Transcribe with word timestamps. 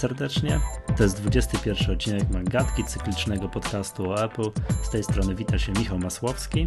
serdecznie. 0.00 0.60
To 0.96 1.02
jest 1.02 1.20
21 1.22 1.90
odcinek 1.90 2.30
Magatki, 2.30 2.84
cyklicznego 2.84 3.48
podcastu 3.48 4.10
o 4.10 4.24
Apple. 4.24 4.50
Z 4.82 4.90
tej 4.90 5.04
strony 5.04 5.34
wita 5.34 5.58
się 5.58 5.72
Michał 5.72 5.98
Masłowski. 5.98 6.66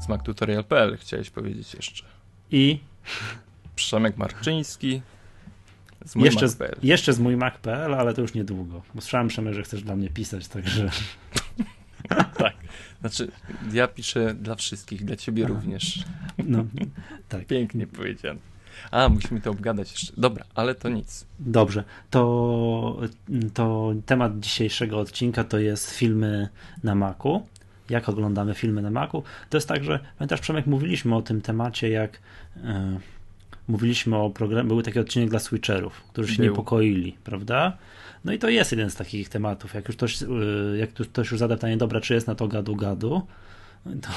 Z 0.00 0.08
MacTutorial.pl 0.08 0.96
chciałeś 1.00 1.30
powiedzieć 1.30 1.74
jeszcze. 1.74 2.04
I 2.50 2.80
Przemek 3.76 4.16
Marczyński 4.16 5.02
z 6.04 6.16
mój 6.16 6.24
jeszcze, 6.24 6.46
Mac.pl. 6.46 6.76
Jeszcze 6.82 7.12
z 7.12 7.18
mój 7.18 7.36
Mac.pl, 7.36 7.94
ale 7.94 8.14
to 8.14 8.20
już 8.20 8.34
niedługo. 8.34 8.82
Bo 8.94 9.00
słyszałem, 9.00 9.28
Przemek, 9.28 9.54
że 9.54 9.62
chcesz 9.62 9.82
dla 9.82 9.96
mnie 9.96 10.10
pisać, 10.10 10.48
także... 10.48 10.90
tak. 12.38 12.54
Znaczy, 13.00 13.28
ja 13.72 13.88
piszę 13.88 14.34
dla 14.34 14.54
wszystkich, 14.54 15.04
dla 15.04 15.16
ciebie 15.16 15.46
również. 15.46 16.04
No, 16.38 16.64
tak. 17.28 17.46
Pięknie 17.46 17.86
powiedziane. 17.86 18.51
A, 18.90 19.08
musimy 19.08 19.40
to 19.40 19.50
obgadać 19.50 19.92
jeszcze. 19.92 20.12
Dobra, 20.16 20.44
ale 20.54 20.74
to 20.74 20.88
nic. 20.88 21.26
Dobrze, 21.38 21.84
to, 22.10 23.00
to 23.54 23.94
temat 24.06 24.40
dzisiejszego 24.40 24.98
odcinka 24.98 25.44
to 25.44 25.58
jest 25.58 25.90
filmy 25.90 26.48
na 26.84 26.94
Macu. 26.94 27.46
Jak 27.90 28.08
oglądamy 28.08 28.54
filmy 28.54 28.82
na 28.82 28.90
Macu? 28.90 29.22
To 29.50 29.56
jest 29.56 29.68
tak, 29.68 29.84
że 29.84 30.00
pamiętasz, 30.18 30.40
Przemek, 30.40 30.66
mówiliśmy 30.66 31.16
o 31.16 31.22
tym 31.22 31.40
temacie, 31.40 31.88
jak 31.88 32.18
yy, 32.56 32.62
mówiliśmy 33.68 34.16
o 34.16 34.30
programie, 34.30 34.68
był 34.68 34.82
taki 34.82 34.98
odcinek 34.98 35.30
dla 35.30 35.38
switcherów, 35.38 36.02
którzy 36.12 36.32
się 36.34 36.42
był. 36.42 36.50
niepokoili, 36.50 37.16
prawda? 37.24 37.76
No 38.24 38.32
i 38.32 38.38
to 38.38 38.48
jest 38.48 38.70
jeden 38.70 38.90
z 38.90 38.94
takich 38.94 39.28
tematów. 39.28 39.74
Jak 39.74 39.88
już 39.88 39.96
ktoś, 39.96 40.20
yy, 40.20 40.76
jak 40.78 40.92
ktoś 40.92 41.30
już 41.30 41.40
zada 41.40 41.54
pytanie, 41.54 41.76
dobra, 41.76 42.00
czy 42.00 42.14
jest 42.14 42.26
na 42.26 42.34
to 42.34 42.48
gadu-gadu, 42.48 43.22
to, 43.84 44.08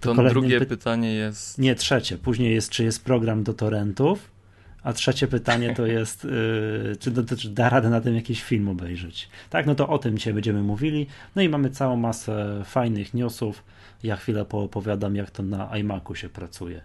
to, 0.00 0.14
to 0.14 0.28
drugie 0.28 0.58
py... 0.58 0.66
pytanie 0.66 1.14
jest. 1.14 1.58
Nie, 1.58 1.74
trzecie. 1.74 2.18
Później 2.18 2.54
jest, 2.54 2.70
czy 2.70 2.84
jest 2.84 3.04
program 3.04 3.42
do 3.42 3.54
torrentów. 3.54 4.34
A 4.82 4.92
trzecie 4.92 5.26
pytanie 5.26 5.74
to 5.74 5.86
jest, 5.96 6.24
yy, 6.24 6.96
czy, 7.00 7.10
do, 7.10 7.36
czy 7.36 7.50
da 7.50 7.68
radę 7.68 7.90
na 7.90 8.00
tym 8.00 8.14
jakiś 8.14 8.42
film 8.42 8.68
obejrzeć. 8.68 9.28
Tak, 9.50 9.66
no 9.66 9.74
to 9.74 9.88
o 9.88 9.98
tym 9.98 10.18
dzisiaj 10.18 10.34
będziemy 10.34 10.62
mówili. 10.62 11.06
No 11.36 11.42
i 11.42 11.48
mamy 11.48 11.70
całą 11.70 11.96
masę 11.96 12.62
fajnych 12.64 13.14
newsów. 13.14 13.64
Ja 14.02 14.16
chwilę 14.16 14.44
poopowiadam, 14.44 15.16
jak 15.16 15.30
to 15.30 15.42
na 15.42 15.76
iMacu 15.78 16.14
się 16.14 16.28
pracuje. 16.28 16.80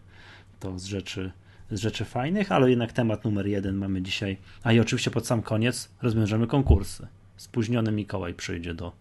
To 0.59 0.79
z 0.79 0.85
rzeczy, 0.85 1.31
z 1.71 1.79
rzeczy 1.79 2.05
fajnych, 2.05 2.51
ale 2.51 2.69
jednak 2.69 2.93
temat 2.93 3.25
numer 3.25 3.47
jeden 3.47 3.75
mamy 3.75 4.01
dzisiaj. 4.01 4.37
A 4.63 4.73
i 4.73 4.79
oczywiście 4.79 5.11
pod 5.11 5.27
sam 5.27 5.41
koniec 5.41 5.89
rozwiążemy 6.01 6.47
konkursy. 6.47 7.07
Spóźniony 7.37 7.91
Mikołaj 7.91 8.33
przyjdzie 8.33 8.73
do, 8.73 8.91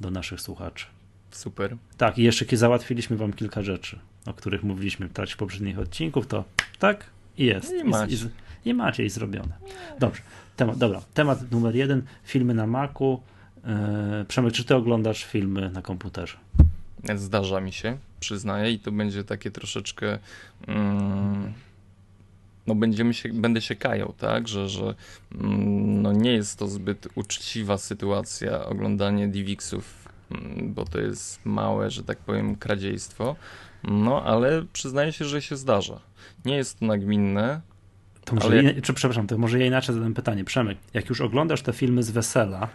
do 0.00 0.10
naszych 0.10 0.40
słuchaczy. 0.40 0.86
Super. 1.30 1.76
Tak, 1.96 2.18
i 2.18 2.22
jeszcze 2.22 2.56
załatwiliśmy 2.56 3.16
wam 3.16 3.32
kilka 3.32 3.62
rzeczy, 3.62 3.98
o 4.26 4.34
których 4.34 4.62
mówiliśmy 4.62 5.08
w 5.08 5.12
trakcie 5.12 5.36
poprzednich 5.36 5.78
odcinków, 5.78 6.26
to 6.26 6.44
tak 6.78 7.06
i 7.38 7.44
jest. 7.44 7.72
I, 7.72 7.84
macie. 7.84 8.14
I, 8.14 8.18
i, 8.64 8.70
i 8.70 8.74
macie 8.74 9.04
i 9.04 9.10
zrobione. 9.10 9.58
Dobrze, 10.00 10.22
temat, 10.56 10.78
dobra, 10.78 11.02
temat 11.14 11.50
numer 11.50 11.76
jeden, 11.76 12.02
filmy 12.24 12.54
na 12.54 12.66
Macu. 12.66 13.22
Yy, 14.18 14.24
Przemek, 14.24 14.52
czy 14.52 14.64
ty 14.64 14.74
oglądasz 14.74 15.24
filmy 15.24 15.70
na 15.70 15.82
komputerze? 15.82 16.36
Zdarza 17.16 17.60
mi 17.60 17.72
się, 17.72 17.98
przyznaję 18.20 18.72
i 18.72 18.78
to 18.78 18.92
będzie 18.92 19.24
takie 19.24 19.50
troszeczkę 19.50 20.18
mm, 20.66 21.52
no 22.66 22.74
będziemy 22.74 23.14
się, 23.14 23.32
będę 23.32 23.60
się 23.60 23.76
kajał, 23.76 24.14
tak, 24.18 24.48
że, 24.48 24.68
że 24.68 24.94
mm, 25.34 26.02
no 26.02 26.12
nie 26.12 26.32
jest 26.32 26.58
to 26.58 26.68
zbyt 26.68 27.08
uczciwa 27.14 27.78
sytuacja 27.78 28.64
oglądanie 28.64 29.28
DivXów 29.28 30.05
bo 30.62 30.84
to 30.84 31.00
jest 31.00 31.46
małe, 31.46 31.90
że 31.90 32.04
tak 32.04 32.18
powiem, 32.18 32.56
kradziejstwo. 32.56 33.36
No, 33.84 34.22
ale 34.22 34.64
przyznaję 34.72 35.12
się, 35.12 35.24
że 35.24 35.42
się 35.42 35.56
zdarza. 35.56 36.00
Nie 36.44 36.56
jest 36.56 36.78
to 36.78 36.86
nagminne. 36.86 37.60
To 38.24 38.34
może 38.34 38.46
ale... 38.46 38.80
czy, 38.82 38.94
przepraszam, 38.94 39.26
to 39.26 39.38
może 39.38 39.58
ja 39.58 39.66
inaczej 39.66 39.94
zadam 39.94 40.14
pytanie. 40.14 40.44
Przemek, 40.44 40.78
jak 40.94 41.08
już 41.08 41.20
oglądasz 41.20 41.62
te 41.62 41.72
filmy 41.72 42.02
z 42.02 42.10
wesela, 42.10 42.68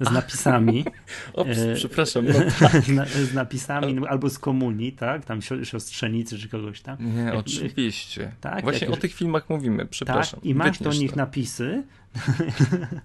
z 0.00 0.10
napisami. 0.10 0.84
Ops, 1.32 1.58
e, 1.58 1.74
przepraszam. 1.74 2.26
No, 2.26 2.32
tak. 2.60 2.82
z 3.30 3.34
napisami 3.34 4.06
albo 4.06 4.30
z 4.30 4.38
komunii, 4.38 4.92
tak? 4.92 5.24
Tam 5.24 5.40
siostrzenicy 5.42 6.38
czy 6.38 6.48
kogoś 6.48 6.80
tam. 6.80 6.96
Nie, 7.00 7.22
jak, 7.22 7.34
oczywiście. 7.34 8.32
Tak, 8.40 8.62
Właśnie 8.62 8.88
o 8.88 8.96
tych 8.96 9.14
filmach 9.14 9.48
mówimy, 9.48 9.86
przepraszam. 9.86 10.40
Tak, 10.40 10.48
I 10.48 10.54
masz 10.54 10.78
do 10.78 10.90
nich 10.90 11.10
to. 11.10 11.16
napisy. 11.16 11.82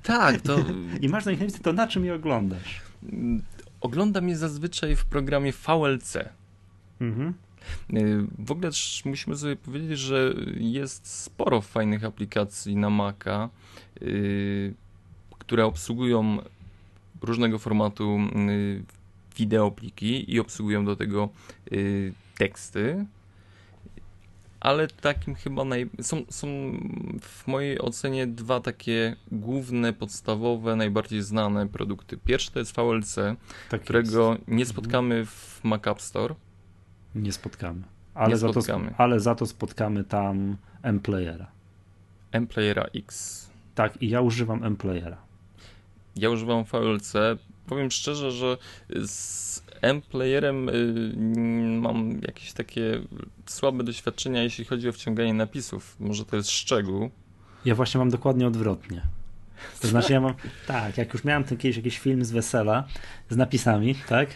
tak, 0.04 0.42
to. 0.42 0.58
I 1.02 1.10
masz 1.10 1.26
do 1.26 1.31
nich 1.31 1.40
napisy, 1.40 1.60
to 1.60 1.74
na 1.74 1.88
czym 1.88 2.06
je 2.06 2.14
oglądasz? 2.16 2.81
Oglądam 3.82 4.30
je 4.30 4.38
zazwyczaj 4.38 4.96
w 4.96 5.06
programie 5.06 5.52
VLC. 5.52 6.18
Mhm. 7.02 7.34
Y, 7.94 8.28
w 8.40 8.52
ogóle 8.52 8.70
też 8.70 9.02
musimy 9.06 9.38
sobie 9.38 9.56
powiedzieć, 9.56 10.00
że 10.00 10.34
jest 10.58 11.08
sporo 11.08 11.62
fajnych 11.62 12.04
aplikacji 12.04 12.76
na 12.76 12.90
Maca, 12.90 13.50
yy, 14.02 14.74
które 15.40 15.66
obsługują 15.66 16.38
różnego 17.22 17.60
formatu 17.60 18.20
yy, 18.48 18.84
wideopliki 19.38 20.34
i 20.34 20.40
obsługują 20.40 20.86
do 20.86 20.96
tego 20.96 21.30
yy, 21.72 22.14
teksty 22.38 23.06
ale 24.59 24.88
takim 24.88 25.36
chyba 25.36 25.66
naj... 25.66 25.90
są, 26.02 26.24
są 26.30 26.47
w 27.22 27.47
mojej 27.47 27.80
ocenie 27.80 28.28
dwa 28.28 28.59
takie 28.59 29.16
główne, 29.31 29.94
podstawowe, 29.94 30.75
najbardziej 30.75 31.22
znane 31.22 31.68
produkty. 31.68 32.18
Pierwszy 32.18 32.52
to 32.52 32.59
jest 32.59 32.75
VLC, 32.75 33.16
tak 33.69 33.81
którego 33.81 34.30
jest. 34.30 34.48
nie 34.48 34.53
mhm. 34.53 34.66
spotkamy 34.66 35.25
w 35.25 35.59
Mac 35.64 35.88
App 35.88 36.02
Store. 36.02 36.36
Nie 37.16 37.31
spotkamy. 37.31 37.81
Ale, 38.14 38.30
nie 38.30 38.38
za, 38.38 38.50
spotkamy. 38.50 38.90
To, 38.90 38.96
ale 38.98 39.19
za 39.19 39.36
to 39.36 39.46
spotkamy 39.46 40.03
tam 40.03 40.58
M-Playera. 40.81 41.52
M-Playera 42.31 42.84
X. 42.84 43.50
Tak, 43.75 44.02
i 44.02 44.09
ja 44.09 44.22
używam 44.22 44.64
M-Playera. 44.64 45.18
Ja 46.16 46.30
używam 46.30 46.64
VLC. 46.64 47.14
Powiem 47.68 47.92
szczerze, 47.92 48.31
że 48.31 48.58
z 49.06 49.64
M-Playerem 49.82 50.70
y, 50.70 51.80
mam 51.82 52.22
jakieś 52.22 52.54
takie 52.54 53.02
słabe 53.46 53.84
doświadczenia, 53.84 54.44
jeśli 54.44 54.66
chodzi 54.66 54.90
o 54.90 54.92
wciąganie 54.94 55.34
napisów. 55.34 55.96
Może 56.00 56.26
to 56.26 56.36
jest 56.36 56.50
szczegół. 56.50 57.10
Ja 57.66 57.76
właśnie 57.76 57.98
mam 57.98 58.10
dokładnie 58.10 58.48
odwrotnie. 58.48 59.02
To 59.82 59.88
znaczy 59.88 60.14
ja 60.14 60.22
mam, 60.22 60.34
tak, 60.68 60.98
jak 60.98 61.14
już 61.14 61.24
miałem 61.24 61.44
ten 61.44 61.58
kiedyś 61.58 61.78
jakiś 61.78 62.00
film 62.00 62.26
z 62.26 62.32
wesela 62.32 62.88
z 63.30 63.38
napisami, 63.38 63.96
tak? 64.08 64.30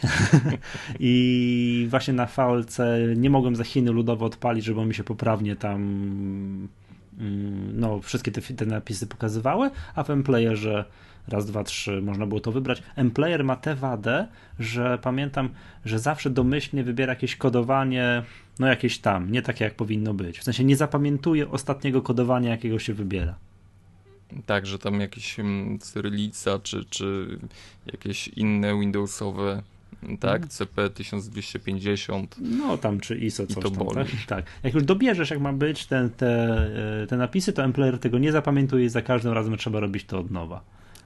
I 1.00 1.88
właśnie 1.90 2.14
na 2.14 2.26
VLC 2.26 2.78
nie 3.16 3.30
mogłem 3.30 3.56
za 3.56 3.64
Chiny 3.64 3.92
ludowo 3.92 4.26
odpalić, 4.26 4.66
żeby 4.66 4.86
mi 4.86 4.96
się 4.96 5.04
poprawnie 5.04 5.56
tam 5.56 6.68
no, 7.74 8.02
wszystkie 8.02 8.32
te, 8.32 8.42
te 8.42 8.66
napisy 8.66 9.08
pokazywały, 9.08 9.70
a 9.96 10.04
w 10.04 10.10
M-Playerze 10.10 10.86
raz, 11.28 11.46
dwa, 11.46 11.64
trzy, 11.64 12.02
można 12.02 12.26
było 12.26 12.40
to 12.40 12.52
wybrać. 12.52 12.84
M-Player 12.96 13.44
ma 13.44 13.56
tę 13.56 13.76
wadę, 13.76 14.28
że 14.60 14.98
pamiętam, 15.02 15.50
że 15.86 16.00
zawsze 16.00 16.30
domyślnie 16.30 16.84
wybiera 16.84 17.14
jakieś 17.14 17.36
kodowanie, 17.36 18.24
no 18.60 18.68
jakieś 18.68 19.00
tam, 19.00 19.32
nie 19.32 19.42
takie 19.42 19.66
jak 19.66 19.76
powinno 19.76 20.14
być. 20.14 20.40
W 20.40 20.44
sensie 20.44 20.64
nie 20.64 20.76
zapamiętuje 20.76 21.50
ostatniego 21.50 22.02
kodowania, 22.02 22.50
jakiego 22.50 22.80
się 22.80 22.94
wybiera. 22.94 23.36
Tak, 24.46 24.66
że 24.66 24.80
tam 24.80 25.02
jakieś 25.02 25.40
um, 25.40 25.80
cyrylica, 25.80 26.60
czy, 26.60 26.86
czy 26.86 27.38
jakieś 27.86 28.28
inne 28.28 28.80
Windowsowe 28.80 29.64
tak, 30.20 30.36
mhm. 30.36 30.50
CP 30.50 30.90
1250. 30.90 32.36
No 32.40 32.78
tam, 32.78 33.00
czy 33.00 33.18
ISO, 33.18 33.48
coś 33.48 33.64
to 33.64 33.72
tam, 33.72 33.88
tak? 33.88 34.08
tak? 34.28 34.46
Jak 34.64 34.74
już 34.74 34.84
dobierzesz, 34.84 35.30
jak 35.30 35.40
ma 35.40 35.54
być 35.54 35.86
ten, 35.86 36.10
te, 36.10 36.58
e, 37.04 37.08
te 37.08 37.18
napisy, 37.18 37.54
to 37.54 37.64
M-Player 37.64 38.00
tego 38.00 38.20
nie 38.20 38.32
zapamiętuje 38.32 38.86
i 38.86 38.90
za 38.90 39.02
każdym 39.02 39.34
razem 39.34 39.58
trzeba 39.58 39.80
robić 39.80 40.06
to 40.06 40.20
od 40.20 40.32
nowa. 40.32 40.64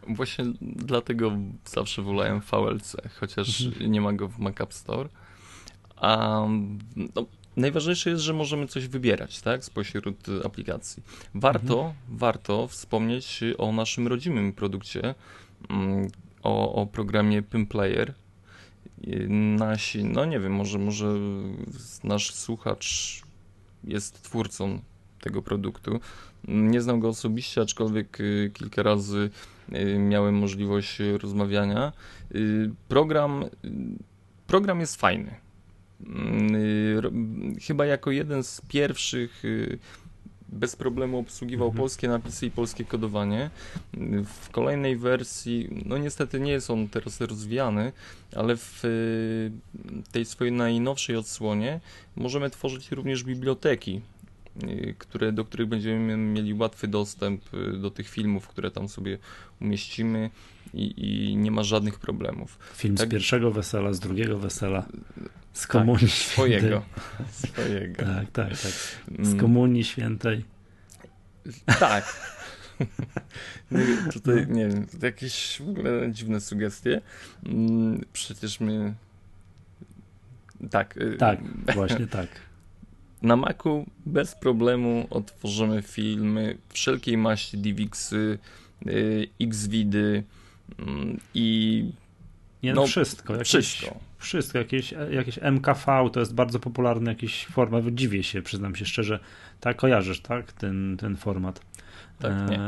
Właśnie 0.08 0.46
dlatego 0.62 1.38
zawsze 1.66 2.02
wolałem 2.02 2.40
VLC, 2.40 2.96
chociaż 3.20 3.62
mhm. 3.62 3.92
nie 3.92 4.02
ma 4.02 4.14
go 4.14 4.28
w 4.28 4.40
Mac 4.40 4.62
App 4.62 4.74
Store. 4.74 5.10
A 5.96 6.42
no, 6.96 7.26
najważniejsze 7.58 8.10
jest, 8.10 8.24
że 8.24 8.34
możemy 8.34 8.68
coś 8.68 8.88
wybierać, 8.88 9.42
tak, 9.42 9.66
spośród 9.66 10.26
aplikacji. 10.46 11.04
Warto, 11.36 11.78
mhm. 11.78 11.94
warto 12.10 12.68
wspomnieć 12.68 13.44
o 13.58 13.72
naszym 13.72 14.08
rodzimym 14.08 14.54
produkcie, 14.54 15.16
mm, 15.70 16.08
o, 16.44 16.74
o 16.74 16.86
programie 16.86 17.42
PimPlayer. 17.42 18.14
Nasi, 19.30 20.04
no 20.04 20.26
nie 20.26 20.40
wiem, 20.40 20.54
może, 20.54 20.80
może 20.80 21.14
nasz 22.04 22.34
słuchacz 22.34 23.22
jest 23.84 24.22
twórcą 24.24 24.80
tego 25.22 25.42
produktu. 25.42 26.00
Nie 26.48 26.82
znam 26.82 27.00
go 27.00 27.10
osobiście, 27.10 27.62
aczkolwiek 27.62 28.20
y, 28.22 28.52
kilka 28.54 28.84
razy 28.84 29.30
y, 29.74 30.00
miałem 30.00 30.36
możliwość 30.36 31.00
rozmawiania. 31.22 31.94
Y, 32.36 32.72
program, 32.88 33.46
program 34.48 34.80
jest 34.80 34.96
fajny. 34.96 35.36
Chyba 37.62 37.86
jako 37.86 38.12
jeden 38.12 38.44
z 38.44 38.62
pierwszych 38.68 39.44
bez 40.50 40.76
problemu 40.76 41.20
obsługiwał 41.20 41.68
mhm. 41.68 41.78
polskie 41.78 42.08
napisy 42.08 42.46
i 42.46 42.52
polskie 42.52 42.86
kodowanie. 42.86 43.50
W 44.26 44.50
kolejnej 44.50 44.98
wersji, 44.98 45.84
no 45.86 45.98
niestety 45.98 46.40
nie 46.40 46.52
jest 46.52 46.70
on 46.70 46.88
teraz 46.88 47.22
rozwijany, 47.22 47.92
ale 48.36 48.58
w 48.58 48.84
tej 50.12 50.26
swojej 50.26 50.54
najnowszej 50.54 51.16
odsłonie 51.16 51.80
możemy 52.16 52.50
tworzyć 52.50 52.92
również 52.92 53.24
biblioteki 53.24 54.02
które, 54.98 55.32
do 55.32 55.46
których 55.46 55.68
będziemy 55.68 56.18
mieli 56.18 56.54
łatwy 56.54 56.88
dostęp 56.88 57.42
do 57.82 57.92
tych 57.92 58.10
filmów, 58.10 58.48
które 58.48 58.72
tam 58.72 58.90
sobie 58.90 59.18
umieścimy 59.62 60.30
i, 60.74 60.94
i 60.98 61.36
nie 61.36 61.52
ma 61.52 61.64
żadnych 61.64 62.00
problemów. 62.00 62.60
Film 62.76 62.96
tak? 62.96 63.08
z 63.08 63.12
pierwszego 63.12 63.52
wesela, 63.52 63.94
z 63.94 64.00
drugiego 64.00 64.40
wesela, 64.40 64.86
z 65.58 65.68
komunii 65.68 66.08
tak, 66.08 66.10
swojego. 66.10 66.84
swojego. 67.32 68.04
Tak, 68.06 68.32
tak, 68.32 68.50
tak. 68.50 68.72
Z 69.20 69.30
mm. 69.30 69.38
komunii 69.40 69.84
świętej. 69.84 70.46
Tak. 71.80 72.06
Tutaj, 74.14 74.48
nie 74.48 74.68
wiem, 74.68 74.88
jakieś 75.02 75.62
w 75.62 75.70
ogóle 75.70 76.12
dziwne 76.12 76.42
sugestie. 76.42 77.02
Mm, 77.46 78.06
przecież 78.14 78.60
my... 78.60 78.94
Tak. 80.70 80.98
Y, 80.98 81.18
tak, 81.18 81.40
właśnie 81.76 82.08
tak. 82.08 82.28
Na 83.22 83.36
Macu 83.36 83.86
bez 84.06 84.36
problemu 84.36 85.08
otworzymy 85.10 85.82
filmy 85.82 86.58
wszelkiej 86.70 87.18
maści 87.18 87.58
DivXy, 87.58 88.38
y, 88.88 89.28
Xvidy 89.40 90.24
mm, 90.80 91.20
i 91.34 91.86
nie, 92.64 92.74
no, 92.74 92.88
wszystko. 92.88 93.34
Jakieś, 93.34 93.48
wszystko. 93.48 94.07
Wszystko. 94.18 94.58
Jakieś, 94.58 94.94
jakieś 95.12 95.40
MKV 95.42 96.10
to 96.14 96.20
jest 96.20 96.36
bardzo 96.36 96.60
popularny 96.60 97.12
jakiś 97.12 97.46
format. 97.46 97.86
Dziwię 97.88 98.24
się, 98.24 98.42
przyznam 98.42 98.76
się 98.76 98.86
szczerze. 98.86 99.20
Tak, 99.60 99.78
kojarzysz, 99.78 100.20
tak? 100.20 100.52
Ten, 100.52 100.98
ten 101.00 101.18
format. 101.18 101.62
Tak, 102.20 102.50
nie. 102.50 102.60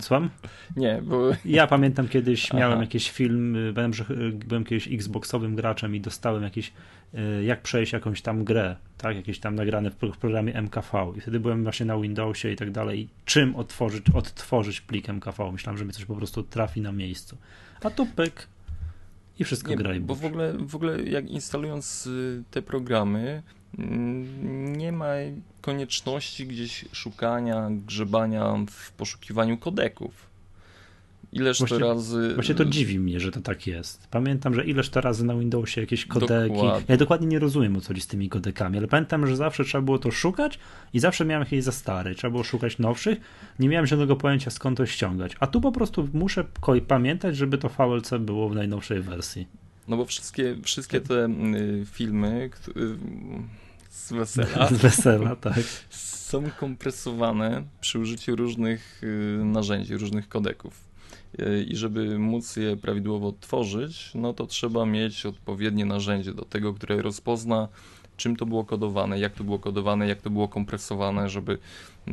Słucham? 0.00 0.30
Nie, 0.76 1.02
bo... 1.02 1.30
Ja 1.44 1.66
pamiętam 1.66 2.08
kiedyś, 2.08 2.52
miałem 2.52 2.72
Aha. 2.72 2.82
jakiś 2.82 3.10
film, 3.10 3.56
byłem, 3.74 3.94
że 3.94 4.04
byłem 4.32 4.64
kiedyś 4.64 4.88
Xboxowym 4.88 5.56
graczem 5.56 5.96
i 5.96 6.00
dostałem 6.00 6.42
jakieś, 6.42 6.72
e, 7.14 7.44
jak 7.44 7.62
przejść 7.62 7.92
jakąś 7.92 8.22
tam 8.22 8.44
grę, 8.44 8.76
tak, 8.98 9.16
jakieś 9.16 9.38
tam 9.38 9.54
nagrane 9.54 9.90
w 9.90 9.96
programie 9.96 10.54
MKV 10.62 11.12
i 11.16 11.20
wtedy 11.20 11.40
byłem 11.40 11.62
właśnie 11.62 11.86
na 11.86 11.98
Windowsie 11.98 12.50
i 12.50 12.56
tak 12.56 12.70
dalej, 12.70 13.08
czym 13.24 13.56
otworzyć, 13.56 14.04
odtworzyć 14.14 14.80
plik 14.80 15.08
MKV, 15.08 15.52
myślałem, 15.52 15.78
że 15.78 15.84
mi 15.84 15.92
coś 15.92 16.04
po 16.04 16.16
prostu 16.16 16.42
trafi 16.42 16.80
na 16.80 16.92
miejscu, 16.92 17.36
a 17.82 17.90
tu 17.90 18.06
pyk 18.06 18.48
i 19.38 19.44
wszystko 19.44 19.70
nie, 19.70 19.76
gra 19.76 19.94
i 19.94 20.00
Bo 20.00 20.14
w 20.14 20.24
ogóle, 20.24 20.52
w 20.52 20.76
ogóle 20.76 21.02
jak 21.02 21.30
instalując 21.30 22.06
y, 22.06 22.42
te 22.50 22.62
programy, 22.62 23.42
mm, 23.78 24.76
nie 24.76 24.92
ma 24.92 25.12
konieczności 25.60 26.46
gdzieś 26.46 26.84
szukania, 26.92 27.68
grzebania 27.70 28.56
w 28.70 28.92
poszukiwaniu 28.92 29.58
kodeków. 29.58 30.25
Ileż 31.36 31.58
właśnie, 31.58 31.78
to 31.78 31.94
razy. 31.94 32.32
Właśnie 32.34 32.54
to 32.54 32.64
dziwi 32.64 32.98
mnie, 32.98 33.20
że 33.20 33.32
to 33.32 33.40
tak 33.40 33.66
jest. 33.66 34.08
Pamiętam, 34.10 34.54
że 34.54 34.64
ileż 34.64 34.88
to 34.88 35.00
razy 35.00 35.24
na 35.24 35.34
Windowsie 35.34 35.80
jakieś 35.80 36.06
kodeki. 36.06 36.54
Dokładnie. 36.54 36.84
Ja 36.88 36.96
dokładnie 36.96 37.26
nie 37.26 37.38
rozumiem 37.38 37.76
o 37.76 37.80
co 37.80 37.88
chodzi 37.88 38.00
z 38.00 38.06
tymi 38.06 38.28
kodekami, 38.28 38.78
ale 38.78 38.88
pamiętam, 38.88 39.26
że 39.26 39.36
zawsze 39.36 39.64
trzeba 39.64 39.82
było 39.82 39.98
to 39.98 40.10
szukać 40.10 40.58
i 40.92 41.00
zawsze 41.00 41.24
miałem 41.24 41.44
jakieś 41.44 41.64
za 41.64 41.72
stare. 41.72 42.14
Trzeba 42.14 42.30
było 42.30 42.44
szukać 42.44 42.78
nowszych. 42.78 43.18
Nie 43.58 43.68
miałem 43.68 43.86
żadnego 43.86 44.16
pojęcia 44.16 44.50
skąd 44.50 44.78
to 44.78 44.86
ściągać. 44.86 45.32
A 45.40 45.46
tu 45.46 45.60
po 45.60 45.72
prostu 45.72 46.08
muszę 46.12 46.44
pamiętać, 46.88 47.36
żeby 47.36 47.58
to 47.58 47.68
VLC 47.68 48.10
było 48.20 48.48
w 48.48 48.54
najnowszej 48.54 49.00
wersji. 49.00 49.46
No 49.88 49.96
bo 49.96 50.04
wszystkie, 50.04 50.56
wszystkie 50.62 51.00
te 51.00 51.26
y, 51.26 51.86
filmy 51.92 52.50
y, 52.76 52.96
z 53.90 54.12
wesela. 54.12 54.68
z 54.70 54.72
wesela, 54.72 55.36
tak. 55.36 55.60
Są 55.90 56.50
kompresowane 56.50 57.62
przy 57.80 57.98
użyciu 57.98 58.36
różnych 58.36 59.02
y, 59.02 59.44
narzędzi, 59.44 59.96
różnych 59.96 60.28
kodeków. 60.28 60.85
I 61.66 61.76
żeby 61.76 62.18
móc 62.18 62.56
je 62.56 62.76
prawidłowo 62.76 63.32
tworzyć, 63.40 64.10
no 64.14 64.32
to 64.32 64.46
trzeba 64.46 64.86
mieć 64.86 65.26
odpowiednie 65.26 65.84
narzędzie 65.84 66.34
do 66.34 66.44
tego, 66.44 66.74
które 66.74 67.02
rozpozna, 67.02 67.68
czym 68.16 68.36
to 68.36 68.46
było 68.46 68.64
kodowane, 68.64 69.18
jak 69.18 69.32
to 69.32 69.44
było 69.44 69.58
kodowane, 69.58 70.08
jak 70.08 70.22
to 70.22 70.30
było 70.30 70.48
kompresowane, 70.48 71.28
żeby 71.28 71.58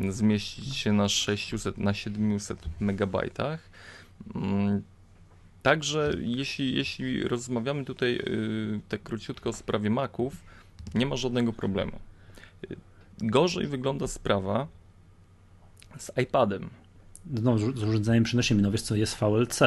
zmieścić 0.10 0.76
się 0.76 0.94
na 0.94 1.10
600, 1.10 1.78
na 1.78 1.94
700 1.94 2.60
megabajtach. 2.80 3.70
Mm, 4.36 4.82
także 5.62 6.14
jeśli, 6.20 6.76
jeśli 6.76 7.24
rozmawiamy 7.24 7.86
tutaj 7.86 8.16
y, 8.16 8.80
tak 8.90 9.04
króciutko 9.04 9.50
o 9.50 9.54
sprawie 9.54 9.90
Maców, 9.90 10.38
nie 10.96 11.06
ma 11.06 11.16
żadnego 11.16 11.54
problemu. 11.54 12.00
Gorzej 13.18 13.68
wygląda 13.68 14.08
sprawa 14.08 14.68
z 15.98 16.12
iPadem. 16.18 16.70
No, 17.26 17.58
z 17.58 17.84
urządzeniem 17.84 18.24
przenośnym, 18.24 18.62
no 18.62 18.72
wiesz 18.72 18.82
co, 18.82 18.96
jest 18.96 19.18
VLC. 19.18 19.60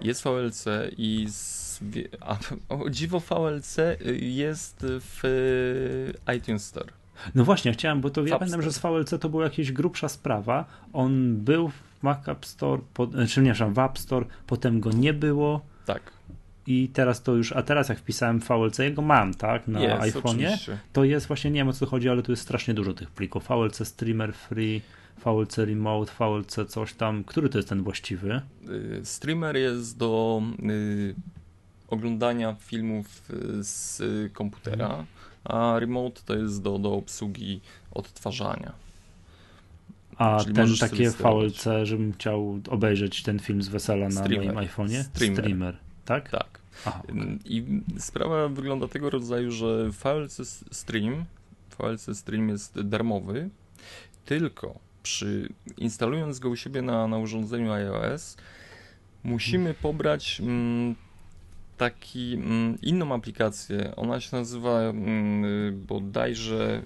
Jest 0.00 0.24
VLC 0.24 0.64
i 0.98 1.26
z, 1.28 1.80
a, 2.20 2.38
o 2.68 2.90
dziwo 2.90 3.20
VLC 3.20 3.76
jest 4.20 4.86
w 4.88 6.12
iTunes 6.36 6.66
Store. 6.66 6.92
No 7.34 7.44
właśnie, 7.44 7.72
chciałem, 7.72 8.00
bo 8.00 8.10
to 8.10 8.26
ja 8.26 8.38
pamiętam, 8.38 8.62
że 8.62 8.72
z 8.72 8.78
VLC 8.78 9.14
to 9.20 9.28
była 9.28 9.44
jakaś 9.44 9.72
grubsza 9.72 10.08
sprawa. 10.08 10.64
On 10.92 11.36
był 11.36 11.68
w 11.68 12.02
Mac 12.02 12.28
App 12.28 12.46
Store, 12.46 12.82
po, 12.94 13.06
znaczy 13.06 13.42
nie, 13.42 13.54
w 13.54 13.78
App 13.78 13.98
Store, 13.98 14.26
potem 14.46 14.80
go 14.80 14.90
nie 14.90 15.12
było. 15.12 15.60
Tak 15.86 16.16
i 16.66 16.88
teraz 16.88 17.22
to 17.22 17.34
już, 17.34 17.52
a 17.52 17.62
teraz 17.62 17.88
jak 17.88 17.98
wpisałem 17.98 18.40
VLC, 18.40 18.78
jego 18.78 19.02
mam, 19.02 19.34
tak, 19.34 19.68
na 19.68 19.80
jest, 19.80 20.16
iPhone'ie, 20.16 20.76
to 20.92 21.04
jest 21.04 21.26
właśnie, 21.26 21.50
nie 21.50 21.60
wiem 21.60 21.68
o 21.68 21.72
co 21.72 21.86
chodzi, 21.86 22.08
ale 22.08 22.22
tu 22.22 22.32
jest 22.32 22.42
strasznie 22.42 22.74
dużo 22.74 22.94
tych 22.94 23.10
plików. 23.10 23.48
VLC 23.48 23.88
Streamer 23.88 24.32
Free, 24.32 24.82
VLC 25.24 25.56
Remote, 25.58 26.12
VLC 26.18 26.68
coś 26.68 26.94
tam. 26.94 27.24
Który 27.24 27.48
to 27.48 27.58
jest 27.58 27.68
ten 27.68 27.82
właściwy? 27.82 28.40
Y, 28.68 29.00
streamer 29.04 29.56
jest 29.56 29.98
do 29.98 30.42
y, 30.70 31.14
oglądania 31.88 32.56
filmów 32.60 33.30
y, 33.30 33.64
z 33.64 34.02
komputera, 34.32 34.86
mhm. 34.86 35.06
a 35.44 35.78
Remote 35.78 36.20
to 36.24 36.36
jest 36.36 36.62
do, 36.62 36.78
do 36.78 36.94
obsługi 36.94 37.60
odtwarzania. 37.90 38.72
A 40.16 40.40
Czyli 40.40 40.54
ten 40.54 40.76
takie 40.80 41.10
VLC, 41.10 41.68
żebym 41.82 42.12
chciał 42.12 42.60
obejrzeć 42.70 43.22
ten 43.22 43.38
film 43.38 43.62
z 43.62 43.68
wesela 43.68 44.08
na 44.08 44.22
Streamer. 44.22 44.54
moim 44.54 44.68
iPhone'ie? 44.68 45.02
Streamer. 45.02 45.38
Streamer. 45.38 45.76
Tak? 46.04 46.30
Tak. 46.30 46.60
Aha, 46.86 47.02
okay. 47.04 47.38
I 47.44 47.82
sprawa 47.98 48.48
wygląda 48.48 48.88
tego 48.88 49.10
rodzaju, 49.10 49.50
że 49.50 49.90
VLC 49.90 50.64
Stream, 50.70 51.24
VLC 51.78 52.18
Stream 52.18 52.48
jest 52.48 52.80
darmowy, 52.80 53.50
tylko 54.24 54.85
przy 55.06 55.48
instalując 55.76 56.38
go 56.38 56.48
u 56.48 56.56
siebie 56.56 56.82
na, 56.82 57.08
na 57.08 57.18
urządzeniu 57.18 57.72
iOS, 57.72 58.36
musimy 59.24 59.64
hmm. 59.64 59.82
pobrać 59.82 60.40
mm, 60.40 60.94
taki 61.76 62.34
mm, 62.34 62.78
inną 62.82 63.14
aplikację. 63.14 63.96
Ona 63.96 64.20
się 64.20 64.36
nazywa 64.36 64.80
mm, 64.80 65.84
bodajże 65.86 66.82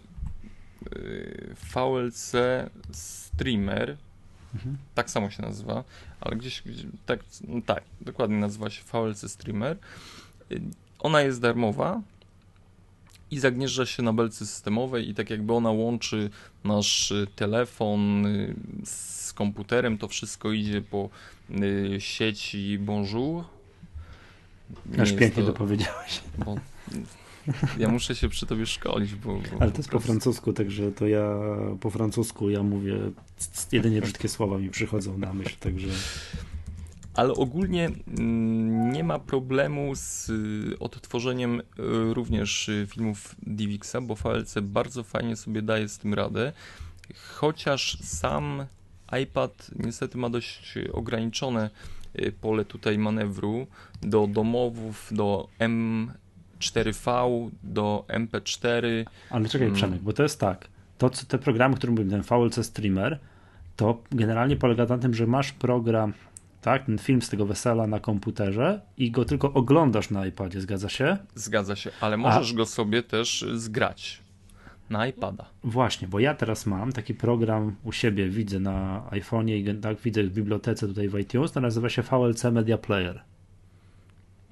y, 0.97 1.55
VLC 1.75 2.33
Streamer 2.93 3.97
Mhm. 4.55 4.77
Tak 4.95 5.11
samo 5.11 5.31
się 5.31 5.43
nazywa, 5.43 5.85
ale 6.21 6.37
gdzieś, 6.37 6.63
tak, 7.07 7.21
no 7.49 7.61
tak, 7.67 7.85
dokładnie 8.01 8.37
nazywa 8.37 8.71
się 8.71 8.83
VLC 8.93 9.31
Streamer. 9.31 9.77
Y, 10.53 10.61
ona 10.99 11.21
jest 11.21 11.41
darmowa 11.41 12.01
i 13.31 13.39
zagnieżdża 13.39 13.87
się 13.87 14.03
na 14.03 14.13
belce 14.13 14.47
systemowej 14.47 15.09
i 15.09 15.15
tak 15.15 15.31
jakby 15.31 15.53
ona 15.53 15.71
łączy 15.71 16.31
nasz 16.65 17.11
y, 17.11 17.27
telefon 17.37 18.27
y, 18.27 18.55
z 18.85 19.33
komputerem, 19.33 19.99
to 19.99 20.09
wszystko 20.09 20.53
idzie 20.53 20.83
po 20.83 21.09
sieci 21.99 22.79
Bonjour. 22.79 23.45
Nie 24.87 25.03
Aż 25.03 25.13
pięknie 25.13 25.43
to, 25.43 25.53
to 25.53 25.59
powiedziałeś. 25.59 26.21
Bo 26.39 26.57
ja 27.79 27.89
muszę 27.89 28.15
się 28.15 28.29
przy 28.29 28.47
tobie 28.47 28.67
szkolić, 28.67 29.15
bo... 29.15 29.35
bo 29.35 29.43
Ale 29.61 29.71
to 29.71 29.77
jest 29.77 29.89
po 29.89 30.01
francusku, 30.01 30.53
także 30.53 30.93
to 30.93 31.07
ja 31.07 31.35
po 31.81 31.91
francusku 31.91 32.51
ja 32.51 32.63
mówię, 32.63 32.97
jedynie 33.73 34.01
brzydkie 34.01 34.29
słowa 34.29 34.59
mi 34.59 34.71
przychodzą 34.71 35.19
na 35.19 35.33
myśl, 35.33 35.57
także... 35.61 35.89
Ale 37.15 37.33
ogólnie 37.33 37.91
mm, 38.19 38.93
nie 38.93 39.05
ma 39.05 39.19
problemu 39.19 39.93
z 39.95 40.29
y, 40.29 40.79
odtworzeniem 40.79 41.61
y, 41.61 41.63
również 42.15 42.69
y, 42.69 42.87
filmów 42.91 43.37
DivX'a, 43.47 44.07
bo 44.07 44.15
VLC 44.15 44.55
bardzo 44.63 45.03
fajnie 45.03 45.37
sobie 45.37 45.63
daje 45.63 45.89
z 45.89 45.99
tym 45.99 46.15
radę, 46.15 46.53
chociaż 47.15 47.99
sam 48.01 48.67
iPad 49.23 49.71
niestety 49.79 50.19
ma 50.19 50.31
dość 50.31 50.75
ograniczone 50.93 51.71
pole 52.41 52.65
tutaj 52.65 52.99
manewru 52.99 53.67
do 54.03 54.27
domowów, 54.27 55.09
do 55.13 55.49
M 55.59 56.13
4V 56.61 57.51
do 57.63 58.05
MP4. 58.09 59.05
Ale 59.31 59.49
czekaj, 59.49 59.61
hmm. 59.61 59.75
Przemek, 59.75 60.01
bo 60.01 60.13
to 60.13 60.23
jest 60.23 60.41
tak. 60.41 60.69
To, 60.99 61.11
te 61.11 61.39
programy, 61.39 61.77
które 61.77 61.93
mówimy, 61.93 62.11
ten 62.11 62.23
VLC 62.23 62.67
Streamer, 62.67 63.19
to 63.77 64.03
generalnie 64.13 64.57
polega 64.57 64.87
na 64.87 64.99
tym, 64.99 65.15
że 65.15 65.27
masz 65.27 65.53
program, 65.53 66.13
tak, 66.61 66.87
ten 66.87 66.99
film 66.99 67.23
z 67.23 67.29
tego 67.29 67.47
wesela 67.47 67.87
na 67.87 68.01
komputerze 68.01 68.81
i 68.97 69.11
go 69.11 69.25
tylko 69.25 69.53
oglądasz 69.53 70.11
na 70.11 70.27
iPadzie, 70.27 70.61
zgadza 70.61 70.89
się? 70.89 71.17
Zgadza 71.35 71.77
się, 71.77 71.91
ale 72.01 72.17
możesz 72.17 72.53
A... 72.53 72.57
go 72.57 72.67
sobie 72.67 73.03
też 73.03 73.47
zgrać 73.55 74.21
na 74.91 75.07
iPada. 75.07 75.45
Właśnie, 75.65 76.09
bo 76.09 76.21
ja 76.21 76.35
teraz 76.35 76.67
mam 76.67 76.93
taki 76.93 77.15
program 77.15 77.77
u 77.85 77.93
siebie, 77.93 78.29
widzę 78.29 78.61
na 78.61 79.03
iPhone'ie 79.11 79.77
i 79.77 79.81
tak 79.81 80.01
widzę 80.01 80.23
w 80.23 80.33
bibliotece 80.33 80.87
tutaj 80.87 81.09
w 81.09 81.19
iTunes, 81.19 81.53
to 81.53 81.61
nazywa 81.61 81.89
się 81.89 82.03
VLC 82.03 82.45
Media 82.45 82.79
Player. 82.79 83.23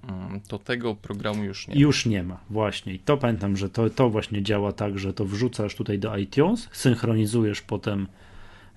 mm, 0.09 0.41
to 0.41 0.59
tego 0.59 0.95
programu 0.95 1.45
już 1.45 1.69
nie 1.69 1.75
ma. 1.75 1.81
Już 1.81 2.07
nie 2.07 2.23
ma, 2.23 2.41
właśnie. 2.51 2.95
I 2.95 2.99
to 2.99 3.17
pamiętam, 3.17 3.57
że 3.57 3.71
to, 3.71 3.91
to 3.91 4.11
właśnie 4.11 4.43
działa 4.43 4.73
tak, 4.73 4.99
że 4.99 5.13
to 5.13 5.25
wrzucasz 5.25 5.75
tutaj 5.75 5.99
do 5.99 6.17
iTunes, 6.17 6.69
synchronizujesz 6.73 7.63
potem 7.63 8.07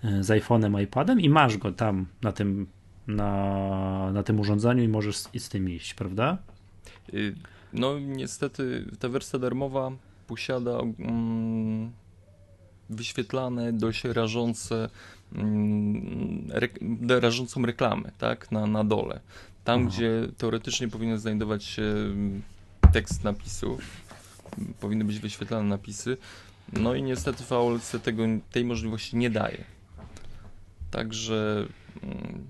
e, 0.03 0.23
z 0.23 0.27
iPhone'em, 0.27 0.81
iPadem 0.83 1.19
i 1.19 1.29
masz 1.29 1.57
go 1.57 1.71
tam 1.71 2.05
na 2.21 2.31
tym, 2.31 2.67
na, 3.15 4.12
na 4.12 4.24
tym 4.24 4.39
urządzeniu 4.39 4.84
i 4.84 4.88
możesz 4.88 5.18
z, 5.18 5.30
z 5.38 5.50
tym 5.50 5.70
iść, 5.70 5.94
prawda? 5.94 6.38
Y, 7.13 7.36
no 7.74 8.00
niestety 8.00 8.86
ta 9.00 9.10
wersja 9.10 9.39
darmowa 9.39 9.91
posiada 10.27 10.80
mm, 10.80 11.91
wyświetlane 12.89 13.74
dość 13.74 14.03
rażące, 14.03 14.89
mm, 15.36 16.48
re, 16.53 16.68
rażącą 17.20 17.65
reklamę 17.65 18.12
tak, 18.18 18.51
na, 18.51 18.68
na 18.68 18.84
dole. 18.84 19.20
Tam, 19.63 19.88
gdzie 19.88 20.27
teoretycznie 20.38 20.88
powinien 20.88 21.20
znajdować 21.20 21.63
się 21.63 21.84
mm, 21.84 22.41
tekst 22.94 23.24
napisów, 23.24 23.82
powinny 24.80 25.03
być 25.03 25.20
wyświetlane 25.20 25.70
napisy, 25.70 26.18
no 26.74 26.96
i 26.96 27.03
niestety 27.03 27.44
VLC 27.44 27.96
tego, 28.03 28.24
tej 28.51 28.65
możliwości 28.65 29.18
nie 29.18 29.30
daje. 29.30 29.63
Także 30.91 31.68
mm, 32.03 32.48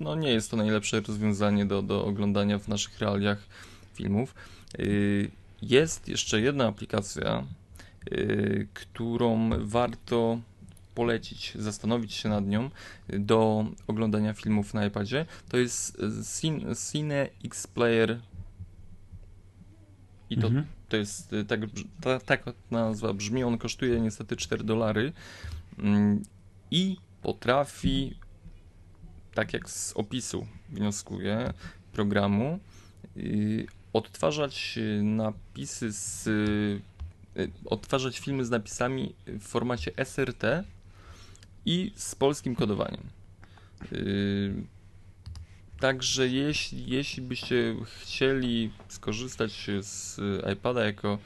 no 0.00 0.14
nie 0.14 0.32
jest 0.32 0.50
to 0.50 0.56
najlepsze 0.56 1.00
rozwiązanie 1.00 1.66
do, 1.66 1.82
do 1.82 2.04
oglądania 2.04 2.58
w 2.58 2.68
naszych 2.68 2.98
realiach 2.98 3.38
filmów. 3.94 4.34
Y, 4.78 5.30
jest 5.62 6.08
jeszcze 6.08 6.40
jedna 6.40 6.66
aplikacja, 6.66 7.44
y, 8.12 8.68
którą 8.74 9.50
warto 9.58 10.40
polecić, 10.94 11.52
zastanowić 11.54 12.14
się 12.14 12.28
nad 12.28 12.46
nią 12.46 12.70
do 13.08 13.64
oglądania 13.86 14.34
filmów 14.34 14.74
na 14.74 14.86
iPadzie. 14.86 15.26
To 15.48 15.56
jest 15.56 15.98
Cine 16.92 17.28
X 17.44 17.66
Player 17.66 18.20
i 20.30 20.36
to, 20.36 20.46
mhm. 20.46 20.66
to 20.88 20.96
jest 20.96 21.34
tak, 21.48 21.60
ta, 22.00 22.20
tak 22.20 22.44
nazwa 22.70 23.14
brzmi, 23.14 23.44
on 23.44 23.58
kosztuje 23.58 24.00
niestety 24.00 24.36
4 24.36 24.64
dolary 24.64 25.12
mm, 25.78 26.22
i 26.70 26.96
potrafi 27.22 28.14
tak 29.34 29.52
jak 29.52 29.70
z 29.70 29.92
opisu 29.92 30.46
wnioskuję 30.68 31.52
programu, 31.92 32.58
y, 33.16 33.66
odtwarzać 33.92 34.78
napisy 35.02 35.92
z 35.92 36.26
y, 36.26 37.50
odtwarzać 37.64 38.18
filmy 38.18 38.44
z 38.44 38.50
napisami 38.50 39.14
w 39.26 39.42
formacie 39.42 39.90
SRT 40.04 40.64
i 41.66 41.92
z 41.94 42.14
polskim 42.14 42.54
kodowaniem. 42.54 43.02
Y, 43.92 44.54
także 45.80 46.28
jeśli, 46.28 46.90
jeśli 46.90 47.22
byście 47.22 47.76
chcieli 47.84 48.70
skorzystać 48.88 49.66
z 49.80 50.20
iPada 50.52 50.84
jako 50.84 51.18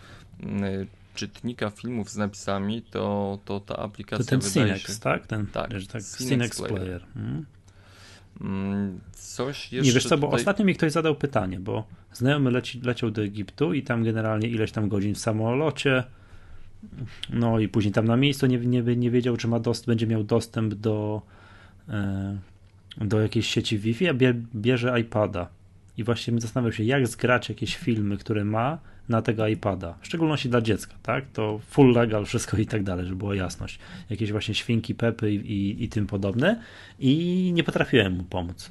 czytnika 1.14 1.70
filmów 1.70 2.11
z 2.11 2.16
napisami, 2.16 2.82
to, 2.82 3.38
to 3.44 3.61
ta 3.61 3.76
aplikacja 3.76 4.25
to 4.25 4.30
ten 4.30 4.40
wydaje 4.40 4.66
Cinex, 4.66 4.94
się... 4.94 5.00
tak? 5.00 5.26
Ten, 5.26 5.46
tak, 5.46 5.70
tak 5.92 6.02
Cinex, 6.18 6.58
Player. 6.58 6.75
Player. 6.75 7.06
Hmm? 7.14 7.46
Mm, 8.41 9.00
coś 9.12 9.73
jeszcze. 9.73 9.88
Nie 9.88 9.95
wiesz 9.95 10.07
co, 10.07 10.19
bo 10.19 10.26
tutaj... 10.26 10.41
ostatnio 10.41 10.64
mi 10.64 10.75
ktoś 10.75 10.93
zadał 10.93 11.14
pytanie, 11.14 11.61
bo 11.61 11.85
znajomy 12.12 12.50
leci, 12.50 12.81
leciał 12.81 13.11
do 13.11 13.23
Egiptu 13.23 13.75
i 13.75 13.83
tam 13.83 14.05
generalnie 14.05 14.49
ileś 14.49 14.73
tam 14.73 14.88
godzin 14.88 15.14
w 15.14 15.19
samolocie. 15.19 16.05
No 17.31 17.59
i 17.59 17.69
później 17.69 17.93
tam 17.93 18.05
na 18.05 18.17
miejscu 18.17 18.47
nie, 18.47 18.59
nie, 18.59 18.83
nie 18.83 19.11
wiedział, 19.11 19.37
czy 19.37 19.49
ma 19.49 19.61
dost, 19.61 19.87
będzie 19.87 20.07
miał 20.07 20.25
dostęp 20.25 20.75
do, 20.75 21.23
e, 21.88 22.38
do 22.97 23.21
jakiejś 23.21 23.47
sieci 23.47 23.79
Wi-Fi, 23.79 24.09
a 24.09 24.14
bie, 24.14 24.35
bierze 24.55 25.00
iPada. 25.00 25.49
I 25.97 26.05
właśnie 26.05 26.41
zastanawiał 26.41 26.73
się, 26.73 26.85
jak 26.85 27.07
zgrać 27.07 27.49
jakieś 27.49 27.77
filmy, 27.77 28.17
które 28.17 28.45
ma 28.45 28.79
na 29.09 29.23
tego 29.23 29.47
iPada, 29.47 29.99
w 30.01 30.07
szczególności 30.07 30.49
dla 30.49 30.61
dziecka, 30.61 30.95
tak? 31.03 31.25
To 31.33 31.61
full 31.71 31.93
legal, 31.93 32.27
wszystko 32.27 32.57
i 32.57 32.67
tak 32.67 32.83
dalej, 32.83 33.07
żeby 33.07 33.19
była 33.19 33.35
jasność. 33.35 33.79
Jakieś 34.11 34.33
właśnie 34.33 34.55
świnki, 34.55 34.95
pepy 34.95 35.33
i, 35.33 35.37
i, 35.37 35.85
i 35.85 35.89
tym 35.89 36.07
podobne 36.07 36.63
i 36.99 37.51
nie 37.55 37.65
potrafiłem 37.65 38.13
mu 38.13 38.25
pomóc. 38.25 38.71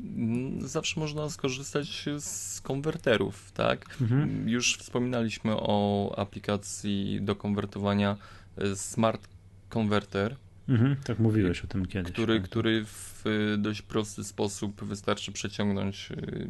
Mm, 0.00 0.68
zawsze 0.68 1.00
można 1.00 1.30
skorzystać 1.30 2.04
z 2.18 2.60
konwerterów, 2.60 3.52
tak? 3.52 3.96
Mhm. 4.00 4.48
Już 4.48 4.76
wspominaliśmy 4.76 5.52
o 5.56 6.14
aplikacji 6.18 7.18
do 7.22 7.36
konwertowania 7.36 8.16
e, 8.58 8.76
Smart 8.76 9.28
Converter, 9.68 10.36
Mhm, 10.68 10.96
tak 11.04 11.18
mówiłeś 11.18 11.64
o 11.64 11.66
tym 11.66 11.86
kiedyś. 11.86 12.12
Który, 12.12 12.40
tak. 12.40 12.50
który 12.50 12.84
w 12.84 13.24
dość 13.58 13.82
prosty 13.82 14.24
sposób 14.24 14.84
wystarczy 14.84 15.32
przeciągnąć 15.32 16.08
y, 16.10 16.48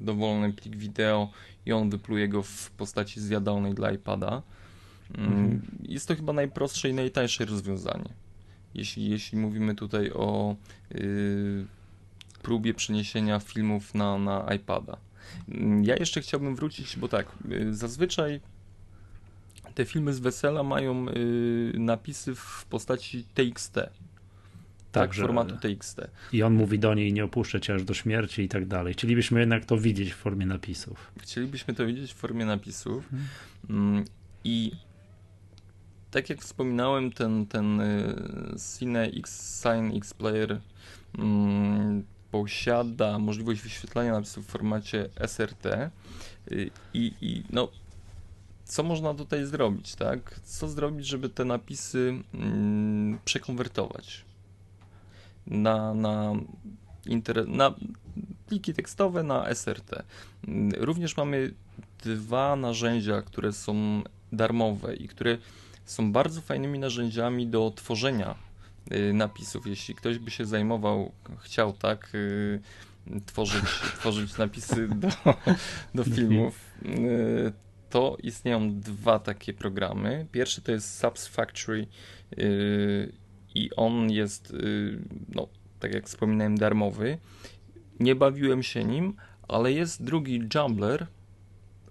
dowolny 0.00 0.52
plik 0.52 0.76
wideo 0.76 1.30
i 1.66 1.72
on 1.72 1.90
wypluje 1.90 2.28
go 2.28 2.42
w 2.42 2.70
postaci 2.70 3.20
zjadalnej 3.20 3.74
dla 3.74 3.92
iPada. 3.92 4.42
Mm, 5.18 5.32
mhm. 5.32 5.60
Jest 5.82 6.08
to 6.08 6.16
chyba 6.16 6.32
najprostsze 6.32 6.88
i 6.88 6.94
najtańsze 6.94 7.44
rozwiązanie. 7.44 8.08
Jeśli, 8.74 9.10
jeśli 9.10 9.38
mówimy 9.38 9.74
tutaj 9.74 10.10
o 10.10 10.56
y, 10.94 11.66
próbie 12.42 12.74
przeniesienia 12.74 13.40
filmów 13.40 13.94
na, 13.94 14.18
na 14.18 14.54
iPada. 14.54 14.96
Mm, 15.48 15.84
ja 15.84 15.96
jeszcze 15.96 16.20
chciałbym 16.20 16.56
wrócić, 16.56 16.96
bo 16.96 17.08
tak, 17.08 17.26
y, 17.52 17.74
zazwyczaj 17.74 18.40
te 19.74 19.84
filmy 19.84 20.12
z 20.12 20.18
wesela 20.18 20.62
mają 20.62 21.08
y, 21.08 21.72
napisy 21.78 22.34
w 22.34 22.66
postaci 22.70 23.24
TXT. 23.34 23.74
Tak, 23.74 23.90
tak 24.92 25.14
formatu 25.14 25.56
TXT. 25.56 26.00
I 26.32 26.42
on 26.42 26.54
mówi 26.54 26.78
do 26.78 26.94
niej, 26.94 27.12
nie 27.12 27.24
opuszczę 27.24 27.60
cię 27.60 27.74
aż 27.74 27.84
do 27.84 27.94
śmierci 27.94 28.42
i 28.42 28.48
tak 28.48 28.66
dalej. 28.66 28.94
Chcielibyśmy 28.94 29.40
jednak 29.40 29.64
to 29.64 29.78
widzieć 29.78 30.12
w 30.12 30.16
formie 30.16 30.46
napisów. 30.46 31.12
Chcielibyśmy 31.20 31.74
to 31.74 31.86
widzieć 31.86 32.12
w 32.12 32.16
formie 32.16 32.46
napisów. 32.46 33.08
Hmm. 33.10 33.28
Mm, 33.70 34.04
I 34.44 34.72
tak 36.10 36.30
jak 36.30 36.40
wspominałem, 36.40 37.12
ten, 37.12 37.46
ten 37.46 37.80
y, 37.80 38.14
Cine 38.78 39.04
X 39.04 39.60
Sign 39.62 39.96
X 39.96 40.14
Player 40.14 40.60
mm, 41.18 42.04
posiada 42.30 43.18
możliwość 43.18 43.62
wyświetlania 43.62 44.12
napisów 44.12 44.46
w 44.46 44.50
formacie 44.50 45.08
SRT 45.26 45.66
y, 45.66 46.70
i, 46.94 47.12
i 47.20 47.42
no, 47.50 47.68
co 48.64 48.82
można 48.82 49.14
tutaj 49.14 49.44
zrobić, 49.44 49.94
tak? 49.94 50.40
Co 50.44 50.68
zrobić, 50.68 51.06
żeby 51.06 51.28
te 51.28 51.44
napisy 51.44 52.22
mm, 52.34 53.18
przekonwertować 53.24 54.24
na, 55.46 55.94
na, 55.94 56.32
inter, 57.06 57.48
na 57.48 57.74
pliki 58.46 58.74
tekstowe, 58.74 59.22
na 59.22 59.54
SRT. 59.54 60.02
Również 60.78 61.16
mamy 61.16 61.54
dwa 62.04 62.56
narzędzia, 62.56 63.22
które 63.22 63.52
są 63.52 64.02
darmowe 64.32 64.96
i 64.96 65.08
które 65.08 65.38
są 65.84 66.12
bardzo 66.12 66.40
fajnymi 66.40 66.78
narzędziami 66.78 67.46
do 67.46 67.72
tworzenia 67.76 68.34
y, 68.92 69.12
napisów. 69.12 69.66
Jeśli 69.66 69.94
ktoś 69.94 70.18
by 70.18 70.30
się 70.30 70.44
zajmował, 70.44 71.12
chciał 71.40 71.72
tak 71.72 72.10
y, 72.14 72.60
tworzyć, 73.26 73.64
tworzyć 73.98 74.36
napisy 74.36 74.88
do, 74.88 75.08
do 75.94 76.04
filmów, 76.04 76.60
y, 76.84 77.52
to 77.94 78.16
istnieją 78.22 78.80
dwa 78.80 79.18
takie 79.18 79.52
programy. 79.52 80.26
Pierwszy 80.32 80.62
to 80.62 80.72
jest 80.72 80.98
Subs 80.98 81.26
Factory 81.26 81.86
yy, 82.36 83.12
i 83.54 83.70
on 83.76 84.10
jest, 84.10 84.52
yy, 84.52 84.98
no, 85.34 85.48
tak 85.80 85.94
jak 85.94 86.06
wspominałem, 86.06 86.58
darmowy. 86.58 87.18
Nie 88.00 88.14
bawiłem 88.14 88.62
się 88.62 88.84
nim, 88.84 89.16
ale 89.48 89.72
jest 89.72 90.04
drugi 90.04 90.40
Jumbler, 90.54 91.06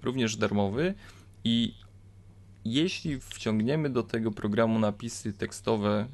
również 0.02 0.38
darmowy 0.38 0.94
i 1.44 1.74
jeśli 2.66 3.20
wciągniemy 3.20 3.90
do 3.90 4.04
tego 4.04 4.32
programu 4.32 4.80
napisy 4.80 5.34
tekstowe, 5.34 6.08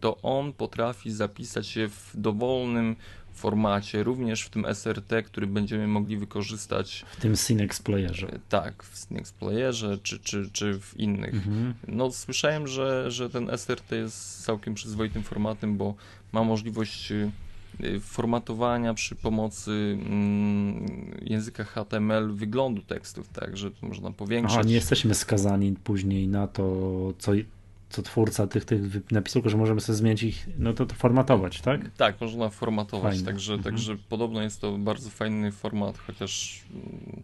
to 0.00 0.16
on 0.22 0.52
potrafi 0.52 1.10
zapisać 1.10 1.76
je 1.76 1.88
w 1.88 2.12
dowolnym 2.14 2.96
formacie, 3.36 4.02
również 4.02 4.42
w 4.42 4.50
tym 4.50 4.66
SRT, 4.74 5.22
który 5.22 5.46
będziemy 5.46 5.86
mogli 5.86 6.16
wykorzystać. 6.16 7.04
W 7.10 7.20
tym 7.20 7.36
Cinex 7.36 7.82
Playerze. 7.82 8.28
E, 8.32 8.38
tak, 8.48 8.82
w 8.82 9.08
Cinex 9.08 9.32
Playerze 9.32 9.98
czy, 10.02 10.18
czy, 10.18 10.50
czy 10.52 10.80
w 10.80 11.00
innych. 11.00 11.34
Mhm. 11.34 11.74
No, 11.88 12.12
słyszałem, 12.12 12.66
że, 12.66 13.10
że 13.10 13.30
ten 13.30 13.50
SRT 13.50 13.92
jest 13.92 14.44
całkiem 14.44 14.74
przyzwoitym 14.74 15.22
formatem, 15.22 15.76
bo 15.76 15.94
ma 16.32 16.44
możliwość 16.44 17.12
y, 17.12 17.30
formatowania 18.00 18.94
przy 18.94 19.14
pomocy 19.14 19.98
mm, 20.06 20.86
języka 21.22 21.64
HTML 21.64 22.32
wyglądu 22.32 22.82
tekstów, 22.82 23.28
tak, 23.28 23.56
że 23.56 23.70
można 23.82 24.10
powiększać. 24.10 24.58
Aha, 24.58 24.68
nie 24.68 24.74
jesteśmy 24.74 25.14
skazani 25.14 25.74
później 25.84 26.28
na 26.28 26.46
to, 26.46 26.64
co 27.18 27.32
co 27.90 28.02
twórca 28.02 28.46
tych, 28.46 28.64
tych 28.64 29.10
napisów, 29.10 29.46
że 29.46 29.56
możemy 29.56 29.80
sobie 29.80 29.96
zmienić 29.96 30.22
ich, 30.22 30.46
no 30.58 30.72
to, 30.72 30.86
to 30.86 30.94
formatować, 30.94 31.60
tak? 31.60 31.80
Tak, 31.96 32.20
można 32.20 32.48
formatować, 32.48 33.22
także, 33.22 33.54
mhm. 33.54 33.74
także 33.74 33.96
podobno 34.08 34.42
jest 34.42 34.60
to 34.60 34.78
bardzo 34.78 35.10
fajny 35.10 35.52
format, 35.52 35.98
chociaż 35.98 36.62
mm, 36.74 37.22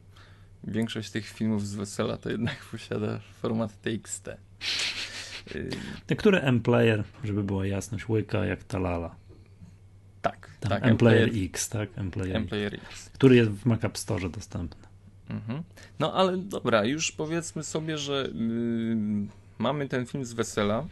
większość 0.65 1.11
tych 1.11 1.29
filmów 1.29 1.67
z 1.67 1.75
wesela 1.75 2.17
to 2.17 2.31
jednak 2.31 2.57
posiada 2.73 3.21
format 3.41 3.81
TXT. 3.81 4.29
Y, 6.09 6.17
Który 6.17 6.41
M-Player, 6.41 7.05
żeby 7.25 7.45
była 7.45 7.67
jasność, 7.67 8.09
łyka 8.09 8.45
jak 8.45 8.65
ta 8.65 8.79
lala? 8.79 9.15
Tak, 10.23 10.51
Tam 10.61 10.71
tak. 10.71 10.85
M-Player 10.85 11.31
X, 11.35 11.69
tak? 11.69 11.89
M-Player, 11.97 12.37
M-Player 12.37 12.75
X. 12.75 13.11
Który 13.15 13.37
jest 13.37 13.51
w 13.51 13.67
Mac 13.67 13.85
App 13.85 13.99
Store 13.99 14.31
dostępny. 14.31 14.89
Mhm. 15.31 15.63
No 15.99 16.15
ale 16.15 16.37
dobra, 16.37 16.85
już 16.85 17.13
powiedzmy 17.13 17.65
sobie, 17.65 17.99
że 17.99 18.29
yy, 18.35 19.27
mamy 19.59 19.89
ten 19.89 20.07
film 20.07 20.25
z 20.25 20.33
wesela. 20.33 20.87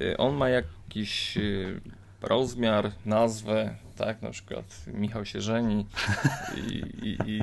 Yy, 0.00 0.16
on 0.16 0.36
ma 0.36 0.48
jakiś 0.48 1.36
yy, 1.36 1.80
rozmiar, 2.22 2.90
nazwę, 3.06 3.74
tak? 3.96 4.22
Na 4.22 4.30
przykład 4.30 4.84
Michał 4.86 5.24
się 5.24 5.40
żeni 5.40 5.86
i, 6.56 6.82
i, 7.08 7.18
i, 7.26 7.40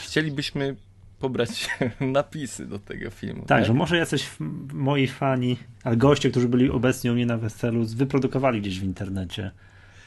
chcielibyśmy 0.00 0.76
pobrać 1.18 1.70
napisy 2.00 2.66
do 2.66 2.78
tego 2.78 3.10
filmu. 3.10 3.40
Tak, 3.40 3.48
Tak, 3.48 3.64
że 3.64 3.74
może 3.74 3.96
jacyś 3.96 4.30
moi 4.72 5.06
fani, 5.06 5.56
a 5.84 5.96
goście, 5.96 6.30
którzy 6.30 6.48
byli 6.48 6.70
obecni 6.70 7.10
u 7.10 7.14
mnie 7.14 7.26
na 7.26 7.36
weselu, 7.38 7.84
wyprodukowali 7.86 8.60
gdzieś 8.60 8.80
w 8.80 8.84
internecie 8.84 9.50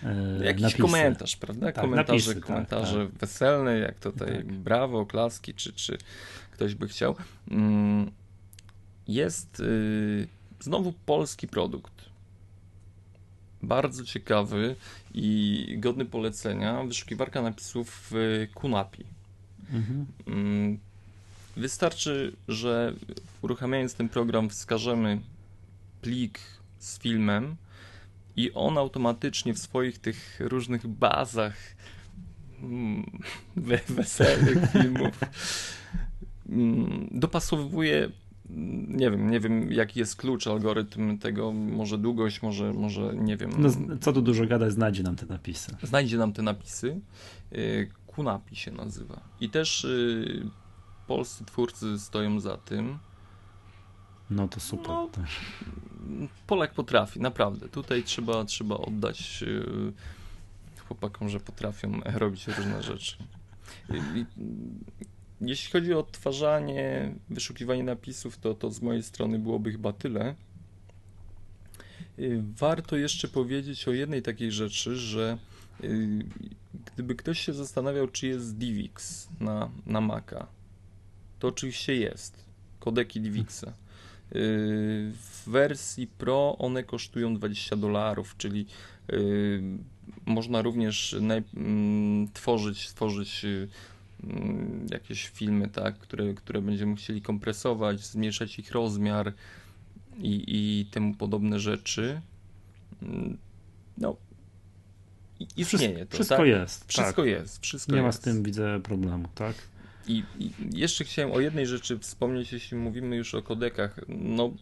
e, 0.04 0.46
Jakiś 0.46 0.62
napisy. 0.62 0.82
komentarz, 0.82 1.36
prawda? 1.36 1.66
Tak, 1.66 1.76
komentarze, 1.76 2.12
napisy, 2.14 2.36
tak, 2.36 2.44
komentarze 2.44 3.08
weselne, 3.20 3.80
jak 3.80 4.00
tutaj 4.00 4.36
Tak. 4.36 4.46
brawo, 4.54 5.06
klaski, 5.06 5.54
czy, 5.54 5.74
czy 5.74 5.98
ktoś 6.52 6.76
by 6.76 6.88
chciał. 6.88 7.16
Mm, 7.52 8.12
Jest 9.08 9.60
y, 9.60 10.28
znowu 10.60 10.94
polski 11.06 11.48
produkt. 11.48 11.94
Bardzo 13.62 14.06
ciekawy 14.06 14.76
i 15.14 15.66
godny 15.80 16.06
polecenia. 16.06 16.84
Wyszukiwarka 16.84 17.42
napisów 17.42 18.08
w 18.12 18.48
Kunapi. 18.54 19.04
Mhm. 19.74 20.06
Mm, 20.28 20.80
Wystarczy, 21.58 22.36
że 22.48 22.94
uruchamiając 23.42 23.94
ten 23.94 24.10
program 24.10 24.50
wskażemy 24.50 25.22
plik 26.02 26.40
z 26.80 27.00
filmem 27.00 27.56
i 28.36 28.52
on 28.54 28.78
automatycznie 28.78 29.54
w 29.54 29.60
swoich 29.60 30.00
tych 30.00 30.40
różnych 30.40 30.88
bazach 30.88 31.56
mm, 32.62 33.22
we, 33.56 33.80
weselnych 33.90 34.72
filmów 34.72 35.20
mm, 36.50 37.08
dopasowuje 37.12 38.10
nie 38.88 39.12
wiem, 39.12 39.32
nie 39.32 39.40
wiem 39.40 39.72
jaki 39.72 40.00
jest 40.00 40.16
klucz, 40.16 40.48
algorytm 40.48 41.18
tego, 41.18 41.52
może 41.52 41.98
długość, 41.98 42.42
może, 42.42 42.74
może 42.74 43.16
nie 43.16 43.38
wiem. 43.38 43.52
No, 43.58 43.70
co 44.02 44.14
tu 44.14 44.22
dużo 44.22 44.46
gadać, 44.46 44.74
znajdzie 44.74 45.04
nam 45.04 45.16
te 45.16 45.26
napisy. 45.26 45.76
Znajdzie 45.84 46.18
nam 46.18 46.34
te 46.34 46.42
napisy. 46.42 47.00
Y, 47.54 47.90
Kunapi 48.08 48.56
się 48.56 48.72
nazywa. 48.72 49.22
I 49.42 49.50
też 49.50 49.84
y, 49.84 50.50
polscy 51.08 51.46
twórcy 51.46 52.00
stoją 52.00 52.40
za 52.40 52.58
tym. 52.58 52.98
No 54.30 54.48
to 54.48 54.60
super. 54.60 54.90
No. 54.90 55.10
Polak 56.48 56.74
potrafi, 56.74 57.20
naprawdę. 57.20 57.70
Tutaj 57.70 58.04
trzeba, 58.04 58.46
trzeba 58.46 58.78
oddać 58.78 59.44
y, 59.48 59.94
chłopakom, 60.88 61.30
że 61.30 61.40
potrafią 61.40 62.00
robić 62.06 62.48
różne 62.48 62.84
rzeczy. 62.84 63.18
Jeśli 65.46 65.72
chodzi 65.72 65.94
o 65.94 66.00
odtwarzanie, 66.00 67.16
wyszukiwanie 67.30 67.84
napisów, 67.84 68.38
to, 68.38 68.54
to 68.54 68.72
z 68.72 68.82
mojej 68.82 69.04
strony 69.04 69.40
byłoby 69.40 69.72
chyba 69.72 69.94
tyle. 69.94 70.36
Y, 72.20 72.44
Warto 72.58 72.98
jeszcze 72.98 73.28
powiedzieć 73.28 73.88
o 73.88 73.92
jednej 73.92 74.22
takiej 74.22 74.52
rzeczy, 74.52 74.96
że 74.96 75.38
y, 75.84 76.20
gdyby 76.94 77.16
ktoś 77.16 77.40
się 77.40 77.54
zastanawiał, 77.54 78.08
czy 78.08 78.28
jest 78.28 78.58
DivX 78.58 79.28
na, 79.40 79.70
na 79.86 80.02
Maca, 80.02 80.48
to 81.40 81.48
oczywiście 81.48 81.96
jest. 81.96 82.46
Kodeki 82.80 83.22
DivXa. 83.22 83.68
Y, 83.68 83.74
W 85.12 85.44
wersji 85.48 86.08
Pro 86.08 86.56
one 86.60 86.84
kosztują 86.84 87.36
20 87.36 87.76
dolarów, 87.76 88.38
czyli 88.38 88.66
można 90.26 90.62
również 90.62 91.14
mm, 91.14 92.28
tworzyć, 92.34 92.88
tworzyć 92.88 93.46
jakieś 94.92 95.30
filmy, 95.30 95.70
tak, 95.70 95.98
które, 95.98 96.34
które 96.34 96.62
będziemy 96.62 96.96
chcieli 96.96 97.22
kompresować, 97.22 98.06
zmniejszać 98.06 98.60
ich 98.60 98.72
rozmiar 98.72 99.34
i, 100.18 100.44
i 100.48 100.86
temu 100.86 101.14
podobne 101.16 101.60
rzeczy. 101.60 102.22
Mm, 103.02 103.38
No, 103.98 104.16
istnieje 105.58 106.06
to. 106.06 106.16
Wszystko 106.16 106.38
tak? 106.38 106.48
jest. 106.48 106.88
Wszystko 106.88 107.22
tak. 107.22 107.32
jest, 107.32 107.62
wszystko 107.62 107.96
Nie 107.96 108.02
ma 108.02 108.08
jest. 108.08 108.20
z 108.20 108.22
tym, 108.22 108.44
widzę, 108.44 108.80
problemu, 108.84 109.28
tak? 109.36 109.56
I, 110.08 110.24
I 110.40 110.52
jeszcze 110.74 111.04
chciałem 111.04 111.32
o 111.32 111.40
jednej 111.40 111.68
rzeczy 111.68 112.00
wspomnieć, 112.00 112.54
jeśli 112.54 112.78
mówimy 112.78 113.16
już 113.16 113.36
o 113.36 113.42
kodekach. 113.42 114.00
No, 114.08 114.54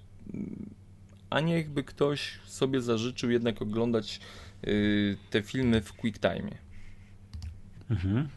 a 1.29 1.39
niechby 1.39 1.83
ktoś 1.83 2.39
sobie 2.45 2.81
zażyczył 2.81 3.31
jednak 3.31 3.61
oglądać 3.61 4.19
y, 4.67 5.17
te 5.29 5.41
filmy 5.41 5.81
w 5.81 5.93
QuickTime. 5.93 6.51
Mhm. 7.89 8.29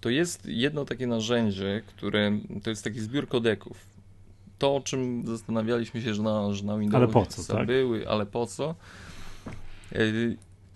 To 0.00 0.10
jest 0.10 0.46
jedno 0.46 0.84
takie 0.84 1.06
narzędzie, 1.06 1.82
które 1.86 2.38
to 2.62 2.70
jest 2.70 2.84
taki 2.84 3.00
zbiór 3.00 3.28
kodeków. 3.28 3.86
To, 4.58 4.76
o 4.76 4.80
czym 4.80 5.26
zastanawialiśmy 5.26 6.02
się, 6.02 6.14
że 6.14 6.22
na, 6.22 6.52
że 6.52 6.64
na 6.64 6.78
Windowsie 6.78 7.04
Ale 7.04 7.12
po 7.12 7.26
co, 7.26 7.54
tak? 7.54 7.66
były, 7.66 8.08
ale 8.08 8.26
po 8.26 8.46
co? 8.46 8.74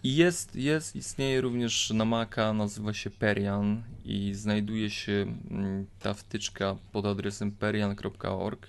I 0.03 0.17
jest, 0.17 0.57
jest, 0.57 0.97
istnieje 0.97 1.41
również 1.41 1.91
na 1.91 2.05
Maca, 2.05 2.53
nazywa 2.53 2.93
się 2.93 3.11
Perian 3.11 3.83
i 4.05 4.35
znajduje 4.35 4.91
się 4.91 5.27
mm, 5.51 5.87
ta 6.01 6.15
wtyczka 6.15 6.77
pod 6.93 7.07
adresem 7.07 7.53
perian.org 7.53 8.67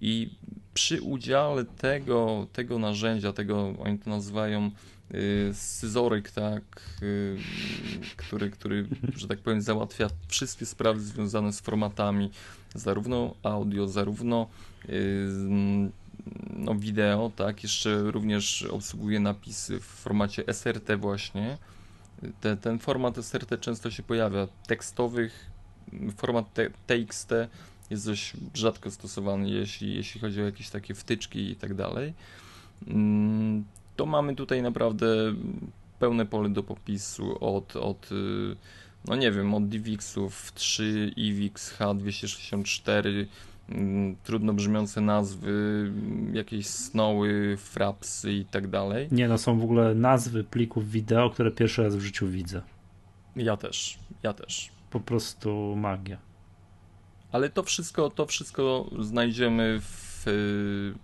i 0.00 0.30
przy 0.74 1.02
udziale 1.02 1.64
tego, 1.64 2.46
tego 2.52 2.78
narzędzia, 2.78 3.32
tego 3.32 3.74
oni 3.78 3.98
to 3.98 4.10
nazywają 4.10 4.70
scyzoryk, 5.52 6.30
tak, 6.30 6.62
y, 7.02 7.38
który, 8.16 8.50
który, 8.50 8.86
że 9.16 9.28
tak 9.28 9.38
powiem, 9.38 9.62
załatwia 9.62 10.08
wszystkie 10.28 10.66
sprawy 10.66 11.00
związane 11.00 11.52
z 11.52 11.60
formatami, 11.60 12.30
zarówno 12.74 13.34
audio, 13.42 13.88
zarówno 13.88 14.48
y, 14.84 14.88
z- 15.30 15.92
no, 16.56 16.74
wideo, 16.74 17.32
tak, 17.36 17.62
jeszcze 17.62 18.02
również 18.10 18.62
obsługuje 18.62 19.20
napisy 19.20 19.80
w 19.80 19.84
formacie 19.84 20.44
SRT 20.52 20.96
właśnie. 20.96 21.58
Te, 22.40 22.56
ten 22.56 22.78
format 22.78 23.18
SRT 23.18 23.58
często 23.60 23.90
się 23.90 24.02
pojawia. 24.02 24.48
Tekstowych, 24.66 25.50
format 26.16 26.54
te, 26.54 26.70
TXT 26.86 27.30
jest 27.90 28.06
dość 28.06 28.32
rzadko 28.54 28.90
stosowany, 28.90 29.50
jeśli, 29.50 29.94
jeśli 29.94 30.20
chodzi 30.20 30.42
o 30.42 30.44
jakieś 30.44 30.70
takie 30.70 30.94
wtyczki 30.94 31.50
i 31.50 31.56
tak 31.56 31.74
dalej. 31.74 32.14
To 34.02 34.06
mamy 34.06 34.36
tutaj 34.36 34.62
naprawdę 34.62 35.06
pełne 35.98 36.26
pole 36.26 36.48
do 36.48 36.62
popisu 36.62 37.44
od, 37.44 37.76
od 37.76 38.12
y, 38.12 38.56
no 39.04 39.16
nie 39.16 39.32
wiem, 39.32 39.54
od 39.54 39.68
DivXów 39.68 40.52
3, 40.52 41.12
IWX 41.16 41.78
H264, 41.78 43.26
mm, 43.68 44.16
trudno 44.24 44.52
brzmiące 44.52 45.00
nazwy, 45.00 45.50
mm, 45.50 46.34
jakieś 46.34 46.66
snowy, 46.66 47.56
frapsy 47.56 48.32
i 48.32 48.44
tak 48.44 48.68
dalej. 48.68 49.08
Nie, 49.10 49.28
no 49.28 49.38
są 49.38 49.58
w 49.58 49.64
ogóle 49.64 49.94
nazwy 49.94 50.44
plików 50.44 50.90
wideo, 50.90 51.30
które 51.30 51.50
pierwszy 51.50 51.82
raz 51.82 51.96
w 51.96 52.00
życiu 52.00 52.28
widzę. 52.28 52.62
Ja 53.36 53.56
też, 53.56 53.98
ja 54.22 54.32
też. 54.32 54.70
Po 54.90 55.00
prostu 55.00 55.76
magia. 55.76 56.18
Ale 57.32 57.50
to 57.50 57.62
wszystko, 57.62 58.10
to 58.10 58.26
wszystko 58.26 58.90
znajdziemy 59.00 59.80
w, 59.80 60.28
y, 60.28 60.94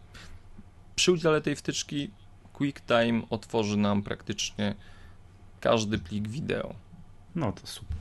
przy 0.97 1.13
udziale 1.13 1.41
tej 1.41 1.57
wtyczki 1.57 2.11
QuickTime 2.59 3.23
otworzy 3.31 3.77
nam 3.77 4.03
praktycznie 4.03 4.75
każdy 5.61 5.99
plik 5.99 6.29
wideo. 6.29 6.75
No 7.35 7.53
to 7.53 7.66
super. 7.66 7.97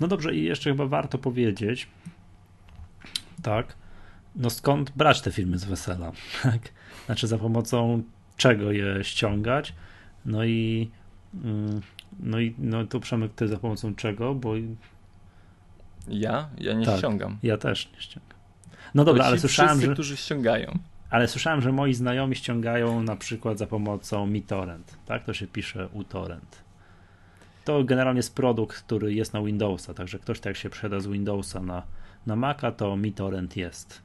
No 0.00 0.08
dobrze, 0.08 0.34
i 0.34 0.44
jeszcze 0.44 0.70
chyba 0.70 0.86
warto 0.86 1.18
powiedzieć, 1.18 1.88
tak, 3.42 3.76
no 4.36 4.50
skąd 4.50 4.90
brać 4.90 5.20
te 5.20 5.32
filmy 5.32 5.58
z 5.58 5.64
wesela, 5.64 6.12
tak? 6.42 6.58
Znaczy 7.06 7.26
za 7.26 7.38
pomocą 7.38 8.02
czego 8.36 8.72
je 8.72 9.04
ściągać, 9.04 9.72
no 10.24 10.44
i 10.44 10.90
mm, 11.44 11.80
no 12.20 12.40
i 12.40 12.54
no 12.58 12.86
to 12.86 13.00
Przemek, 13.00 13.32
ty 13.34 13.48
za 13.48 13.56
pomocą 13.56 13.94
czego, 13.94 14.34
bo 14.34 14.54
Ja? 16.08 16.48
Ja 16.58 16.72
nie 16.72 16.86
Tak. 16.86 16.98
ściągam. 16.98 17.38
ja 17.42 17.56
też 17.56 17.90
nie 17.94 18.00
ściągam. 18.00 18.38
No 18.94 19.04
dobra, 19.04 19.24
ale 19.24 19.38
słyszałem, 19.38 19.70
wszyscy, 19.70 19.86
że, 19.86 19.92
którzy 19.92 20.16
ściągają. 20.16 20.78
Ale 21.12 21.28
słyszałem, 21.28 21.60
że 21.60 21.72
moi 21.72 21.94
znajomi 21.94 22.36
ściągają 22.36 23.02
na 23.02 23.16
przykład 23.16 23.58
za 23.58 23.66
pomocą 23.66 24.26
MiTorrent, 24.26 24.96
tak? 25.06 25.24
To 25.24 25.34
się 25.34 25.46
pisze 25.46 25.88
uTorrent. 25.88 26.64
To 27.64 27.84
generalnie 27.84 28.18
jest 28.18 28.34
produkt, 28.34 28.76
który 28.76 29.14
jest 29.14 29.32
na 29.32 29.42
Windowsa, 29.42 29.94
także 29.94 30.18
ktoś 30.18 30.40
tak 30.40 30.56
się 30.56 30.70
przeda 30.70 31.00
z 31.00 31.06
Windowsa 31.06 31.60
na, 31.60 31.82
na 32.26 32.36
Maca, 32.36 32.72
to 32.72 32.96
MiTorrent 32.96 33.56
jest. 33.56 34.02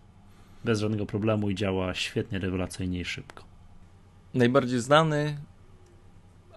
Bez 0.63 0.79
żadnego 0.79 1.05
problemu 1.05 1.49
i 1.49 1.55
działa 1.55 1.93
świetnie, 1.93 2.39
rewelacyjnie 2.39 2.99
i 2.99 3.05
szybko. 3.05 3.43
Najbardziej 4.33 4.79
znany, 4.79 5.37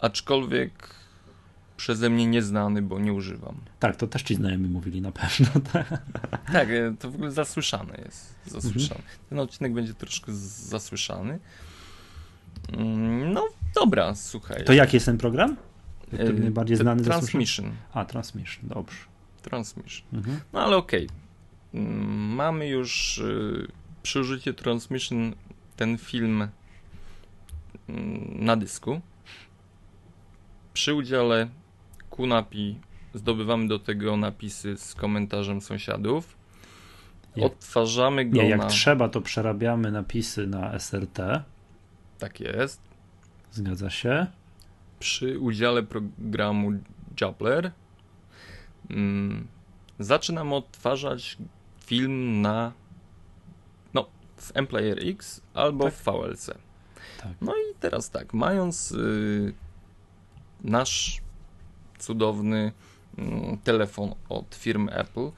aczkolwiek 0.00 0.72
przeze 1.80 2.10
mnie 2.10 2.26
nieznany, 2.26 2.82
bo 2.82 2.98
nie 2.98 3.12
używam. 3.12 3.54
Tak, 3.78 3.96
to 3.96 4.06
też 4.06 4.22
ci 4.22 4.34
znajomi 4.34 4.68
mówili 4.68 5.00
na 5.00 5.12
pewno. 5.12 5.46
Tak? 5.72 6.02
Tak, 6.52 6.68
e, 6.70 6.94
to 6.98 7.10
w 7.10 7.14
ogóle 7.14 7.30
zasłyszane 7.30 7.94
jest. 8.04 8.34
Zasłyszany. 8.46 9.00
Mhm. 9.00 9.18
Ten 9.28 9.38
odcinek 9.38 9.72
będzie 9.72 9.94
troszkę 9.94 10.32
zasłyszany. 10.32 11.38
Mm, 12.72 13.32
No 13.32 13.48
dobra, 13.74 14.14
słuchaj. 14.14 14.64
To 14.64 14.72
jaki 14.72 14.96
jest 14.96 15.06
ten 15.06 15.18
program? 15.18 15.56
który 16.14 16.40
najbardziej 16.40 16.76
znany 16.76 17.02
Transmission. 17.04 17.72
A, 17.92 18.04
Transmission, 18.04 18.68
dobrze. 18.68 18.98
Transmission. 19.42 20.06
Mhm. 20.12 20.40
No 20.52 20.60
ale 20.60 20.76
okej. 20.76 21.06
Okay. 21.06 21.80
Mm, 21.80 22.34
mamy 22.34 22.68
już 22.68 23.18
y, 23.18 23.68
przy 24.02 24.20
użyciu 24.20 24.54
Transmission 24.54 25.34
ten 25.76 25.98
film 25.98 26.48
mm, 27.88 28.44
na 28.44 28.56
dysku. 28.56 29.00
Przy 30.72 30.94
udziale 30.94 31.48
Kunapi 32.10 32.78
zdobywamy 33.14 33.68
do 33.68 33.78
tego 33.78 34.16
napisy 34.16 34.76
z 34.76 34.94
komentarzem 34.94 35.60
sąsiadów. 35.60 36.36
Jak, 37.36 37.52
Odtwarzamy 37.52 38.24
go 38.24 38.42
nie, 38.42 38.48
jak 38.48 38.60
na... 38.60 38.66
trzeba, 38.66 39.08
to 39.08 39.20
przerabiamy 39.20 39.92
napisy 39.92 40.46
na 40.46 40.78
SRT. 40.78 41.44
Tak 42.18 42.40
jest. 42.40 42.80
Zgadza 43.52 43.90
się. 43.90 44.26
Przy 44.98 45.38
udziale 45.38 45.82
programu 45.82 46.72
Jubbler 47.20 47.72
mm, 48.90 49.46
zaczynam 49.98 50.52
odtwarzać 50.52 51.38
film 51.86 52.40
na 52.40 52.72
no, 53.94 54.06
w 54.36 54.56
MPlayer 54.56 54.98
X 55.08 55.40
albo 55.54 55.84
tak. 55.84 55.94
w 55.94 56.04
VLC. 56.04 56.46
Tak. 57.22 57.32
No 57.40 57.52
i 57.52 57.74
teraz 57.80 58.10
tak, 58.10 58.34
mając 58.34 58.92
y, 58.92 59.54
nasz 60.64 61.20
cudowny 62.02 62.72
y, 63.18 63.22
telefon 63.64 64.14
od 64.28 64.54
firmy 64.54 64.92
Apple, 64.92 65.26
y, 65.26 65.30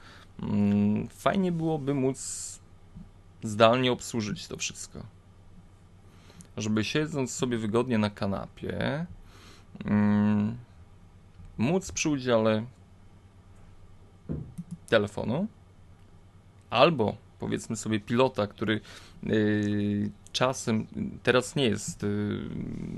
fajnie 1.09 1.51
byłoby 1.51 1.93
móc 1.93 2.59
zdalnie 3.43 3.91
obsłużyć 3.91 4.47
to 4.47 4.57
wszystko. 4.57 5.03
Żeby 6.57 6.83
siedząc 6.83 7.31
sobie 7.31 7.57
wygodnie 7.57 7.97
na 7.97 8.09
kanapie, 8.09 9.05
mm, 9.85 10.57
móc 11.57 11.91
przy 11.91 12.09
udziale 12.09 12.65
telefonu 14.87 15.47
albo 16.69 17.15
powiedzmy 17.39 17.75
sobie 17.75 17.99
pilota, 17.99 18.47
który 18.47 18.81
y, 19.23 20.11
czasem 20.31 20.87
teraz 21.23 21.55
nie 21.55 21.65
jest 21.65 22.03
y, 22.03 22.39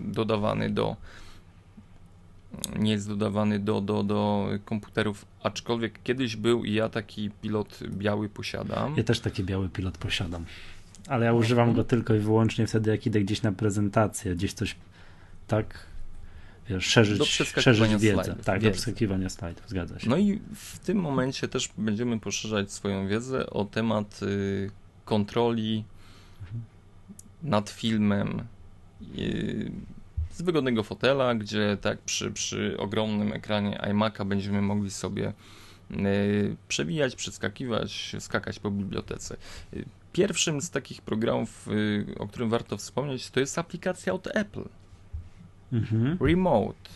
dodawany 0.06 0.70
do 0.70 0.96
nie 2.80 2.92
jest 2.92 3.08
dodawany 3.08 3.60
do, 3.60 3.82
do, 3.82 4.04
do 4.04 4.50
komputerów, 4.66 5.26
aczkolwiek 5.44 6.04
kiedyś 6.04 6.36
był 6.36 6.66
i 6.66 6.74
ja 6.74 6.90
taki 6.90 7.30
pilot 7.42 7.80
biały 7.90 8.30
posiadam. 8.30 8.98
Ja 8.98 9.04
też 9.04 9.20
taki 9.20 9.44
biały 9.44 9.70
pilot 9.70 9.98
posiadam, 9.98 10.46
ale 11.08 11.26
ja 11.26 11.34
używam 11.34 11.74
go 11.74 11.84
tylko 11.84 12.16
i 12.16 12.20
wyłącznie 12.20 12.68
wtedy, 12.68 12.92
jak 12.92 13.06
idę 13.06 13.22
gdzieś 13.22 13.42
na 13.42 13.52
prezentację, 13.52 14.36
gdzieś 14.36 14.54
coś 14.54 14.76
tak 15.48 15.86
wiesz, 16.70 16.86
szerzyć, 16.86 17.18
do 17.18 17.26
szerzyć 17.26 17.92
wiedzę. 17.92 18.24
Slajdów, 18.24 18.46
tak, 18.46 18.64
do 18.64 18.72
przeskakiwania 18.72 19.30
slajdów, 19.30 19.70
zgadza 19.70 20.00
się. 20.00 20.10
No 20.10 20.18
i 20.18 20.40
w 20.56 20.80
tym 20.80 20.98
momencie 20.98 21.48
też 21.48 21.70
będziemy 21.78 22.20
poszerzać 22.20 22.72
swoją 22.72 23.08
wiedzę 23.08 23.50
o 23.50 23.66
temat 23.66 24.20
y, 24.24 24.72
kontroli 25.06 25.84
mhm. 26.42 26.64
nad 27.44 27.70
filmem 27.70 28.44
y, 29.18 29.72
z 30.36 30.42
wygodnego 30.42 30.84
fotela, 30.84 31.36
gdzie 31.36 31.78
tak 31.82 31.98
przy, 32.00 32.32
przy 32.32 32.78
ogromnym 32.78 33.34
ekranie 33.34 33.80
iMac'a 33.82 34.26
będziemy 34.26 34.62
mogli 34.62 34.92
sobie 34.92 35.34
y, 35.92 36.56
przewijać, 36.68 37.16
przeskakiwać, 37.16 38.16
skakać 38.20 38.60
po 38.60 38.72
bibliotece. 38.72 39.38
Y, 39.74 39.86
pierwszym 40.14 40.62
z 40.62 40.70
takich 40.70 41.02
programów, 41.02 41.68
y, 41.68 42.06
o 42.20 42.28
którym 42.28 42.50
warto 42.50 42.78
wspomnieć, 42.78 43.30
to 43.30 43.40
jest 43.40 43.60
aplikacja 43.60 44.14
od 44.14 44.28
Apple. 44.36 44.66
Mhm. 45.74 46.18
Remote. 46.22 46.90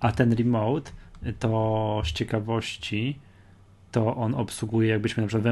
A 0.00 0.12
ten 0.12 0.32
remote 0.32 0.90
to 1.38 2.02
z 2.04 2.12
ciekawości 2.12 3.18
to 3.92 4.16
on 4.16 4.34
obsługuje, 4.34 4.88
jakbyśmy 4.88 5.20
na 5.22 5.26
przykład 5.28 5.42
w 5.42 5.46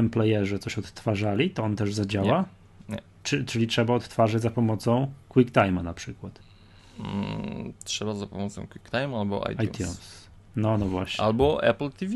coś 0.59 0.77
odtwarzali, 0.77 1.49
to 1.49 1.63
on 1.63 1.75
też 1.75 1.93
zadziała? 1.93 2.45
Nie. 2.89 2.95
Nie. 2.95 3.01
Czy, 3.23 3.45
czyli 3.45 3.67
trzeba 3.67 3.93
odtwarzać 3.93 4.41
za 4.41 4.51
pomocą 4.51 5.13
QuickTime'a 5.29 5.83
na 5.83 5.93
przykład? 5.93 6.50
Mm, 6.99 7.73
trzeba 7.83 8.13
za 8.13 8.27
pomocą 8.27 8.67
QuickTime 8.67 9.17
albo 9.17 9.43
iTunes. 9.51 9.75
iTunes. 9.75 10.29
No, 10.55 10.77
no 10.77 10.85
właśnie. 10.85 11.23
Albo 11.23 11.63
Apple 11.63 11.89
TV. 11.89 12.13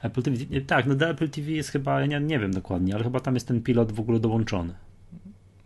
Apple 0.00 0.22
TV, 0.22 0.36
tak, 0.66 0.86
no 0.86 0.94
do 0.94 1.08
Apple 1.08 1.28
TV 1.28 1.50
jest 1.50 1.70
chyba, 1.70 2.00
ja 2.00 2.06
nie, 2.06 2.20
nie 2.20 2.38
wiem 2.38 2.52
dokładnie, 2.52 2.94
ale 2.94 3.04
chyba 3.04 3.20
tam 3.20 3.34
jest 3.34 3.48
ten 3.48 3.62
pilot 3.62 3.92
w 3.92 4.00
ogóle 4.00 4.20
dołączony. 4.20 4.74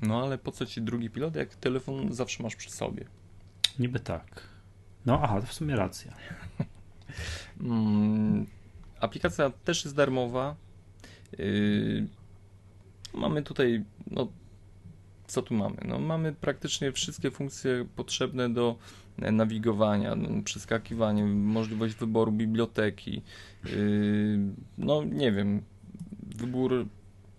No 0.03 0.23
ale 0.23 0.39
po 0.39 0.53
co 0.53 0.67
ci 0.67 0.83
drugi 0.83 1.11
pilot, 1.11 1.37
jak 1.37 1.55
telefon 1.55 2.13
zawsze 2.13 2.43
masz 2.43 2.57
przy 2.57 2.71
sobie? 2.71 3.05
Niby 3.79 4.01
tak. 4.01 4.43
No 5.07 5.21
aha, 5.23 5.41
to 5.41 5.47
w 5.47 5.53
sumie 5.53 5.77
racja. 5.77 6.15
mm, 7.61 8.47
aplikacja 9.01 9.51
też 9.51 9.85
jest 9.85 9.97
darmowa. 9.97 10.57
Yy, 11.39 12.07
mamy 13.15 13.43
tutaj, 13.43 13.85
no 14.11 14.29
co 15.35 15.43
tu 15.43 15.55
mamy? 15.55 15.77
No, 15.89 15.99
mamy 15.99 16.33
praktycznie 16.33 16.93
wszystkie 16.93 17.31
funkcje 17.31 17.87
potrzebne 17.97 18.51
do 18.51 18.77
nawigowania, 19.19 20.15
no, 20.15 20.29
możliwość 21.27 21.95
wyboru 21.95 22.33
biblioteki, 22.33 23.23
yy, 23.65 24.39
no 24.79 25.05
nie 25.05 25.33
wiem, 25.33 25.63
wybór 26.37 26.87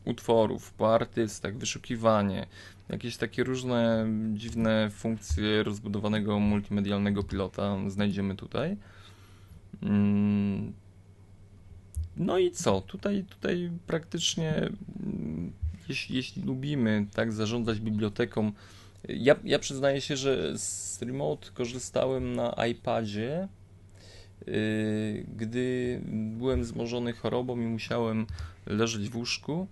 utworów 0.05 0.73
po 0.73 0.95
artystach, 0.95 1.58
wyszukiwanie, 1.58 2.47
jakieś 2.89 3.17
takie 3.17 3.43
różne 3.43 4.08
dziwne 4.34 4.89
funkcje 4.91 5.63
rozbudowanego 5.63 6.39
multimedialnego 6.39 7.23
pilota 7.23 7.77
znajdziemy 7.88 8.36
tutaj. 8.36 8.77
Mm. 9.81 10.73
No 12.17 12.38
i 12.38 12.51
co? 12.51 12.81
Tutaj, 12.81 13.25
tutaj 13.29 13.71
praktycznie, 13.88 14.55
mm, 14.55 15.53
jeśli, 15.89 16.15
jeśli 16.15 16.41
lubimy 16.41 17.06
tak 17.13 17.34
zarządzać 17.34 17.80
biblioteką, 17.80 18.52
ja, 19.10 19.36
ja 19.43 19.60
przyznaję 19.60 20.02
się, 20.02 20.17
że 20.17 20.58
z 20.58 21.02
Remote 21.02 21.50
korzystałem 21.54 22.36
na 22.36 22.65
iPadzie, 22.71 23.48
yy, 24.48 25.26
gdy 25.38 26.00
byłem 26.38 26.65
zmożony 26.65 27.13
chorobą 27.13 27.60
i 27.60 27.65
musiałem 27.65 28.28
leżeć 28.65 29.10
w 29.10 29.15
łóżku. 29.15 29.67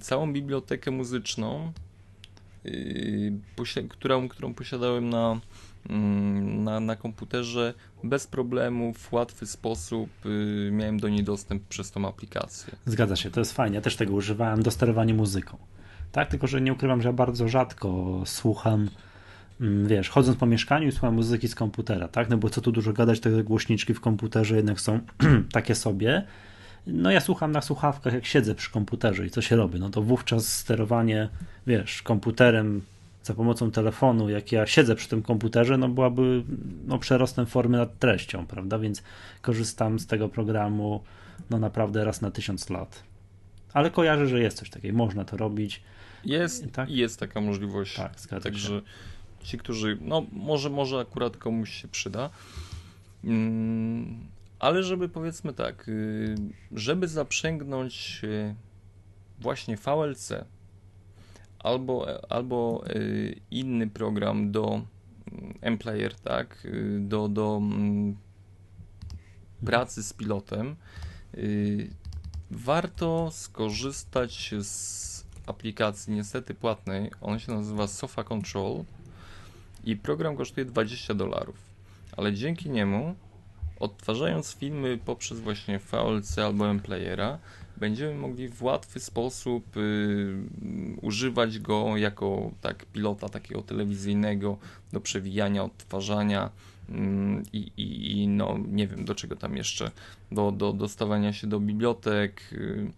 Całą 0.00 0.32
bibliotekę 0.32 0.90
muzyczną 0.90 1.72
Yy, 2.66 3.88
którą, 3.88 4.28
posiadałem 4.54 5.10
na, 5.10 5.40
na, 6.64 6.80
na 6.80 6.96
komputerze 6.96 7.74
bez 8.04 8.26
problemu, 8.26 8.92
w 8.92 9.12
łatwy 9.12 9.46
sposób 9.46 10.10
yy, 10.24 10.70
miałem 10.72 11.00
do 11.00 11.08
niej 11.08 11.24
dostęp 11.24 11.62
przez 11.68 11.90
tą 11.90 12.08
aplikację. 12.08 12.76
Zgadza 12.86 13.16
się, 13.16 13.30
to 13.30 13.40
jest 13.40 13.52
fajnie. 13.52 13.74
Ja 13.74 13.82
też 13.82 13.96
tego 13.96 14.12
używałem 14.12 14.62
do 14.62 14.70
sterowania 14.70 15.14
muzyką. 15.14 15.58
Tak, 16.12 16.28
tylko 16.28 16.46
że 16.46 16.60
nie 16.60 16.72
ukrywam, 16.72 17.02
że 17.02 17.08
ja 17.08 17.12
bardzo 17.12 17.48
rzadko 17.48 18.22
słucham 18.24 18.88
mm, 19.60 19.88
wiesz, 19.88 20.08
chodząc 20.08 20.38
po 20.38 20.46
mieszkaniu 20.46 20.88
i 20.88 20.92
słucham 20.92 21.14
muzyki 21.14 21.48
z 21.48 21.54
komputera, 21.54 22.08
tak? 22.08 22.28
No 22.28 22.38
bo 22.38 22.50
co 22.50 22.60
tu 22.60 22.72
dużo 22.72 22.92
gadać, 22.92 23.20
te 23.20 23.44
głośniczki 23.44 23.94
w 23.94 24.00
komputerze 24.00 24.56
jednak 24.56 24.80
są 24.80 25.00
takie 25.52 25.74
sobie 25.74 26.24
no 26.86 27.10
ja 27.10 27.20
słucham 27.20 27.52
na 27.52 27.60
słuchawkach, 27.60 28.12
jak 28.12 28.26
siedzę 28.26 28.54
przy 28.54 28.70
komputerze 28.70 29.26
i 29.26 29.30
co 29.30 29.42
się 29.42 29.56
robi, 29.56 29.80
no 29.80 29.90
to 29.90 30.02
wówczas 30.02 30.48
sterowanie, 30.48 31.28
wiesz, 31.66 32.02
komputerem 32.02 32.82
za 33.26 33.34
pomocą 33.34 33.70
telefonu, 33.70 34.28
jak 34.28 34.52
ja 34.52 34.66
siedzę 34.66 34.94
przy 34.94 35.08
tym 35.08 35.22
komputerze, 35.22 35.76
no 35.76 35.88
byłaby 35.88 36.44
no, 36.86 36.98
przerostem 36.98 37.46
formy 37.46 37.78
nad 37.78 37.98
treścią, 37.98 38.46
prawda, 38.46 38.78
więc 38.78 39.02
korzystam 39.42 39.98
z 39.98 40.06
tego 40.06 40.28
programu 40.28 41.02
no 41.50 41.58
naprawdę 41.58 42.04
raz 42.04 42.20
na 42.20 42.30
tysiąc 42.30 42.70
lat. 42.70 43.02
Ale 43.72 43.90
kojarzę, 43.90 44.26
że 44.26 44.40
jest 44.40 44.58
coś 44.58 44.70
takiego, 44.70 44.98
można 44.98 45.24
to 45.24 45.36
robić. 45.36 45.82
Jest, 46.24 46.72
tak? 46.72 46.90
jest 46.90 47.20
taka 47.20 47.40
możliwość. 47.40 47.96
Tak, 47.96 48.20
zgadza 48.20 48.42
Także 48.42 48.68
się. 48.68 49.46
ci, 49.46 49.58
którzy, 49.58 49.98
no 50.00 50.26
może, 50.32 50.70
może 50.70 50.98
akurat 50.98 51.36
komuś 51.36 51.82
się 51.82 51.88
przyda. 51.88 52.30
Mm 53.24 54.36
ale 54.58 54.82
żeby 54.82 55.08
powiedzmy 55.08 55.52
tak, 55.52 55.88
y, 55.88 56.34
żeby 56.72 57.08
zaprzęgnąć 57.08 58.20
y, 58.24 58.54
właśnie 59.38 59.76
VLC 59.76 60.32
albo, 61.58 62.06
albo 62.28 62.84
y, 62.90 63.40
inny 63.50 63.86
program 63.86 64.52
do 64.52 64.82
M-Player, 65.60 66.14
tak, 66.14 66.66
do, 67.00 67.28
do 67.28 67.56
mm, 67.56 68.16
pracy 69.64 70.02
z 70.02 70.12
pilotem, 70.12 70.76
warto 72.50 73.30
skorzystać 73.30 74.54
z 74.60 75.24
aplikacji 75.46 76.14
niestety 76.14 76.54
płatnej. 76.54 77.10
On 77.20 77.38
się 77.38 77.52
nazywa 77.52 77.86
Sofa 77.86 78.24
Control 78.24 78.84
i 79.84 79.96
program 79.96 80.36
kosztuje 80.36 80.64
20 80.64 81.14
dolarów. 81.14 81.56
Ale 82.16 82.34
dzięki 82.34 82.70
niemu 82.70 83.14
Odtwarzając 83.80 84.54
filmy 84.54 84.98
poprzez 85.04 85.40
właśnie 85.40 85.78
VLC 85.78 86.38
albo 86.38 86.70
M-Playera, 86.70 87.38
będziemy 87.76 88.14
mogli 88.14 88.48
w 88.48 88.62
łatwy 88.62 89.00
sposób 89.00 89.76
y, 89.76 90.36
używać 91.02 91.58
go 91.58 91.96
jako 91.96 92.50
tak 92.60 92.86
pilota 92.86 93.28
takiego 93.28 93.62
telewizyjnego 93.62 94.58
do 94.92 95.00
przewijania, 95.00 95.64
odtwarzania 95.64 96.50
mm, 96.88 97.42
i, 97.52 97.70
i, 97.76 98.28
no 98.28 98.58
nie 98.68 98.86
wiem 98.86 99.04
do 99.04 99.14
czego 99.14 99.36
tam 99.36 99.56
jeszcze, 99.56 99.90
do, 100.32 100.52
do 100.52 100.72
dostawania 100.72 101.32
się 101.32 101.46
do 101.46 101.60
bibliotek. 101.60 102.40
Y, 102.52 102.92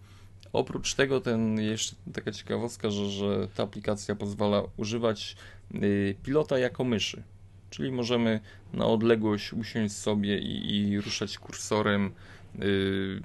oprócz 0.53 0.93
tego 0.93 1.21
ten 1.21 1.59
jeszcze 1.59 1.95
taka 2.13 2.31
ciekawostka, 2.31 2.89
że, 2.89 3.09
że 3.09 3.47
ta 3.55 3.63
aplikacja 3.63 4.15
pozwala 4.15 4.63
używać 4.77 5.35
y, 5.75 6.15
pilota 6.23 6.59
jako 6.59 6.83
myszy. 6.83 7.23
Czyli 7.69 7.91
możemy 7.91 8.39
na 8.73 8.85
odległość 8.85 9.53
usiąść 9.53 9.95
sobie 9.95 10.39
i, 10.39 10.73
i 10.89 11.01
ruszać 11.01 11.37
kursorem, 11.37 12.11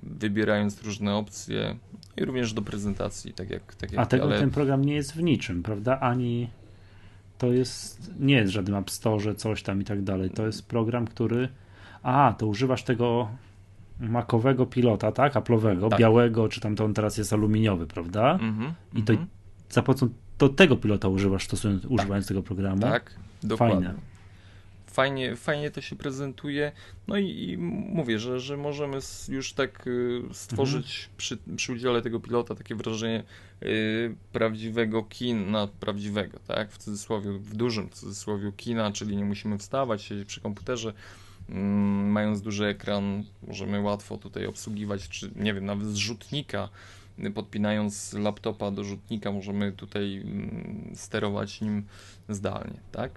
wybierając 0.03 0.83
różne 0.83 1.15
opcje 1.15 1.77
i 2.17 2.25
również 2.25 2.53
do 2.53 2.63
prezentacji, 2.63 3.33
tak 3.33 3.51
jak, 3.51 3.75
tak 3.75 3.93
jak 3.93 4.01
A 4.01 4.07
tego 4.07 4.25
ale... 4.25 4.39
ten 4.39 4.51
program 4.51 4.85
nie 4.85 4.95
jest 4.95 5.15
w 5.15 5.23
niczym, 5.23 5.63
prawda? 5.63 6.01
Ani 6.01 6.49
to 7.39 7.53
jest, 7.53 8.13
nie 8.21 8.35
jest 8.35 8.53
żadnym 8.53 8.77
App 8.77 8.91
Store, 8.91 9.35
coś 9.35 9.63
tam 9.63 9.81
i 9.81 9.85
tak 9.85 10.03
dalej. 10.03 10.31
To 10.31 10.47
jest 10.47 10.69
program, 10.69 11.07
który, 11.07 11.49
a, 12.03 12.35
to 12.39 12.47
używasz 12.47 12.83
tego 12.83 13.29
makowego 14.01 14.67
pilota, 14.67 15.13
tak? 15.13 15.37
Aplowego, 15.37 15.89
tak. 15.89 15.99
białego, 15.99 16.49
czy 16.49 16.61
tam 16.61 16.77
to 16.77 16.85
on 16.85 16.95
teraz 16.95 17.19
jest 17.19 17.33
aluminiowy, 17.33 17.87
prawda? 17.87 18.39
Mm 18.41 18.59
-hmm, 18.59 18.73
I 18.99 19.03
to 19.03 19.13
mm 19.13 19.25
-hmm. 19.25 19.75
za 19.75 19.83
pomocą 19.83 20.09
to 20.39 20.49
tego 20.49 20.77
pilota 20.77 21.09
używasz, 21.09 21.45
stosując, 21.45 21.83
tak. 21.83 21.91
używając 21.91 22.27
tego 22.27 22.43
programu. 22.43 22.81
Tak, 22.81 23.15
dokładnie. 23.43 23.87
Fajne 23.87 24.14
fajnie, 24.95 25.37
fajnie 25.37 25.71
to 25.71 25.81
się 25.81 25.97
prezentuje. 25.97 26.73
No 27.09 27.19
i, 27.19 27.51
i 27.51 27.59
mówię, 27.59 28.19
że, 28.19 28.41
że 28.41 28.57
możemy 28.57 28.99
już 29.29 29.53
tak 29.53 29.87
y, 29.87 30.23
stworzyć 30.33 30.87
mhm. 30.87 31.17
przy, 31.17 31.39
przy 31.57 31.73
udziale 31.73 32.03
tego 32.03 32.21
pilota 32.21 32.55
takie 32.55 32.75
wrażenie 32.75 33.25
y, 33.63 34.15
prawdziwego 34.33 35.03
kina, 35.03 35.69
prawdziwego, 35.81 36.39
tak? 36.47 36.73
W 36.73 36.79
cudzysłowie, 36.79 37.33
w 37.33 37.57
dużym 37.57 37.91
cudzysłowie 37.91 38.53
kina, 38.57 38.93
czyli 38.93 39.17
nie 39.17 39.25
musimy 39.25 39.59
wstawać, 39.59 40.03
siedzieć 40.03 40.29
przy 40.29 40.41
komputerze. 40.41 40.93
Mm, 41.49 42.11
mając 42.11 42.43
duży 42.43 42.67
ekran, 42.67 43.25
możemy 43.47 43.81
łatwo 43.81 44.19
tutaj 44.19 44.47
obsługiwać, 44.47 45.09
czy 45.09 45.31
nie 45.37 45.55
wiem, 45.55 45.65
nawet 45.65 45.89
z 45.89 45.97
rzutnika 45.97 46.69
podpinając 47.35 48.13
laptopa 48.13 48.71
do 48.71 48.85
rzutnika, 48.85 49.33
możemy 49.33 49.73
tutaj 49.73 50.17
mm, 50.17 50.93
sterować 50.95 51.61
nim 51.61 51.85
zdalnie, 52.29 52.81
tak? 52.93 53.13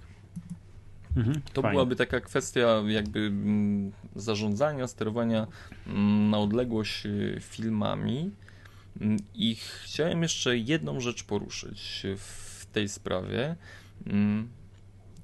Mhm, 1.15 1.41
to 1.53 1.61
fajnie. 1.61 1.73
byłaby 1.73 1.95
taka 1.95 2.21
kwestia 2.21 2.83
jakby 2.87 3.19
mm, 3.19 3.91
zarządzania, 4.15 4.87
sterowania 4.87 5.47
mm, 5.87 6.29
na 6.29 6.39
odległość 6.39 7.05
y, 7.05 7.37
filmami. 7.41 8.31
Mm, 9.01 9.17
I 9.35 9.55
chciałem 9.55 10.23
jeszcze 10.23 10.57
jedną 10.57 10.99
rzecz 10.99 11.23
poruszyć 11.23 12.03
w 12.17 12.65
tej 12.65 12.89
sprawie. 12.89 13.55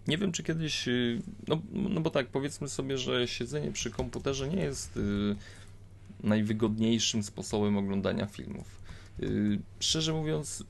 Nie 0.08 0.18
wiem, 0.18 0.32
czy 0.32 0.44
kiedyś, 0.44 0.88
y, 0.88 1.22
no, 1.48 1.62
no 1.74 2.02
bo 2.02 2.10
tak, 2.10 2.28
powiedzmy 2.28 2.70
sobie, 2.70 2.98
że 2.98 3.28
siedzenie 3.28 3.72
przy 3.72 3.92
komputerze 3.92 4.48
nie 4.50 4.62
jest 4.62 4.98
y, 4.98 5.36
najwygodniejszym 6.24 7.24
sposobem 7.24 7.78
oglądania 7.78 8.26
filmów. 8.26 8.84
Szczerze 9.80 10.14
mówiąc, 10.14 10.64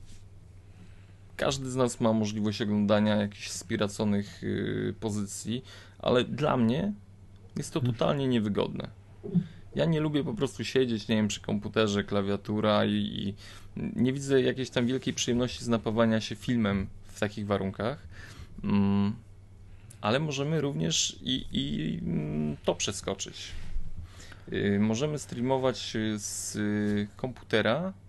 każdy 1.36 1.70
z 1.70 1.76
nas 1.76 2.00
ma 2.00 2.12
możliwość 2.12 2.62
oglądania 2.62 3.16
jakichś 3.16 3.50
spiraconych 3.50 4.42
yy, 4.42 4.94
pozycji, 5.00 5.64
ale 5.98 6.24
dla 6.24 6.56
mnie 6.56 6.92
jest 7.56 7.72
to 7.72 7.80
totalnie 7.80 8.28
niewygodne. 8.28 8.88
Ja 9.74 9.84
nie 9.84 10.00
lubię 10.00 10.24
po 10.24 10.34
prostu 10.34 10.64
siedzieć, 10.64 11.08
nie 11.08 11.16
wiem, 11.16 11.28
przy 11.28 11.40
komputerze, 11.40 12.04
klawiatura 12.04 12.84
i, 12.84 12.92
i 12.92 13.34
nie 13.76 14.12
widzę 14.12 14.42
jakiejś 14.42 14.70
tam 14.70 14.86
wielkiej 14.86 15.14
przyjemności 15.14 15.64
z 15.64 15.68
napawania 15.68 16.20
się 16.20 16.34
filmem 16.34 16.86
w 17.06 17.20
takich 17.20 17.46
warunkach. 17.46 17.98
Mm, 18.64 19.14
ale 20.00 20.20
możemy 20.20 20.60
również 20.60 21.18
i, 21.22 21.46
i 21.52 21.98
mm, 22.02 22.56
to 22.64 22.74
przeskoczyć. 22.74 23.52
Yy, 24.50 24.80
możemy 24.80 25.18
streamować 25.18 25.96
z 26.16 26.58
komputera 27.16 27.82
yy, 27.86 28.03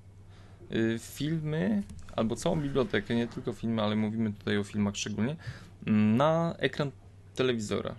filmy 0.99 1.83
albo 2.15 2.35
całą 2.35 2.61
bibliotekę, 2.61 3.15
nie 3.15 3.27
tylko 3.27 3.53
filmy, 3.53 3.81
ale 3.81 3.95
mówimy 3.95 4.33
tutaj 4.33 4.57
o 4.57 4.63
filmach 4.63 4.95
szczególnie, 4.97 5.35
na 5.85 6.55
ekran 6.59 6.91
telewizora. 7.35 7.95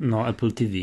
No, 0.00 0.28
Apple 0.28 0.52
TV. 0.52 0.74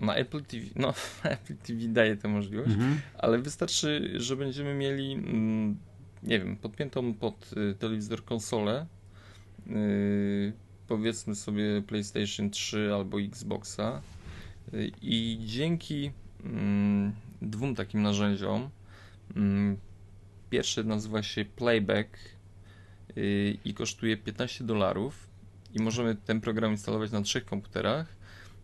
Na 0.00 0.14
Apple 0.14 0.42
TV, 0.42 0.64
no 0.76 0.94
Apple 1.22 1.56
TV 1.56 1.78
daje 1.88 2.16
tę 2.16 2.28
możliwość, 2.28 2.72
mhm. 2.72 3.00
ale 3.18 3.38
wystarczy, 3.38 4.12
że 4.16 4.36
będziemy 4.36 4.74
mieli, 4.74 5.12
mm, 5.12 5.76
nie 6.22 6.38
wiem, 6.38 6.56
podpiętą 6.56 7.14
pod 7.14 7.50
y, 7.56 7.74
telewizor 7.74 8.24
konsolę, 8.24 8.86
yy, 9.66 10.52
powiedzmy 10.88 11.34
sobie 11.34 11.82
PlayStation 11.86 12.50
3 12.50 12.90
albo 12.94 13.20
Xboxa 13.20 14.02
i 15.02 15.38
dzięki 15.44 16.02
yy, 16.02 17.12
dwóm 17.42 17.74
takim 17.74 18.02
narzędziom, 18.02 18.70
mm, 19.36 19.76
Pierwszy 20.54 20.84
nazywa 20.84 21.22
się 21.22 21.44
Playback 21.44 22.18
yy, 23.16 23.56
i 23.64 23.74
kosztuje 23.74 24.16
15 24.16 24.64
dolarów 24.64 25.28
i 25.72 25.82
możemy 25.82 26.14
ten 26.14 26.40
program 26.40 26.70
instalować 26.70 27.10
na 27.10 27.22
trzech 27.22 27.44
komputerach. 27.44 28.16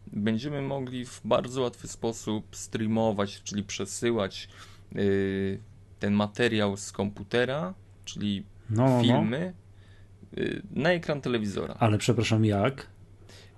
Będziemy 0.07 0.63
mogli 0.63 1.05
w 1.05 1.21
bardzo 1.25 1.63
łatwy 1.63 1.89
sposób 1.89 2.57
streamować, 2.57 3.43
czyli 3.43 3.63
przesyłać 3.63 4.49
yy, 4.93 5.59
ten 5.99 6.15
materiał 6.15 6.77
z 6.77 6.93
komputera, 6.93 7.75
czyli 8.05 8.45
no, 8.71 8.85
no, 8.85 8.97
no. 8.97 9.03
filmy, 9.03 9.53
yy, 10.37 10.63
na 10.71 10.93
ekran 10.93 11.21
telewizora. 11.21 11.75
Ale 11.79 11.99
przepraszam, 11.99 12.45
jak? 12.45 12.87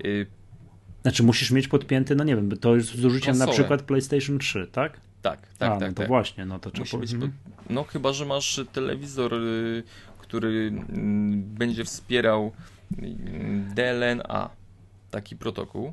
Y, 0.05 0.27
znaczy 1.03 1.23
musisz 1.23 1.51
mieć 1.51 1.69
podpięty, 1.69 2.17
no 2.17 2.25
nie 2.25 2.37
wiem, 2.37 2.57
to 2.57 2.77
jest 2.77 2.89
z 2.89 3.05
użyciem 3.05 3.39
na 3.39 3.47
przykład 3.47 3.83
PlayStation 3.83 4.39
3, 4.39 4.67
tak? 4.73 5.01
Tak, 5.23 5.49
tak, 5.59 5.73
A, 5.73 5.77
tak. 5.77 5.89
No 5.89 5.95
to 5.95 6.03
tak. 6.03 6.09
właśnie, 6.09 6.47
no 6.47 6.59
to 6.59 6.71
trzeba 6.71 7.01
być. 7.01 7.13
Mhm. 7.13 7.33
No 7.71 7.85
chyba, 7.85 8.13
że 8.13 8.27
masz 8.27 8.61
telewizor, 8.73 9.35
y, 9.35 9.83
który 10.19 10.73
mm, 10.89 11.43
będzie 11.43 11.85
wspierał 11.85 12.53
mm, 12.99 13.75
DLNA, 13.75 14.51
taki 15.11 15.37
protokół. 15.37 15.93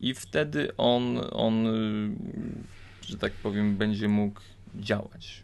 I 0.00 0.14
wtedy 0.14 0.76
on, 0.76 1.20
on, 1.32 1.66
y, 1.66 2.10
że 3.06 3.18
tak 3.18 3.32
powiem, 3.32 3.76
będzie 3.76 4.08
mógł 4.08 4.40
działać. 4.74 5.42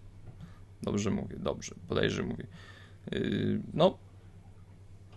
Dobrze 0.82 1.10
mówię, 1.10 1.36
dobrze, 1.38 1.74
bodajże 1.88 2.22
mówię. 2.22 2.46
Y, 3.12 3.60
no, 3.74 3.98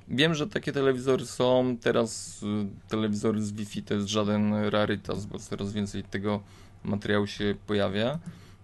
wiem, 0.07 0.35
że 0.35 0.47
takie 0.47 0.71
telewizory 0.71 1.25
są. 1.25 1.77
Teraz 1.81 2.41
telewizory 2.87 3.41
z 3.41 3.51
Wi-Fi 3.51 3.83
to 3.83 3.93
jest 3.93 4.07
żaden 4.07 4.53
rarytas, 4.53 5.25
bo 5.25 5.39
coraz 5.39 5.73
więcej 5.73 6.03
tego 6.03 6.43
materiału 6.83 7.27
się 7.27 7.55
pojawia. 7.67 8.19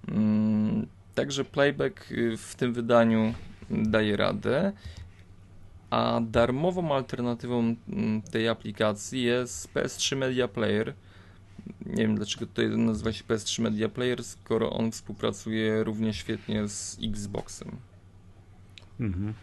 Mm, 0.08 0.88
także 1.16 1.46
playback 1.46 2.12
y, 2.12 2.38
w 2.38 2.56
tym 2.56 2.74
wydaniu 2.74 3.34
daje 3.70 4.18
radę. 4.18 4.72
A 5.90 6.22
darmową 6.22 6.96
alternatywą 6.96 7.76
mm, 7.90 8.22
tej 8.22 8.48
aplikacji 8.48 9.24
jest 9.24 9.74
PS3 9.74 10.16
Media 10.16 10.48
Player. 10.48 10.94
Nie 11.86 12.04
wiem 12.08 12.16
dlaczego 12.16 12.46
tutaj 12.46 12.70
nazywa 12.70 13.12
się 13.12 13.24
PS3 13.24 13.62
Media 13.62 13.90
Player, 13.90 14.24
skoro 14.24 14.72
on 14.72 14.92
współpracuje 14.92 15.84
równie 15.84 16.14
świetnie 16.14 16.68
z 16.68 16.98
Xboxem. 17.04 17.72
Mhm. 19.00 19.34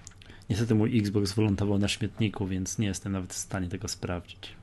Niestety 0.51 0.75
mój 0.75 0.99
Xbox 0.99 1.33
wylądował 1.33 1.79
na 1.79 1.89
śmietniku, 1.89 2.47
więc 2.47 2.79
nie 2.79 2.87
jestem 2.87 3.13
nawet 3.13 3.33
w 3.33 3.37
stanie 3.37 3.69
tego 3.69 3.89
sprawdzić. 3.89 4.60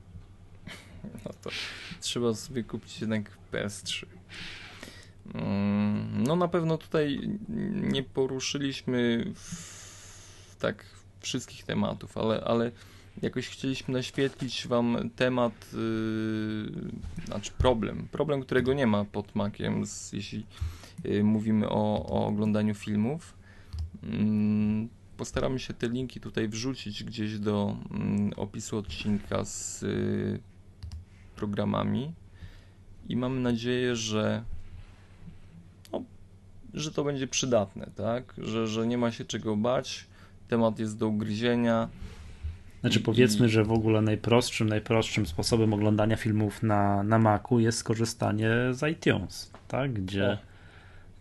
No 1.04 1.32
to 1.42 1.50
trzeba 2.02 2.34
sobie 2.34 2.64
kupić 2.64 3.02
jednak 3.02 3.38
PS3. 3.52 4.06
Mm, 5.34 6.24
no 6.24 6.36
na 6.36 6.48
pewno 6.48 6.78
tutaj 6.78 7.30
nie 7.72 8.04
poruszyliśmy 8.04 9.32
tak 10.60 10.86
wszystkich 11.20 11.64
tematów, 11.64 12.18
ale, 12.18 12.44
ale 12.44 12.72
jakoś 13.22 13.48
chcieliśmy 13.48 13.94
naświetlić 13.94 14.68
Wam 14.68 15.10
temat, 15.16 15.74
yy, 15.74 17.26
znaczy 17.26 17.52
problem, 17.58 18.08
problem, 18.12 18.42
którego 18.42 18.74
nie 18.74 18.88
ma 18.88 19.06
pod 19.06 19.36
makiem, 19.36 19.84
jeśli 20.14 20.46
yy, 21.04 21.24
mówimy 21.24 21.70
o, 21.70 22.06
o 22.06 22.28
oglądaniu 22.28 22.76
filmów. 22.76 23.34
Yy, 24.04 24.88
postaramy 25.18 25.60
się 25.60 25.74
te 25.74 25.90
linki 25.90 26.20
tutaj 26.20 26.48
wrzucić 26.48 27.04
gdzieś 27.04 27.40
do 27.40 27.78
mm, 27.92 28.34
opisu 28.36 28.78
odcinka 28.78 29.46
z 29.46 29.84
y, 29.84 30.40
programami 31.38 32.14
i 33.10 33.16
mamy 33.16 33.40
nadzieję, 33.40 33.96
że 33.96 34.44
no, 35.92 36.04
że 36.74 36.92
to 36.92 37.04
będzie 37.04 37.28
przydatne, 37.28 37.90
tak? 37.96 38.34
Że, 38.38 38.68
że 38.68 38.88
nie 38.88 38.98
ma 38.98 39.12
się 39.12 39.26
czego 39.26 39.56
bać, 39.56 40.06
temat 40.48 40.80
jest 40.80 40.98
do 40.98 41.08
ugryzienia. 41.08 41.90
Znaczy 42.82 43.00
powiedzmy, 43.00 43.50
że 43.50 43.64
w 43.64 43.72
ogóle 43.72 44.02
najprostszym, 44.02 44.70
najprostszym 44.70 45.26
sposobem 45.26 45.74
oglądania 45.74 46.16
filmów 46.16 46.64
na, 46.64 47.04
na 47.04 47.20
Macu 47.20 47.60
jest 47.60 47.78
skorzystanie 47.78 48.50
z 48.72 48.92
iTunes, 48.92 49.52
tak? 49.68 49.94
Gdzie, 49.94 50.38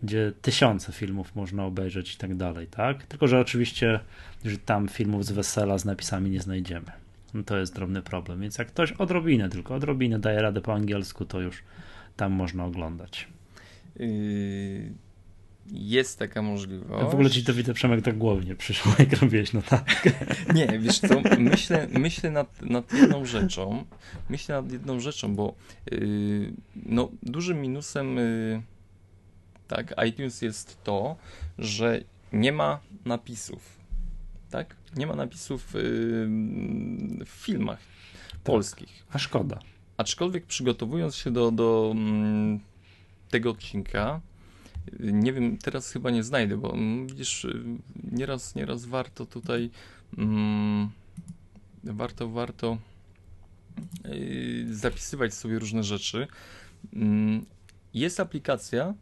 gdzie 0.03 0.33
tysiące 0.41 0.91
filmów 0.91 1.35
można 1.35 1.65
obejrzeć 1.65 2.15
i 2.15 2.17
tak 2.17 2.35
dalej, 2.35 2.67
tak? 2.67 3.05
Tylko, 3.05 3.27
że 3.27 3.39
oczywiście 3.39 3.99
że 4.45 4.57
tam 4.57 4.87
filmów 4.87 5.25
z 5.25 5.31
wesela 5.31 5.77
z 5.77 5.85
napisami 5.85 6.29
nie 6.29 6.41
znajdziemy. 6.41 6.91
No 7.37 7.43
to 7.43 7.57
jest 7.57 7.75
drobny 7.75 8.01
problem. 8.01 8.41
Więc 8.41 8.57
jak 8.57 8.67
ktoś 8.67 8.91
odrobinę, 8.91 9.49
tylko 9.49 9.75
odrobinę 9.75 10.19
daje 10.19 10.41
radę 10.41 10.61
po 10.61 10.73
angielsku, 10.73 11.25
to 11.25 11.41
już 11.41 11.63
tam 12.15 12.31
można 12.31 12.65
oglądać. 12.65 13.27
Yy, 13.95 14.91
jest 15.71 16.19
taka 16.19 16.41
możliwość. 16.41 17.11
W 17.11 17.13
ogóle 17.13 17.29
ci 17.29 17.43
to 17.43 17.53
widzę, 17.53 17.73
Przemek, 17.73 18.01
tak 18.01 18.17
głownie 18.17 18.55
przyszło, 18.55 18.91
jak 18.99 19.13
robiłeś 19.13 19.53
notatkę. 19.53 20.11
Nie, 20.55 20.79
wiesz 20.79 20.99
co, 20.99 21.21
myślę, 21.39 21.87
myślę 21.91 22.31
nad, 22.31 22.61
nad 22.61 22.93
jedną 22.93 23.25
rzeczą, 23.25 23.85
myślę 24.29 24.55
nad 24.55 24.71
jedną 24.71 24.99
rzeczą, 24.99 25.35
bo 25.35 25.55
yy, 25.91 26.53
no, 26.75 27.11
dużym 27.23 27.61
minusem 27.61 28.17
yy, 28.17 28.61
tak, 29.67 29.95
iTunes 30.07 30.41
jest 30.41 30.83
to, 30.83 31.15
że 31.57 32.01
nie 32.33 32.51
ma 32.51 32.79
napisów, 33.05 33.76
tak? 34.49 34.75
Nie 34.95 35.07
ma 35.07 35.15
napisów 35.15 35.73
yy, 35.73 35.81
w 37.25 37.29
filmach 37.29 37.79
tak. 38.31 38.39
polskich. 38.39 39.05
A 39.11 39.17
szkoda. 39.17 39.59
Aczkolwiek 39.97 40.45
przygotowując 40.45 41.15
się 41.15 41.31
do, 41.31 41.51
do 41.51 41.91
mm, 41.95 42.59
tego 43.29 43.49
odcinka, 43.49 44.21
nie 44.99 45.33
wiem, 45.33 45.57
teraz 45.57 45.91
chyba 45.91 46.11
nie 46.11 46.23
znajdę, 46.23 46.57
bo 46.57 46.73
mm, 46.73 47.07
widzisz, 47.07 47.47
nieraz, 48.11 48.55
nieraz 48.55 48.85
warto 48.85 49.25
tutaj 49.25 49.69
mm, 50.17 50.89
warto, 51.83 52.29
warto 52.29 52.77
yy, 54.05 54.75
zapisywać 54.75 55.33
sobie 55.33 55.59
różne 55.59 55.83
rzeczy. 55.83 56.27
Mm, 56.93 57.45
jest 57.93 58.19
aplikacja, 58.19 58.93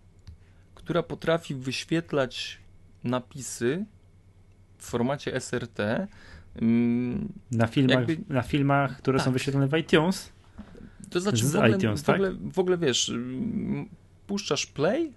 która 0.75 1.03
potrafi 1.03 1.55
wyświetlać 1.55 2.57
napisy 3.03 3.85
w 4.85 4.89
formacie 4.89 5.39
SRT. 5.39 6.07
Mm, 6.61 7.33
na 7.51 7.67
filmach, 7.67 8.09
jakby... 8.09 8.33
na 8.33 8.41
filmach 8.41 8.97
które 8.97 9.17
tak. 9.17 9.25
są 9.25 9.31
wyświetlone 9.31 9.67
w 9.67 9.77
iTunes? 9.77 10.29
To 11.09 11.19
znaczy, 11.19 11.45
w 11.45 11.55
ogóle, 11.55 11.77
iTunes, 11.77 12.03
w, 12.03 12.09
ogóle, 12.09 12.31
tak? 12.31 12.53
w 12.53 12.59
ogóle 12.59 12.77
wiesz, 12.77 13.13
puszczasz 14.27 14.65
play, 14.65 15.13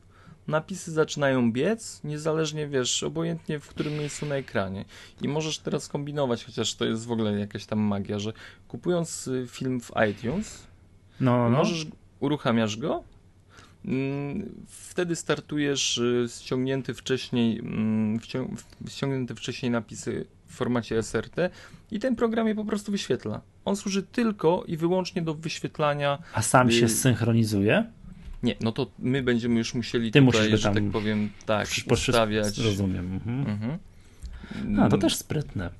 napisy 0.48 0.92
zaczynają 0.92 1.52
biec, 1.52 2.00
niezależnie 2.04 2.68
wiesz, 2.68 3.02
obojętnie 3.02 3.60
w 3.60 3.68
którym 3.68 3.92
miejscu 3.92 4.26
na 4.26 4.34
ekranie. 4.34 4.84
I 5.22 5.28
możesz 5.28 5.58
teraz 5.58 5.88
kombinować, 5.88 6.44
chociaż 6.44 6.74
to 6.74 6.84
jest 6.84 7.06
w 7.06 7.12
ogóle 7.12 7.38
jakaś 7.38 7.66
tam 7.66 7.78
magia, 7.78 8.18
że 8.18 8.32
kupując 8.68 9.28
y, 9.28 9.46
film 9.48 9.80
w 9.80 9.90
iTunes, 10.10 10.66
no, 11.20 11.50
no. 11.50 11.58
możesz, 11.58 11.86
uruchamiasz 12.20 12.76
go, 12.76 12.94
mm, 12.94 13.04
wtedy 14.66 15.16
startujesz 15.16 15.98
y, 15.98 16.26
ściągnięty 16.40 16.94
wcześniej, 16.94 17.58
mm, 17.58 18.20
ściągnięte 18.88 19.34
wcześniej 19.34 19.70
napisy 19.70 20.26
w 20.46 20.54
formacie 20.54 20.98
SRT 20.98 21.50
i 21.90 21.98
ten 21.98 22.16
program 22.16 22.48
je 22.48 22.54
po 22.54 22.64
prostu 22.64 22.92
wyświetla. 22.92 23.40
On 23.64 23.76
służy 23.76 24.02
tylko 24.02 24.64
i 24.66 24.76
wyłącznie 24.76 25.22
do 25.22 25.34
wyświetlania. 25.34 26.18
A 26.34 26.42
sam 26.42 26.70
się 26.70 26.86
y, 26.86 26.88
synchronizuje? 26.88 27.84
Nie, 28.42 28.56
no 28.60 28.72
to 28.72 28.90
my 28.98 29.22
będziemy 29.22 29.58
już 29.58 29.74
musieli 29.74 30.12
Ty 30.12 30.22
tutaj, 30.22 30.56
że 30.56 30.72
tak 30.72 30.90
powiem, 30.90 31.30
tak, 31.46 31.68
ustawiać. 31.90 32.58
Rozumiem. 32.58 33.12
Mhm. 33.12 33.40
Mhm. 33.40 33.78
A, 34.80 34.88
to 34.88 34.98
też 34.98 35.16
sprytne. 35.16 35.70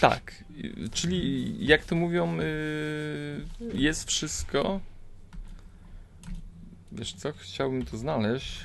Tak, 0.00 0.44
czyli 0.92 1.54
jak 1.66 1.84
to 1.84 1.96
mówią, 1.96 2.40
y, 2.40 3.40
jest 3.74 4.08
wszystko. 4.08 4.80
Wiesz 6.98 7.12
co, 7.12 7.32
chciałbym 7.32 7.84
to 7.84 7.96
znaleźć. 7.96 8.60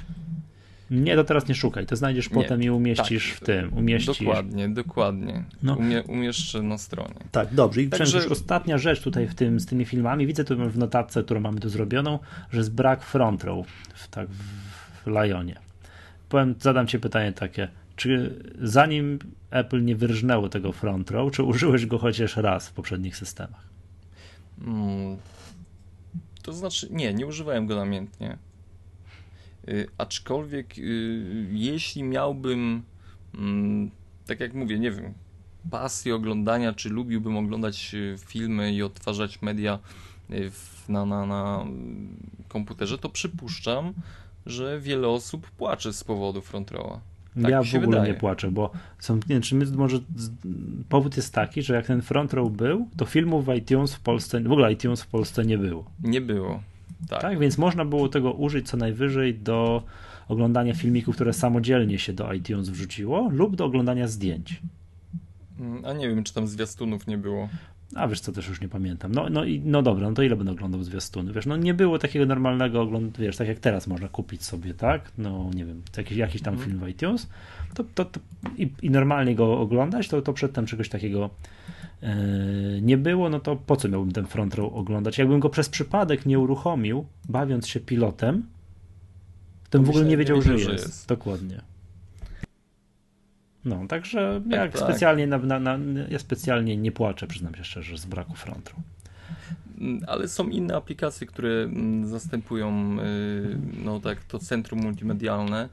Nie, 0.91 1.15
to 1.15 1.23
teraz 1.23 1.47
nie 1.47 1.55
szukaj, 1.55 1.85
to 1.85 1.95
znajdziesz 1.95 2.29
nie, 2.29 2.35
potem 2.35 2.63
i 2.63 2.69
umieścisz 2.69 3.29
tak, 3.29 3.37
w 3.37 3.45
tym. 3.45 3.73
Umieścisz. 3.73 4.19
Dokładnie, 4.19 4.69
dokładnie. 4.69 5.43
No. 5.63 5.75
Umie, 5.75 6.03
umieszczę 6.03 6.61
na 6.61 6.77
stronie. 6.77 7.15
Tak, 7.31 7.53
dobrze. 7.53 7.81
I 7.81 7.89
Także... 7.89 8.17
już 8.17 8.27
ostatnia 8.27 8.77
rzecz 8.77 9.01
tutaj 9.01 9.27
w 9.27 9.35
tym, 9.35 9.59
z 9.59 9.65
tymi 9.65 9.85
filmami, 9.85 10.27
widzę 10.27 10.43
tu 10.43 10.69
w 10.69 10.77
notatce, 10.77 11.23
którą 11.23 11.39
mamy 11.39 11.59
tu 11.59 11.69
zrobioną, 11.69 12.19
że 12.51 12.57
jest 12.57 12.73
brak 12.73 13.03
front 13.03 13.43
row 13.43 13.67
w, 13.93 14.07
tak, 14.07 14.27
w 14.29 15.07
Lionie. 15.07 15.59
Powiem, 16.29 16.55
zadam 16.59 16.87
ci 16.87 16.99
pytanie 16.99 17.33
takie, 17.33 17.67
czy 17.95 18.35
zanim 18.61 19.19
Apple 19.51 19.85
nie 19.85 19.95
wyrżnęło 19.95 20.49
tego 20.49 20.71
front 20.71 21.11
row, 21.11 21.31
czy 21.31 21.43
użyłeś 21.43 21.85
go 21.85 21.97
chociaż 21.97 22.37
raz 22.37 22.69
w 22.69 22.73
poprzednich 22.73 23.17
systemach? 23.17 23.63
Hmm. 24.65 25.17
To 26.41 26.53
znaczy, 26.53 26.87
nie, 26.91 27.13
nie 27.13 27.27
używałem 27.27 27.67
go 27.67 27.75
namiętnie. 27.75 28.37
Y, 29.67 29.87
aczkolwiek, 29.97 30.77
y, 30.77 31.47
jeśli 31.51 32.03
miałbym, 32.03 32.83
mm, 33.35 33.91
tak 34.27 34.39
jak 34.39 34.53
mówię, 34.53 34.79
nie 34.79 34.91
wiem, 34.91 35.13
pasję 35.69 36.15
oglądania, 36.15 36.73
czy 36.73 36.89
lubiłbym 36.89 37.37
oglądać 37.37 37.93
y, 37.93 38.15
filmy 38.27 38.73
i 38.73 38.83
odtwarzać 38.83 39.41
media 39.41 39.79
na, 40.89 41.05
na, 41.05 41.25
na 41.25 41.65
komputerze, 42.47 42.97
to 42.97 43.09
przypuszczam, 43.09 43.93
że 44.45 44.79
wiele 44.79 45.07
osób 45.07 45.51
płacze 45.51 45.93
z 45.93 46.03
powodu 46.03 46.41
front 46.41 46.71
rowa. 46.71 47.10
Tak 47.41 47.51
ja 47.51 47.63
w 47.63 47.75
ogóle 47.75 47.87
wydaje. 47.87 48.13
nie 48.13 48.19
płaczę, 48.19 48.51
bo 48.51 48.71
są, 48.99 49.15
nie 49.15 49.21
wiem, 49.27 49.41
czy 49.41 49.55
my 49.55 49.65
może 49.65 49.99
powód 50.89 51.17
jest 51.17 51.33
taki, 51.33 51.61
że 51.61 51.73
jak 51.75 51.85
ten 51.85 52.01
front 52.01 52.33
row 52.33 52.51
był, 52.51 52.87
to 52.97 53.05
filmów 53.05 53.45
w 53.45 53.55
iTunes 53.55 53.95
w 53.95 53.99
Polsce, 53.99 54.41
w 54.41 54.51
ogóle 54.51 54.73
iTunes 54.73 55.01
w 55.01 55.07
Polsce 55.07 55.45
nie 55.45 55.57
było. 55.57 55.85
Nie 56.03 56.21
było. 56.21 56.61
Tak. 57.09 57.21
tak. 57.21 57.39
Więc 57.39 57.57
można 57.57 57.85
było 57.85 58.09
tego 58.09 58.33
użyć 58.33 58.67
co 58.67 58.77
najwyżej 58.77 59.33
do 59.33 59.83
oglądania 60.27 60.73
filmików, 60.73 61.15
które 61.15 61.33
samodzielnie 61.33 61.99
się 61.99 62.13
do 62.13 62.33
iTunes 62.33 62.69
wrzuciło, 62.69 63.29
lub 63.31 63.55
do 63.55 63.65
oglądania 63.65 64.07
zdjęć. 64.07 64.61
Mm, 65.59 65.85
a 65.85 65.93
nie 65.93 66.09
wiem, 66.09 66.23
czy 66.23 66.33
tam 66.33 66.47
zwiastunów 66.47 67.07
nie 67.07 67.17
było. 67.17 67.49
A 67.95 68.07
wiesz 68.07 68.19
co, 68.19 68.31
też 68.31 68.47
już 68.47 68.61
nie 68.61 68.69
pamiętam. 68.69 69.11
No, 69.11 69.29
no, 69.29 69.45
i, 69.45 69.61
no 69.65 69.81
dobra, 69.81 70.09
no 70.09 70.15
to 70.15 70.23
ile 70.23 70.35
będę 70.35 70.51
oglądał 70.51 70.83
zwiastuny? 70.83 71.33
Wiesz, 71.33 71.45
no 71.45 71.57
nie 71.57 71.73
było 71.73 71.99
takiego 71.99 72.25
normalnego 72.25 72.81
oglądu, 72.81 73.11
wiesz, 73.19 73.37
tak 73.37 73.47
jak 73.47 73.59
teraz 73.59 73.87
można 73.87 74.07
kupić 74.07 74.43
sobie, 74.43 74.73
tak? 74.73 75.11
No 75.17 75.49
nie 75.55 75.65
wiem, 75.65 75.81
jakiś, 75.97 76.17
jakiś 76.17 76.41
tam 76.41 76.53
mm. 76.53 76.65
film 76.65 76.79
w 76.79 76.87
iTunes, 76.87 77.29
to, 77.73 77.83
to, 77.95 78.05
to 78.05 78.19
i, 78.57 78.71
i, 78.81 78.89
normalnie 78.89 79.35
go 79.35 79.59
oglądać, 79.59 80.07
to, 80.07 80.21
to 80.21 80.33
przedtem 80.33 80.65
czegoś 80.65 80.89
takiego 80.89 81.29
E, 82.03 82.15
nie 82.81 82.97
było, 82.97 83.29
no 83.29 83.39
to 83.39 83.55
po 83.55 83.75
co 83.75 83.89
miałbym 83.89 84.11
ten 84.11 84.27
front 84.27 84.55
row 84.55 84.73
oglądać? 84.73 85.17
Jakbym 85.17 85.39
go 85.39 85.49
przez 85.49 85.69
przypadek 85.69 86.25
nie 86.25 86.39
uruchomił, 86.39 87.05
bawiąc 87.29 87.67
się 87.67 87.79
pilotem, 87.79 88.45
to 89.69 89.77
bym 89.77 89.85
w 89.85 89.89
ogóle 89.89 90.05
nie 90.05 90.17
wiedział, 90.17 90.37
nie 90.37 90.43
że, 90.43 90.53
jest. 90.53 90.65
że, 90.65 90.71
jest. 90.71 91.07
Dokładnie. 91.07 91.61
No, 93.65 93.87
także 93.87 94.41
tak, 94.43 94.59
jak 94.59 94.71
tak. 94.71 94.81
specjalnie 94.81 95.27
na, 95.27 95.37
na, 95.37 95.59
na, 95.59 95.77
ja 96.09 96.19
specjalnie 96.19 96.77
nie 96.77 96.91
płaczę, 96.91 97.27
przyznam 97.27 97.55
się 97.55 97.63
szczerze, 97.63 97.97
z 97.97 98.05
braku 98.05 98.35
front 98.35 98.69
row. 98.69 98.79
Mm, 99.81 100.01
ale 100.07 100.27
są 100.27 100.47
inne 100.47 100.75
aplikacje, 100.75 101.27
które 101.27 101.63
mm, 101.63 102.07
zastępują 102.07 102.97
y, 102.99 103.57
no 103.83 103.99
tak, 103.99 104.23
to 104.23 104.39
centrum 104.39 104.79
multimedialne. 104.81 105.69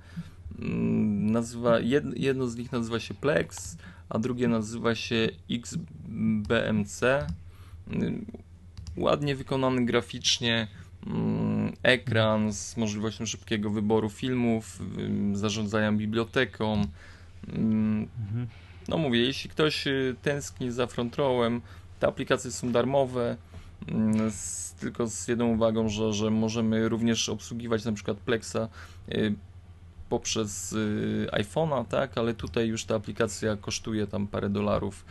Mm, 0.58 1.30
nazywa, 1.30 1.80
jedno 2.16 2.46
z 2.46 2.56
nich 2.56 2.72
nazywa 2.72 3.00
się 3.00 3.14
Plex, 3.14 3.76
a 4.08 4.18
drugie 4.18 4.48
nazywa 4.48 4.94
się 4.94 5.28
XBMC. 5.50 7.00
Ładnie 8.96 9.36
wykonany 9.36 9.86
graficznie 9.86 10.68
ekran 11.82 12.52
z 12.52 12.76
możliwością 12.76 13.26
szybkiego 13.26 13.70
wyboru 13.70 14.10
filmów, 14.10 14.82
zarządzania 15.32 15.92
biblioteką. 15.92 16.86
Mm, 17.48 18.08
no 18.88 18.98
mówię, 18.98 19.20
jeśli 19.20 19.50
ktoś 19.50 19.86
y, 19.86 20.16
tęskni 20.22 20.70
za 20.70 20.86
front 20.86 21.16
rowem, 21.16 21.60
te 22.00 22.06
aplikacje 22.06 22.50
są 22.50 22.72
darmowe, 22.72 23.36
mm, 23.88 24.30
z, 24.30 24.72
tylko 24.72 25.06
z 25.06 25.28
jedną 25.28 25.46
uwagą, 25.46 25.88
że, 25.88 26.12
że 26.12 26.30
możemy 26.30 26.88
również 26.88 27.28
obsługiwać 27.28 27.84
na 27.84 27.92
przykład 27.92 28.18
Plexa 28.18 28.68
y, 29.08 29.34
poprzez 30.08 30.72
y, 30.72 31.26
iPhone'a, 31.32 31.84
tak, 31.84 32.18
ale 32.18 32.34
tutaj 32.34 32.68
już 32.68 32.84
ta 32.84 32.94
aplikacja 32.94 33.56
kosztuje 33.56 34.06
tam 34.06 34.26
parę 34.26 34.48
dolarów, 34.48 35.04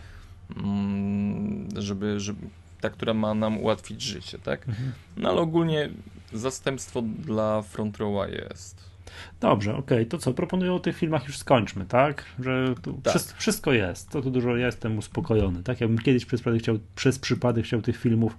mm, 0.57 1.67
żeby, 1.75 2.19
żeby 2.19 2.47
ta, 2.81 2.89
która 2.89 3.13
ma 3.13 3.33
nam 3.33 3.57
ułatwić 3.57 4.01
życie, 4.01 4.39
tak? 4.39 4.67
Mhm. 4.67 4.91
No 5.17 5.29
ale 5.29 5.41
ogólnie 5.41 5.89
zastępstwo 6.33 7.01
dla 7.01 7.61
front 7.61 7.97
rowa 7.97 8.27
jest. 8.27 8.96
Dobrze, 9.39 9.71
okej, 9.75 9.97
okay. 9.97 10.05
to 10.05 10.17
co, 10.17 10.33
proponuję 10.33 10.73
o 10.73 10.79
tych 10.79 10.97
filmach 10.97 11.27
już 11.27 11.37
skończmy, 11.37 11.85
tak? 11.85 12.25
Że 12.39 12.75
tu 12.81 12.93
tak. 12.93 13.13
Wszystko, 13.13 13.39
wszystko 13.39 13.73
jest, 13.73 14.09
to 14.09 14.21
tu 14.21 14.31
dużo 14.31 14.55
jestem 14.55 14.97
uspokojony, 14.97 15.63
tak? 15.63 15.81
Jakbym 15.81 15.99
kiedyś 15.99 16.25
przez 16.25 16.41
przypadek 16.41 16.61
chciał, 16.61 16.79
przez 16.95 17.19
przypadek 17.19 17.65
chciał 17.65 17.81
tych 17.81 17.97
filmów 17.97 18.37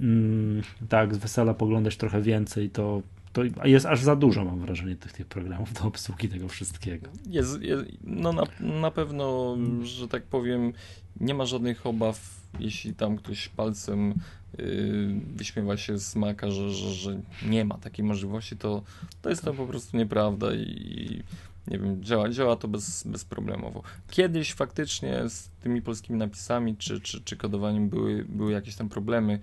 mm, 0.00 0.62
tak, 0.88 1.14
z 1.14 1.18
wesela 1.18 1.54
poglądać 1.54 1.96
trochę 1.96 2.22
więcej, 2.22 2.70
to 2.70 3.02
to 3.36 3.66
jest 3.66 3.86
aż 3.86 4.02
za 4.02 4.16
dużo, 4.16 4.44
mam 4.44 4.60
wrażenie, 4.60 4.96
tych, 4.96 5.12
tych 5.12 5.26
programów 5.26 5.72
do 5.72 5.84
obsługi 5.84 6.28
tego 6.28 6.48
wszystkiego. 6.48 7.08
Jest, 7.26 7.62
jest 7.62 7.84
no 8.04 8.32
na, 8.32 8.42
na 8.60 8.90
pewno, 8.90 9.56
że 9.82 10.08
tak 10.08 10.22
powiem, 10.22 10.72
nie 11.20 11.34
ma 11.34 11.46
żadnych 11.46 11.86
obaw, 11.86 12.40
jeśli 12.60 12.94
tam 12.94 13.16
ktoś 13.16 13.48
palcem 13.48 14.14
yy, 14.58 15.20
wyśmiewa 15.36 15.76
się 15.76 15.98
z 15.98 16.16
Maka, 16.16 16.50
że, 16.50 16.70
że, 16.70 16.90
że 16.90 17.20
nie 17.46 17.64
ma 17.64 17.78
takiej 17.78 18.04
możliwości, 18.04 18.56
to, 18.56 18.82
to 19.22 19.30
jest 19.30 19.44
to 19.44 19.54
po 19.54 19.66
prostu 19.66 19.96
nieprawda 19.96 20.54
i 20.54 21.22
nie 21.66 21.78
wiem, 21.78 22.04
działa, 22.04 22.28
działa 22.28 22.56
to 22.56 22.68
bez, 22.68 23.02
bezproblemowo. 23.06 23.82
Kiedyś 24.10 24.54
faktycznie 24.54 25.28
z 25.28 25.48
tymi 25.62 25.82
polskimi 25.82 26.18
napisami 26.18 26.76
czy, 26.76 27.00
czy, 27.00 27.20
czy 27.20 27.36
kodowaniem 27.36 27.88
były, 27.88 28.24
były 28.28 28.52
jakieś 28.52 28.76
tam 28.76 28.88
problemy, 28.88 29.40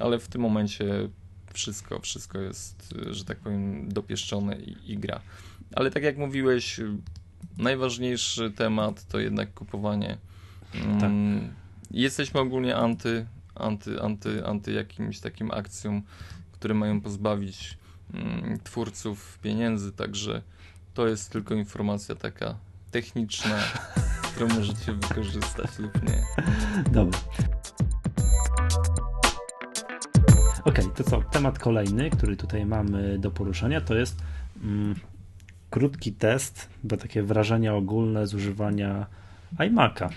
ale 0.00 0.18
w 0.18 0.28
tym 0.28 0.40
momencie 0.40 1.08
wszystko, 1.54 2.00
wszystko 2.00 2.40
jest, 2.40 2.94
że 3.10 3.24
tak 3.24 3.38
powiem, 3.38 3.88
dopieszczone 3.88 4.56
i, 4.56 4.92
i 4.92 4.98
gra. 4.98 5.20
Ale 5.74 5.90
tak 5.90 6.02
jak 6.02 6.18
mówiłeś, 6.18 6.80
najważniejszy 7.58 8.50
temat 8.50 9.04
to 9.04 9.18
jednak 9.18 9.54
kupowanie. 9.54 10.18
Tak. 10.72 11.02
Mm, 11.02 11.54
jesteśmy 11.90 12.40
ogólnie 12.40 12.76
anty, 12.76 13.26
anty, 13.54 14.02
anty, 14.02 14.46
anty 14.46 14.72
jakimś 14.72 15.20
takim 15.20 15.50
akcjom, 15.50 16.02
które 16.52 16.74
mają 16.74 17.00
pozbawić 17.00 17.78
mm, 18.14 18.58
twórców 18.64 19.38
pieniędzy, 19.42 19.92
także 19.92 20.42
to 20.94 21.08
jest 21.08 21.30
tylko 21.30 21.54
informacja 21.54 22.14
taka 22.14 22.54
techniczna, 22.90 23.58
którą 24.22 24.48
możecie 24.48 24.92
wykorzystać 24.92 25.78
lub 25.78 26.02
nie. 26.02 26.22
Dobra. 26.92 27.18
Ok, 30.64 30.78
to 30.96 31.04
co? 31.04 31.22
Temat 31.22 31.58
kolejny, 31.58 32.10
który 32.10 32.36
tutaj 32.36 32.66
mamy 32.66 33.18
do 33.18 33.30
poruszenia, 33.30 33.80
to 33.80 33.94
jest 33.94 34.22
mm, 34.64 34.94
krótki 35.70 36.12
test, 36.12 36.68
bo 36.84 36.96
takie 36.96 37.22
wrażenia 37.22 37.74
ogólne 37.74 38.26
z 38.26 38.34
używania 38.34 39.06
iMac'a. 39.58 40.08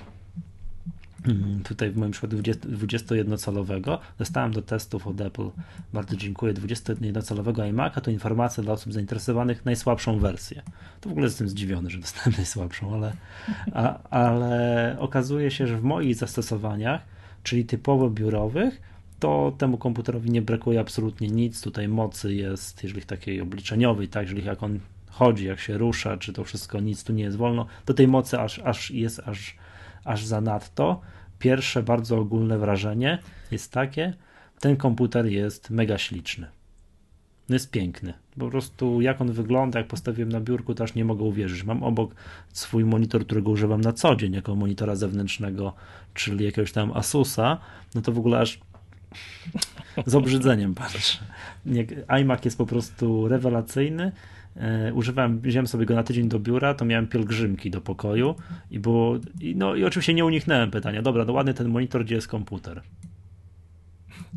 Mm, 1.27 1.63
tutaj 1.63 1.91
w 1.91 1.97
moim 1.97 2.11
przypadku 2.11 2.37
21-calowego 2.37 3.97
dostałem 4.17 4.51
do 4.51 4.61
testów 4.61 5.07
od 5.07 5.21
Apple, 5.21 5.49
bardzo 5.93 6.15
dziękuję, 6.15 6.53
21-calowego 6.53 7.73
iMac'a 7.73 8.01
to 8.01 8.11
informacja 8.11 8.63
dla 8.63 8.73
osób 8.73 8.93
zainteresowanych 8.93 9.65
najsłabszą 9.65 10.19
wersję. 10.19 10.61
To 11.01 11.09
w 11.09 11.11
ogóle 11.11 11.25
jestem 11.25 11.49
zdziwiony, 11.49 11.89
że 11.89 11.99
dostałem 11.99 12.33
najsłabszą, 12.37 12.93
ale, 12.93 13.13
a, 13.73 14.09
ale 14.09 14.95
okazuje 14.99 15.51
się, 15.51 15.67
że 15.67 15.77
w 15.77 15.83
moich 15.83 16.15
zastosowaniach, 16.15 17.01
czyli 17.43 17.65
typowo 17.65 18.09
biurowych, 18.09 18.81
to 19.25 19.53
temu 19.57 19.77
komputerowi 19.77 20.31
nie 20.31 20.41
brakuje 20.41 20.79
absolutnie 20.79 21.27
nic. 21.27 21.61
Tutaj 21.61 21.87
mocy 21.87 22.33
jest, 22.33 22.83
jeżeli 22.83 23.01
takiej 23.01 23.41
obliczeniowej, 23.41 24.07
tak, 24.07 24.23
jeżeli 24.23 24.45
jak 24.45 24.63
on 24.63 24.79
chodzi, 25.09 25.45
jak 25.45 25.59
się 25.59 25.77
rusza, 25.77 26.17
czy 26.17 26.33
to 26.33 26.43
wszystko, 26.43 26.79
nic 26.79 27.03
tu 27.03 27.13
nie 27.13 27.23
jest 27.23 27.37
wolno, 27.37 27.65
to 27.85 27.93
tej 27.93 28.07
mocy 28.07 28.39
aż, 28.39 28.59
aż 28.59 28.91
jest 28.91 29.19
aż, 29.19 29.55
aż 30.03 30.25
za 30.25 30.41
nadto. 30.41 31.01
Pierwsze 31.39 31.83
bardzo 31.83 32.17
ogólne 32.17 32.57
wrażenie 32.57 33.19
jest 33.51 33.71
takie, 33.71 34.13
ten 34.59 34.77
komputer 34.77 35.25
jest 35.25 35.69
mega 35.69 35.97
śliczny. 35.97 36.47
No 37.49 37.55
jest 37.55 37.71
piękny. 37.71 38.13
Po 38.39 38.49
prostu 38.49 39.01
jak 39.01 39.21
on 39.21 39.31
wygląda, 39.31 39.79
jak 39.79 39.87
postawiłem 39.87 40.31
na 40.31 40.39
biurku, 40.39 40.75
to 40.75 40.83
aż 40.83 40.95
nie 40.95 41.05
mogę 41.05 41.23
uwierzyć. 41.23 41.63
Mam 41.63 41.83
obok 41.83 42.15
swój 42.53 42.85
monitor, 42.85 43.25
którego 43.25 43.51
używam 43.51 43.81
na 43.81 43.93
co 43.93 44.15
dzień 44.15 44.33
jako 44.33 44.55
monitora 44.55 44.95
zewnętrznego, 44.95 45.73
czyli 46.13 46.45
jakiegoś 46.45 46.71
tam 46.71 46.91
Asusa, 46.91 47.57
no 47.95 48.01
to 48.01 48.11
w 48.11 48.19
ogóle 48.19 48.39
aż 48.39 48.59
z 50.05 50.15
obrzydzeniem 50.15 50.75
patrzę. 50.75 51.19
iMac 52.07 52.45
jest 52.45 52.57
po 52.57 52.65
prostu 52.65 53.27
rewelacyjny. 53.27 54.11
E, 54.55 54.93
używałem, 54.93 55.39
wziąłem 55.39 55.67
sobie 55.67 55.85
go 55.85 55.95
na 55.95 56.03
tydzień 56.03 56.29
do 56.29 56.39
biura, 56.39 56.73
to 56.73 56.85
miałem 56.85 57.07
pielgrzymki 57.07 57.71
do 57.71 57.81
pokoju 57.81 58.35
i 58.71 58.79
było, 58.79 59.19
no 59.55 59.75
i 59.75 59.83
oczywiście 59.83 60.13
nie 60.13 60.25
uniknąłem 60.25 60.71
pytania, 60.71 61.01
dobra, 61.01 61.25
no 61.25 61.33
ładny 61.33 61.53
ten 61.53 61.69
monitor, 61.69 62.05
gdzie 62.05 62.15
jest 62.15 62.27
komputer? 62.27 62.81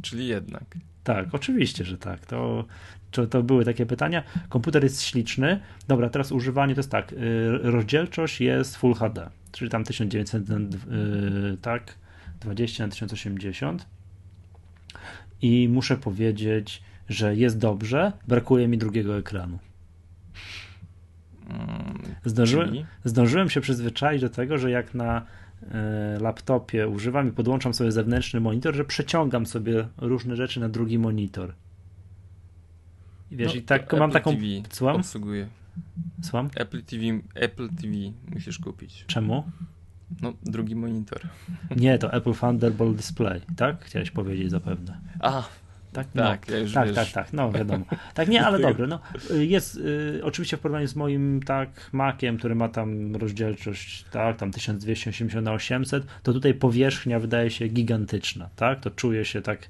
Czyli 0.03 0.26
jednak. 0.26 0.64
Tak, 1.05 1.35
oczywiście, 1.35 1.85
że 1.85 1.99
tak. 1.99 2.26
To, 2.26 2.64
to, 3.11 3.26
to 3.26 3.43
były 3.43 3.64
takie 3.64 3.87
pytania. 3.87 4.22
Komputer 4.49 4.83
jest 4.83 5.03
śliczny. 5.03 5.61
Dobra, 5.89 6.11
teraz 6.11 6.33
używanie 6.33 6.74
to 6.74 6.79
jest 6.79 6.91
tak. 6.91 7.12
Y, 7.12 7.16
rozdzielczość 7.62 8.41
jest 8.41 8.76
Full 8.76 8.95
HD, 8.95 9.31
czyli 9.53 9.70
tam 9.70 9.85
1900, 9.85 10.51
y, 10.51 11.57
tak, 11.62 11.95
20 12.41 12.87
na 12.87 12.91
1080 12.91 13.87
i 15.43 15.68
muszę 15.68 15.97
powiedzieć, 15.97 16.82
że 17.09 17.36
jest 17.36 17.59
dobrze, 17.59 18.12
brakuje 18.28 18.68
mi 18.68 18.78
drugiego 18.78 19.18
ekranu. 19.18 19.59
Mm, 21.49 22.03
zdążyłem, 22.24 22.74
zdążyłem 23.05 23.51
się 23.51 23.61
przyzwyczaić 23.61 24.20
do 24.20 24.28
tego, 24.28 24.59
że 24.59 24.70
jak 24.70 24.95
na 24.95 25.26
e, 25.70 26.18
laptopie 26.20 26.89
używam 26.89 27.28
i 27.28 27.32
podłączam 27.32 27.74
sobie 27.74 27.93
zewnętrzny 27.93 28.41
monitor, 28.41 28.74
że 28.74 28.84
przeciągam 28.84 29.47
sobie 29.47 29.89
różne 29.97 30.36
rzeczy 30.36 30.61
na 30.61 30.68
drugi 30.68 30.99
monitor. 30.99 31.55
I 33.30 33.36
wiesz, 33.36 33.55
no, 33.55 33.61
i 33.61 33.62
tak 33.62 33.93
mam 33.93 34.03
Apple 34.03 34.12
taką. 34.12 34.30
TV 34.30 34.45
Słucham? 34.70 34.97
obsługuje. 34.97 35.49
Słucham? 36.22 36.51
Apple 36.55 36.82
TV, 36.82 37.03
Apple 37.34 37.68
TV 37.68 37.93
musisz 38.34 38.59
kupić. 38.59 39.05
Czemu? 39.07 39.45
No, 40.23 40.33
drugi 40.43 40.77
monitor. 40.77 41.21
Nie, 41.77 41.99
to 41.99 42.13
Apple 42.13 42.35
Thunderbolt 42.35 42.97
Display, 42.97 43.41
tak? 43.57 43.85
Chciałeś 43.85 44.11
powiedzieć 44.11 44.51
zapewne. 44.51 45.01
A, 45.21 45.43
tak, 45.93 46.07
no, 46.15 46.23
tak, 46.23 46.49
ja 46.49 46.59
już 46.59 46.73
tak, 46.73 46.93
tak, 46.93 47.09
tak, 47.09 47.33
no 47.33 47.53
wiadomo. 47.53 47.85
Tak, 48.15 48.29
nie, 48.29 48.47
ale 48.47 48.59
dobre. 48.69 48.87
No, 48.87 49.01
jest 49.31 49.77
y, 49.77 50.21
oczywiście 50.25 50.57
w 50.57 50.61
porównaniu 50.61 50.89
z 50.89 50.97
moim 50.97 51.43
tak 51.43 51.91
Maciem, 51.93 52.39
który 52.39 52.55
ma 52.55 52.69
tam 52.69 53.17
rozdzielczość, 53.17 54.05
tak, 54.11 54.37
tam 54.37 54.51
1280 54.51 55.45
na 55.45 55.53
800, 55.53 56.07
to 56.23 56.33
tutaj 56.33 56.55
powierzchnia 56.55 57.21
wydaje 57.21 57.51
się 57.51 57.69
gigantyczna, 57.69 58.49
tak, 58.57 58.81
to 58.81 58.91
czuję 58.91 59.25
się 59.25 59.43
tak, 59.43 59.69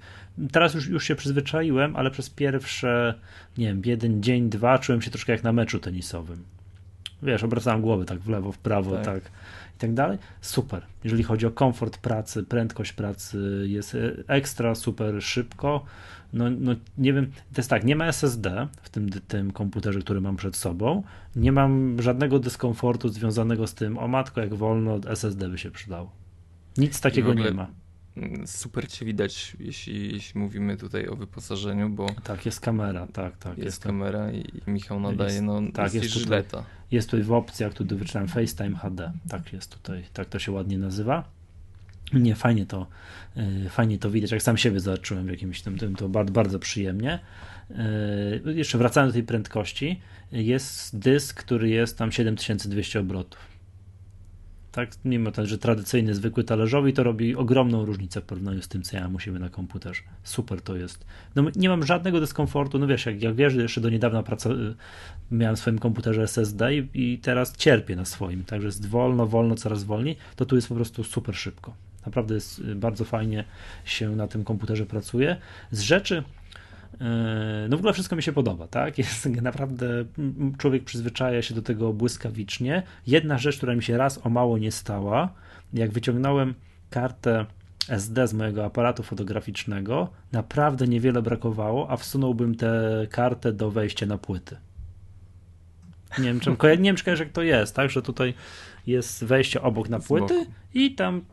teraz 0.53 0.75
już, 0.75 0.89
już 0.89 1.05
się 1.05 1.15
przyzwyczaiłem, 1.15 1.97
ale 1.97 2.11
przez 2.11 2.31
pierwsze, 2.31 3.15
nie 3.59 3.67
wiem, 3.67 3.83
jeden 3.85 4.23
dzień, 4.23 4.51
dwa 4.51 4.79
czułem 4.79 5.03
się 5.03 5.11
troszkę 5.11 5.33
jak 5.33 5.43
na 5.43 5.53
meczu 5.53 5.79
tenisowym. 5.79 6.45
Wiesz, 7.23 7.45
obracałem 7.45 7.81
głowę 7.81 8.05
tak 8.05 8.19
w 8.19 8.29
lewo, 8.29 8.53
w 8.53 8.59
prawo, 8.59 8.97
tak. 8.97 9.05
tak 9.05 9.23
i 9.79 9.81
tak 9.81 9.95
dalej. 9.95 10.19
Super. 10.41 10.87
Jeżeli 11.05 11.23
chodzi 11.23 11.47
o 11.47 11.51
komfort 11.51 11.99
pracy, 11.99 12.43
prędkość 12.43 12.93
pracy 12.93 13.65
jest 13.67 13.95
e, 13.95 13.99
ekstra, 14.27 14.75
super 14.75 15.23
szybko. 15.23 15.85
No, 16.33 16.45
no 16.51 16.73
nie 16.99 17.13
wiem, 17.13 17.27
to 17.27 17.61
jest 17.61 17.71
tak, 17.71 17.85
nie 17.85 17.97
ma 17.97 18.07
SSD 18.07 18.69
w 18.83 18.89
tym, 18.89 19.11
tym 19.29 19.51
komputerze, 19.51 20.01
który 20.01 20.21
mam 20.21 20.37
przed 20.37 20.57
sobą. 20.57 21.03
Nie 21.37 21.53
mam 21.53 22.03
żadnego 22.03 22.39
dyskomfortu 22.39 23.09
związanego 23.09 23.67
z 23.67 23.75
tym, 23.75 23.99
o 23.99 24.09
matko, 24.09 24.41
jak 24.41 24.55
wolno 24.55 25.01
SSD 25.07 25.49
by 25.49 25.59
się 25.59 25.71
przydało. 25.71 26.13
Nic 26.77 27.01
takiego 27.01 27.35
nie 27.35 27.51
ma 27.51 27.71
super 28.47 28.89
cię 28.89 29.07
widać, 29.07 29.57
jeśli, 29.61 30.13
jeśli 30.13 30.41
mówimy 30.41 30.77
tutaj 30.77 31.09
o 31.09 31.17
wyposażeniu, 31.17 31.89
bo... 31.91 32.07
Tak, 32.25 32.47
jest 32.47 32.61
kamera, 32.61 33.07
tak, 33.07 33.37
tak. 33.37 33.59
Jest, 33.59 33.67
jest 33.67 33.83
kamera 33.83 34.33
i, 34.33 34.45
Michał 34.67 35.01
nadaje, 35.01 35.33
jest, 35.33 35.45
no, 35.45 35.61
tak, 35.75 35.95
jest, 35.95 36.05
jest 36.05 36.25
tutaj, 36.25 36.45
Jest 36.91 37.11
tutaj 37.11 37.25
w 37.25 37.33
opcjach, 37.33 37.75
tu 37.75 37.85
wyczytałem 37.85 38.29
FaceTime 38.29 38.77
HD, 38.77 39.13
tak 39.29 39.53
jest 39.53 39.75
tutaj, 39.75 40.05
tak 40.13 40.29
to 40.29 40.39
się 40.39 40.53
ładnie 40.53 40.79
nazywa. 40.79 41.25
Nie, 42.13 42.35
fajnie 42.35 42.67
to, 42.67 42.87
yy, 43.37 43.69
fajnie 43.71 43.99
to 43.99 44.11
widać, 44.11 44.31
jak 44.31 44.43
sam 44.43 44.57
siebie 44.57 44.81
zobaczyłem 44.81 45.27
w 45.27 45.31
jakimś 45.31 45.63
tym, 45.63 45.79
tym 45.79 45.97
to 45.97 46.09
bardzo, 46.09 46.33
bardzo 46.33 46.59
przyjemnie. 46.59 47.19
Yy, 48.45 48.55
jeszcze 48.55 48.79
wracając 48.79 49.13
do 49.13 49.15
tej 49.15 49.23
prędkości, 49.23 50.01
jest 50.33 50.99
dysk, 50.99 51.43
który 51.43 51.69
jest 51.69 51.99
tam 51.99 52.13
7200 52.13 53.01
obrotów 53.01 53.58
tak? 54.73 54.91
Mimo 55.05 55.33
to, 55.33 55.47
że 55.47 55.59
tradycyjny, 55.59 56.15
zwykły 56.15 56.45
talerzowy 56.45 56.93
to 56.93 57.03
robi 57.03 57.37
ogromną 57.37 57.85
różnicę 57.85 58.21
w 58.21 58.25
porównaniu 58.25 58.63
z 58.63 58.69
tym, 58.69 58.83
co 58.83 58.97
ja 58.97 59.09
musimy 59.09 59.39
na 59.39 59.51
komputerze. 59.51 60.03
Super 60.23 60.63
to 60.63 60.77
jest. 60.77 61.07
No, 61.35 61.45
nie 61.57 61.69
mam 61.69 61.87
żadnego 61.87 62.21
dyskomfortu, 62.21 62.79
no 62.79 62.87
wiesz, 62.87 63.07
jak, 63.07 63.23
jak 63.23 63.35
wiesz, 63.35 63.55
jeszcze 63.55 63.81
do 63.81 63.91
niedawna 63.91 64.23
praca- 64.23 64.75
miałem 65.31 65.57
w 65.57 65.59
swoim 65.59 65.79
komputerze 65.79 66.23
SSD 66.23 66.77
i, 66.77 66.89
i 66.95 67.19
teraz 67.19 67.57
cierpię 67.57 67.97
na 67.97 68.05
swoim, 68.05 68.45
także 68.45 68.67
jest 68.67 68.89
wolno, 68.89 69.27
wolno, 69.27 69.55
coraz 69.55 69.85
wolniej, 69.85 70.17
to 70.37 70.47
tu 70.47 70.57
jest 70.57 70.69
po 70.69 70.75
prostu 70.75 71.05
super 71.05 71.37
szybko. 71.37 71.75
Naprawdę 72.07 72.35
jest 72.35 72.59
y, 72.59 72.75
bardzo 72.75 73.05
fajnie 73.05 73.45
się 73.85 74.17
na 74.17 74.29
tym 74.29 74.45
komputerze 74.45 74.87
pracuje. 74.87 75.37
Z 75.71 75.81
rzeczy, 75.81 76.23
no 77.69 77.77
w 77.77 77.81
ogóle 77.81 77.93
wszystko 77.93 78.17
mi 78.17 78.23
się 78.23 78.33
podoba, 78.33 78.69
tak? 78.69 78.99
Jest 78.99 79.27
naprawdę, 79.27 80.05
człowiek 80.59 80.85
przyzwyczaja 80.85 81.43
się 81.43 81.55
do 81.55 81.63
tego 81.63 81.93
błyskawicznie. 81.93 82.83
Jedna 83.07 83.39
rzecz, 83.39 83.57
która 83.57 83.75
mi 83.75 83.83
się 83.83 83.97
raz 83.97 84.27
o 84.27 84.31
mało 84.31 84.59
nie 84.59 84.73
stała, 84.73 85.33
jak 85.73 85.91
wyciągnąłem 85.91 86.55
kartę 86.91 87.47
SD 87.89 88.29
z 88.29 88.35
mojego 88.35 88.65
aparatu 88.65 89.03
fotograficznego, 89.03 90.09
naprawdę 90.33 90.87
niewiele 90.87 91.23
brakowało, 91.23 91.91
a 91.91 91.97
wsunąłbym 91.97 92.55
tę 92.55 93.07
kartę 93.11 93.53
do 93.53 93.71
wejścia 93.71 94.07
na 94.07 94.19
płyty. 94.19 94.57
Nie 96.19 96.25
wiem, 96.25 96.41
czym, 96.41 96.57
nie 96.63 96.77
wiem, 96.77 96.97
czy 96.97 97.11
jak 97.11 97.33
to 97.33 97.43
jest, 97.43 97.75
tak? 97.75 97.91
Że 97.91 98.03
tutaj 98.03 98.35
jest 98.87 99.25
wejście 99.25 99.63
obok 99.63 99.89
na 99.89 99.99
płyty 99.99 100.47
i 100.75 100.95
tam 100.95 101.25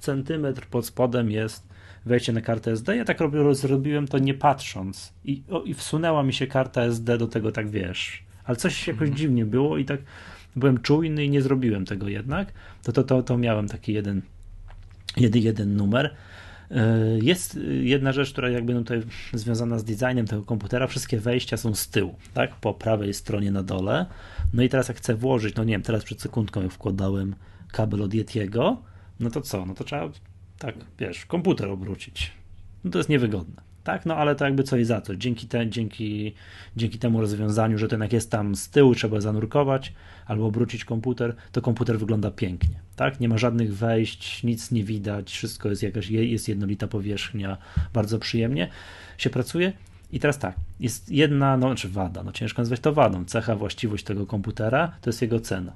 centymetr 0.00 0.66
pod 0.66 0.86
spodem 0.86 1.30
jest 1.30 1.73
wejście 2.06 2.32
na 2.32 2.40
kartę 2.40 2.72
SD. 2.72 2.96
Ja 2.96 3.04
tak 3.04 3.20
robię, 3.20 3.54
zrobiłem 3.54 4.08
to 4.08 4.18
nie 4.18 4.34
patrząc 4.34 5.12
i, 5.24 5.42
o, 5.50 5.62
i 5.62 5.74
wsunęła 5.74 6.22
mi 6.22 6.32
się 6.32 6.46
karta 6.46 6.82
SD 6.82 7.18
do 7.18 7.26
tego, 7.26 7.52
tak 7.52 7.70
wiesz. 7.70 8.24
Ale 8.44 8.56
coś 8.56 8.88
jakoś 8.88 9.02
mhm. 9.02 9.16
dziwnie 9.16 9.46
było 9.46 9.78
i 9.78 9.84
tak 9.84 10.00
byłem 10.56 10.80
czujny 10.80 11.24
i 11.24 11.30
nie 11.30 11.42
zrobiłem 11.42 11.84
tego 11.84 12.08
jednak. 12.08 12.52
To, 12.82 12.92
to, 12.92 13.04
to, 13.04 13.22
to 13.22 13.38
miałem 13.38 13.68
taki 13.68 13.92
jeden, 13.92 14.22
jeden, 15.16 15.42
jeden 15.42 15.76
numer. 15.76 16.14
Jest 17.22 17.58
jedna 17.82 18.12
rzecz, 18.12 18.32
która 18.32 18.50
jakby 18.50 18.74
no 18.74 18.80
tutaj 18.80 19.02
związana 19.32 19.78
z 19.78 19.84
designem 19.84 20.26
tego 20.26 20.42
komputera, 20.42 20.86
wszystkie 20.86 21.20
wejścia 21.20 21.56
są 21.56 21.74
z 21.74 21.88
tyłu, 21.88 22.14
tak, 22.34 22.54
po 22.54 22.74
prawej 22.74 23.14
stronie 23.14 23.50
na 23.50 23.62
dole. 23.62 24.06
No 24.52 24.62
i 24.62 24.68
teraz 24.68 24.88
jak 24.88 24.96
chcę 24.96 25.14
włożyć, 25.14 25.54
no 25.54 25.64
nie 25.64 25.74
wiem, 25.74 25.82
teraz 25.82 26.04
przed 26.04 26.22
sekundką 26.22 26.62
jak 26.62 26.72
wkładałem 26.72 27.34
kabel 27.72 28.02
od 28.02 28.14
Yetiego, 28.14 28.82
no 29.20 29.30
to 29.30 29.40
co, 29.40 29.66
no 29.66 29.74
to 29.74 29.84
trzeba 29.84 30.10
tak, 30.58 30.74
wiesz, 30.98 31.26
komputer 31.26 31.68
obrócić. 31.68 32.32
No 32.84 32.90
to 32.90 32.98
jest 32.98 33.08
niewygodne. 33.08 33.62
Tak, 33.84 34.06
no 34.06 34.16
ale 34.16 34.34
to 34.34 34.44
jakby 34.44 34.62
coś 34.62 34.86
za 34.86 35.00
coś. 35.00 35.16
Dzięki, 35.16 35.46
te, 35.46 35.70
dzięki, 35.70 36.34
dzięki 36.76 36.98
temu 36.98 37.20
rozwiązaniu, 37.20 37.78
że 37.78 37.88
ten 37.88 38.00
jak 38.00 38.12
jest 38.12 38.30
tam 38.30 38.56
z 38.56 38.70
tyłu, 38.70 38.94
trzeba 38.94 39.20
zanurkować 39.20 39.92
albo 40.26 40.46
obrócić 40.46 40.84
komputer, 40.84 41.34
to 41.52 41.62
komputer 41.62 41.98
wygląda 41.98 42.30
pięknie. 42.30 42.74
Tak, 42.96 43.20
nie 43.20 43.28
ma 43.28 43.38
żadnych 43.38 43.76
wejść, 43.76 44.42
nic 44.42 44.70
nie 44.70 44.84
widać, 44.84 45.32
wszystko 45.32 45.68
jest 45.68 45.82
jakaś, 45.82 46.10
jest 46.10 46.48
jednolita 46.48 46.88
powierzchnia, 46.88 47.56
bardzo 47.92 48.18
przyjemnie 48.18 48.68
się 49.18 49.30
pracuje. 49.30 49.72
I 50.12 50.20
teraz 50.20 50.38
tak, 50.38 50.56
jest 50.80 51.10
jedna, 51.10 51.56
no 51.56 51.74
czy 51.74 51.88
wada, 51.88 52.22
no 52.22 52.32
ciężko 52.32 52.62
nazwać 52.62 52.80
to 52.80 52.92
wadą, 52.92 53.24
cecha, 53.24 53.56
właściwość 53.56 54.04
tego 54.04 54.26
komputera, 54.26 54.92
to 55.00 55.10
jest 55.10 55.22
jego 55.22 55.40
cena. 55.40 55.72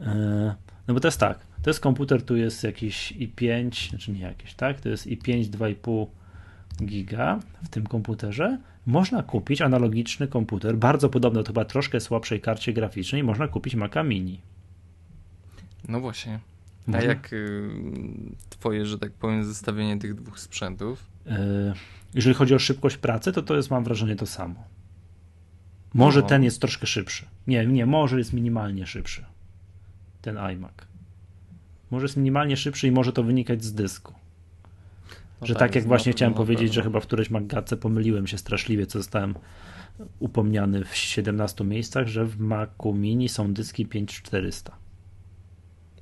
E, 0.00 0.54
no 0.88 0.94
bo 0.94 1.00
to 1.00 1.08
jest 1.08 1.20
tak, 1.20 1.38
to 1.62 1.70
jest 1.70 1.80
komputer, 1.80 2.22
tu 2.22 2.36
jest 2.36 2.64
jakiś 2.64 3.12
i5, 3.12 3.90
znaczy 3.90 4.12
nie 4.12 4.20
jakiś, 4.20 4.54
tak, 4.54 4.80
to 4.80 4.88
jest 4.88 5.06
i5 5.06 5.44
2,5 5.44 6.06
giga 6.84 7.40
w 7.64 7.68
tym 7.68 7.86
komputerze, 7.86 8.58
można 8.86 9.22
kupić 9.22 9.62
analogiczny 9.62 10.28
komputer, 10.28 10.76
bardzo 10.76 11.08
podobny 11.08 11.42
do 11.42 11.46
chyba 11.46 11.64
troszkę 11.64 12.00
słabszej 12.00 12.40
karcie 12.40 12.72
graficznej, 12.72 13.22
można 13.22 13.48
kupić 13.48 13.74
Maca 13.74 14.02
Mini. 14.02 14.40
No 15.88 16.00
właśnie. 16.00 16.40
A 16.92 17.02
jak 17.02 17.32
y, 17.32 17.70
twoje, 18.50 18.86
że 18.86 18.98
tak 18.98 19.12
powiem, 19.12 19.44
zestawienie 19.44 19.98
tych 19.98 20.14
dwóch 20.14 20.40
sprzętów? 20.40 21.04
Y, 21.26 21.30
jeżeli 22.14 22.34
chodzi 22.34 22.54
o 22.54 22.58
szybkość 22.58 22.96
pracy, 22.96 23.32
to 23.32 23.42
to 23.42 23.56
jest, 23.56 23.70
mam 23.70 23.84
wrażenie, 23.84 24.16
to 24.16 24.26
samo. 24.26 24.64
Może 25.94 26.20
no. 26.20 26.26
ten 26.26 26.44
jest 26.44 26.60
troszkę 26.60 26.86
szybszy. 26.86 27.26
Nie, 27.46 27.66
nie, 27.66 27.86
może 27.86 28.18
jest 28.18 28.32
minimalnie 28.32 28.86
szybszy. 28.86 29.24
Ten 30.22 30.38
iMac. 30.38 30.89
Może 31.90 32.04
jest 32.04 32.16
minimalnie 32.16 32.56
szybszy 32.56 32.88
i 32.88 32.90
może 32.90 33.12
to 33.12 33.22
wynikać 33.22 33.64
z 33.64 33.72
dysku. 33.72 34.14
No 35.40 35.46
że 35.46 35.54
tak, 35.54 35.60
tak 35.60 35.74
jak 35.74 35.84
właśnie 35.84 36.12
chciałem 36.12 36.34
powiedzieć, 36.34 36.74
że 36.74 36.82
chyba 36.82 37.00
w 37.00 37.06
którejś 37.06 37.30
Maggatce 37.30 37.76
pomyliłem 37.76 38.26
się 38.26 38.38
straszliwie, 38.38 38.86
co 38.86 38.98
zostałem 38.98 39.34
upomniany 40.18 40.84
w 40.84 40.96
17 40.96 41.64
miejscach, 41.64 42.06
że 42.06 42.24
w 42.24 42.40
Macu 42.40 42.94
Mini 42.94 43.28
są 43.28 43.54
dyski 43.54 43.86
5400. 43.86 44.76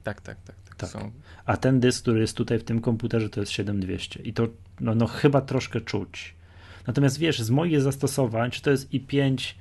Tak, 0.03 0.21
tak, 0.21 0.43
tak. 0.43 0.57
tak, 0.65 0.75
tak. 0.75 0.91
Są. 0.91 1.11
A 1.45 1.57
ten 1.57 1.81
dysk, 1.81 2.03
który 2.03 2.21
jest 2.21 2.37
tutaj 2.37 2.59
w 2.59 2.65
tym 2.65 2.81
komputerze, 2.81 3.29
to 3.29 3.41
jest 3.41 3.53
7200. 3.53 4.23
I 4.23 4.33
to 4.33 4.49
no, 4.81 4.95
no 4.95 5.07
chyba 5.07 5.41
troszkę 5.41 5.81
czuć. 5.81 6.35
Natomiast 6.87 7.19
wiesz, 7.19 7.41
z 7.41 7.51
moich 7.51 7.83
zastosowań, 7.83 8.51
czy 8.51 8.63
to 8.63 8.71
jest 8.71 8.93
i5 8.93 9.55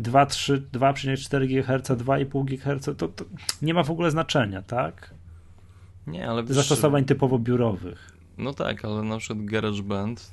2,4 0.00 1.46
GHz, 1.46 1.90
2,5 1.90 2.44
GHz, 2.44 2.84
to, 2.98 3.08
to 3.08 3.24
nie 3.62 3.74
ma 3.74 3.82
w 3.82 3.90
ogóle 3.90 4.10
znaczenia, 4.10 4.62
tak? 4.62 5.14
Nie, 6.06 6.28
ale 6.28 6.44
wiesz, 6.44 6.56
zastosowań 6.56 7.04
typowo 7.04 7.38
biurowych. 7.38 8.12
No 8.38 8.54
tak, 8.54 8.84
ale 8.84 9.02
na 9.02 9.18
przykład 9.18 9.44
GarageBand 9.44 10.32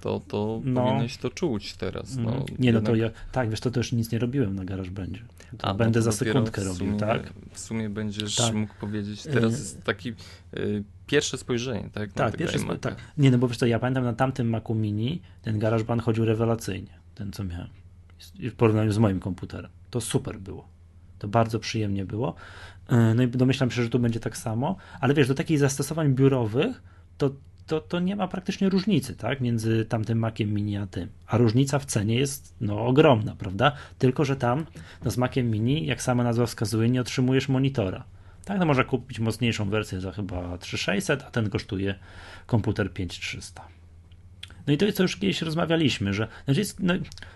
to, 0.00 0.20
to 0.28 0.60
no. 0.64 0.84
powinieneś 0.84 1.16
to 1.16 1.30
czuć 1.30 1.74
teraz. 1.74 2.16
No, 2.16 2.30
mm. 2.30 2.44
nie, 2.58 2.66
jednak... 2.66 2.84
no 2.84 2.90
to 2.90 2.96
ja, 2.96 3.10
tak, 3.32 3.50
wiesz, 3.50 3.60
to 3.60 3.70
też 3.70 3.92
nic 3.92 4.12
nie 4.12 4.18
robiłem 4.18 4.54
na 4.54 4.64
GarageBandzie. 4.64 5.22
To 5.58 5.66
A, 5.66 5.74
będę 5.74 6.02
za 6.02 6.12
sekundkę 6.12 6.64
robił, 6.64 6.96
tak? 6.96 7.32
W 7.52 7.58
sumie 7.58 7.90
będziesz 7.90 8.36
tak. 8.36 8.54
mógł 8.54 8.74
powiedzieć, 8.80 9.22
teraz 9.22 9.54
y- 9.54 9.56
jest 9.56 9.84
taki 9.84 10.14
y, 10.56 10.84
pierwsze 11.06 11.38
spojrzenie, 11.38 11.88
tak? 11.92 12.12
Tak, 12.12 12.36
pierwsze 12.36 12.58
spojrzenie, 12.58 12.80
tak. 12.80 12.96
Nie, 13.18 13.30
no 13.30 13.38
bo 13.38 13.48
wiesz 13.48 13.56
co, 13.56 13.66
ja 13.66 13.78
pamiętam 13.78 14.04
na 14.04 14.12
tamtym 14.12 14.48
Macu 14.48 14.74
Mini 14.74 15.22
ten 15.42 15.58
GarageBand 15.58 16.02
chodził 16.02 16.24
rewelacyjnie, 16.24 16.98
ten 17.14 17.32
co 17.32 17.44
miałem, 17.44 17.68
w 18.38 18.54
porównaniu 18.54 18.92
z 18.92 18.98
moim 18.98 19.20
komputerem. 19.20 19.70
To 19.90 20.00
super 20.00 20.38
było. 20.38 20.68
To 21.18 21.28
bardzo 21.28 21.58
przyjemnie 21.58 22.04
było. 22.04 22.34
Y, 22.92 23.14
no 23.14 23.22
i 23.22 23.28
domyślam 23.28 23.70
się, 23.70 23.82
że 23.82 23.88
tu 23.88 23.98
będzie 23.98 24.20
tak 24.20 24.36
samo, 24.36 24.76
ale 25.00 25.14
wiesz, 25.14 25.28
do 25.28 25.34
takich 25.34 25.58
zastosowań 25.58 26.14
biurowych 26.14 26.82
to, 27.18 27.30
to, 27.66 27.80
to 27.80 28.00
nie 28.00 28.16
ma 28.16 28.28
praktycznie 28.28 28.68
różnicy, 28.68 29.16
tak, 29.16 29.40
między 29.40 29.84
tamtym 29.84 30.18
Maciem 30.18 30.54
Mini 30.54 30.76
a 30.76 30.86
tym. 30.86 31.08
A 31.26 31.38
różnica 31.38 31.78
w 31.78 31.84
cenie 31.84 32.14
jest, 32.14 32.54
no, 32.60 32.86
ogromna, 32.86 33.36
prawda? 33.36 33.72
Tylko, 33.98 34.24
że 34.24 34.36
tam, 34.36 34.66
no, 35.04 35.10
z 35.10 35.16
Maciem 35.16 35.50
Mini, 35.50 35.86
jak 35.86 36.02
sama 36.02 36.24
nazwa 36.24 36.46
wskazuje, 36.46 36.90
nie 36.90 37.00
otrzymujesz 37.00 37.48
monitora. 37.48 38.04
Tak, 38.44 38.58
no 38.58 38.66
można 38.66 38.84
kupić 38.84 39.18
mocniejszą 39.18 39.70
wersję 39.70 40.00
za 40.00 40.12
chyba 40.12 40.58
3600, 40.58 41.22
a 41.22 41.30
ten 41.30 41.50
kosztuje 41.50 41.94
komputer 42.46 42.92
5300. 42.92 43.77
No 44.68 44.74
i 44.74 44.76
to 44.78 44.84
jest, 44.84 44.96
co 44.96 45.02
już 45.02 45.16
kiedyś 45.16 45.42
rozmawialiśmy, 45.42 46.14
że 46.14 46.28
znaczy 46.44 46.60
jest, 46.60 46.80
no, 46.80 46.94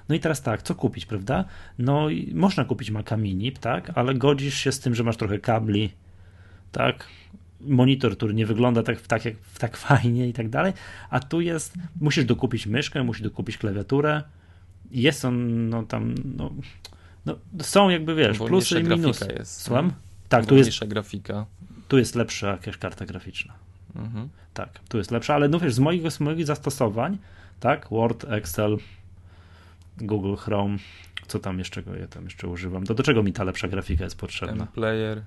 no, 0.09 0.15
i 0.15 0.21
teraz 0.21 0.43
tak, 0.43 0.63
co 0.63 0.75
kupić, 0.75 1.07
prawda? 1.07 1.45
No 1.79 2.11
i 2.11 2.35
można 2.35 2.65
kupić 2.65 2.91
Maca 2.91 3.17
Mini, 3.17 3.53
tak, 3.53 3.93
ale 3.95 4.15
godzisz 4.15 4.55
się 4.55 4.73
z 4.73 4.81
tym, 4.81 4.95
że 4.95 5.05
masz 5.05 5.17
trochę 5.17 5.39
kabli, 5.39 5.93
tak, 6.73 7.09
monitor, 7.61 8.17
który 8.17 8.35
nie 8.35 8.47
wygląda 8.47 8.83
tak, 8.83 9.01
tak, 9.01 9.25
jak, 9.25 9.35
tak 9.59 9.77
fajnie 9.87 10.29
i 10.29 10.33
tak 10.33 10.49
dalej, 10.49 10.73
a 11.11 11.21
tu 11.21 11.41
jest, 11.41 11.75
musisz 12.01 12.25
dokupić 12.25 12.67
myszkę, 12.67 13.03
musisz 13.03 13.23
dokupić 13.23 13.59
klawiaturę, 13.59 14.23
jest 14.91 15.25
on, 15.25 15.69
no 15.69 15.83
tam, 15.83 16.15
no, 16.37 16.51
no 17.27 17.37
są 17.63 17.89
jakby, 17.89 18.15
wiesz, 18.15 18.39
plusy 18.39 18.81
i 18.81 18.85
minusy. 18.85 19.35
Jest, 19.39 19.61
Słucham? 19.61 19.93
Tak, 20.29 20.47
tu 20.47 20.57
jest 20.57 20.85
grafika. 20.85 21.47
Tu 21.89 21.99
jest 21.99 22.15
lepsza 22.15 22.47
jakaś 22.47 22.77
karta 22.77 23.07
graficzna. 23.07 23.55
Mhm. 23.97 24.29
Tak, 24.55 24.79
tu 24.89 24.99
jest 24.99 25.11
lepsza, 25.11 25.35
ale 25.35 25.49
no 25.49 25.61
wiesz, 25.61 25.75
z 25.75 25.79
moich, 25.79 26.11
z 26.11 26.21
moich 26.21 26.47
zastosowań, 26.47 27.19
tak, 27.61 27.89
Word, 27.91 28.25
Excel, 28.25 28.77
Google 29.99 30.35
Chrome, 30.35 30.79
co 31.27 31.39
tam 31.39 31.59
jeszcze, 31.59 31.83
ja 32.01 32.09
tam 32.09 32.25
jeszcze 32.25 32.49
używam, 32.49 32.85
to 32.85 32.95
do 32.95 33.03
czego 33.03 33.23
mi 33.23 33.33
ta 33.33 33.45
lepsza 33.45 33.69
grafika 33.69 34.05
jest 34.05 34.19
potrzebna? 34.19 34.65
Ten 34.65 34.75
player. 34.75 35.23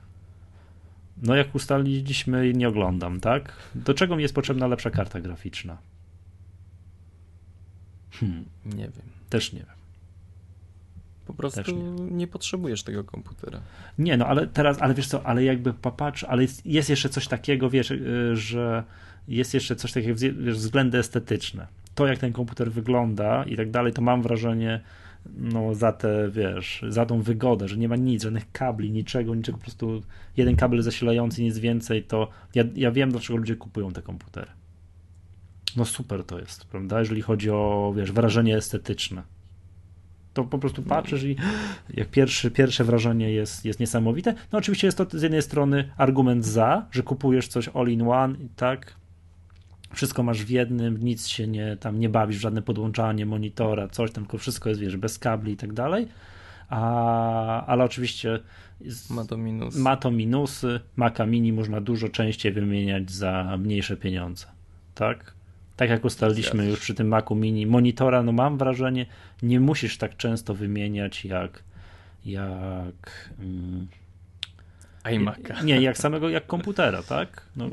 No 1.22 1.36
jak 1.36 1.55
ustaliliśmy, 1.55 2.53
nie 2.53 2.70
oglądam, 2.70 3.20
tak? 3.20 3.53
Do 3.76 3.93
czego 3.93 4.16
mi 4.16 4.22
jest 4.22 4.36
potrzebna 4.36 4.68
lepsza 4.68 4.89
karta 4.89 5.22
graficzna? 5.22 5.78
Hmm. 8.11 8.45
Nie 8.66 8.84
wiem. 8.84 9.09
Też 9.30 9.53
nie 9.53 9.59
wiem. 9.59 9.84
Po 11.26 11.34
prostu 11.34 11.76
nie. 11.76 12.11
nie. 12.11 12.28
potrzebujesz 12.28 12.84
tego 12.84 13.03
komputera. 13.03 13.61
Nie, 13.99 14.17
no 14.17 14.28
ale 14.28 14.47
teraz, 14.47 14.82
ale 14.82 14.93
wiesz 14.93 15.07
co, 15.07 15.26
ale 15.26 15.43
jakby 15.43 15.73
popatrz, 15.73 16.23
ale 16.23 16.41
jest, 16.41 16.65
jest 16.65 16.89
jeszcze 16.89 17.09
coś 17.09 17.28
takiego, 17.28 17.69
wiesz, 17.69 17.91
y, 17.91 18.36
że 18.36 18.84
jest 19.28 19.53
jeszcze 19.53 19.76
coś 19.76 19.91
takiego, 19.91 20.15
wiesz, 20.15 20.57
względy 20.57 20.97
estetyczne. 20.97 21.67
To, 21.95 22.07
jak 22.07 22.19
ten 22.19 22.34
komputer 22.34 22.71
wygląda 22.71 23.43
i 23.43 23.55
tak 23.55 23.71
dalej, 23.71 23.93
to 23.93 24.01
mam 24.01 24.21
wrażenie, 24.21 24.82
no 25.38 25.76
za 25.76 25.91
te, 25.91 26.30
wiesz, 26.32 26.86
za 26.89 27.05
tą 27.05 27.21
wygodę, 27.21 27.67
że 27.67 27.78
nie 27.78 27.89
ma 27.89 27.95
nic, 27.95 28.23
żadnych 28.23 28.51
kabli, 28.51 28.91
niczego, 28.91 29.36
niczego, 29.36 29.57
po 29.57 29.63
prostu 29.63 30.01
jeden 30.38 30.55
kabel 30.55 30.82
zasilający, 30.82 31.43
nic 31.43 31.57
więcej, 31.57 32.03
to 32.03 32.30
ja, 32.55 32.63
ja 32.76 32.91
wiem, 32.91 33.11
dlaczego 33.11 33.38
ludzie 33.38 33.55
kupują 33.55 33.91
te 33.91 34.01
komputery. 34.01 34.51
No 35.76 35.86
super 35.86 36.23
to 36.23 36.39
jest, 36.39 36.65
prawda, 36.65 36.99
jeżeli 36.99 37.21
chodzi 37.21 37.49
o, 37.49 37.93
wiesz, 37.97 38.11
wrażenie 38.11 38.57
estetyczne. 38.57 39.34
To 40.36 40.43
po 40.43 40.57
prostu 40.57 40.83
patrzysz 40.83 41.23
i 41.23 41.36
jak 41.93 42.09
pierwszy, 42.09 42.51
pierwsze 42.51 42.83
wrażenie 42.83 43.31
jest, 43.31 43.65
jest 43.65 43.79
niesamowite. 43.79 44.33
No 44.51 44.59
oczywiście 44.59 44.88
jest 44.88 44.97
to 44.97 45.05
z 45.19 45.21
jednej 45.21 45.41
strony 45.41 45.91
argument 45.97 46.45
za, 46.45 46.86
że 46.91 47.03
kupujesz 47.03 47.47
coś 47.47 47.69
all 47.73 47.88
in 47.88 48.01
one, 48.01 48.36
tak, 48.55 48.95
wszystko 49.93 50.23
masz 50.23 50.43
w 50.43 50.49
jednym, 50.49 50.97
nic 50.97 51.27
się 51.27 51.47
nie, 51.47 51.77
tam 51.77 51.99
nie 51.99 52.09
bawisz, 52.09 52.38
żadne 52.38 52.61
podłączanie 52.61 53.25
monitora, 53.25 53.88
coś 53.88 54.11
tam, 54.11 54.23
tylko 54.23 54.38
wszystko 54.38 54.69
jest, 54.69 54.81
wiesz, 54.81 54.97
bez 54.97 55.19
kabli 55.19 55.51
i 55.51 55.57
tak 55.57 55.73
dalej, 55.73 56.07
a, 56.69 57.65
ale 57.65 57.83
oczywiście 57.83 58.39
ma 59.09 59.25
to 59.25 59.38
minusy. 59.38 59.79
Ma 59.79 59.97
to 59.97 60.11
minusy. 60.11 60.79
Maca 60.95 61.25
Mini 61.25 61.53
można 61.53 61.81
dużo 61.81 62.09
częściej 62.09 62.51
wymieniać 62.51 63.11
za 63.11 63.57
mniejsze 63.57 63.97
pieniądze, 63.97 64.45
tak? 64.95 65.34
Tak 65.76 65.89
jak 65.89 66.05
ustaliliśmy 66.05 66.65
już 66.65 66.80
przy 66.80 66.93
tym 66.93 67.07
Macu 67.07 67.36
Mini, 67.36 67.65
monitora, 67.65 68.23
no 68.23 68.32
mam 68.32 68.57
wrażenie, 68.57 69.05
nie 69.43 69.59
musisz 69.59 69.97
tak 69.97 70.17
często 70.17 70.53
wymieniać 70.53 71.26
jak 71.26 71.63
jak 72.26 73.30
mm, 73.39 73.88
iMac'a. 75.03 75.63
Nie, 75.63 75.82
jak 75.82 75.97
samego, 75.97 76.30
jak 76.30 76.47
komputera, 76.47 77.03
tak? 77.03 77.41
No, 77.55 77.69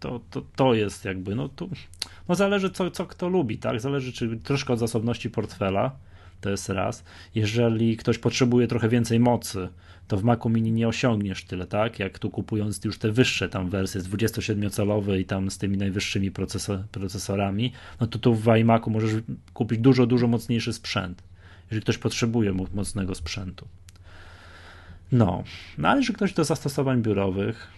to, 0.00 0.20
to, 0.30 0.42
to 0.56 0.74
jest 0.74 1.04
jakby, 1.04 1.34
no 1.34 1.48
tu, 1.48 1.70
no 2.28 2.34
zależy 2.34 2.70
co, 2.70 2.90
co 2.90 3.06
kto 3.06 3.28
lubi, 3.28 3.58
tak? 3.58 3.80
Zależy 3.80 4.12
czy 4.12 4.36
troszkę 4.36 4.72
od 4.72 4.78
zasobności 4.78 5.30
portfela, 5.30 5.96
to 6.40 6.50
jest 6.50 6.68
raz. 6.68 7.04
Jeżeli 7.34 7.96
ktoś 7.96 8.18
potrzebuje 8.18 8.66
trochę 8.66 8.88
więcej 8.88 9.20
mocy, 9.20 9.68
to 10.08 10.16
w 10.16 10.24
Macu 10.24 10.48
Mini 10.48 10.72
nie 10.72 10.88
osiągniesz 10.88 11.44
tyle, 11.44 11.66
tak? 11.66 11.98
Jak 11.98 12.18
tu 12.18 12.30
kupując 12.30 12.84
już 12.84 12.98
te 12.98 13.12
wyższe 13.12 13.48
tam 13.48 13.70
wersje 13.70 14.00
z 14.00 14.08
27-calowe 14.08 15.18
i 15.18 15.24
tam 15.24 15.50
z 15.50 15.58
tymi 15.58 15.76
najwyższymi 15.76 16.30
procesor, 16.30 16.84
procesorami, 16.92 17.72
no 18.00 18.06
to 18.06 18.18
tu 18.18 18.34
w 18.34 18.46
iMacu 18.48 18.90
możesz 18.90 19.12
kupić 19.54 19.78
dużo, 19.78 20.06
dużo 20.06 20.26
mocniejszy 20.28 20.72
sprzęt, 20.72 21.22
jeżeli 21.70 21.82
ktoś 21.82 21.98
potrzebuje 21.98 22.52
mocnego 22.74 23.14
sprzętu. 23.14 23.68
No, 25.12 25.44
no 25.78 25.88
ale 25.88 26.02
że 26.02 26.12
ktoś 26.12 26.32
do 26.32 26.44
zastosowań 26.44 27.02
biurowych, 27.02 27.68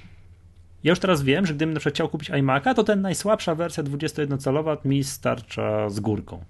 Ja 0.84 0.90
już 0.90 0.98
teraz 0.98 1.22
wiem, 1.22 1.46
że 1.46 1.54
gdybym 1.54 1.74
na 1.74 1.80
przykład 1.80 1.94
chciał 1.94 2.08
kupić 2.08 2.30
iMac'a, 2.30 2.74
to 2.74 2.84
ten 2.84 3.00
najsłabsza 3.00 3.54
wersja 3.54 3.82
21-calowa 3.82 4.76
mi 4.84 5.04
starcza 5.04 5.90
z 5.90 6.00
górką. 6.00 6.44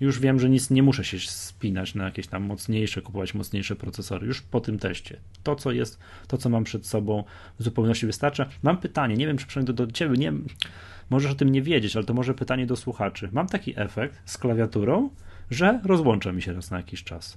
Już 0.00 0.20
wiem, 0.20 0.40
że 0.40 0.50
nic 0.50 0.70
nie 0.70 0.82
muszę 0.82 1.04
się 1.04 1.18
spinać 1.18 1.94
na 1.94 2.04
jakieś 2.04 2.26
tam 2.26 2.42
mocniejsze, 2.42 3.02
kupować 3.02 3.34
mocniejsze 3.34 3.76
procesory. 3.76 4.26
Już 4.26 4.42
po 4.42 4.60
tym 4.60 4.78
teście. 4.78 5.20
To, 5.42 5.56
co 5.56 5.72
jest, 5.72 5.98
to, 6.28 6.38
co 6.38 6.48
mam 6.48 6.64
przed 6.64 6.86
sobą, 6.86 7.24
w 7.58 7.62
zupełności 7.62 8.06
wystarcza. 8.06 8.46
Mam 8.62 8.76
pytanie, 8.78 9.16
nie 9.16 9.26
wiem, 9.26 9.38
czy 9.38 9.46
przynajmniej 9.46 9.74
do, 9.74 9.86
do 9.86 9.92
ciebie, 9.92 10.16
nie, 10.16 10.32
możesz 11.10 11.32
o 11.32 11.34
tym 11.34 11.48
nie 11.48 11.62
wiedzieć, 11.62 11.96
ale 11.96 12.04
to 12.04 12.14
może 12.14 12.34
pytanie 12.34 12.66
do 12.66 12.76
słuchaczy. 12.76 13.28
Mam 13.32 13.46
taki 13.46 13.72
efekt 13.76 14.22
z 14.24 14.38
klawiaturą, 14.38 15.10
że 15.50 15.80
rozłącza 15.84 16.32
mi 16.32 16.42
się 16.42 16.52
raz 16.52 16.70
na 16.70 16.76
jakiś 16.76 17.04
czas. 17.04 17.36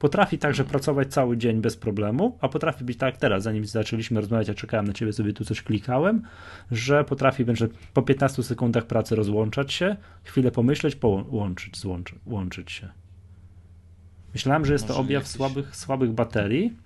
Potrafi 0.00 0.38
także 0.38 0.64
pracować 0.64 1.08
cały 1.08 1.36
dzień 1.36 1.60
bez 1.60 1.76
problemu, 1.76 2.38
a 2.40 2.48
potrafi 2.48 2.84
być 2.84 2.98
tak 2.98 3.16
teraz, 3.16 3.42
zanim 3.42 3.66
zaczęliśmy 3.66 4.20
rozmawiać, 4.20 4.48
ja 4.48 4.54
czekałem 4.54 4.86
na 4.86 4.92
ciebie, 4.92 5.12
sobie 5.12 5.32
tu 5.32 5.44
coś 5.44 5.62
klikałem, 5.62 6.22
że 6.70 7.04
potrafi 7.04 7.44
będzie 7.44 7.68
po 7.94 8.02
15 8.02 8.42
sekundach 8.42 8.86
pracy 8.86 9.16
rozłączać 9.16 9.72
się, 9.72 9.96
chwilę 10.24 10.50
pomyśleć, 10.50 10.96
połączyć, 10.96 11.78
złączyć, 11.78 12.18
łączyć 12.26 12.72
się. 12.72 12.88
Myślałem, 14.34 14.66
że 14.66 14.72
jest 14.72 14.86
to 14.86 14.96
objaw 14.96 15.22
jakiś... 15.22 15.36
słabych, 15.36 15.76
słabych 15.76 16.12
baterii. 16.12 16.76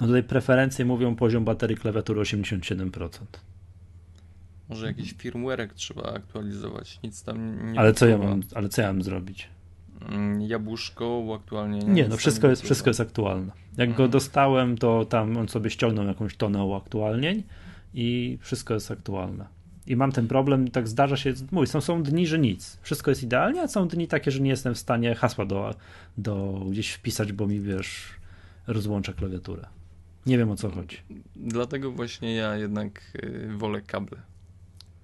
No 0.00 0.06
tutaj 0.06 0.22
preferencje 0.22 0.84
mówią 0.84 1.16
poziom 1.16 1.44
baterii 1.44 1.76
klawiatury 1.76 2.20
87%. 2.20 3.08
Może 4.68 4.86
jakiś 4.86 5.14
firmware'ek 5.14 5.68
trzeba 5.74 6.02
aktualizować, 6.02 7.00
nic 7.04 7.22
tam 7.22 7.72
nie 7.72 7.80
Ale 7.80 7.94
co, 7.94 8.06
ja 8.06 8.18
mam, 8.18 8.42
ale 8.54 8.68
co 8.68 8.82
ja 8.82 8.92
mam 8.92 9.02
zrobić? 9.02 9.55
Mm, 10.00 10.40
jabłuszko 10.40 11.18
uaktualnienie. 11.18 11.92
Nie, 11.92 12.08
no 12.08 12.16
wszystko 12.16 12.48
jest, 12.48 12.62
wszystko 12.62 12.90
jest 12.90 13.00
aktualne. 13.00 13.52
Jak 13.76 13.88
mhm. 13.88 13.96
go 13.96 14.12
dostałem, 14.12 14.78
to 14.78 15.04
tam 15.04 15.36
on 15.36 15.48
sobie 15.48 15.70
ściągnął 15.70 16.06
jakąś 16.06 16.36
tonę 16.36 16.64
uaktualnień 16.64 17.42
i 17.94 18.38
wszystko 18.40 18.74
jest 18.74 18.90
aktualne. 18.90 19.46
I 19.86 19.96
mam 19.96 20.12
ten 20.12 20.28
problem, 20.28 20.68
tak 20.68 20.88
zdarza 20.88 21.16
się, 21.16 21.34
mój, 21.50 21.66
są, 21.66 21.80
są 21.80 22.02
dni, 22.02 22.26
że 22.26 22.38
nic. 22.38 22.78
Wszystko 22.82 23.10
jest 23.10 23.22
idealnie, 23.22 23.62
a 23.62 23.68
są 23.68 23.88
dni 23.88 24.08
takie, 24.08 24.30
że 24.30 24.40
nie 24.40 24.50
jestem 24.50 24.74
w 24.74 24.78
stanie 24.78 25.14
hasła 25.14 25.46
do, 25.46 25.74
do 26.18 26.64
gdzieś 26.70 26.92
wpisać, 26.92 27.32
bo 27.32 27.46
mi 27.46 27.60
wiesz, 27.60 28.08
rozłącza 28.66 29.12
klawiaturę. 29.12 29.66
Nie 30.26 30.38
wiem 30.38 30.50
o 30.50 30.56
co 30.56 30.70
chodzi. 30.70 30.96
Dlatego 31.36 31.92
właśnie 31.92 32.34
ja 32.34 32.56
jednak 32.56 33.12
y, 33.24 33.48
wolę 33.56 33.82
kable. 33.82 34.18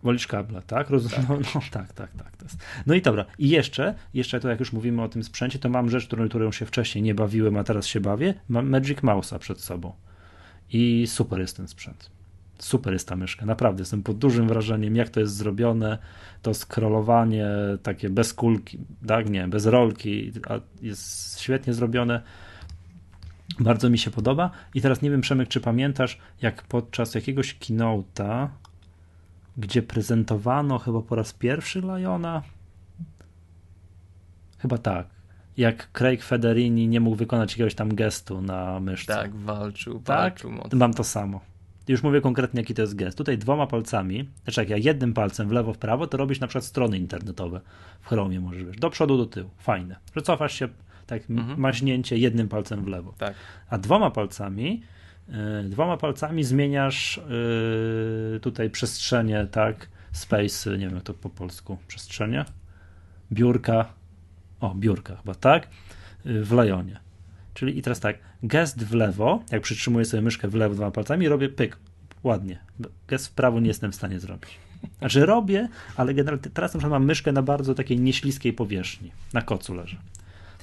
Wolisz 0.03 0.27
kabla, 0.27 0.63
tak? 0.63 0.91
Roz... 0.91 1.11
Tak. 1.11 1.29
No, 1.29 1.39
no, 1.55 1.61
tak, 1.71 1.93
tak, 1.93 2.13
tak. 2.13 2.37
To 2.37 2.45
jest. 2.45 2.59
No 2.87 2.95
i 2.95 3.03
dobra. 3.03 3.25
I 3.39 3.49
jeszcze, 3.49 3.95
jeszcze 4.15 4.41
to 4.41 4.49
jak 4.49 4.61
już 4.61 4.73
mówimy 4.73 5.03
o 5.03 5.09
tym 5.09 5.25
sprzęcie, 5.25 5.59
to 5.59 5.69
mam 5.69 5.91
rzecz, 5.91 6.07
którą, 6.07 6.29
którą 6.29 6.53
się 6.53 6.67
wcześniej 6.67 7.03
nie 7.03 7.15
bawiłem, 7.15 7.57
a 7.57 7.65
teraz 7.65 7.87
się 7.87 8.01
bawię. 8.01 8.35
Mam 8.49 8.69
Magic 8.69 8.99
Mouse'a 8.99 9.39
przed 9.39 9.61
sobą. 9.61 9.93
I 10.73 11.07
super 11.07 11.41
jest 11.41 11.57
ten 11.57 11.69
sprzęt. 11.69 12.11
Super 12.59 12.93
jest 12.93 13.09
ta 13.09 13.17
myszka, 13.17 13.47
naprawdę 13.47 13.83
jestem 13.83 14.03
pod 14.03 14.19
dużym 14.19 14.49
wrażeniem, 14.49 14.97
jak 14.97 15.09
to 15.09 15.21
jest 15.21 15.37
zrobione. 15.37 15.99
To 16.43 16.55
scrollowanie 16.55 17.47
takie 17.83 18.11
bez 18.11 18.35
kulki, 18.35 18.79
tak, 19.07 19.31
nie, 19.31 19.49
bez 19.49 19.67
rolki, 19.67 20.33
jest 20.83 21.41
świetnie 21.41 21.73
zrobione. 21.73 22.23
Bardzo 23.61 23.91
mi 23.91 23.99
się 23.99 24.11
podoba. 24.11 24.51
I 24.75 24.81
teraz 24.81 25.03
nie 25.03 25.11
wiem, 25.11 25.21
Przemek, 25.21 25.49
czy 25.49 25.61
pamiętasz, 25.61 26.19
jak 26.43 26.63
podczas 26.63 27.15
jakiegoś 27.15 27.59
keynote'a 27.59 28.49
gdzie 29.57 29.83
prezentowano 29.83 30.79
chyba 30.79 31.03
po 31.03 31.15
raz 31.15 31.33
pierwszy 31.33 31.81
Liona. 31.81 32.43
Chyba 34.59 34.79
tak. 34.79 35.07
Jak 35.57 35.93
Craig 35.93 36.23
Federini 36.23 36.89
nie 36.89 37.01
mógł 37.01 37.17
wykonać 37.17 37.53
jakiegoś 37.53 37.75
tam 37.75 37.95
gestu 37.95 38.43
na 38.43 38.81
myszce. 38.81 39.15
Tak, 39.15 39.35
walczył, 39.35 39.95
tak? 39.95 40.19
walczył 40.19 40.51
mocno. 40.51 40.79
Mam 40.79 40.95
to 40.95 41.05
samo. 41.05 41.41
Już 41.89 42.03
mówię 42.03 42.21
konkretnie, 42.21 42.61
jaki 42.61 42.75
to 42.75 42.83
jest 42.83 42.97
gest. 42.97 43.19
Tutaj 43.19 43.39
dwoma 43.39 43.67
palcami, 43.67 44.29
znaczy 44.45 44.61
jak 44.61 44.71
ja 44.71 44.77
jednym 44.77 45.15
palcem 45.15 45.49
w 45.49 45.53
lewo, 45.53 45.73
w 45.73 45.79
prawo, 45.79 46.07
to 46.07 46.17
robisz 46.17 46.41
na 46.41 46.47
przykład 46.47 46.65
strony 46.65 46.99
internetowe 46.99 47.61
w 48.01 48.09
Chromie 48.09 48.41
możesz, 48.41 48.65
wiesz, 48.65 48.77
do 48.77 48.91
przodu, 48.91 49.17
do 49.19 49.27
tyłu. 49.27 49.51
Fajne. 49.59 49.97
Że 50.17 50.23
cofasz 50.23 50.55
się, 50.55 50.69
tak, 51.07 51.31
mhm. 51.31 51.61
maźnięcie 51.61 52.19
jednym 52.19 52.49
palcem 52.49 52.85
w 52.85 52.87
lewo. 52.87 53.15
Tak. 53.19 53.35
A 53.71 53.79
dwoma 53.79 54.11
palcami 54.11 54.83
dwoma 55.65 55.97
palcami 55.97 56.45
zmieniasz 56.45 57.19
e, 57.19 58.41
tutaj 58.41 58.71
przestrzenie, 58.71 59.47
tak? 59.51 59.89
Space, 60.13 60.71
nie 60.71 60.87
wiem 60.87 60.95
jak 60.95 61.05
to 61.05 61.15
po 61.15 61.31
polsku, 61.31 61.79
przestrzenie. 61.87 62.45
Biurka, 63.33 63.93
o, 64.61 64.75
biurka 64.75 65.17
chyba, 65.17 65.35
tak? 65.35 65.67
E, 65.67 65.69
w 66.43 66.53
lajonie. 66.53 67.01
Czyli 67.55 67.79
i 67.79 67.83
teraz 67.83 68.01
tak, 68.01 68.19
gest 68.43 68.85
w 68.85 68.95
lewo, 68.95 69.43
jak 69.51 69.63
przytrzymuję 69.63 70.05
sobie 70.05 70.23
myszkę 70.23 70.49
w 70.49 70.55
lewo 70.55 70.75
dwoma 70.75 70.91
palcami, 70.91 71.29
robię 71.29 71.49
pyk, 71.49 71.79
ładnie. 72.23 72.59
Gest 73.09 73.27
w 73.29 73.33
prawo 73.33 73.61
nie 73.61 73.69
jestem 73.69 73.93
w 73.93 73.95
stanie 73.95 74.21
zrobić. 74.21 74.59
Znaczy 74.99 75.27
robię, 75.27 75.69
ale 75.97 76.15
generalnie 76.15 76.51
teraz 76.55 76.75
na 76.75 76.79
przykład 76.79 77.01
mam 77.01 77.05
myszkę 77.05 77.33
na 77.33 77.43
bardzo 77.43 77.75
takiej 77.75 78.01
nieśliskiej 78.01 78.53
powierzchni. 78.53 79.13
Na 79.33 79.43
kocu 79.43 79.75
leży. 79.75 79.97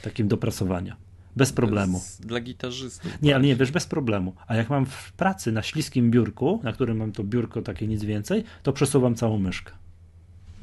Takim 0.02 0.28
do 0.28 0.38
prasowania. 0.38 1.09
Bez 1.36 1.54
problemu. 1.54 2.02
Dla 2.20 2.40
gitarzystów. 2.40 3.22
Nie, 3.22 3.36
ale 3.36 3.44
nie, 3.44 3.56
wiesz, 3.56 3.72
bez 3.72 3.86
problemu. 3.86 4.36
A 4.48 4.56
jak 4.56 4.70
mam 4.70 4.86
w 4.86 5.12
pracy 5.12 5.52
na 5.52 5.62
śliskim 5.62 6.12
biurku, 6.12 6.60
na 6.64 6.74
którym 6.74 6.98
mam 6.98 7.12
to 7.12 7.24
biurko 7.24 7.62
takie 7.62 7.88
nic 7.88 8.04
więcej, 8.04 8.44
to 8.64 8.74
przesuwam 8.74 9.16
całą 9.16 9.40
myszkę. 9.40 9.72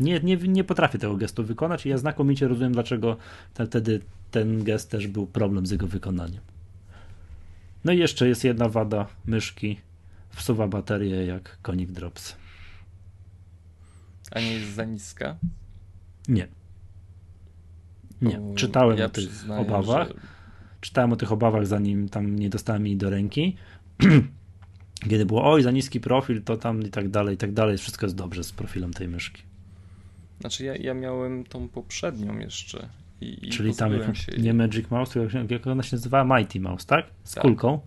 Nie, 0.01 0.21
nie, 0.21 0.37
nie 0.37 0.65
potrafię 0.65 0.99
tego 0.99 1.17
gestu 1.17 1.45
wykonać 1.45 1.87
i 1.87 1.89
ja 1.89 1.99
znakomicie 1.99 2.49
rozumiem, 2.49 2.73
dlaczego 2.73 3.17
wtedy 3.55 4.01
ten 4.31 4.65
gest 4.65 4.91
też 4.91 5.07
był 5.07 5.27
problem 5.27 5.67
z 5.67 5.71
jego 5.71 5.87
wykonaniem. 5.87 6.41
No 7.85 7.93
i 7.93 7.99
jeszcze 7.99 8.29
jest 8.29 8.45
jedna 8.45 8.69
wada 8.69 9.07
myszki. 9.25 9.81
Wsuwa 10.31 10.69
baterię 10.69 11.27
jak 11.27 11.59
konik 11.63 11.93
drops. 11.93 12.37
A 14.31 14.41
nie 14.41 14.53
jest 14.53 14.75
za 14.75 14.85
niska? 14.85 15.37
Nie. 16.29 16.49
Nie. 18.23 18.41
Czytałem 18.55 18.99
ja 18.99 19.07
o 19.07 19.09
tych 19.09 19.29
obawach. 19.59 20.09
Że 20.09 20.15
czytałem 20.87 21.13
o 21.13 21.17
tych 21.17 21.33
obawach, 21.33 21.67
zanim 21.67 22.09
tam 22.09 22.39
nie 22.39 22.51
dostałem 22.51 22.87
jej 22.87 22.97
do 22.97 23.11
ręki. 23.11 23.57
Kiedy 25.11 25.27
było, 25.27 25.53
oj, 25.53 25.63
za 25.63 25.71
niski 25.71 26.01
profil, 26.01 26.43
to 26.43 26.57
tam 26.57 26.83
i 26.83 26.91
tak 26.91 27.09
dalej, 27.09 27.35
i 27.35 27.39
tak 27.39 27.53
dalej. 27.53 27.79
Wszystko 27.79 28.07
jest 28.07 28.17
dobrze 28.17 28.45
z 28.45 28.53
profilem 28.53 28.93
tej 28.93 29.09
myszki. 29.09 29.43
Znaczy, 30.41 30.65
ja, 30.65 30.77
ja 30.77 30.95
miałem 30.95 31.45
tą 31.45 31.69
poprzednią 31.69 32.39
jeszcze. 32.39 32.89
I, 33.21 33.49
Czyli 33.51 33.75
tam 33.75 33.93
jak, 33.93 34.17
się... 34.17 34.33
nie 34.39 34.55
Magic 34.55 34.91
Mouse, 34.91 35.21
jak, 35.21 35.51
jak 35.51 35.67
ona 35.67 35.83
się 35.83 35.97
nazywała? 35.97 36.39
Mighty 36.39 36.61
Mouse, 36.61 36.87
tak? 36.87 37.07
Z 37.25 37.35
tak. 37.35 37.43
kulką. 37.43 37.81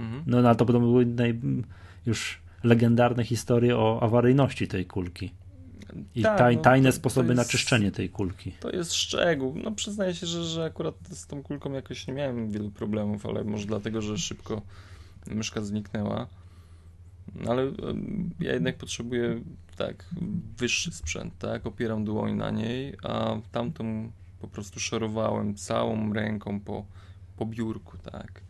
Mhm. 0.00 0.22
No, 0.26 0.42
no 0.42 0.54
to 0.54 0.66
potem 0.66 0.82
były 0.82 1.06
naj, 1.06 1.40
już 2.06 2.40
legendarne 2.64 3.24
historie 3.24 3.76
o 3.76 4.02
awaryjności 4.02 4.68
tej 4.68 4.86
kulki. 4.86 5.30
I 6.14 6.22
tak, 6.22 6.38
taj, 6.38 6.56
no, 6.56 6.62
tajne 6.62 6.88
to, 6.88 6.96
sposoby 6.96 7.26
to 7.28 7.32
jest, 7.32 7.46
na 7.46 7.52
czyszczenie 7.52 7.90
tej 7.90 8.10
kulki. 8.10 8.52
To 8.60 8.70
jest 8.70 8.92
szczegół. 8.94 9.54
No 9.64 9.72
przyznaję 9.72 10.14
się, 10.14 10.26
że, 10.26 10.44
że 10.44 10.64
akurat 10.64 10.94
z 11.10 11.26
tą 11.26 11.42
kulką 11.42 11.72
jakoś 11.72 12.06
nie 12.06 12.14
miałem 12.14 12.50
wielu 12.50 12.70
problemów, 12.70 13.26
ale 13.26 13.44
może 13.44 13.66
dlatego, 13.66 14.02
że 14.02 14.18
szybko 14.18 14.62
myszka 15.26 15.62
zniknęła. 15.62 16.26
No, 17.34 17.50
ale 17.50 17.72
ja 18.40 18.52
jednak 18.52 18.76
potrzebuję 18.76 19.40
tak, 19.76 20.04
wyższy 20.58 20.92
sprzęt, 20.92 21.38
tak? 21.38 21.66
Opieram 21.66 22.04
dłoń 22.04 22.34
na 22.34 22.50
niej, 22.50 22.94
a 23.02 23.36
tamtą 23.52 24.10
po 24.40 24.48
prostu 24.48 24.80
szorowałem 24.80 25.54
całą 25.54 26.12
ręką 26.12 26.60
po, 26.60 26.84
po 27.36 27.46
biurku, 27.46 27.98
tak. 27.98 28.40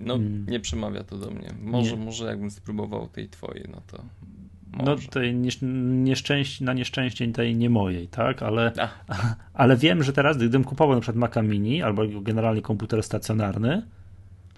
No, 0.00 0.14
hmm. 0.14 0.46
nie 0.48 0.60
przemawia 0.60 1.04
to 1.04 1.18
do 1.18 1.30
mnie. 1.30 1.54
Może, 1.60 1.96
nie. 1.96 2.04
może 2.04 2.26
jakbym 2.26 2.50
spróbował 2.50 3.08
tej 3.08 3.28
twojej, 3.28 3.64
no 3.68 3.82
to 3.86 3.96
no, 3.96 4.31
Może. 4.72 4.90
No 4.90 4.96
tej 5.10 5.34
nieszczęście, 5.34 6.64
na 6.64 6.72
nieszczęście 6.72 7.32
tej 7.32 7.56
nie 7.56 7.70
mojej, 7.70 8.08
tak? 8.08 8.42
Ale, 8.42 8.72
ale 9.54 9.76
wiem, 9.76 10.02
że 10.02 10.12
teraz, 10.12 10.36
gdybym 10.36 10.64
kupował 10.64 10.94
na 10.94 11.00
przykład 11.00 11.16
Maca 11.16 11.42
Mini 11.42 11.82
albo 11.82 12.02
generalnie 12.22 12.62
komputer 12.62 13.02
stacjonarny, 13.02 13.82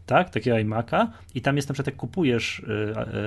tak, 0.06 0.30
takiego 0.30 0.56
iMac'a 0.56 1.06
i 1.34 1.40
tam 1.40 1.56
jest 1.56 1.68
na 1.68 1.72
przykład 1.72 1.86
jak 1.86 1.96
kupujesz 1.96 2.58
y, 2.58 2.62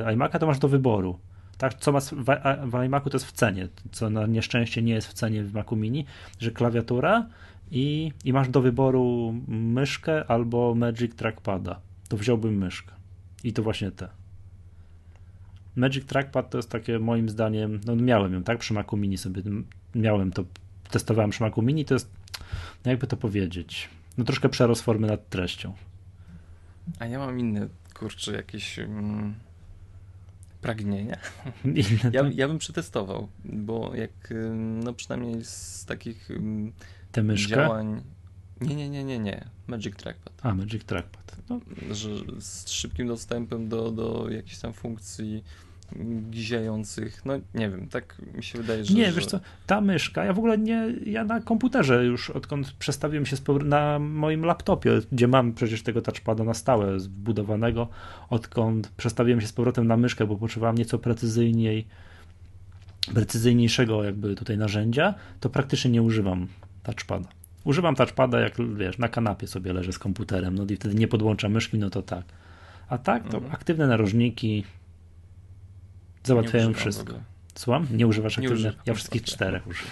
y, 0.10 0.16
iMac'a, 0.16 0.40
to 0.40 0.48
masz 0.48 0.60
do 0.60 0.68
wyboru. 0.68 1.20
Tak, 1.58 1.74
co 1.74 1.92
masz 1.92 2.04
w, 2.04 2.26
w 2.66 2.72
iMac'u 2.72 3.10
to 3.10 3.16
jest 3.16 3.26
w 3.26 3.32
cenie, 3.32 3.68
co 3.92 4.10
na 4.10 4.26
nieszczęście 4.26 4.82
nie 4.82 4.94
jest 4.94 5.08
w 5.08 5.14
cenie 5.14 5.44
w 5.44 5.54
Macu 5.54 5.76
Mini, 5.76 6.06
że 6.40 6.52
klawiatura 6.52 7.28
i, 7.72 8.12
i 8.26 8.34
masz 8.34 8.50
do 8.50 8.62
wyboru 8.62 9.36
myszkę 9.48 10.32
albo 10.32 10.76
Magic 10.76 11.16
Trackpada. 11.16 11.80
To 12.10 12.18
wziąłbym 12.18 12.58
myszkę. 12.58 12.92
I 13.44 13.54
to 13.54 13.64
właśnie 13.64 13.92
te. 13.92 14.08
Magic 15.78 16.06
Trackpad 16.06 16.50
to 16.50 16.58
jest 16.58 16.70
takie 16.70 17.00
moim 17.00 17.30
zdaniem, 17.30 17.82
no 17.86 17.96
miałem 17.96 18.34
ją, 18.34 18.44
tak, 18.44 18.58
przy 18.58 18.74
Macu 18.74 18.98
Mini 18.98 19.18
sobie 19.18 19.42
miałem 19.96 20.32
to, 20.32 20.44
testowałem 20.92 21.32
przy 21.32 21.44
Macu 21.44 21.62
Mini, 21.62 21.86
to 21.86 21.94
jest, 21.94 22.10
no 22.86 22.92
jakby 22.92 23.08
to 23.08 23.18
powiedzieć, 23.18 23.90
no 24.18 24.24
troszkę 24.24 24.50
przerost 24.50 24.82
formy 24.82 25.08
nad 25.08 25.30
treścią. 25.30 25.74
A 27.00 27.06
ja 27.06 27.20
mam 27.20 27.40
inne, 27.40 27.68
kurczę, 27.94 28.32
jakieś 28.32 28.78
um, 28.80 29.36
pragnienia. 30.62 31.18
Inne, 31.66 32.12
ja, 32.14 32.24
ja 32.34 32.48
bym 32.48 32.58
przetestował, 32.58 33.28
bo 33.46 33.96
jak, 33.96 34.34
no 34.56 34.94
przynajmniej 34.94 35.46
z 35.46 35.86
takich 35.86 36.30
Te 37.12 37.36
działań 37.36 38.02
Nie, 38.62 38.76
nie, 38.76 38.90
nie, 38.90 39.04
nie, 39.04 39.20
nie. 39.20 39.46
Magic 39.68 39.96
Trackpad. 39.96 40.34
A, 40.42 40.54
Magic 40.54 40.84
Trackpad. 40.84 41.36
No. 41.50 41.60
Że 41.92 42.10
z 42.40 42.70
szybkim 42.70 43.08
dostępem 43.08 43.70
do, 43.70 43.92
do 43.92 44.30
jakichś 44.30 44.58
tam 44.58 44.74
funkcji 44.74 45.44
giziejących, 46.30 47.26
no 47.26 47.34
nie 47.54 47.70
wiem, 47.70 47.88
tak 47.88 48.22
mi 48.36 48.44
się 48.44 48.58
wydaje, 48.58 48.86
że... 48.86 48.94
Nie, 48.94 49.12
wiesz 49.12 49.26
co, 49.26 49.40
ta 49.66 49.82
myszka, 49.82 50.26
ja 50.26 50.34
w 50.34 50.38
ogóle 50.38 50.58
nie, 50.58 50.94
ja 51.06 51.24
na 51.24 51.42
komputerze 51.42 52.06
już 52.06 52.30
odkąd 52.30 52.72
przestawiłem 52.72 53.26
się 53.26 53.36
na 53.66 54.00
moim 54.00 54.46
laptopie, 54.46 54.92
gdzie 55.12 55.28
mam 55.28 55.54
przecież 55.54 55.84
tego 55.84 56.02
touchpada 56.02 56.44
na 56.44 56.54
stałe 56.54 57.00
zbudowanego, 57.00 57.88
odkąd 58.30 58.88
przestawiłem 58.98 59.42
się 59.42 59.48
z 59.48 59.54
powrotem 59.54 59.88
na 59.88 59.98
myszkę, 59.98 60.28
bo 60.28 60.36
potrzebowałem 60.36 60.78
nieco 60.78 61.00
precyzyjniej, 61.00 61.88
precyzyjniejszego 63.14 64.04
jakby 64.04 64.36
tutaj 64.36 64.58
narzędzia, 64.58 65.14
to 65.40 65.50
praktycznie 65.50 65.92
nie 65.92 66.02
używam 66.02 66.48
touchpada. 66.84 67.30
Używam 67.64 67.96
touchpada, 67.96 68.40
jak 68.40 68.54
wiesz, 68.76 68.98
na 68.98 69.08
kanapie 69.08 69.48
sobie 69.48 69.74
leżę 69.74 69.94
z 69.94 70.00
komputerem, 70.00 70.56
no 70.56 70.66
i 70.70 70.76
wtedy 70.76 70.96
nie 70.96 71.08
podłączam 71.08 71.52
myszki, 71.52 71.78
no 71.78 71.90
to 71.90 72.02
tak. 72.02 72.26
A 72.90 72.98
tak, 72.98 73.30
to 73.30 73.38
mhm. 73.38 73.54
aktywne 73.56 73.88
narożniki, 73.88 74.64
załatwiają 76.28 76.74
wszystko. 76.74 77.14
Słucham? 77.56 77.88
Nie 77.92 78.08
używasz 78.08 78.38
aktywnych? 78.38 78.76
Ja 78.86 78.94
wszystkich 78.94 79.24
czterech 79.24 79.68
używam. 79.68 79.92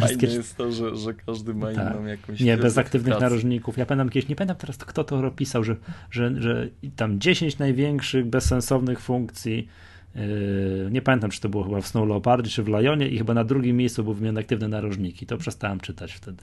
Fajne 0.00 0.28
jest 0.28 0.56
to, 0.56 0.72
że, 0.72 0.96
że 0.96 1.14
każdy 1.14 1.54
ma 1.54 1.72
tak. 1.72 1.94
inną 1.94 2.06
jakąś... 2.06 2.40
Nie, 2.40 2.56
bez 2.56 2.78
aktywnych 2.78 3.20
narożników. 3.20 3.78
Ja 3.78 3.86
pamiętam 3.86 4.08
kiedyś, 4.10 4.28
nie 4.28 4.36
pamiętam 4.36 4.56
teraz 4.56 4.76
kto 4.76 5.04
to 5.04 5.30
pisał, 5.30 5.64
że, 5.64 5.76
że, 6.10 6.42
że 6.42 6.68
tam 6.96 7.20
10 7.20 7.58
największych 7.58 8.26
bezsensownych 8.26 9.00
funkcji 9.00 9.68
yy, 10.14 10.22
nie 10.90 11.02
pamiętam, 11.02 11.30
czy 11.30 11.40
to 11.40 11.48
było 11.48 11.64
chyba 11.64 11.80
w 11.80 11.86
Snow 11.86 12.08
Leopardzie, 12.08 12.50
czy 12.50 12.62
w 12.62 12.68
Lionie 12.68 13.08
i 13.08 13.18
chyba 13.18 13.34
na 13.34 13.44
drugim 13.44 13.76
miejscu 13.76 14.04
był 14.04 14.14
wymienione 14.14 14.40
aktywne 14.40 14.68
narożniki. 14.68 15.26
To 15.26 15.36
przestałem 15.36 15.80
czytać 15.80 16.12
wtedy. 16.12 16.42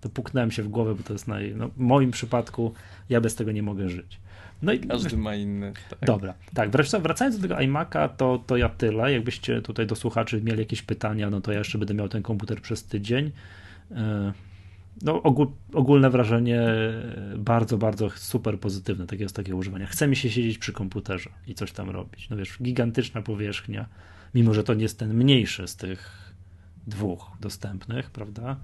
To 0.00 0.08
puknąłem 0.08 0.50
się 0.50 0.62
w 0.62 0.68
głowę, 0.68 0.94
bo 0.94 1.02
to 1.02 1.12
jest 1.12 1.28
naj... 1.28 1.54
no, 1.56 1.68
w 1.68 1.78
moim 1.78 2.10
przypadku 2.10 2.74
ja 3.08 3.20
bez 3.20 3.34
tego 3.34 3.52
nie 3.52 3.62
mogę 3.62 3.88
żyć. 3.88 4.20
No 4.62 4.72
i, 4.72 4.78
Każdy 4.78 5.16
ma 5.16 5.34
inny. 5.34 5.72
Tak. 5.90 5.98
Dobra, 6.06 6.34
tak. 6.54 6.70
Wracając 7.02 7.36
do 7.36 7.42
tego 7.42 7.54
iMac'a, 7.54 8.08
to, 8.08 8.42
to 8.46 8.56
ja 8.56 8.68
tyle. 8.68 9.12
Jakbyście 9.12 9.62
tutaj 9.62 9.86
do 9.86 9.96
słuchaczy 9.96 10.42
mieli 10.42 10.58
jakieś 10.58 10.82
pytania, 10.82 11.30
no 11.30 11.40
to 11.40 11.52
ja 11.52 11.58
jeszcze 11.58 11.78
będę 11.78 11.94
miał 11.94 12.08
ten 12.08 12.22
komputer 12.22 12.62
przez 12.62 12.84
tydzień. 12.84 13.32
E, 13.90 14.32
no, 15.02 15.22
ogól, 15.22 15.48
ogólne 15.72 16.10
wrażenie 16.10 16.62
bardzo, 17.38 17.78
bardzo 17.78 18.10
super 18.10 18.60
pozytywne, 18.60 19.06
takie 19.06 19.22
jest 19.22 19.36
takie 19.36 19.56
używanie. 19.56 19.86
Chce 19.86 20.08
mi 20.08 20.16
się 20.16 20.30
siedzieć 20.30 20.58
przy 20.58 20.72
komputerze 20.72 21.30
i 21.46 21.54
coś 21.54 21.72
tam 21.72 21.90
robić. 21.90 22.30
No 22.30 22.36
wiesz, 22.36 22.58
gigantyczna 22.62 23.22
powierzchnia, 23.22 23.86
mimo 24.34 24.54
że 24.54 24.64
to 24.64 24.74
nie 24.74 24.82
jest 24.82 24.98
ten 24.98 25.14
mniejszy 25.14 25.68
z 25.68 25.76
tych 25.76 26.32
dwóch 26.86 27.30
dostępnych, 27.40 28.10
prawda? 28.10 28.56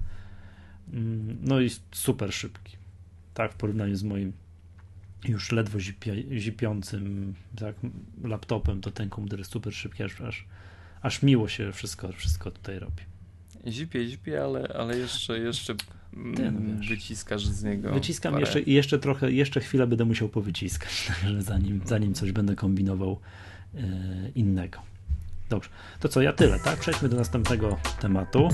Mm, 0.93 1.37
no 1.41 1.61
i 1.61 1.69
super 1.91 2.33
szybki. 2.33 2.77
Tak, 3.33 3.53
w 3.53 3.55
porównaniu 3.55 3.95
z 3.95 4.03
moim 4.03 4.33
już 5.27 5.51
ledwo 5.51 5.79
zipiącym 6.37 7.33
tak, 7.55 7.75
laptopem, 8.23 8.81
to 8.81 8.91
ten 8.91 9.09
komputer 9.09 9.39
jest 9.39 9.51
super 9.51 9.73
szybki, 9.73 10.03
aż, 10.03 10.21
aż, 10.21 10.45
aż 11.01 11.23
miło 11.23 11.47
się 11.47 11.71
wszystko, 11.71 12.11
wszystko 12.11 12.51
tutaj 12.51 12.79
robi. 12.79 13.03
Zipie, 13.67 14.07
zipie, 14.07 14.43
ale, 14.43 14.67
ale 14.67 14.97
jeszcze, 14.97 15.39
jeszcze 15.39 15.75
Ten, 16.35 16.81
wyciskasz 16.89 17.45
z 17.45 17.63
niego. 17.63 17.93
Wyciskam 17.93 18.33
parę... 18.33 18.41
jeszcze 18.45 18.61
jeszcze 18.61 18.99
trochę, 18.99 19.31
jeszcze 19.31 19.59
chwilę 19.59 19.87
będę 19.87 20.05
musiał 20.05 20.29
powyciskać, 20.29 21.11
zanim, 21.39 21.81
zanim 21.85 22.13
coś 22.13 22.31
będę 22.31 22.55
kombinował 22.55 23.19
e, 23.75 23.79
innego. 24.35 24.79
Dobrze, 25.49 25.69
to 25.99 26.09
co, 26.09 26.21
ja 26.21 26.33
tyle, 26.33 26.59
tak? 26.59 26.79
Przejdźmy 26.79 27.09
do 27.09 27.17
następnego 27.17 27.79
tematu. 28.01 28.49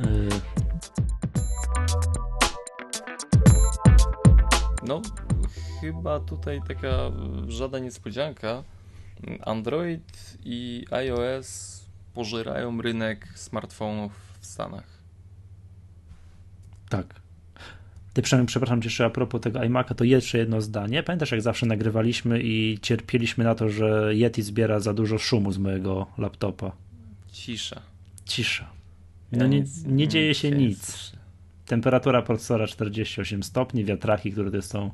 E... 0.00 1.17
No, 4.88 5.02
chyba 5.80 6.20
tutaj 6.20 6.60
taka 6.68 7.12
żadna 7.48 7.78
niespodzianka. 7.78 8.64
Android 9.40 10.36
i 10.44 10.84
iOS 10.90 11.80
pożerają 12.14 12.82
rynek 12.82 13.28
smartfonów 13.34 14.12
w 14.40 14.46
Stanach. 14.46 14.86
Tak. 16.88 17.20
Ty 18.12 18.22
przynajmniej, 18.22 18.46
przepraszam 18.46 18.82
cię 18.82 18.86
jeszcze 18.86 19.04
a 19.04 19.10
propos 19.10 19.40
tego 19.40 19.58
iMac'a, 19.58 19.94
to 19.94 20.04
jeszcze 20.04 20.38
jedno 20.38 20.60
zdanie. 20.60 21.02
Pamiętasz, 21.02 21.32
jak 21.32 21.42
zawsze 21.42 21.66
nagrywaliśmy 21.66 22.40
i 22.42 22.78
cierpieliśmy 22.82 23.44
na 23.44 23.54
to, 23.54 23.68
że 23.68 24.14
Yeti 24.14 24.42
zbiera 24.42 24.80
za 24.80 24.94
dużo 24.94 25.18
szumu 25.18 25.52
z 25.52 25.58
mojego 25.58 26.06
laptopa? 26.18 26.72
Cisza. 27.32 27.82
Cisza. 28.24 28.70
No 29.32 29.38
ja 29.38 29.46
nie, 29.46 29.60
nic, 29.60 29.84
nie 29.84 30.08
dzieje 30.08 30.34
się 30.34 30.50
nic. 30.50 31.12
Temperatura 31.68 32.22
procesora 32.22 32.66
48 32.66 33.42
stopni, 33.42 33.84
wiatraki, 33.84 34.32
które 34.32 34.62
są 34.62 34.90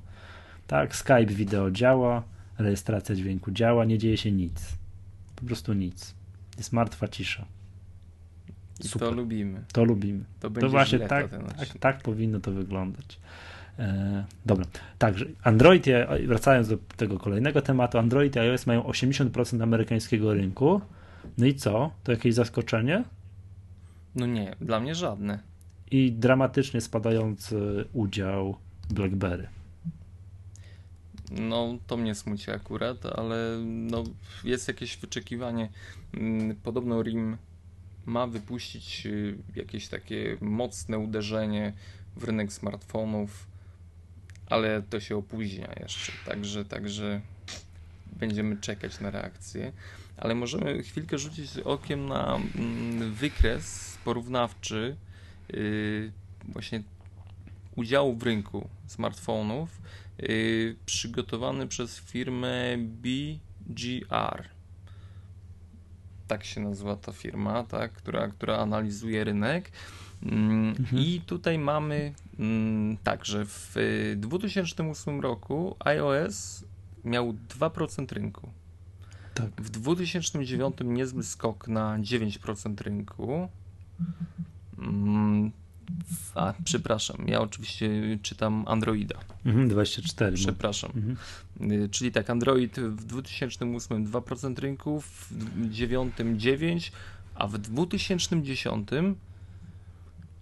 tak, 0.67 0.97
Skype 0.97 1.27
wideo 1.27 1.71
działa, 1.71 2.23
rejestracja 2.59 3.15
dźwięku 3.15 3.51
działa, 3.51 3.85
nie 3.85 3.99
dzieje 3.99 4.17
się 4.17 4.33
nic. 4.33 4.79
Po 5.37 5.45
prostu 5.45 5.73
nic. 5.73 6.15
Jest 6.59 6.73
martwa 6.73 7.09
cisza. 7.09 7.45
Super. 8.83 9.09
To 9.09 9.15
lubimy. 9.15 9.65
To 9.73 9.85
lubimy. 9.85 10.25
To, 10.41 10.51
to 10.51 10.69
właśnie 10.69 10.99
tak, 10.99 11.31
tak, 11.59 11.69
tak 11.81 12.03
powinno 12.03 12.41
to 12.41 12.53
wyglądać. 12.53 13.19
E, 13.79 14.25
dobra, 14.47 14.65
także 14.99 15.27
Android, 15.43 15.87
wracając 16.27 16.69
do 16.69 16.79
tego 16.97 17.19
kolejnego 17.19 17.63
tematu, 17.63 17.99
Android 17.99 18.37
i 18.37 18.39
iOS 18.39 18.67
mają 18.67 18.83
80% 18.83 19.63
amerykańskiego 19.63 20.35
rynku. 20.35 20.81
No 21.39 21.47
i 21.47 21.55
co? 21.55 21.91
To 22.05 22.13
jakieś 22.13 22.35
zaskoczenie? 22.35 23.05
No 24.15 24.27
nie, 24.27 24.57
dla 24.61 24.81
mnie 24.81 24.95
żadne. 24.95 25.54
I 25.91 26.13
dramatycznie 26.13 26.81
spadający 26.81 27.85
udział 27.93 28.57
BlackBerry. 28.91 29.49
No, 31.31 31.79
to 31.87 31.97
mnie 31.97 32.15
smuci 32.15 32.51
akurat, 32.51 33.07
ale 33.07 33.59
no, 33.65 34.05
jest 34.45 34.69
jakieś 34.69 34.97
wyczekiwanie. 34.97 35.69
Mm, 36.15 36.57
podobno 36.57 37.03
RIM 37.03 37.37
ma 38.07 38.27
wypuścić 38.27 39.07
y, 39.07 39.37
jakieś 39.57 39.89
takie 39.89 40.37
mocne 40.41 40.99
uderzenie 40.99 41.73
w 42.17 42.25
rynek 42.25 42.53
smartfonów, 42.53 43.47
ale 44.47 44.83
to 44.83 45.01
się 45.01 45.17
opóźnia 45.17 45.69
jeszcze, 45.81 46.13
także, 46.27 46.65
także 46.65 47.21
będziemy 48.13 48.57
czekać 48.57 49.01
na 49.01 49.11
reakcję. 49.11 49.73
Ale 50.17 50.35
możemy 50.35 50.83
chwilkę 50.83 51.19
rzucić 51.19 51.59
okiem 51.59 52.07
na 52.07 52.41
mm, 52.57 53.15
wykres 53.15 53.99
porównawczy 54.05 54.97
y, 55.51 56.13
właśnie 56.49 56.83
udziału 57.77 58.17
w 58.17 58.23
rynku 58.23 58.69
smartfonów 58.87 59.81
yy, 60.19 60.77
przygotowany 60.87 61.69
przez 61.69 61.99
firmę 61.99 62.77
BGR. 62.79 64.49
Tak 66.27 66.45
się 66.45 66.61
nazywa 66.61 66.97
ta 66.97 67.13
firma, 67.13 67.65
tak, 67.65 67.93
która, 67.93 68.29
która 68.29 68.57
analizuje 68.57 69.25
rynek. 69.25 69.71
Mm, 70.23 70.69
mhm. 70.69 71.03
I 71.03 71.21
tutaj 71.21 71.59
mamy 71.59 72.13
mm, 72.39 72.97
tak, 72.97 73.25
że 73.25 73.45
w 73.47 73.77
2008 74.17 75.21
roku 75.21 75.77
iOS 75.79 76.65
miał 77.05 77.33
2% 77.33 78.13
rynku. 78.13 78.49
Tak. 79.35 79.51
W 79.59 79.71
2009 79.71 80.77
niezły 80.85 81.23
skok 81.23 81.69
na 81.69 81.99
9% 81.99 82.81
rynku. 82.81 83.49
Mm, 84.79 85.51
a, 86.35 86.55
przepraszam, 86.65 87.29
ja 87.29 87.41
oczywiście 87.41 87.91
czytam 88.23 88.65
Androida. 88.67 89.19
Mhm, 89.47 89.69
24. 89.69 90.37
Przepraszam. 90.37 90.91
Mhm. 90.97 91.17
Y, 91.73 91.89
czyli 91.89 92.13
tak, 92.13 92.31
Android 92.31 92.81
w 92.81 93.05
2008 93.05 94.07
2% 94.07 94.59
rynku, 94.59 95.01
w 95.01 95.29
2009 95.31 96.15
9%, 96.17 96.91
a 97.35 97.47
w 97.47 97.59
2010 97.59 98.79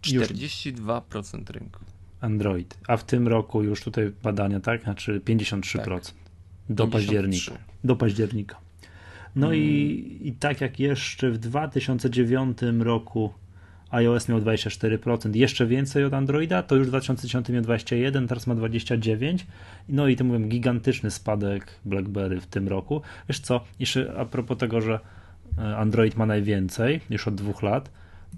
42% 0.03 1.51
rynku. 1.51 1.81
Android. 2.21 2.79
A 2.89 2.97
w 2.97 3.05
tym 3.05 3.29
roku 3.29 3.63
już 3.63 3.81
tutaj 3.81 4.13
badania, 4.23 4.61
tak? 4.61 4.83
Znaczy 4.83 5.21
53%. 5.25 5.77
Tak. 5.77 5.89
Do 6.69 6.87
53. 6.87 6.91
października. 6.91 7.53
Do 7.85 7.97
października. 7.97 8.57
No 9.37 9.47
hmm. 9.47 9.63
i, 9.63 10.21
i 10.23 10.33
tak 10.33 10.61
jak 10.61 10.81
jeszcze 10.81 11.31
w 11.31 11.39
2009 11.39 12.59
roku 12.81 13.33
iOS 13.93 14.29
miał 14.29 14.41
24%, 14.41 15.37
jeszcze 15.37 15.67
więcej 15.67 16.05
od 16.05 16.15
Androida, 16.15 16.63
to 16.63 16.77
już 16.77 16.87
w 16.87 16.91
2010 16.91 17.49
miał 17.49 17.63
21, 17.63 18.29
teraz 18.29 18.47
ma 18.47 18.55
29. 18.55 19.47
No 19.89 20.09
i 20.09 20.17
to 20.17 20.25
mówię, 20.25 20.49
gigantyczny 20.49 21.11
spadek 21.11 21.67
BlackBerry 21.85 22.41
w 22.41 22.47
tym 22.47 22.69
roku. 22.69 23.03
Wiesz 23.29 23.41
co, 23.41 23.65
jeszcze 23.79 24.15
a 24.19 24.25
propos 24.25 24.59
tego, 24.59 24.81
że 24.81 25.01
e, 25.59 25.77
Android 25.77 26.17
ma 26.17 26.27
najwięcej 26.27 27.01
już 27.11 27.29
od 27.29 27.35
dwóch 27.35 27.63
lat, 27.63 27.91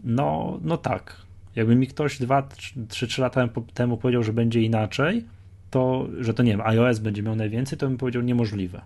no, 0.05 0.59
no 0.63 0.77
tak. 0.77 1.17
Jakby 1.57 1.77
mi 1.77 1.87
ktoś 1.87 2.21
2-3 2.21 3.21
lata 3.21 3.49
temu 3.75 3.97
powiedział, 3.97 4.23
że 4.23 4.33
będzie 4.33 4.63
inaczej, 4.63 5.25
to, 5.71 6.09
że 6.21 6.35
to 6.35 6.43
nie 6.43 6.51
wiem, 6.51 6.61
iOS 6.61 6.99
będzie 6.99 7.23
miał 7.23 7.37
najwięcej, 7.37 7.79
to 7.79 7.89
bym 7.89 7.99
powiedział 7.99 8.23
niemożliwe. 8.23 8.81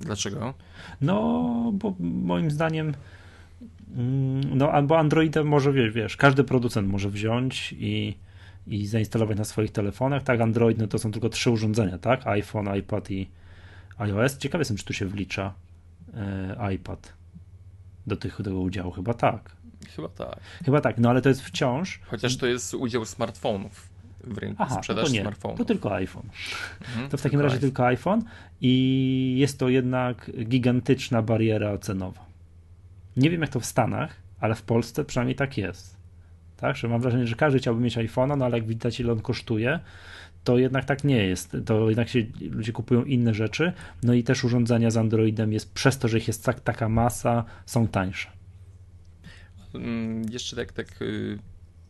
Dlaczego? 0.00 0.54
No, 1.00 1.72
bo 1.74 1.94
moim 2.00 2.50
zdaniem 2.50 2.94
no 4.54 4.72
albo 4.72 4.98
Androida 4.98 5.44
może, 5.44 5.72
wiesz, 5.72 5.92
wiesz, 5.92 6.16
każdy 6.16 6.44
producent 6.44 6.88
może 6.88 7.10
wziąć 7.10 7.74
i 7.78 8.14
i 8.66 8.86
zainstalować 8.86 9.38
na 9.38 9.44
swoich 9.44 9.70
telefonach. 9.70 10.22
Tak, 10.22 10.40
Android 10.40 10.78
no 10.78 10.86
to 10.86 10.98
są 10.98 11.12
tylko 11.12 11.28
trzy 11.28 11.50
urządzenia, 11.50 11.98
tak? 11.98 12.26
iPhone, 12.26 12.76
iPad 12.76 13.10
i 13.10 13.30
iOS. 13.98 14.38
Ciekawy 14.38 14.60
jestem, 14.60 14.76
czy 14.76 14.84
tu 14.84 14.92
się 14.92 15.06
wlicza 15.06 15.54
e, 16.14 16.74
iPad 16.74 17.12
do 18.06 18.16
tych, 18.16 18.36
tego 18.36 18.60
udziału. 18.60 18.90
Chyba 18.90 19.14
tak. 19.14 19.56
Chyba 19.96 20.08
tak. 20.08 20.40
Chyba 20.64 20.80
tak, 20.80 20.98
no 20.98 21.10
ale 21.10 21.22
to 21.22 21.28
jest 21.28 21.42
wciąż. 21.42 22.00
Chociaż 22.06 22.36
to 22.36 22.46
jest 22.46 22.74
udział 22.74 23.04
smartfonów 23.04 23.88
w 24.24 24.38
rynku, 24.38 24.62
Aha, 24.62 24.74
sprzedaż 24.74 25.02
no 25.04 25.08
to 25.08 25.14
nie, 25.14 25.20
smartfonów. 25.20 25.58
To 25.58 25.64
tylko 25.64 25.94
iPhone. 25.94 26.28
Mhm, 26.80 27.08
to 27.08 27.16
w 27.16 27.22
takim 27.22 27.40
razie 27.40 27.54
iPhone. 27.54 27.70
tylko 27.70 27.86
iPhone 27.86 28.22
i 28.60 29.34
jest 29.38 29.58
to 29.58 29.68
jednak 29.68 30.30
gigantyczna 30.44 31.22
bariera 31.22 31.78
cenowa. 31.78 32.24
Nie 33.16 33.30
wiem 33.30 33.40
jak 33.40 33.50
to 33.50 33.60
w 33.60 33.64
Stanach, 33.64 34.16
ale 34.40 34.54
w 34.54 34.62
Polsce 34.62 35.04
przynajmniej 35.04 35.36
tak 35.36 35.58
jest. 35.58 35.96
Tak, 36.56 36.76
że 36.76 36.88
mam 36.88 37.00
wrażenie, 37.00 37.26
że 37.26 37.36
każdy 37.36 37.58
chciałby 37.58 37.80
mieć 37.80 37.96
iPhone'a, 37.96 38.38
no 38.38 38.44
ale 38.44 38.58
jak 38.58 38.66
widać 38.66 39.00
ile 39.00 39.12
on 39.12 39.20
kosztuje, 39.20 39.80
to 40.44 40.58
jednak 40.58 40.84
tak 40.84 41.04
nie 41.04 41.26
jest. 41.26 41.56
To 41.66 41.88
jednak 41.88 42.08
się 42.08 42.26
ludzie 42.50 42.72
kupują 42.72 43.04
inne 43.04 43.34
rzeczy, 43.34 43.72
no 44.02 44.14
i 44.14 44.22
też 44.22 44.44
urządzenia 44.44 44.90
z 44.90 44.96
Androidem 44.96 45.52
jest 45.52 45.72
przez 45.72 45.98
to, 45.98 46.08
że 46.08 46.18
ich 46.18 46.28
jest 46.28 46.44
tak, 46.44 46.60
taka 46.60 46.88
masa, 46.88 47.44
są 47.66 47.88
tańsze. 47.88 48.28
Mm, 49.74 50.22
jeszcze 50.30 50.56
tak, 50.56 50.72
tak 50.72 51.02
y, 51.02 51.38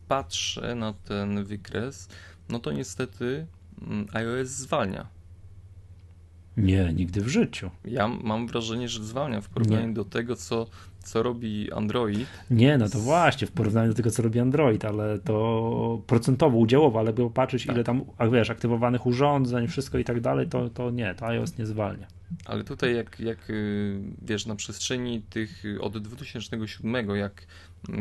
patrzę 0.09 0.75
na 0.75 0.93
ten 0.93 1.45
wykres, 1.45 2.09
no 2.49 2.59
to 2.59 2.73
niestety 2.73 3.47
mm, 3.83 4.07
iOS 4.13 4.49
zwalnia. 4.49 5.07
Nie, 6.57 6.93
nigdy 6.93 7.21
w 7.21 7.29
życiu. 7.29 7.71
Ja 7.85 8.09
mam 8.09 8.47
wrażenie, 8.47 8.89
że 8.89 9.05
zwalnia 9.05 9.41
w 9.41 9.49
porównaniu 9.49 9.87
nie. 9.89 9.95
do 9.95 10.05
tego, 10.05 10.37
co, 10.37 10.67
co 11.05 11.23
robi 11.23 11.73
Android. 11.73 12.29
Nie, 12.51 12.79
no 12.79 12.89
to 12.89 12.99
właśnie, 12.99 13.47
w 13.47 13.53
porównaniu 13.53 13.89
do 13.89 13.95
tego, 13.95 14.11
co 14.11 14.23
robi 14.23 14.41
Android, 14.41 14.85
ale 14.85 15.19
to 15.19 16.03
procentowo, 16.07 16.59
udziałowo, 16.59 16.99
ale 16.99 17.13
by 17.13 17.31
patrzeć, 17.31 17.67
tak. 17.67 17.77
ile 17.77 17.85
tam, 17.85 18.05
wiesz, 18.33 18.51
aktywowanych 18.51 19.07
urządzeń, 19.07 19.69
wszystko 19.69 19.99
i 19.99 20.05
tak 20.05 20.21
dalej, 20.21 20.49
to, 20.49 20.69
to 20.69 20.91
nie, 20.91 21.15
to 21.15 21.27
iOS 21.27 21.59
nie 21.59 21.67
zwalnia. 21.67 22.07
Ale 22.45 22.65
tutaj, 22.65 22.97
jak, 22.97 23.21
jak 23.21 23.51
y, 23.51 24.01
wiesz, 24.23 24.47
na 24.47 24.55
przestrzeni 24.55 25.23
tych 25.23 25.63
od 25.81 25.99
2007, 25.99 27.17
jak, 27.17 27.47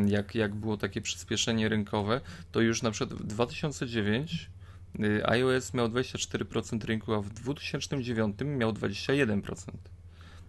jak, 0.08 0.36
jak 0.36 0.56
było 0.56 0.78
takie 0.78 1.01
przyspieszenie 1.01 1.70
rynkowe, 1.70 2.22
to 2.51 2.62
już 2.62 2.82
na 2.82 2.91
przykład 2.91 3.20
w 3.20 3.24
2009 3.24 4.49
Y, 4.99 5.28
iOS 5.28 5.74
miał 5.74 5.88
24% 5.88 6.86
rynku, 6.86 7.14
a 7.14 7.22
w 7.22 7.30
2009 7.30 8.36
miał 8.45 8.72
21%. 8.72 9.72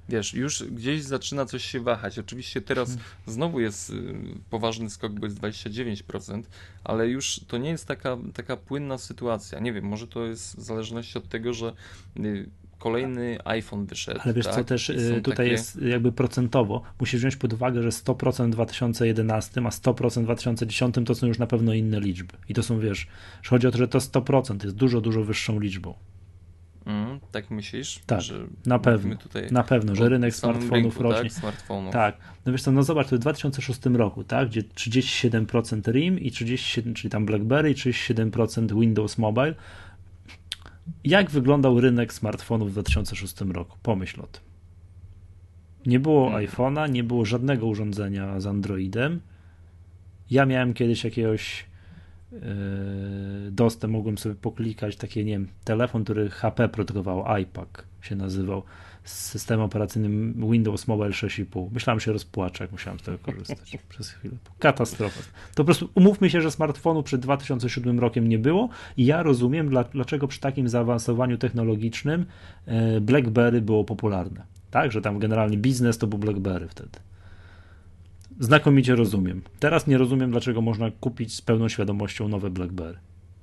Wiesz, 0.09 0.35
już 0.35 0.63
gdzieś 0.63 1.03
zaczyna 1.03 1.47
coś 1.47 1.65
się 1.65 1.81
wahać. 1.81 2.19
Oczywiście 2.19 2.61
teraz 2.61 2.89
hmm. 2.89 3.07
znowu 3.27 3.61
jest 3.61 3.91
y, 3.91 4.15
poważny 4.51 4.91
skok, 4.91 5.13
bo 5.13 5.27
jest 5.27 5.41
29%, 5.41 6.43
ale 6.85 7.09
już 7.09 7.41
to 7.49 7.59
nie 7.59 7.71
jest 7.71 7.87
taka, 7.87 8.17
taka 8.35 8.57
płynna 8.57 8.99
sytuacja. 8.99 9.59
Nie 9.59 9.73
wiem, 9.73 9.85
może 9.85 10.07
to 10.07 10.25
jest 10.25 10.57
w 10.57 10.63
zależności 10.63 11.19
od 11.19 11.29
tego, 11.29 11.55
że 11.55 11.73
y, 12.17 12.51
kolejny 12.79 13.39
iPhone 13.45 13.87
wyszedł. 13.87 14.21
Ale 14.25 14.35
wiesz 14.35 14.45
tak? 14.45 14.55
co, 14.55 14.65
też 14.65 14.91
y, 14.91 15.21
tutaj 15.23 15.37
takie... 15.37 15.51
jest 15.51 15.83
jakby 15.83 16.13
procentowo. 16.13 16.83
Musisz 17.01 17.21
wziąć 17.21 17.37
pod 17.37 17.53
uwagę, 17.53 17.83
że 17.83 17.89
100% 17.89 18.47
w 18.47 18.51
2011, 18.51 19.61
a 19.65 19.69
100% 19.69 20.21
w 20.21 20.25
2010 20.25 20.95
to 21.07 21.15
są 21.15 21.27
już 21.27 21.39
na 21.39 21.47
pewno 21.47 21.75
inne 21.75 22.01
liczby. 22.01 22.35
I 22.49 22.55
to 22.55 22.63
są, 22.63 22.81
wiesz, 22.81 23.07
że 23.43 23.51
chodzi 23.51 23.67
o 23.67 23.71
to, 23.71 23.79
że 23.79 23.89
to 23.89 23.99
100% 23.99 24.65
jest 24.65 24.77
dużo, 24.77 25.01
dużo 25.01 25.25
wyższą 25.25 25.61
liczbą. 25.61 25.95
Mm, 26.87 27.21
tak 27.33 27.51
myślisz? 27.51 28.01
Tak, 28.07 28.21
na 28.67 28.79
pewno, 28.79 29.17
na 29.51 29.63
pewno, 29.63 29.95
że 29.95 30.09
rynek 30.09 30.35
smartfonów 30.35 30.73
rynku, 30.73 31.03
rośnie. 31.03 31.31
Tak, 31.31 31.33
smartfonów. 31.33 31.93
tak, 31.93 32.17
no 32.47 32.53
wiesz 32.53 32.63
co, 32.63 32.73
no 32.73 32.83
zobacz, 32.83 33.09
to 33.09 33.17
w 33.17 33.19
2006 33.19 33.81
roku, 33.87 34.25
tak, 34.25 34.49
gdzie 34.49 34.63
37% 34.63 35.93
RIM 35.93 36.21
i 36.21 36.31
37, 36.31 36.95
czyli 36.95 37.11
tam 37.11 37.27
BlackBerry 37.27 37.71
i 37.71 37.75
37% 37.75 38.81
Windows 38.81 39.19
Mobile, 39.19 39.55
jak 41.05 41.31
wyglądał 41.31 41.81
rynek 41.81 42.13
smartfonów 42.13 42.69
w 42.69 42.73
2006 42.73 43.41
roku? 43.41 43.79
Pomyśl 43.83 44.21
o 44.21 44.27
tym. 44.27 44.43
Nie 45.87 46.01
było 46.01 46.31
hmm. 46.31 46.47
iPhone'a, 46.47 46.91
nie 46.91 47.05
było 47.05 47.25
żadnego 47.25 47.67
urządzenia 47.67 48.41
z 48.41 48.47
Androidem. 48.47 49.21
Ja 50.31 50.47
miałem 50.47 50.75
kiedyś 50.75 51.05
jakiegoś 51.05 51.67
dostęp, 53.51 53.93
mogłem 53.93 54.19
sobie 54.19 54.35
poklikać 54.35 54.97
taki, 54.97 55.25
nie 55.25 55.33
wiem, 55.33 55.49
telefon, 55.65 56.05
który 56.05 56.31
HP 56.31 56.69
produkował, 56.69 57.25
iPad 57.39 57.85
się 58.03 58.17
nazywał 58.17 58.63
z 59.05 59.13
systemem 59.13 59.67
operacyjnym 59.67 60.35
Windows 60.51 60.89
Mobile 60.89 61.11
6,5. 61.11 61.69
Myślałem, 61.73 62.01
że 62.01 62.05
się 62.05 62.13
rozpłaczę, 62.13 62.65
jak 62.65 62.73
musiałem 62.73 62.99
z 62.99 63.03
tego 63.03 63.19
korzystać 63.19 63.79
przez 63.89 64.11
chwilę. 64.11 64.35
Katastrofa. 64.59 65.21
To 65.21 65.57
po 65.57 65.65
prostu 65.65 65.89
umówmy 65.95 66.31
się, 66.31 66.41
że 66.41 66.51
smartfonu 66.51 67.03
przed 67.03 67.21
2007 67.21 67.99
rokiem 67.99 68.29
nie 68.29 68.39
było 68.39 68.69
i 68.97 69.07
ja 69.07 69.23
rozumiem, 69.23 69.71
dlaczego 69.93 70.29
przy 70.29 70.41
takim 70.41 70.69
zaawansowaniu 70.69 71.39
technologicznym 71.39 72.27
e, 72.67 73.01
BlackBerry 73.01 73.61
było 73.61 73.85
popularne. 73.85 74.43
Tak, 74.71 74.93
że 74.93 75.03
tam 75.03 75.19
generalnie 75.19 75.57
biznes 75.57 75.99
to 75.99 76.07
był 76.07 76.19
BlackBerry 76.19 76.69
wtedy. 76.69 76.99
Znakomicie 78.41 78.97
rozumiem. 78.97 79.43
Teraz 79.59 79.87
nie 79.87 79.99
rozumiem, 79.99 80.31
dlaczego 80.31 80.61
można 80.61 80.91
kupić 80.91 81.35
z 81.35 81.43
pełną 81.43 81.69
świadomością 81.69 82.29
nowe 82.29 82.51
BlackBerry. 82.51 82.99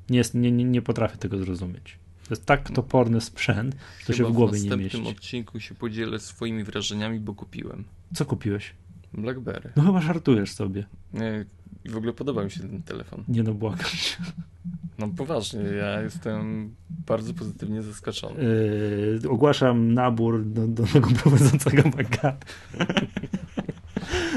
Nie, 0.09 0.21
nie, 0.33 0.51
nie 0.51 0.81
potrafię 0.81 1.17
tego 1.17 1.37
zrozumieć. 1.37 1.97
To 2.27 2.33
jest 2.33 2.45
tak 2.45 2.71
toporny 2.71 3.21
sprzęt, 3.21 3.75
że 3.99 4.05
to 4.05 4.13
się 4.13 4.25
w 4.25 4.31
głowie 4.31 4.59
nie 4.59 4.69
mieści. 4.69 4.77
W 4.77 4.83
następnym 4.83 5.07
odcinku 5.07 5.59
się 5.59 5.75
podzielę 5.75 6.19
swoimi 6.19 6.63
wrażeniami, 6.63 7.19
bo 7.19 7.33
kupiłem. 7.33 7.83
Co 8.13 8.25
kupiłeś? 8.25 8.73
Blackberry. 9.13 9.69
No 9.75 9.83
chyba 9.83 10.01
żartujesz 10.01 10.51
sobie. 10.51 10.85
I 11.85 11.89
w 11.89 11.97
ogóle 11.97 12.13
podoba 12.13 12.43
mi 12.43 12.51
się 12.51 12.59
ten 12.59 12.83
telefon. 12.83 13.23
Nie 13.27 13.43
no, 13.43 13.53
błagam 13.53 13.89
No 14.99 15.07
poważnie, 15.07 15.61
ja 15.61 16.01
jestem 16.01 16.69
bardzo 17.07 17.33
pozytywnie 17.33 17.81
zaskoczony. 17.81 18.43
Yy, 19.23 19.29
ogłaszam 19.29 19.93
nabór 19.93 20.45
do, 20.45 20.67
do 20.67 20.83
nowego 20.83 21.09
prowadzącego 21.23 21.83
Magat. 21.97 22.45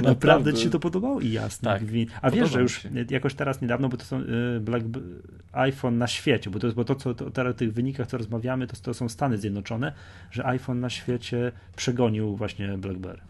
Naprawdę 0.03 0.55
ci 0.55 0.62
się 0.62 0.70
to 0.70 0.80
podobało? 0.80 1.20
I 1.20 1.32
jasne. 1.32 1.70
Tak, 1.70 1.82
A 2.22 2.30
wiesz, 2.30 2.51
że 2.51 2.61
już 2.61 2.82
się. 2.82 2.91
jakoś 3.11 3.35
teraz 3.35 3.62
niedawno, 3.62 3.89
bo 3.89 3.97
to 3.97 4.05
są 4.05 4.20
y, 4.20 4.61
Black, 4.61 4.85
iPhone 5.53 5.99
na 5.99 6.07
świecie, 6.07 6.51
bo 6.51 6.59
to, 6.59 6.72
bo 6.72 6.85
to 6.85 6.95
co 6.95 7.14
to, 7.14 7.30
teraz 7.30 7.55
w 7.55 7.59
tych 7.59 7.72
wynikach, 7.72 8.07
co 8.07 8.18
rozmawiamy, 8.18 8.66
to, 8.66 8.76
to 8.82 8.95
są 8.95 9.09
Stany 9.09 9.39
Zjednoczone, 9.39 9.93
że 10.30 10.47
iPhone 10.47 10.80
na 10.80 10.91
świecie 10.91 11.53
przegonił 11.76 12.37
właśnie 12.37 12.78
BlackBerry. 12.78 13.20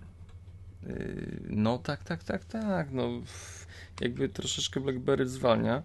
Y, 0.86 1.40
no 1.50 1.78
tak, 1.78 2.04
tak, 2.04 2.24
tak, 2.24 2.44
tak. 2.44 2.92
No, 2.92 3.08
jakby 4.00 4.28
troszeczkę 4.28 4.80
BlackBerry 4.80 5.26
zwalnia, 5.26 5.82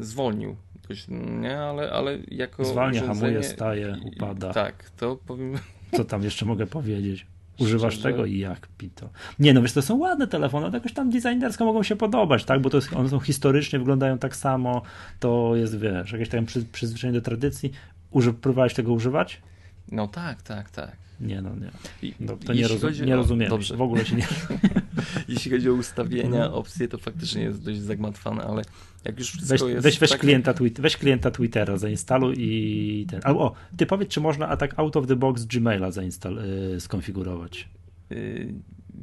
zwolnił 0.00 0.56
dość, 0.88 1.06
nie, 1.40 1.58
ale, 1.60 1.92
ale 1.92 2.18
jako. 2.28 2.64
Zwalnia, 2.64 3.06
hamuje, 3.06 3.42
staje, 3.42 3.96
upada. 4.04 4.52
Tak, 4.52 4.90
to 4.90 5.16
powiem. 5.26 5.54
Co 5.96 6.04
tam 6.04 6.22
jeszcze 6.22 6.46
mogę 6.46 6.66
powiedzieć? 6.66 7.26
Używasz 7.58 7.94
Szczerze? 7.94 8.08
tego 8.08 8.24
i 8.24 8.38
jak 8.38 8.68
pito. 8.78 9.10
Nie, 9.38 9.54
no 9.54 9.62
wiesz, 9.62 9.72
to 9.72 9.82
są 9.82 9.96
ładne 9.96 10.26
telefony, 10.26 10.70
to 10.70 10.76
jakoś 10.76 10.92
tam 10.92 11.10
designersko 11.10 11.64
mogą 11.64 11.82
się 11.82 11.96
podobać, 11.96 12.44
tak, 12.44 12.60
bo 12.60 12.70
to 12.70 12.76
jest, 12.76 12.92
one 12.92 13.08
są 13.08 13.20
historycznie, 13.20 13.78
wyglądają 13.78 14.18
tak 14.18 14.36
samo, 14.36 14.82
to 15.20 15.56
jest, 15.56 15.78
wiesz, 15.78 16.12
jakieś 16.12 16.28
tam 16.28 16.46
przy, 16.46 16.64
przyzwyczajenie 16.64 17.20
do 17.20 17.24
tradycji. 17.24 17.72
Uży, 18.10 18.32
próbowałeś 18.32 18.74
tego 18.74 18.92
używać? 18.92 19.42
No 19.92 20.08
tak, 20.08 20.42
tak, 20.42 20.70
tak. 20.70 21.03
Nie, 21.20 21.42
no 21.42 21.50
nie. 21.54 21.70
No, 22.20 22.36
to 22.36 22.52
nie, 22.52 22.68
rozum, 22.68 22.92
nie 23.06 23.16
rozumiem. 23.16 23.48
Dobrze. 23.48 23.76
W 23.76 23.82
ogóle 23.82 24.04
się 24.04 24.16
nie. 24.16 24.26
Jeśli 25.28 25.50
chodzi 25.50 25.70
o 25.70 25.72
ustawienia, 25.72 26.38
no. 26.38 26.54
opcje, 26.54 26.88
to 26.88 26.98
faktycznie 26.98 27.42
jest 27.42 27.64
dość 27.64 27.80
zagmatwane, 27.80 28.44
ale 28.44 28.62
jak 29.04 29.18
już 29.18 29.30
wszystko 29.30 29.64
weź, 29.64 29.74
jest. 29.74 29.84
Weź, 29.84 29.98
weź, 29.98 30.10
takie... 30.10 30.20
klienta, 30.20 30.54
weź 30.78 30.96
klienta 30.96 31.30
Twittera, 31.30 31.76
zainstaluj 31.76 32.34
i 32.38 33.06
ten. 33.10 33.20
Albo, 33.24 33.40
o, 33.40 33.54
ty 33.76 33.86
powiedz, 33.86 34.08
czy 34.08 34.20
można 34.20 34.48
atak 34.48 34.78
out 34.78 34.96
of 34.96 35.06
the 35.06 35.16
box 35.16 35.44
Gmaila 35.44 35.90
zainstal, 35.90 36.34
yy, 36.34 36.80
skonfigurować? 36.80 37.68
Yy, 38.10 38.54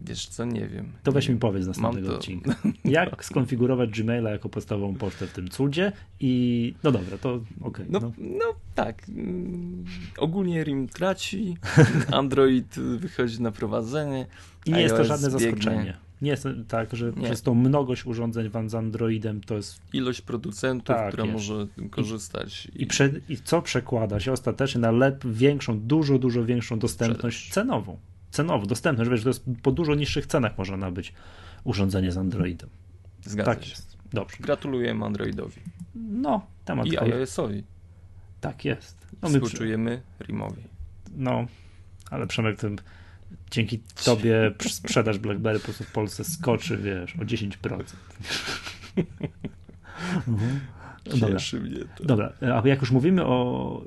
wiesz 0.05 0.27
co, 0.27 0.45
nie 0.45 0.67
wiem. 0.67 0.91
To 1.03 1.11
weź 1.11 1.29
mi 1.29 1.35
powiedz 1.35 1.67
następnego 1.67 2.07
to... 2.07 2.15
odcinka. 2.15 2.55
Jak 2.85 3.25
skonfigurować 3.25 4.01
Gmaila 4.01 4.29
jako 4.29 4.49
podstawową 4.49 4.95
pocztę 4.95 5.27
w 5.27 5.33
tym 5.33 5.49
cudzie 5.49 5.91
i 6.19 6.73
no 6.83 6.91
dobra, 6.91 7.17
to 7.17 7.33
okej. 7.33 7.45
Okay, 7.61 7.85
no, 7.89 7.99
no. 7.99 8.11
no, 8.17 8.45
tak. 8.75 9.09
Mm, 9.09 9.85
ogólnie 10.17 10.63
RIM 10.63 10.87
traci, 10.87 11.57
Android 12.11 12.75
wychodzi 12.75 13.41
na 13.41 13.51
prowadzenie. 13.51 14.25
I 14.65 14.71
nie 14.71 14.81
jest 14.81 14.95
to 14.95 15.03
żadne 15.03 15.29
zaskoczenie. 15.29 15.97
Nie 16.21 16.31
jest 16.31 16.47
tak, 16.67 16.95
że 16.95 17.13
nie. 17.15 17.23
przez 17.23 17.41
tą 17.41 17.53
mnogość 17.53 18.05
urządzeń 18.05 18.49
wam 18.49 18.69
z 18.69 18.75
Androidem 18.75 19.41
to 19.41 19.55
jest. 19.55 19.81
Ilość 19.93 20.21
producentów, 20.21 20.95
tak, 20.95 21.07
która 21.07 21.25
jest. 21.25 21.33
może 21.33 21.67
korzystać. 21.89 22.67
I, 22.75 22.83
i, 22.83 22.87
prze, 22.87 23.09
I, 23.29 23.37
co 23.37 23.61
przekłada 23.61 24.19
się 24.19 24.31
ostatecznie 24.31 24.81
na 24.81 24.91
lep, 24.91 25.25
większą, 25.25 25.79
dużo, 25.79 26.19
dużo 26.19 26.45
większą 26.45 26.79
dostępność 26.79 27.53
cenową 27.53 27.97
cenowo, 28.31 28.65
dostępne, 28.65 29.05
że 29.05 29.23
to 29.23 29.29
jest 29.29 29.45
po 29.63 29.71
dużo 29.71 29.95
niższych 29.95 30.25
cenach 30.25 30.57
można 30.57 30.77
nabyć 30.77 31.13
urządzenie 31.63 32.11
z 32.11 32.17
Androidem. 32.17 32.69
Zgadza 33.25 33.55
tak 33.55 33.63
się. 33.63 33.69
Jest. 33.69 33.97
Dobrze. 34.13 34.37
Gratulujemy 34.39 35.05
Androidowi. 35.05 35.61
No, 35.95 36.47
temat. 36.65 36.87
I 36.87 36.99
iOS-owi. 36.99 37.63
Tak 38.41 38.65
jest. 38.65 39.07
No, 39.21 39.29
my 39.29 39.39
Współczujemy 39.39 40.01
Rimowi. 40.19 40.63
No, 41.15 41.45
ale 42.09 42.27
Przemek, 42.27 42.59
tym, 42.59 42.75
dzięki 43.51 43.79
tobie 44.03 44.53
sprzedaż 44.69 45.17
BlackBerry 45.17 45.59
po 45.59 45.65
prostu 45.65 45.83
w 45.83 45.91
Polsce 45.91 46.23
skoczy, 46.23 46.77
wiesz, 46.77 47.15
o 47.15 47.19
10%. 47.19 47.53
mhm. 50.27 50.59
Cieszy 51.03 51.19
Dobra. 51.19 51.69
mnie 51.69 51.85
to. 51.95 52.05
Dobra, 52.05 52.33
a 52.63 52.67
jak 52.67 52.81
już 52.81 52.91
mówimy 52.91 53.25
o 53.25 53.83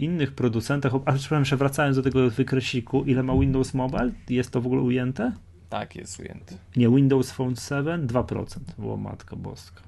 innych 0.00 0.32
producentach, 0.32 0.92
ale 0.92 1.18
przepraszam, 1.18 1.40
jeszcze 1.40 1.56
wracając 1.56 1.96
do 1.96 2.02
tego 2.02 2.30
wykreśliku, 2.30 3.04
ile 3.04 3.22
ma 3.22 3.34
Windows 3.34 3.74
Mobile? 3.74 4.10
Jest 4.28 4.50
to 4.50 4.60
w 4.60 4.66
ogóle 4.66 4.82
ujęte? 4.82 5.32
Tak, 5.68 5.96
jest 5.96 6.20
ujęty. 6.20 6.56
Nie, 6.76 6.88
Windows 6.88 7.30
Phone 7.30 7.56
7 7.56 8.06
2%. 8.06 8.46
Było 8.78 8.96
matka 8.96 9.36
boska. 9.36 9.82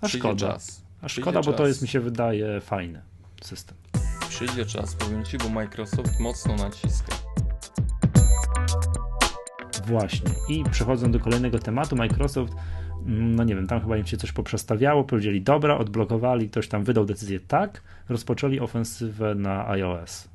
A 0.00 0.06
Przyjdzie 0.06 0.28
szkoda. 0.28 0.52
Czas. 0.52 0.82
A 1.02 1.08
szkoda, 1.08 1.40
bo 1.40 1.52
to 1.52 1.66
jest, 1.66 1.82
mi 1.82 1.88
się 1.88 2.00
wydaje, 2.00 2.60
fajny 2.60 3.02
system. 3.42 3.76
Przyjdzie 4.28 4.66
czas, 4.66 4.94
powiem 4.94 5.24
Ci, 5.24 5.38
bo 5.38 5.48
Microsoft 5.48 6.20
mocno 6.20 6.56
naciska. 6.56 7.16
Właśnie. 9.86 10.30
I 10.48 10.64
przechodząc 10.70 11.12
do 11.12 11.20
kolejnego 11.20 11.58
tematu, 11.58 11.96
Microsoft, 11.96 12.52
no 13.06 13.44
nie 13.44 13.54
wiem, 13.54 13.66
tam 13.66 13.80
chyba 13.80 13.96
im 13.96 14.06
się 14.06 14.16
coś 14.16 14.32
poprzestawiało, 14.32 15.04
powiedzieli 15.04 15.42
dobra, 15.42 15.78
odblokowali, 15.78 16.48
ktoś 16.48 16.68
tam 16.68 16.84
wydał 16.84 17.04
decyzję 17.04 17.40
tak, 17.40 17.82
rozpoczęli 18.08 18.60
ofensywę 18.60 19.34
na 19.34 19.68
iOS. 19.68 20.28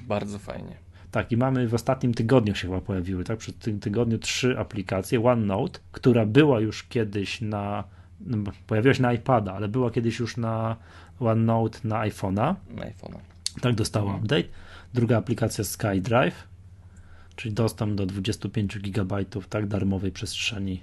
Bardzo 0.00 0.38
fajnie. 0.38 0.76
Tak, 1.10 1.32
i 1.32 1.36
mamy 1.36 1.68
w 1.68 1.74
ostatnim 1.74 2.14
tygodniu 2.14 2.54
się 2.54 2.68
chyba 2.68 2.80
pojawiły, 2.80 3.24
tak? 3.24 3.38
Przy 3.38 3.52
tym 3.52 3.80
tygodniu 3.80 4.18
trzy 4.18 4.58
aplikacje. 4.58 5.24
OneNote, 5.24 5.78
która 5.92 6.26
była 6.26 6.60
już 6.60 6.84
kiedyś 6.84 7.40
na. 7.40 7.84
No, 8.20 8.52
pojawiła 8.66 8.94
się 8.94 9.02
na 9.02 9.12
iPada, 9.12 9.52
ale 9.52 9.68
była 9.68 9.90
kiedyś 9.90 10.18
już 10.18 10.36
na 10.36 10.76
OneNote 11.20 11.78
na 11.84 12.08
iPhone'a. 12.08 12.54
Na 12.74 12.82
iPhone'a. 12.82 13.18
Tak, 13.60 13.74
dostała 13.74 14.04
mhm. 14.06 14.22
update. 14.22 14.48
Druga 14.94 15.16
aplikacja 15.16 15.64
SkyDrive, 15.64 16.48
czyli 17.36 17.54
dostęp 17.54 17.94
do 17.94 18.06
25 18.06 18.78
GB 18.78 19.24
tak, 19.50 19.66
darmowej 19.66 20.12
przestrzeni 20.12 20.80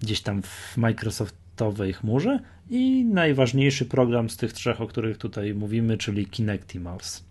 gdzieś 0.00 0.20
tam 0.20 0.42
w 0.42 0.76
Microsoftowej 0.76 1.92
chmurze. 1.92 2.38
I 2.70 3.04
najważniejszy 3.04 3.84
program 3.84 4.30
z 4.30 4.36
tych 4.36 4.52
trzech, 4.52 4.80
o 4.80 4.86
których 4.86 5.18
tutaj 5.18 5.54
mówimy, 5.54 5.98
czyli 5.98 6.26
Kinectimals. 6.26 7.24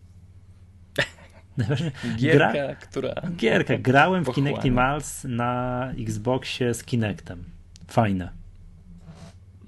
Gierka, 2.18 2.52
Gra... 2.52 2.76
która. 2.76 3.14
Gierka. 3.38 3.78
Grałem 3.78 4.26
w 4.26 4.32
Kinectimals 4.32 5.24
na 5.24 5.92
Xboxie 6.00 6.74
z 6.74 6.84
Kinectem. 6.84 7.44
Fajne. 7.88 8.32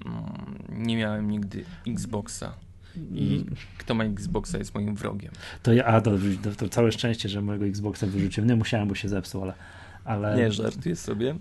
Mm, 0.04 0.84
nie 0.86 0.96
miałem 0.96 1.30
nigdy 1.30 1.64
Xboxa. 1.86 2.54
I 3.12 3.42
mm. 3.42 3.54
kto 3.78 3.94
ma 3.94 4.04
Xboxa 4.04 4.58
jest 4.58 4.74
moim 4.74 4.94
wrogiem. 4.94 5.32
To 5.62 5.72
ja, 5.72 5.84
a 5.84 6.00
to, 6.00 6.10
to 6.56 6.68
całe 6.68 6.92
szczęście, 6.92 7.28
że 7.28 7.42
mojego 7.42 7.66
Xboxa 7.66 8.06
wyrzuciłem. 8.06 8.48
Nie 8.48 8.56
musiałem, 8.56 8.88
bo 8.88 8.94
się 8.94 9.08
zepsuł, 9.08 9.42
ale. 9.42 9.54
ale... 10.04 10.36
Nie, 10.36 10.52
żartuję 10.52 10.96
sobie. 10.96 11.34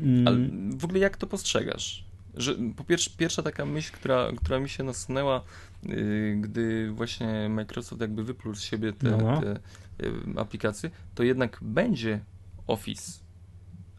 Mm. 0.00 0.28
Ale 0.28 0.36
w 0.78 0.84
ogóle 0.84 1.00
jak 1.00 1.16
to 1.16 1.26
postrzegasz? 1.26 2.04
Że 2.34 2.54
po 2.76 2.84
pierwsze, 2.84 3.10
pierwsza 3.16 3.42
taka 3.42 3.66
myśl, 3.66 3.92
która, 3.92 4.28
która 4.36 4.60
mi 4.60 4.68
się 4.68 4.84
nasunęła, 4.84 5.44
yy, 5.82 6.36
gdy 6.40 6.90
właśnie 6.90 7.48
Microsoft 7.48 8.00
jakby 8.00 8.24
wypluł 8.24 8.54
z 8.54 8.62
siebie 8.62 8.92
te, 8.92 9.10
no. 9.10 9.40
te 9.40 9.60
yy, 10.06 10.12
aplikacje, 10.36 10.90
to 11.14 11.22
jednak 11.22 11.58
będzie 11.62 12.20
Office. 12.66 13.20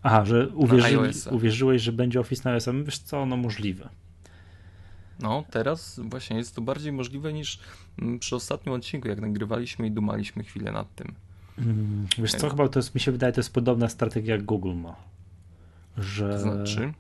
Aha, 0.03 0.25
że 0.25 0.49
uwierzyli, 0.49 0.97
uwierzyłeś, 1.31 1.81
że 1.81 1.91
będzie 1.91 2.19
Office 2.19 2.41
na 2.45 2.51
iOS. 2.51 2.65
Wiesz 2.85 2.99
co, 2.99 3.25
no 3.25 3.37
możliwe. 3.37 3.89
No, 5.19 5.43
teraz 5.51 5.99
właśnie 6.03 6.37
jest 6.37 6.55
to 6.55 6.61
bardziej 6.61 6.91
możliwe 6.91 7.33
niż 7.33 7.59
mm, 7.99 8.19
przy 8.19 8.35
ostatnim 8.35 8.75
odcinku, 8.75 9.07
jak 9.07 9.21
nagrywaliśmy 9.21 9.87
i 9.87 9.91
dumaliśmy 9.91 10.43
chwilę 10.43 10.71
nad 10.71 10.95
tym. 10.95 11.13
Mm, 11.57 12.07
wiesz 12.17 12.31
co, 12.31 12.49
chyba 12.49 12.69
to 12.69 12.79
jest, 12.79 12.95
mi 12.95 13.01
się 13.01 13.11
wydaje, 13.11 13.33
to 13.33 13.39
jest 13.39 13.53
podobna 13.53 13.89
strategia 13.89 14.35
jak 14.35 14.45
Google 14.45 14.73
ma. 14.73 14.95
Że 15.97 16.29
to 16.29 16.39
znaczy? 16.39 16.93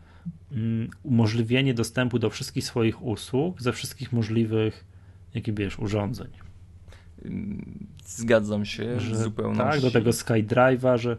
Mm, 0.51 0.89
umożliwienie 1.03 1.73
dostępu 1.73 2.19
do 2.19 2.29
wszystkich 2.29 2.63
swoich 2.63 3.03
usług 3.03 3.61
ze 3.61 3.73
wszystkich 3.73 4.13
możliwych, 4.13 4.85
jakie 5.33 5.53
wiesz, 5.53 5.79
urządzeń. 5.79 6.27
Zgadzam 8.05 8.65
się 8.65 8.99
że, 8.99 9.15
zupełnie. 9.15 9.57
Tak, 9.57 9.81
do 9.81 9.91
tego 9.91 10.09
SkyDrive'a, 10.09 10.97
że 10.97 11.17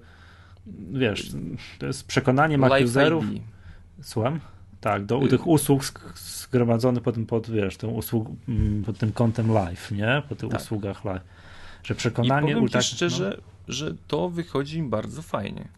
wiesz, 0.92 1.30
to 1.78 1.86
jest 1.86 2.06
przekonanie 2.06 2.58
Mac 2.58 2.82
userów. 2.82 3.24
Słucham? 4.02 4.40
Tak, 4.80 5.06
do 5.06 5.22
y 5.22 5.28
tych 5.28 5.46
usług 5.46 5.84
zgromadzonych 6.16 7.02
pod, 7.02 7.16
pod, 7.28 7.50
wiesz, 7.50 7.76
tą 7.76 7.88
usług, 7.88 8.28
mm, 8.48 8.84
pod 8.84 8.98
tym 8.98 9.12
kątem 9.12 9.52
live, 9.52 9.90
nie? 9.92 10.22
Po 10.28 10.34
tych 10.34 10.50
tak. 10.50 10.60
usługach 10.60 11.04
live. 11.04 11.22
Że 11.84 11.94
przekonanie... 11.94 12.50
I 12.50 12.54
powiem 12.54 12.68
tak, 12.68 12.82
szczerze, 12.82 13.36
no, 13.38 13.74
że 13.74 13.94
to 14.06 14.28
wychodzi 14.28 14.78
im 14.78 14.90
bardzo 14.90 15.22
fajnie. 15.22 15.68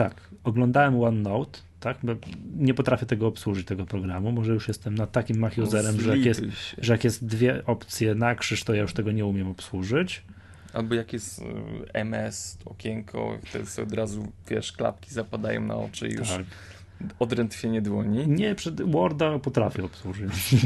Tak, 0.00 0.14
oglądałem 0.44 1.02
OneNote, 1.02 1.58
tak? 1.80 1.98
Nie 2.56 2.74
potrafię 2.74 3.06
tego 3.06 3.26
obsłużyć, 3.26 3.66
tego 3.66 3.86
programu. 3.86 4.32
Może 4.32 4.52
już 4.52 4.68
jestem 4.68 4.94
na 4.94 5.06
takim 5.06 5.38
Mac 5.38 5.58
userem, 5.58 5.96
no, 5.96 6.02
że, 6.02 6.16
jak 6.16 6.26
jest, 6.26 6.42
że 6.78 6.92
jak 6.92 7.04
jest 7.04 7.26
dwie 7.26 7.66
opcje 7.66 8.14
na 8.14 8.34
krzyż, 8.34 8.64
to 8.64 8.74
ja 8.74 8.82
już 8.82 8.92
tego 8.92 9.12
nie 9.12 9.26
umiem 9.26 9.48
obsłużyć. 9.48 10.22
Albo 10.72 10.94
jak 10.94 11.12
jest 11.12 11.38
y, 11.38 11.44
MS, 11.92 12.58
okienko, 12.64 13.38
wtedy 13.44 13.82
od 13.82 13.92
razu, 13.92 14.32
wiesz, 14.48 14.72
klapki 14.72 15.14
zapadają 15.14 15.60
na 15.60 15.76
oczy 15.76 16.08
i 16.08 16.12
już 16.12 16.28
tak 16.28 16.44
odrętwienie 17.18 17.82
dłoni? 17.82 18.28
Nie, 18.28 18.54
przed 18.54 18.82
Worda 18.82 19.38
potrafię 19.38 19.84
obsłużyć. 19.84 20.56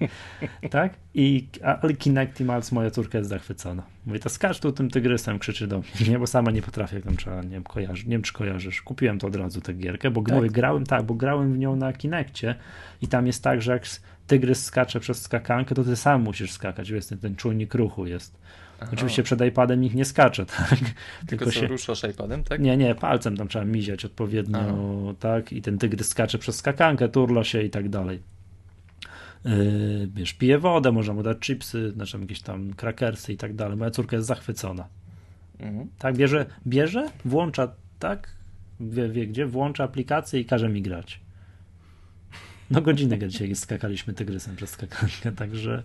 tak? 0.70 0.94
I, 1.14 1.48
ale 1.82 1.94
Kinectimals, 1.94 2.72
moja 2.72 2.90
córka 2.90 3.18
jest 3.18 3.30
zachwycona. 3.30 3.82
Mówię, 4.06 4.18
to 4.18 4.28
skacz 4.28 4.58
tu 4.58 4.72
tym 4.72 4.90
tygrysem, 4.90 5.38
krzyczy 5.38 5.66
do 5.66 5.78
mnie, 5.78 6.08
nie, 6.08 6.18
bo 6.18 6.26
sama 6.26 6.50
nie 6.50 6.62
potrafię, 6.62 6.96
jak 6.96 7.04
tam 7.04 7.16
trzeba, 7.16 7.42
nie 7.42 7.50
wiem, 7.50 7.62
kojarzy, 7.62 8.04
nie 8.04 8.10
wiem, 8.10 8.22
czy 8.22 8.32
kojarzysz. 8.32 8.82
Kupiłem 8.82 9.18
to 9.18 9.26
od 9.26 9.36
razu 9.36 9.60
tę 9.60 9.74
gierkę, 9.74 10.10
bo 10.10 10.22
tak? 10.22 10.34
mówię, 10.34 10.50
grałem, 10.50 10.86
tak, 10.86 11.02
bo 11.02 11.14
grałem 11.14 11.54
w 11.54 11.58
nią 11.58 11.76
na 11.76 11.92
Kinekcie 11.92 12.54
i 13.02 13.08
tam 13.08 13.26
jest 13.26 13.42
tak, 13.42 13.62
że 13.62 13.72
jak 13.72 13.86
tygrys 14.26 14.64
skacze 14.64 15.00
przez 15.00 15.22
skakankę, 15.22 15.74
to 15.74 15.84
ty 15.84 15.96
sam 15.96 16.22
musisz 16.22 16.52
skakać, 16.52 16.92
więc 16.92 17.08
ten, 17.08 17.18
ten 17.18 17.36
czujnik 17.36 17.74
ruchu 17.74 18.06
jest 18.06 18.40
Aha. 18.80 18.90
Oczywiście 18.92 19.22
przed 19.22 19.40
iPadem 19.40 19.80
nikt 19.80 19.94
nie 19.94 20.04
skacze, 20.04 20.46
tak? 20.58 20.68
Tylko, 20.78 20.94
Tylko 21.26 21.50
się 21.50 21.66
ruszasz 21.66 22.04
iPadem, 22.04 22.44
tak? 22.44 22.60
Nie, 22.60 22.76
nie, 22.76 22.94
palcem 22.94 23.36
tam 23.36 23.48
trzeba 23.48 23.64
miziać 23.64 24.04
odpowiednio, 24.04 24.58
Aha. 24.58 25.14
tak? 25.20 25.52
I 25.52 25.62
ten 25.62 25.78
tygrys 25.78 26.08
skacze 26.08 26.38
przez 26.38 26.56
skakankę, 26.56 27.08
turla 27.08 27.44
się 27.44 27.62
i 27.62 27.70
tak 27.70 27.88
dalej. 27.88 28.20
Yy, 29.44 30.08
wiesz, 30.14 30.32
pije 30.32 30.58
wodę, 30.58 30.92
można 30.92 31.14
mu 31.14 31.22
dać 31.22 31.38
chipsy, 31.40 31.90
znaczy 31.90 32.18
jakieś 32.20 32.42
tam 32.42 32.74
krakersy 32.74 33.32
i 33.32 33.36
tak 33.36 33.54
dalej. 33.54 33.76
Moja 33.76 33.90
córka 33.90 34.16
jest 34.16 34.28
zachwycona. 34.28 34.88
Mhm. 35.58 35.88
Tak, 35.98 36.16
bierze, 36.16 36.46
bierze, 36.66 37.10
włącza, 37.24 37.72
tak? 37.98 38.28
Wie, 38.80 39.08
wie 39.08 39.26
gdzie, 39.26 39.46
włącza 39.46 39.84
aplikację 39.84 40.40
i 40.40 40.44
każe 40.44 40.68
mi 40.68 40.82
grać. 40.82 41.20
No 42.70 42.82
godzinę 42.82 43.28
dzisiaj 43.28 43.54
skakaliśmy 43.54 44.14
tygrysem 44.14 44.56
przez 44.56 44.70
skakankę, 44.70 45.32
także, 45.32 45.82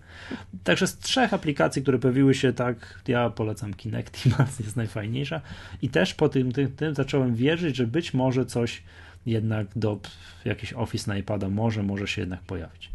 także 0.64 0.86
z 0.86 0.98
trzech 0.98 1.34
aplikacji, 1.34 1.82
które 1.82 1.98
pojawiły 1.98 2.34
się 2.34 2.52
tak, 2.52 3.00
ja 3.08 3.30
polecam 3.30 3.74
Kinectimals, 3.74 4.58
jest 4.64 4.76
najfajniejsza 4.76 5.40
i 5.82 5.88
też 5.88 6.14
po 6.14 6.28
tym, 6.28 6.52
tym, 6.52 6.72
tym 6.72 6.94
zacząłem 6.94 7.34
wierzyć, 7.34 7.76
że 7.76 7.86
być 7.86 8.14
może 8.14 8.46
coś 8.46 8.82
jednak 9.26 9.66
do 9.76 10.00
jakiś 10.44 10.72
Office 10.72 11.10
na 11.10 11.18
iPada 11.18 11.48
może, 11.48 11.82
może 11.82 12.06
się 12.06 12.22
jednak 12.22 12.40
pojawić. 12.40 12.90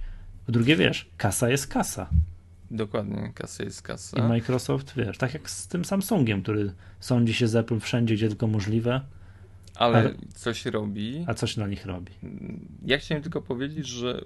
Po 0.46 0.52
drugie, 0.52 0.76
wiesz, 0.76 1.10
kasa 1.18 1.50
jest 1.50 1.68
kasa. 1.68 2.10
Dokładnie, 2.72 3.32
kasa 3.36 3.64
jest 3.64 3.82
kasa. 3.82 4.20
I 4.20 4.22
Microsoft, 4.22 4.94
wiesz, 4.96 5.18
tak 5.18 5.34
jak 5.34 5.50
z 5.50 5.68
tym 5.68 5.86
Samsungiem, 5.86 6.42
który 6.42 6.74
sądzi 7.00 7.34
się 7.34 7.48
z 7.48 7.56
Apple 7.56 7.80
wszędzie, 7.80 8.16
gdzie 8.16 8.28
tylko 8.28 8.48
możliwe, 8.48 9.02
ale, 9.82 9.97
ale 9.97 10.13
coś 10.36 10.65
robi. 10.65 11.25
A 11.27 11.34
coś 11.34 11.57
na 11.57 11.67
nich 11.67 11.86
robi. 11.86 12.11
Ja 12.86 12.97
chciałem 12.97 13.23
tylko 13.23 13.41
powiedzieć, 13.41 13.88
że 13.88 14.25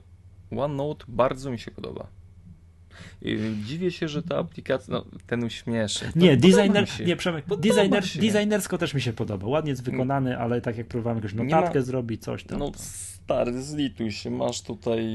OneNote 0.51 1.05
bardzo 1.07 1.51
mi 1.51 1.59
się 1.59 1.71
podoba. 1.71 2.07
Dziwię 3.63 3.91
się, 3.91 4.07
że 4.07 4.23
ta 4.23 4.37
aplikacja, 4.37 4.93
no 4.93 5.05
ten 5.27 5.43
uśmieszy. 5.43 6.11
Nie, 6.15 6.37
designer, 6.37 6.87
nie 7.05 7.15
Przemek, 7.15 7.45
designer, 7.57 8.03
designersko 8.03 8.77
też 8.77 8.93
mi 8.93 9.01
się 9.01 9.13
podoba. 9.13 9.47
Ładnie 9.47 9.69
jest 9.69 9.83
wykonany, 9.83 10.37
ale 10.37 10.61
tak 10.61 10.77
jak 10.77 10.87
próbowałem 10.87 11.17
jakąś 11.17 11.33
notatkę 11.33 11.79
ma, 11.79 11.85
zrobić, 11.85 12.23
coś 12.23 12.43
tam. 12.43 12.59
No 12.59 12.71
stary, 12.75 13.61
zlituj 13.61 14.11
się, 14.11 14.29
masz 14.29 14.61
tutaj 14.61 15.05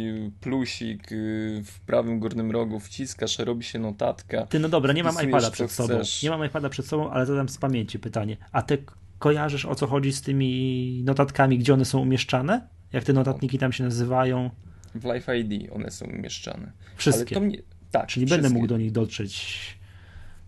plusik 0.40 1.12
y, 1.12 1.62
w 1.64 1.80
prawym 1.80 2.20
górnym 2.20 2.50
rogu, 2.50 2.80
wciskasz, 2.80 3.38
robi 3.38 3.64
się 3.64 3.78
notatka. 3.78 4.46
Ty, 4.46 4.58
no 4.58 4.68
dobra, 4.68 4.92
nie 4.92 5.04
mam 5.04 5.28
iPada 5.28 5.50
przed 5.50 5.72
sobą. 5.72 5.94
Chcesz. 5.94 6.22
Nie 6.22 6.30
mam 6.30 6.44
iPada 6.44 6.68
przed 6.68 6.86
sobą, 6.86 7.10
ale 7.10 7.26
zadam 7.26 7.48
z 7.48 7.58
pamięci 7.58 7.98
pytanie. 7.98 8.36
A 8.52 8.62
te 8.62 8.78
kojarzysz 9.20 9.66
o 9.66 9.74
co 9.74 9.86
chodzi 9.86 10.12
z 10.12 10.22
tymi 10.22 11.02
notatkami, 11.04 11.58
gdzie 11.58 11.74
one 11.74 11.84
są 11.84 12.00
umieszczane? 12.00 12.68
Jak 12.92 13.04
te 13.04 13.12
notatniki 13.12 13.58
tam 13.58 13.72
się 13.72 13.84
nazywają? 13.84 14.50
W 14.94 15.04
Life 15.04 15.38
ID 15.38 15.72
one 15.72 15.90
są 15.90 16.06
umieszczane. 16.06 16.72
Wszystkie. 16.96 17.40
Mnie... 17.40 17.58
Tak, 17.90 18.06
Czyli 18.06 18.26
wszystkie. 18.26 18.42
będę 18.42 18.54
mógł 18.54 18.66
do 18.66 18.78
nich 18.78 18.92
dotrzeć 18.92 19.78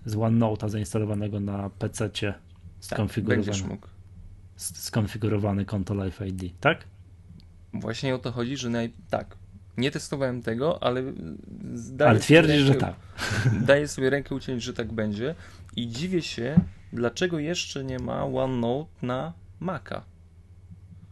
z 0.06 0.14
OneNote'a 0.16 0.68
zainstalowanego 0.68 1.40
na 1.40 1.70
PC-cie 1.70 2.34
skonfigurowane. 2.80 3.58
Tak, 3.58 3.68
mógł. 3.68 3.86
Skonfigurowane 4.56 5.64
konto 5.64 6.04
Life 6.04 6.28
ID, 6.28 6.60
tak? 6.60 6.84
Właśnie 7.74 8.14
o 8.14 8.18
to 8.18 8.32
chodzi, 8.32 8.56
że 8.56 8.70
naj... 8.70 8.92
tak. 9.10 9.36
Nie 9.76 9.90
testowałem 9.90 10.42
tego, 10.42 10.82
ale 10.82 11.02
Ale 12.06 12.20
twierdzisz, 12.20 12.56
rękę, 12.56 12.72
że 12.72 12.74
tak. 12.74 12.94
Daję 13.66 13.88
sobie 13.88 14.10
rękę 14.10 14.34
uciąć, 14.34 14.62
że 14.62 14.72
tak 14.72 14.92
będzie 14.92 15.34
i 15.76 15.88
dziwię 15.88 16.22
się, 16.22 16.60
dlaczego 16.92 17.38
jeszcze 17.38 17.84
nie 17.84 17.98
ma 17.98 18.24
OneNote 18.24 18.90
na 19.02 19.32
Maca. 19.60 20.02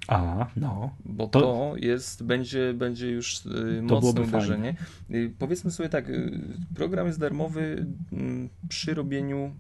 A, 0.09 0.47
no. 0.57 0.95
Bo 1.05 1.27
to, 1.27 1.41
to 1.41 1.73
jest, 1.77 2.25
będzie, 2.25 2.75
będzie 2.75 3.11
już 3.11 3.47
y, 3.47 3.83
mocne 3.83 4.23
uderzenie. 4.23 4.75
Y, 5.11 5.33
powiedzmy 5.39 5.71
sobie 5.71 5.89
tak, 5.89 6.09
y, 6.09 6.41
program 6.75 7.07
jest 7.07 7.19
darmowy 7.19 7.87
mm, 8.13 8.49
przy 8.69 8.95
robieniu 8.95 9.55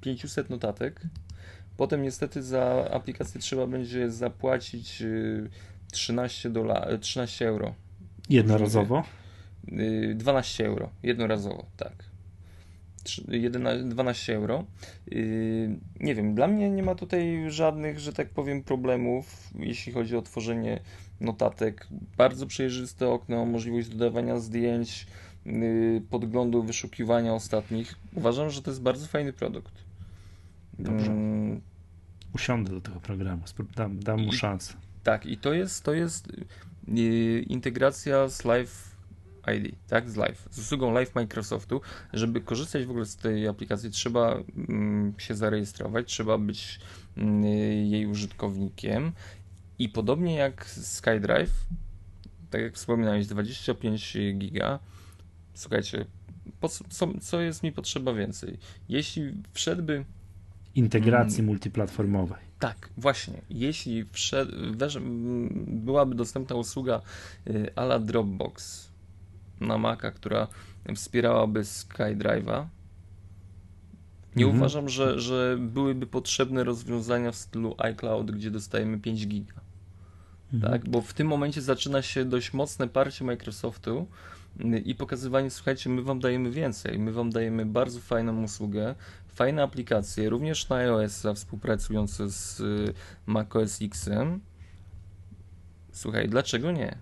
500 0.00 0.50
notatek. 0.50 1.00
Potem 1.76 2.02
niestety 2.02 2.42
za 2.42 2.90
aplikację 2.90 3.40
trzeba 3.40 3.66
będzie 3.66 4.10
zapłacić 4.10 5.02
13, 5.92 6.50
dola, 6.50 6.86
13 7.00 7.48
euro. 7.48 7.74
Jednorazowo? 8.28 9.04
12 10.14 10.66
euro, 10.66 10.90
jednorazowo, 11.02 11.66
tak. 11.76 12.15
11, 13.28 13.88
12 13.88 14.36
euro. 14.36 14.64
Yy, 15.06 15.78
nie 16.00 16.14
wiem, 16.14 16.34
dla 16.34 16.46
mnie 16.46 16.70
nie 16.70 16.82
ma 16.82 16.94
tutaj 16.94 17.44
żadnych, 17.48 17.98
że 17.98 18.12
tak 18.12 18.28
powiem, 18.28 18.62
problemów, 18.62 19.50
jeśli 19.58 19.92
chodzi 19.92 20.16
o 20.16 20.22
tworzenie 20.22 20.80
notatek. 21.20 21.86
Bardzo 22.16 22.46
przejrzyste 22.46 23.08
okno, 23.08 23.46
możliwość 23.46 23.88
dodawania 23.88 24.38
zdjęć, 24.38 25.06
yy, 25.46 26.02
podglądu, 26.10 26.62
wyszukiwania 26.62 27.34
ostatnich. 27.34 27.94
Uważam, 28.14 28.50
że 28.50 28.62
to 28.62 28.70
jest 28.70 28.82
bardzo 28.82 29.06
fajny 29.06 29.32
produkt. 29.32 29.72
Dobrze. 30.78 31.06
Hmm. 31.06 31.60
Usiądę 32.34 32.70
do 32.70 32.80
tego 32.80 33.00
programu, 33.00 33.42
dam, 33.76 33.98
dam 33.98 34.22
mu 34.22 34.32
szansę. 34.32 34.74
Tak, 35.02 35.26
i 35.26 35.36
to 35.36 35.52
jest, 35.52 35.84
to 35.84 35.94
jest 35.94 36.32
yy, 36.88 37.40
integracja 37.40 38.28
z 38.28 38.44
live 38.44 38.95
ID, 39.56 39.74
tak, 39.88 40.10
z 40.10 40.16
Live, 40.16 40.48
z 40.50 40.58
usługą 40.58 40.92
Live 40.92 41.14
Microsoftu. 41.14 41.80
Żeby 42.12 42.40
korzystać 42.40 42.86
w 42.86 42.90
ogóle 42.90 43.06
z 43.06 43.16
tej 43.16 43.48
aplikacji, 43.48 43.90
trzeba 43.90 44.42
mm, 44.68 45.14
się 45.18 45.34
zarejestrować, 45.34 46.06
trzeba 46.06 46.38
być 46.38 46.80
mm, 47.16 47.44
jej 47.84 48.06
użytkownikiem 48.06 49.12
i 49.78 49.88
podobnie 49.88 50.34
jak 50.34 50.66
SkyDrive, 50.66 51.66
tak 52.50 52.60
jak 52.60 52.74
wspominałeś, 52.74 53.26
25 53.26 54.16
giga, 54.34 54.78
słuchajcie, 55.54 56.06
po, 56.60 56.68
co, 56.68 57.08
co 57.20 57.40
jest 57.40 57.62
mi 57.62 57.72
potrzeba 57.72 58.14
więcej? 58.14 58.58
Jeśli 58.88 59.32
wszedłby 59.52 60.04
integracji 60.74 61.40
mm, 61.40 61.46
multiplatformowej. 61.46 62.46
Tak, 62.58 62.90
właśnie. 62.96 63.40
Jeśli 63.50 64.04
wszedł, 64.12 64.52
byłaby 65.66 66.14
dostępna 66.14 66.56
usługa 66.56 67.00
y, 67.46 67.70
ala 67.76 67.98
Dropbox, 67.98 68.88
na 69.60 69.78
Maca, 69.78 70.10
która 70.10 70.48
wspierałaby 70.94 71.60
SkyDrive'a. 71.60 72.66
Nie 74.36 74.44
mhm. 74.44 74.60
uważam, 74.60 74.88
że, 74.88 75.20
że 75.20 75.56
byłyby 75.60 76.06
potrzebne 76.06 76.64
rozwiązania 76.64 77.32
w 77.32 77.36
stylu 77.36 77.74
iCloud, 77.78 78.30
gdzie 78.30 78.50
dostajemy 78.50 78.98
5 78.98 79.26
giga. 79.26 79.54
Mhm. 80.52 80.72
Tak? 80.72 80.90
Bo 80.90 81.00
w 81.00 81.14
tym 81.14 81.26
momencie 81.26 81.62
zaczyna 81.62 82.02
się 82.02 82.24
dość 82.24 82.52
mocne 82.52 82.88
parcie 82.88 83.24
Microsoftu 83.24 84.06
i 84.84 84.94
pokazywanie, 84.94 85.50
słuchajcie, 85.50 85.90
my 85.90 86.02
wam 86.02 86.20
dajemy 86.20 86.50
więcej, 86.50 86.98
my 86.98 87.12
wam 87.12 87.30
dajemy 87.30 87.66
bardzo 87.66 88.00
fajną 88.00 88.42
usługę, 88.42 88.94
fajne 89.34 89.62
aplikacje, 89.62 90.28
również 90.30 90.68
na 90.68 90.76
iOS-a 90.76 91.34
współpracujące 91.34 92.30
z 92.30 92.60
y, 92.60 92.94
macOS 93.26 93.82
X-em. 93.82 94.40
Słuchaj, 95.92 96.28
dlaczego 96.28 96.72
nie? 96.72 96.98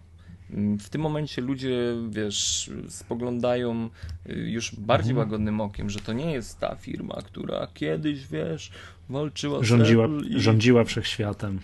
W 0.79 0.89
tym 0.89 1.01
momencie 1.01 1.43
ludzie, 1.43 1.95
wiesz, 2.09 2.71
spoglądają 2.89 3.91
y, 4.31 4.33
już 4.33 4.75
bardziej 4.75 5.11
mhm. 5.11 5.27
łagodnym 5.27 5.61
okiem, 5.61 5.91
że 5.91 6.01
to 6.01 6.13
nie 6.13 6.33
jest 6.33 6.59
ta 6.59 6.77
firma, 6.77 7.23
która 7.25 7.69
kiedyś, 7.75 8.27
wiesz, 8.27 8.71
walczyła 9.09 9.65
rządziła, 9.65 10.09
i, 10.29 10.41
rządziła 10.41 10.85
wszechświatem. 10.85 11.61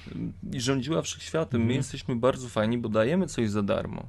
I 0.53 0.61
rządziła 0.61 1.03
wszechświatem. 1.03 1.61
My 1.61 1.64
mhm. 1.64 1.76
jesteśmy 1.76 2.16
bardzo 2.16 2.49
fajni, 2.49 2.78
bo 2.78 2.89
dajemy 2.89 3.26
coś 3.26 3.51
za 3.51 3.62
darmo. 3.62 4.09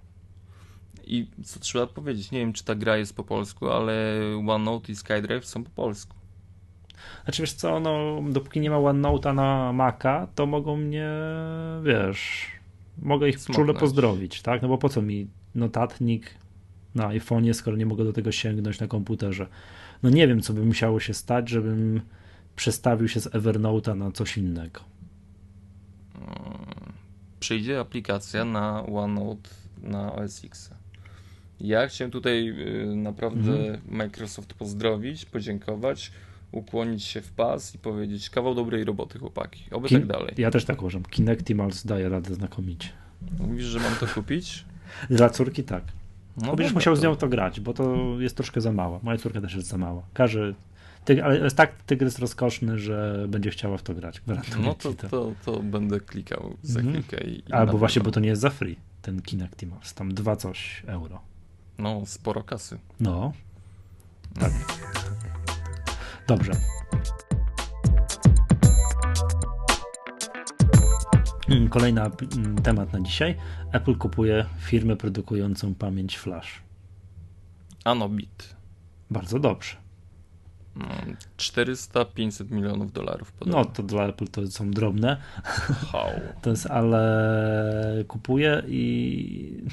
I 1.07 1.27
co 1.43 1.59
trzeba 1.59 1.87
powiedzieć, 1.87 2.31
nie 2.31 2.39
wiem, 2.39 2.53
czy 2.53 2.63
ta 2.63 2.75
gra 2.75 2.97
jest 2.97 3.15
po 3.15 3.23
polsku, 3.23 3.69
ale 3.69 4.19
OneNote 4.47 4.91
i 4.91 4.95
SkyDrive 4.95 5.45
są 5.45 5.63
po 5.63 5.69
polsku. 5.69 6.15
Znaczy 7.23 7.41
wiesz 7.41 7.53
co, 7.53 7.79
no, 7.79 8.21
dopóki 8.29 8.59
nie 8.59 8.69
ma 8.69 8.75
OneNote'a 8.75 9.35
na 9.35 9.73
Maca, 9.73 10.27
to 10.35 10.45
mogą 10.45 10.77
mnie, 10.77 11.09
wiesz, 11.83 12.47
mogę 13.01 13.29
ich 13.29 13.39
Smoknąć. 13.39 13.67
czule 13.67 13.79
pozdrowić, 13.79 14.41
tak? 14.41 14.61
No 14.61 14.67
bo 14.67 14.77
po 14.77 14.89
co 14.89 15.01
mi 15.01 15.27
notatnik 15.55 16.35
na 16.95 17.07
iPhone'ie, 17.07 17.53
skoro 17.53 17.77
nie 17.77 17.85
mogę 17.85 18.03
do 18.03 18.13
tego 18.13 18.31
sięgnąć 18.31 18.79
na 18.79 18.87
komputerze? 18.87 19.47
No 20.03 20.09
nie 20.09 20.27
wiem, 20.27 20.41
co 20.41 20.53
by 20.53 20.65
musiało 20.65 20.99
się 20.99 21.13
stać, 21.13 21.49
żebym 21.49 22.01
przestawił 22.55 23.07
się 23.07 23.19
z 23.19 23.27
Evernote'a 23.27 23.97
na 23.97 24.11
coś 24.11 24.37
innego. 24.37 24.81
Hmm. 26.13 26.93
Przyjdzie 27.39 27.79
aplikacja 27.79 28.45
na 28.45 28.85
OneNote 28.85 29.49
na 29.83 30.13
OS 30.13 30.45
X. 30.45 30.69
Ja 31.59 31.87
chciałem 31.87 32.11
tutaj 32.11 32.49
y, 32.49 32.95
naprawdę 32.95 33.51
mhm. 33.51 33.79
Microsoft 33.97 34.53
pozdrowić, 34.53 35.25
podziękować 35.25 36.11
ukłonić 36.51 37.03
się 37.03 37.21
w 37.21 37.31
pas 37.31 37.75
i 37.75 37.77
powiedzieć 37.77 38.29
kawał 38.29 38.55
dobrej 38.55 38.83
roboty 38.83 39.19
chłopaki, 39.19 39.63
oby 39.71 39.87
Kin 39.87 39.99
tak 39.99 40.07
dalej. 40.07 40.33
Ja 40.37 40.51
też 40.51 40.65
tak 40.65 40.81
uważam. 40.81 41.03
Kinectimals 41.03 41.85
daje 41.85 42.09
radę 42.09 42.33
znakomicie. 42.33 42.89
Mówisz, 43.39 43.65
że 43.65 43.79
mam 43.79 43.95
to 43.95 44.07
kupić? 44.07 44.65
Dla 45.09 45.29
córki 45.29 45.63
tak. 45.63 45.83
No 46.37 46.55
będziesz 46.55 46.73
musiał 46.73 46.95
to... 46.95 47.01
z 47.01 47.03
nią 47.03 47.15
to 47.15 47.29
grać, 47.29 47.59
bo 47.59 47.73
to 47.73 48.15
jest 48.19 48.35
troszkę 48.35 48.61
za 48.61 48.71
mała. 48.71 48.99
Moja 49.03 49.17
córka 49.17 49.41
też 49.41 49.55
jest 49.55 49.67
za 49.67 49.77
mała. 49.77 50.03
Każe, 50.13 50.53
ty, 51.05 51.23
ale 51.23 51.39
jest 51.39 51.55
tak 51.55 51.83
tygrys 51.83 52.19
rozkoszny, 52.19 52.79
że 52.79 53.25
będzie 53.29 53.49
chciała 53.49 53.77
w 53.77 53.83
to 53.83 53.93
grać. 53.93 54.21
no 54.63 54.73
to, 54.73 54.93
to. 54.93 55.09
to, 55.09 55.33
to 55.45 55.59
będę 55.59 55.99
klikał 55.99 56.57
za 56.63 56.79
mm. 56.79 56.93
chwilkę. 56.93 57.23
I, 57.27 57.49
i 57.49 57.51
Albo 57.51 57.77
właśnie, 57.77 58.01
bo 58.01 58.11
to 58.11 58.19
nie 58.19 58.29
jest 58.29 58.41
za 58.41 58.49
free, 58.49 58.75
ten 59.01 59.21
Kinectimals. 59.21 59.93
Tam 59.93 60.13
dwa 60.13 60.35
coś 60.35 60.83
euro. 60.87 61.21
No, 61.77 62.01
sporo 62.05 62.43
kasy. 62.43 62.77
No. 62.99 63.33
Tak. 64.39 64.51
Dobrze. 66.27 66.51
Mm, 71.49 71.69
kolejny 71.69 72.01
mm, 72.01 72.61
temat 72.61 72.93
na 72.93 72.99
dzisiaj. 72.99 73.35
Apple 73.71 73.95
kupuje 73.95 74.45
firmę 74.59 74.95
produkującą 74.95 75.75
pamięć 75.75 76.17
flash. 76.17 76.61
Anobit. 77.85 78.55
Bardzo 79.09 79.39
dobrze. 79.39 79.81
400-500 81.37 82.51
milionów 82.51 82.91
dolarów. 82.91 83.31
Podobno. 83.31 83.59
No 83.59 83.65
to 83.65 83.83
dla 83.83 84.03
Apple 84.03 84.27
to 84.27 84.47
są 84.47 84.71
drobne. 84.71 85.17
How? 85.91 86.09
To 86.41 86.49
jest, 86.49 86.65
ale 86.65 88.03
kupuje 88.07 88.63
i 88.67 89.63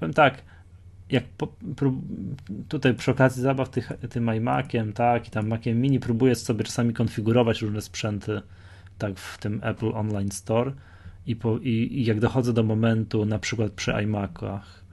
powiem 0.00 0.14
tak, 0.14 0.42
jak 1.10 1.24
po, 1.24 1.48
tutaj 2.68 2.94
przy 2.94 3.10
okazji 3.10 3.42
zabaw 3.42 3.70
tych, 3.70 3.92
tym 4.10 4.34
iMaciem, 4.34 4.92
tak, 4.92 5.28
i 5.28 5.30
tam 5.30 5.48
Maciem 5.48 5.80
Mini 5.80 6.00
próbuję 6.00 6.34
sobie 6.34 6.64
czasami 6.64 6.94
konfigurować 6.94 7.62
różne 7.62 7.82
sprzęty, 7.82 8.42
tak, 8.98 9.18
w 9.18 9.38
tym 9.38 9.60
Apple 9.62 9.92
Online 9.94 10.30
Store 10.30 10.72
i, 11.26 11.36
po, 11.36 11.58
i, 11.58 11.70
i 11.70 12.04
jak 12.04 12.20
dochodzę 12.20 12.52
do 12.52 12.62
momentu, 12.62 13.24
na 13.24 13.38
przykład 13.38 13.72
przy 13.72 13.92
iMacach, 13.92 14.84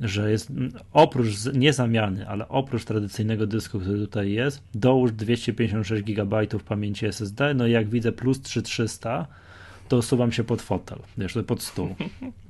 że 0.00 0.30
jest 0.30 0.52
oprócz, 0.92 1.28
nie 1.54 1.72
zamiany, 1.72 2.28
ale 2.28 2.48
oprócz 2.48 2.84
tradycyjnego 2.84 3.46
dysku, 3.46 3.80
który 3.80 3.98
tutaj 3.98 4.32
jest, 4.32 4.62
dołóż 4.74 5.12
256 5.12 6.04
GB 6.04 6.46
pamięci 6.68 7.06
SSD, 7.06 7.54
no 7.54 7.66
i 7.66 7.70
jak 7.70 7.88
widzę 7.88 8.12
plus 8.12 8.40
3300, 8.40 9.26
to 9.88 9.96
usuwam 9.96 10.32
się 10.32 10.44
pod 10.44 10.62
fotel, 10.62 10.98
wiesz, 11.18 11.38
pod 11.46 11.62
stół. 11.62 11.94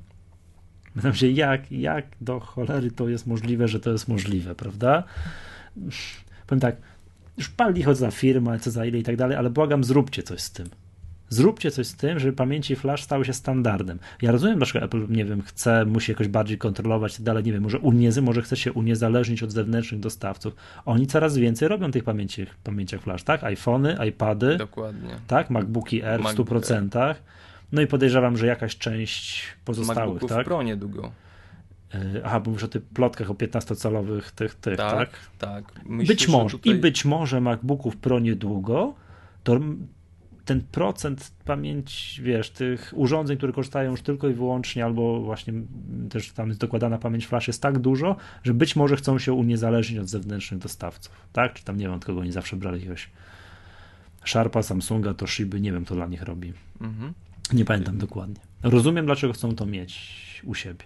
Pytam 0.95 1.13
się, 1.13 1.27
jak, 1.27 1.71
jak 1.71 2.05
do 2.21 2.39
cholery 2.39 2.91
to 2.91 3.09
jest 3.09 3.27
możliwe, 3.27 3.67
że 3.67 3.79
to 3.79 3.91
jest 3.91 4.07
możliwe, 4.07 4.55
prawda? 4.55 5.03
Powiem 6.47 6.59
tak, 6.59 6.75
już 7.37 7.49
pal 7.49 7.73
licho 7.73 7.95
za 7.95 8.11
firmę, 8.11 8.59
co 8.59 8.71
za 8.71 8.85
ile 8.85 8.97
i 8.97 9.03
tak 9.03 9.15
dalej, 9.15 9.37
ale 9.37 9.49
błagam, 9.49 9.83
zróbcie 9.83 10.23
coś 10.23 10.41
z 10.41 10.51
tym. 10.51 10.69
Zróbcie 11.29 11.71
coś 11.71 11.87
z 11.87 11.95
tym, 11.95 12.19
żeby 12.19 12.33
pamięci 12.33 12.75
flash 12.75 13.03
stały 13.03 13.25
się 13.25 13.33
standardem. 13.33 13.99
Ja 14.21 14.31
rozumiem, 14.31 14.57
dlaczego 14.57 14.85
Apple, 14.85 15.05
nie 15.09 15.25
wiem, 15.25 15.41
chce, 15.41 15.85
musi 15.85 16.11
jakoś 16.11 16.27
bardziej 16.27 16.57
kontrolować 16.57 17.13
i 17.13 17.15
tak 17.15 17.23
dalej, 17.23 17.43
nie 17.43 17.53
wiem, 17.53 17.63
może, 17.63 17.79
uniezy, 17.79 18.21
może 18.21 18.41
chce 18.41 18.57
się 18.57 18.73
uniezależnić 18.73 19.43
od 19.43 19.51
zewnętrznych 19.51 19.99
dostawców. 20.01 20.55
Oni 20.85 21.07
coraz 21.07 21.37
więcej 21.37 21.67
robią 21.67 21.91
tych 21.91 22.03
pamięci, 22.03 22.45
pamięciach 22.63 23.01
flash, 23.01 23.23
tak? 23.23 23.43
iPhony, 23.43 23.97
iPady, 24.09 24.57
Dokładnie. 24.57 25.15
tak? 25.27 25.49
MacBooki 25.49 26.03
Air 26.03 26.21
w 26.21 26.25
100%. 26.25 27.15
No 27.73 27.81
i 27.81 27.87
podejrzewam, 27.87 28.37
że 28.37 28.47
jakaś 28.47 28.77
część 28.77 29.43
pozostałych, 29.65 29.97
MacBooków 29.97 30.29
tak? 30.29 30.45
Pro 30.45 30.63
niedługo. 30.63 31.11
E, 31.93 32.21
aha, 32.23 32.39
bo 32.39 32.51
mówisz 32.51 32.63
o 32.63 32.67
tych 32.67 32.83
plotkach 32.83 33.31
o 33.31 33.33
15-calowych 33.33 34.31
tych, 34.31 34.55
tych, 34.55 34.77
tak? 34.77 34.97
Tak, 34.97 35.09
tak. 35.39 35.85
Myślę, 35.85 36.15
być 36.15 36.27
może. 36.27 36.57
Tutaj... 36.57 36.73
I 36.73 36.79
być 36.79 37.05
może 37.05 37.41
MacBooków 37.41 37.97
Pro 37.97 38.19
niedługo, 38.19 38.93
to 39.43 39.59
ten 40.45 40.61
procent 40.61 41.31
pamięć, 41.45 42.21
wiesz, 42.23 42.49
tych 42.49 42.93
urządzeń, 42.95 43.37
które 43.37 43.53
korzystają 43.53 43.91
już 43.91 44.01
tylko 44.01 44.29
i 44.29 44.33
wyłącznie, 44.33 44.85
albo 44.85 45.21
właśnie 45.21 45.53
też 46.09 46.31
tam 46.31 46.47
jest 46.47 46.59
dokładana 46.59 46.97
pamięć 46.97 47.27
flash 47.27 47.47
jest 47.47 47.61
tak 47.61 47.79
dużo, 47.79 48.15
że 48.43 48.53
być 48.53 48.75
może 48.75 48.95
chcą 48.95 49.19
się 49.19 49.33
uniezależnić 49.33 49.99
od 49.99 50.07
zewnętrznych 50.07 50.59
dostawców, 50.59 51.15
tak? 51.33 51.53
Czy 51.53 51.63
tam 51.63 51.77
nie 51.77 51.85
wiem, 51.85 51.93
od 51.93 52.05
kogo 52.05 52.19
oni 52.19 52.31
zawsze 52.31 52.55
brali 52.55 52.77
jakiegoś 52.77 53.09
Sharpa, 54.25 54.63
Samsunga, 54.63 55.13
Toshiby, 55.13 55.61
nie 55.61 55.71
wiem, 55.71 55.85
co 55.85 55.95
dla 55.95 56.07
nich 56.07 56.21
robi. 56.21 56.53
Mhm. 56.81 57.13
Nie 57.53 57.65
pamiętam 57.65 57.97
dokładnie. 57.97 58.41
Rozumiem, 58.63 59.05
dlaczego 59.05 59.33
chcą 59.33 59.55
to 59.55 59.65
mieć 59.65 60.41
u 60.45 60.55
siebie. 60.55 60.85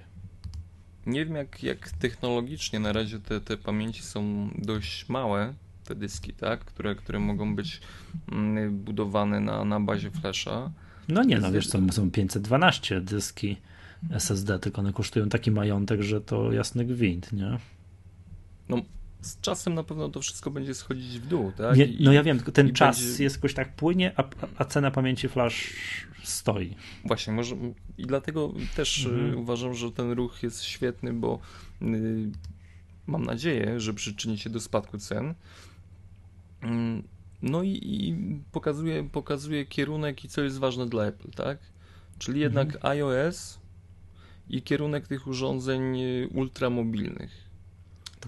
Nie 1.05 1.25
wiem, 1.25 1.35
jak, 1.35 1.63
jak 1.63 1.91
technologicznie 1.91 2.79
na 2.79 2.93
razie 2.93 3.19
te, 3.19 3.41
te 3.41 3.57
pamięci 3.57 4.03
są 4.03 4.49
dość 4.57 5.09
małe, 5.09 5.53
te 5.83 5.95
dyski, 5.95 6.33
tak? 6.33 6.59
które, 6.59 6.95
które 6.95 7.19
mogą 7.19 7.55
być 7.55 7.81
mm, 8.31 8.77
budowane 8.77 9.39
na, 9.39 9.65
na 9.65 9.79
bazie 9.79 10.11
flasha. 10.11 10.71
No 11.07 11.23
nie, 11.23 11.39
no 11.39 11.51
wiesz 11.51 11.67
co, 11.67 11.79
są 11.91 12.11
512 12.11 13.01
dyski 13.01 13.57
SSD, 14.11 14.59
tylko 14.59 14.81
one 14.81 14.93
kosztują 14.93 15.29
taki 15.29 15.51
majątek, 15.51 16.01
że 16.01 16.21
to 16.21 16.51
jasny 16.51 16.85
gwint, 16.85 17.33
nie? 17.33 17.57
No, 18.69 18.81
z 19.21 19.41
czasem 19.41 19.73
na 19.73 19.83
pewno 19.83 20.09
to 20.09 20.21
wszystko 20.21 20.51
będzie 20.51 20.73
schodzić 20.73 21.19
w 21.19 21.27
dół, 21.27 21.51
tak? 21.51 21.77
No 21.99 22.13
ja 22.13 22.23
wiem, 22.23 22.37
tylko 22.37 22.51
ten 22.51 22.73
czas 22.73 22.99
będzie... 22.99 23.23
jest 23.23 23.35
jakoś 23.35 23.53
tak 23.53 23.75
płynie, 23.75 24.11
a, 24.15 24.23
a 24.57 24.65
cena 24.65 24.91
pamięci 24.91 25.29
flash 25.29 25.73
stoi. 26.23 26.75
Właśnie, 27.05 27.33
może 27.33 27.55
i 27.97 28.05
dlatego 28.05 28.53
też 28.75 29.05
y, 29.05 29.09
mhm. 29.09 29.37
uważam, 29.37 29.73
że 29.73 29.91
ten 29.91 30.11
ruch 30.11 30.43
jest 30.43 30.63
świetny, 30.63 31.13
bo 31.13 31.39
y, 31.81 32.31
mam 33.07 33.25
nadzieję, 33.25 33.79
że 33.79 33.93
przyczyni 33.93 34.37
się 34.37 34.49
do 34.49 34.59
spadku 34.59 34.97
cen. 34.97 35.29
Y, 35.29 35.35
no 37.41 37.63
i, 37.63 37.79
i, 37.83 38.15
pokazuje, 38.51 39.09
pokazuje 39.09 39.65
kierunek 39.65 40.25
i 40.25 40.29
co 40.29 40.41
jest 40.41 40.59
ważne 40.59 40.85
dla 40.85 41.05
Apple, 41.05 41.31
tak? 41.31 41.57
Czyli 42.19 42.39
jednak 42.39 42.75
mhm. 42.75 42.91
iOS 42.91 43.59
i 44.49 44.61
kierunek 44.61 45.07
tych 45.07 45.27
urządzeń 45.27 45.99
y, 45.99 46.29
ultramobilnych. 46.33 47.46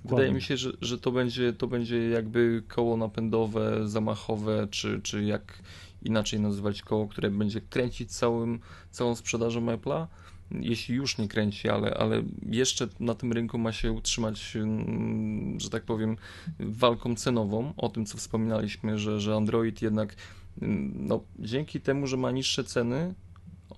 Dokładnie. 0.03 0.17
Wydaje 0.17 0.34
mi 0.34 0.41
się, 0.41 0.57
że, 0.57 0.71
że 0.81 0.97
to, 0.97 1.11
będzie, 1.11 1.53
to 1.53 1.67
będzie 1.67 2.09
jakby 2.09 2.63
koło 2.67 2.97
napędowe, 2.97 3.89
zamachowe, 3.89 4.67
czy, 4.71 5.01
czy 5.03 5.23
jak 5.23 5.59
inaczej 6.03 6.39
nazywać 6.39 6.81
koło, 6.81 7.07
które 7.07 7.31
będzie 7.31 7.61
kręcić 7.61 8.11
całym, 8.11 8.59
całą 8.91 9.15
sprzedażą 9.15 9.65
Apple'a. 9.65 10.07
Jeśli 10.51 10.95
już 10.95 11.17
nie 11.17 11.27
kręci, 11.27 11.69
ale, 11.69 11.93
ale 11.93 12.23
jeszcze 12.49 12.88
na 12.99 13.15
tym 13.15 13.34
rynku 13.34 13.57
ma 13.57 13.71
się 13.71 13.91
utrzymać, 13.91 14.55
mm, 14.55 15.59
że 15.59 15.69
tak 15.69 15.84
powiem, 15.84 16.17
walką 16.59 17.15
cenową. 17.15 17.73
O 17.77 17.89
tym, 17.89 18.05
co 18.05 18.17
wspominaliśmy, 18.17 18.99
że, 18.99 19.19
że 19.19 19.35
Android 19.35 19.81
jednak 19.81 20.15
mm, 20.61 20.93
no, 21.07 21.23
dzięki 21.39 21.81
temu, 21.81 22.07
że 22.07 22.17
ma 22.17 22.31
niższe 22.31 22.63
ceny, 22.63 23.13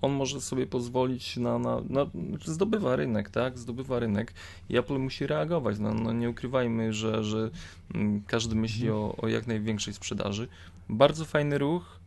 on 0.02 0.12
może 0.12 0.40
sobie 0.40 0.66
pozwolić 0.66 1.36
na, 1.36 1.58
na, 1.58 1.80
na, 1.88 2.06
zdobywa 2.44 2.96
rynek, 2.96 3.30
tak, 3.30 3.58
zdobywa 3.58 3.98
rynek 3.98 4.32
i 4.68 4.76
Apple 4.76 4.98
musi 4.98 5.26
reagować, 5.26 5.78
no, 5.78 5.94
no 5.94 6.12
nie 6.12 6.30
ukrywajmy, 6.30 6.92
że, 6.92 7.24
że 7.24 7.50
mm, 7.94 8.22
każdy 8.26 8.54
myśli 8.54 8.90
o, 8.90 9.14
o 9.18 9.28
jak 9.28 9.46
największej 9.46 9.94
sprzedaży. 9.94 10.48
Bardzo 10.88 11.24
fajny 11.24 11.58
ruch, 11.58 12.00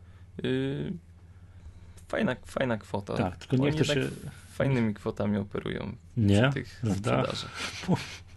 yy, 0.44 0.94
fajna, 2.08 2.36
fajna 2.46 2.78
kwota. 2.78 3.18
Tak, 3.18 3.38
tylko 3.38 3.66
nie 3.66 3.72
chcę 3.72 3.86
się... 3.86 4.10
fajnymi 4.52 4.94
kwotami 4.94 5.38
operują 5.38 5.96
nie, 6.18 6.42
przy 6.42 6.54
tych 6.54 6.82
sprzedaży. 6.84 7.48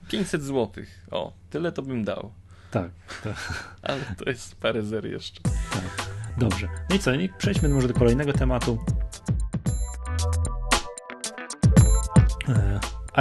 500 0.09 0.43
zł, 0.43 0.85
o, 1.10 1.32
tyle 1.51 1.72
to 1.72 1.82
bym 1.82 2.05
dał. 2.05 2.32
Tak, 2.70 2.90
tak. 3.24 3.35
Ale 3.82 4.01
to 4.18 4.30
jest 4.30 4.56
parę 4.56 4.82
zer 4.82 5.06
jeszcze. 5.06 5.40
Tak. 5.43 6.09
Dobrze. 6.39 6.68
No 6.90 6.97
i 6.97 6.98
co, 6.98 7.10
przejdźmy 7.39 7.68
może 7.68 7.89
do 7.89 7.94
kolejnego 7.94 8.32
tematu. 8.32 8.78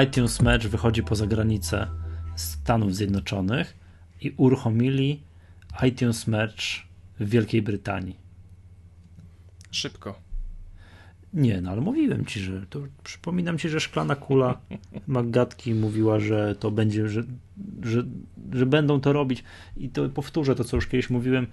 iTunes 0.04 0.42
Match 0.42 0.66
wychodzi 0.68 1.04
poza 1.04 1.28
granicę 1.28 1.88
Stanów 2.36 2.96
Zjednoczonych 2.96 3.78
i 4.22 4.34
uruchomili 4.38 5.24
iTunes 5.84 6.28
Match 6.28 6.64
w 7.20 7.30
Wielkiej 7.30 7.62
Brytanii. 7.62 8.16
Szybko. 9.72 10.20
Nie, 11.34 11.62
no 11.62 11.72
ale 11.72 11.82
mówiłem 11.82 12.26
ci, 12.26 12.40
że 12.40 12.66
to 12.70 12.80
przypominam 13.04 13.58
ci, 13.58 13.70
że 13.70 13.80
szklana 13.80 14.16
kula 14.16 14.60
Magatki 15.08 15.74
mówiła, 15.74 16.20
że 16.20 16.56
to 16.56 16.72
będzie, 16.72 17.10
że, 17.10 17.24
że, 17.84 18.04
że 18.54 18.66
będą 18.66 19.02
to 19.02 19.14
robić 19.14 19.44
i 19.78 19.90
to 19.90 20.10
powtórzę 20.10 20.56
to, 20.56 20.64
co 20.64 20.78
już 20.78 20.88
kiedyś 20.88 21.10
mówiłem, 21.10 21.48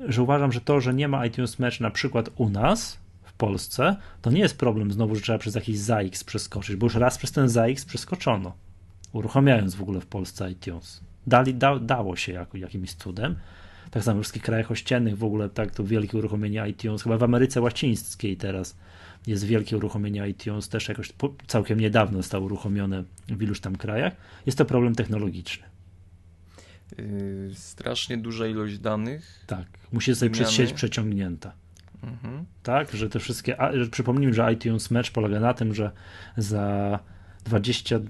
że 0.00 0.22
uważam, 0.22 0.52
że 0.52 0.60
to, 0.60 0.80
że 0.80 0.94
nie 0.94 1.08
ma 1.08 1.26
iTunes 1.26 1.58
Match 1.58 1.80
na 1.80 1.90
przykład 1.90 2.30
u 2.36 2.48
nas, 2.48 2.98
Polsce, 3.40 3.96
to 4.22 4.30
nie 4.30 4.40
jest 4.40 4.58
problem 4.58 4.92
znowu, 4.92 5.14
że 5.14 5.20
trzeba 5.20 5.38
przez 5.38 5.54
jakiś 5.54 5.78
ZAX 5.78 6.24
przeskoczyć, 6.24 6.76
bo 6.76 6.86
już 6.86 6.94
raz 6.94 7.18
przez 7.18 7.32
ten 7.32 7.48
ZAX 7.48 7.84
przeskoczono, 7.84 8.52
uruchamiając 9.12 9.74
w 9.74 9.82
ogóle 9.82 10.00
w 10.00 10.06
Polsce 10.06 10.50
iTunes. 10.50 11.00
Dali, 11.26 11.54
da, 11.54 11.78
dało 11.78 12.16
się 12.16 12.32
jak, 12.32 12.54
jakimś 12.54 12.94
cudem. 12.94 13.36
Tak 13.90 14.04
samo 14.04 14.18
w 14.18 14.22
wszystkich 14.22 14.42
krajach 14.42 14.70
ościennych 14.70 15.18
w 15.18 15.24
ogóle 15.24 15.48
tak 15.48 15.70
to 15.70 15.84
wielkie 15.84 16.18
uruchomienie 16.18 16.68
iTunes, 16.68 17.02
chyba 17.02 17.18
w 17.18 17.22
Ameryce 17.22 17.60
Łacińskiej 17.60 18.36
teraz 18.36 18.76
jest 19.26 19.44
wielkie 19.44 19.76
uruchomienie 19.76 20.28
iTunes, 20.28 20.68
też 20.68 20.88
jakoś 20.88 21.12
całkiem 21.46 21.80
niedawno 21.80 22.18
zostało 22.18 22.44
uruchomione 22.44 23.04
w 23.28 23.42
iluś 23.42 23.60
tam 23.60 23.76
krajach. 23.76 24.12
Jest 24.46 24.58
to 24.58 24.64
problem 24.64 24.94
technologiczny. 24.94 25.66
Yy, 26.98 27.50
strasznie 27.54 28.16
duża 28.16 28.46
ilość 28.46 28.78
danych. 28.78 29.44
Tak, 29.46 29.66
musi 29.92 30.12
zostać 30.12 30.32
przez 30.32 30.50
sieć 30.50 30.72
przeciągnięta. 30.72 31.52
Mhm. 32.02 32.44
Tak, 32.62 32.92
że 32.92 33.08
te 33.08 33.18
wszystkie. 33.18 33.56
Przypomnijmy, 33.90 34.34
że 34.34 34.52
iTunes 34.52 34.90
Match 34.90 35.10
polega 35.10 35.40
na 35.40 35.54
tym, 35.54 35.74
że 35.74 35.90
za 36.36 36.98
20, 37.44 38.00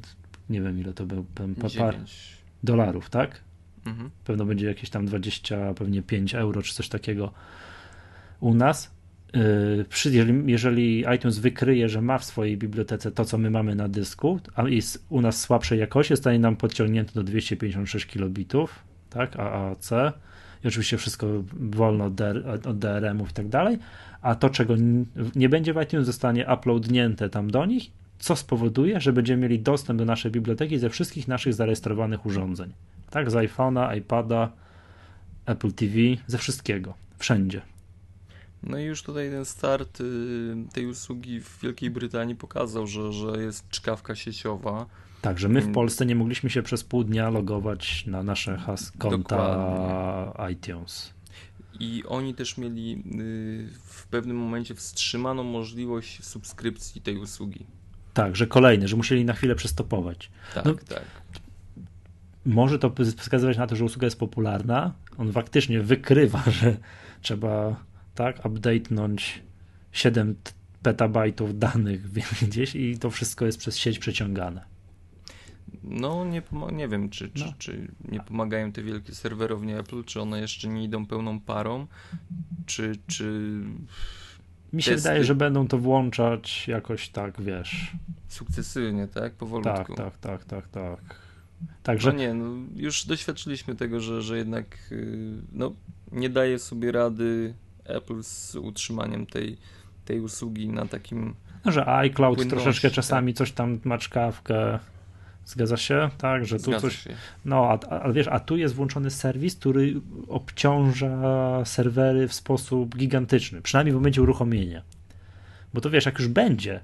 nie 0.50 0.62
wiem 0.62 0.78
ile 0.78 0.92
to 0.92 1.06
był, 1.06 1.24
par 1.78 1.94
dolarów, 2.62 3.10
tak? 3.10 3.40
Mhm. 3.86 4.10
Pewno 4.24 4.44
będzie 4.44 4.66
jakieś 4.66 4.90
tam 4.90 5.06
20, 5.06 5.74
pewnie 5.74 6.02
5 6.02 6.34
euro 6.34 6.62
czy 6.62 6.74
coś 6.74 6.88
takiego 6.88 7.32
u 8.40 8.54
nas. 8.54 8.90
Yy, 9.34 10.42
jeżeli 10.46 11.04
iTunes 11.16 11.38
wykryje, 11.38 11.88
że 11.88 12.02
ma 12.02 12.18
w 12.18 12.24
swojej 12.24 12.56
bibliotece 12.56 13.10
to, 13.10 13.24
co 13.24 13.38
my 13.38 13.50
mamy 13.50 13.74
na 13.74 13.88
dysku, 13.88 14.40
a 14.54 14.68
jest 14.68 15.06
u 15.08 15.20
nas 15.20 15.40
słabszej 15.40 15.78
jakości, 15.78 16.14
zostanie 16.14 16.38
nam 16.38 16.56
podciągnięty 16.56 17.14
do 17.14 17.22
256 17.22 18.06
kilobitów, 18.06 18.84
tak, 19.10 19.36
AAC, 19.36 19.90
i 20.64 20.68
oczywiście 20.68 20.96
wszystko 20.96 21.26
wolno 21.60 22.04
od, 22.04 22.20
od 22.66 22.78
DRM-ów 22.78 23.30
i 23.30 23.32
tak 23.32 23.48
dalej, 23.48 23.78
a 24.22 24.34
to, 24.34 24.50
czego 24.50 24.74
nie 25.34 25.48
będzie 25.48 25.74
w 25.74 25.82
iTunes, 25.82 26.06
zostanie 26.06 26.46
uploadnięte 26.54 27.28
tam 27.28 27.50
do 27.50 27.66
nich, 27.66 27.90
co 28.18 28.36
spowoduje, 28.36 29.00
że 29.00 29.12
będziemy 29.12 29.42
mieli 29.42 29.58
dostęp 29.58 29.98
do 29.98 30.04
naszej 30.04 30.30
biblioteki 30.30 30.78
ze 30.78 30.90
wszystkich 30.90 31.28
naszych 31.28 31.54
zarejestrowanych 31.54 32.26
urządzeń. 32.26 32.72
Tak, 33.10 33.30
z 33.30 33.34
iPhone'a, 33.34 33.96
iPada, 33.96 34.52
Apple 35.46 35.72
TV, 35.72 35.94
ze 36.26 36.38
wszystkiego, 36.38 36.94
wszędzie. 37.18 37.62
No 38.62 38.78
i 38.78 38.84
już 38.84 39.02
tutaj 39.02 39.30
ten 39.30 39.44
start 39.44 40.00
y, 40.00 40.04
tej 40.72 40.86
usługi 40.86 41.40
w 41.40 41.58
Wielkiej 41.62 41.90
Brytanii 41.90 42.36
pokazał, 42.36 42.86
że, 42.86 43.12
że 43.12 43.42
jest 43.42 43.68
czkawka 43.68 44.14
sieciowa. 44.14 44.86
Tak, 45.22 45.38
że 45.38 45.48
my 45.48 45.60
w 45.60 45.64
mm. 45.64 45.74
Polsce 45.74 46.06
nie 46.06 46.14
mogliśmy 46.14 46.50
się 46.50 46.62
przez 46.62 46.84
pół 46.84 47.04
dnia 47.04 47.30
logować 47.30 48.06
na 48.06 48.22
nasze 48.22 48.56
has 48.56 48.92
konta 48.98 49.36
Dokładnie. 49.36 50.54
iTunes. 50.54 51.14
I 51.80 52.04
oni 52.08 52.34
też 52.34 52.58
mieli 52.58 53.02
y, 53.20 53.68
w 53.84 54.06
pewnym 54.06 54.36
momencie 54.36 54.74
wstrzymaną 54.74 55.42
możliwość 55.42 56.24
subskrypcji 56.24 57.00
tej 57.00 57.16
usługi. 57.16 57.66
Tak, 58.14 58.36
że 58.36 58.46
kolejny, 58.46 58.88
że 58.88 58.96
musieli 58.96 59.24
na 59.24 59.32
chwilę 59.32 59.54
przestopować. 59.54 60.30
Tak, 60.54 60.64
no, 60.64 60.74
tak. 60.74 61.04
Może 62.46 62.78
to 62.78 62.92
wskazywać 63.16 63.56
na 63.56 63.66
to, 63.66 63.76
że 63.76 63.84
usługa 63.84 64.06
jest 64.06 64.18
popularna. 64.18 64.94
On 65.18 65.32
faktycznie 65.32 65.80
wykrywa, 65.80 66.42
że 66.60 66.76
trzeba 67.22 67.84
tak, 68.14 68.44
update'nąć 68.44 69.20
7 69.92 70.36
petabajtów 70.82 71.58
danych 71.58 72.12
gdzieś 72.48 72.74
i 72.74 72.98
to 72.98 73.10
wszystko 73.10 73.46
jest 73.46 73.58
przez 73.58 73.76
sieć 73.76 73.98
przeciągane. 73.98 74.69
No, 75.82 76.24
nie, 76.24 76.42
nie 76.72 76.88
wiem, 76.88 77.10
czy, 77.10 77.28
czy, 77.28 77.44
no. 77.44 77.52
czy 77.58 77.88
nie 78.08 78.20
pomagają 78.20 78.72
te 78.72 78.82
wielkie 78.82 79.14
serwerownie 79.14 79.78
Apple, 79.78 80.04
czy 80.04 80.20
one 80.20 80.40
jeszcze 80.40 80.68
nie 80.68 80.84
idą 80.84 81.06
pełną 81.06 81.40
parą, 81.40 81.86
czy. 82.66 82.92
czy 83.06 83.52
Mi 84.72 84.82
się 84.82 84.90
testy... 84.90 85.08
wydaje, 85.08 85.24
że 85.24 85.34
będą 85.34 85.68
to 85.68 85.78
włączać 85.78 86.68
jakoś 86.68 87.08
tak, 87.08 87.42
wiesz. 87.42 87.92
Sukcesywnie, 88.28 89.08
tak? 89.08 89.32
Powolutku. 89.32 89.94
Tak, 89.94 90.18
tak, 90.18 90.18
tak, 90.18 90.44
tak, 90.44 90.68
tak. 90.68 91.20
Także... 91.82 92.12
No 92.12 92.18
nie, 92.18 92.34
no, 92.34 92.44
już 92.76 93.06
doświadczyliśmy 93.06 93.74
tego, 93.74 94.00
że, 94.00 94.22
że 94.22 94.38
jednak 94.38 94.78
y, 94.92 95.42
no, 95.52 95.72
nie 96.12 96.28
daje 96.28 96.58
sobie 96.58 96.92
rady 96.92 97.54
Apple 97.84 98.22
z 98.22 98.56
utrzymaniem 98.56 99.26
tej, 99.26 99.56
tej 100.04 100.20
usługi 100.20 100.68
na 100.68 100.86
takim. 100.86 101.34
No, 101.64 101.72
że 101.72 101.88
iCloud 101.88 102.48
troszeczkę 102.48 102.90
czasami 102.90 103.32
tak. 103.32 103.38
coś 103.38 103.52
tam 103.52 103.80
maczkawkę. 103.84 104.78
Zgadza 105.46 105.76
się? 105.76 106.10
Tak, 106.18 106.46
że 106.46 106.56
tu 106.56 106.62
Zgadza 106.62 106.80
coś. 106.80 106.98
Się. 106.98 107.10
No, 107.44 107.68
a, 107.68 107.88
a 107.88 108.12
wiesz, 108.12 108.28
a 108.28 108.40
tu 108.40 108.56
jest 108.56 108.74
włączony 108.74 109.10
serwis, 109.10 109.56
który 109.56 109.94
obciąża 110.28 111.64
serwery 111.64 112.28
w 112.28 112.34
sposób 112.34 112.96
gigantyczny, 112.96 113.62
przynajmniej 113.62 113.92
w 113.92 113.96
momencie 113.96 114.22
uruchomienia. 114.22 114.82
Bo 115.74 115.80
to 115.80 115.90
wiesz, 115.90 116.06
jak 116.06 116.18
już 116.18 116.28
będzie 116.28 116.80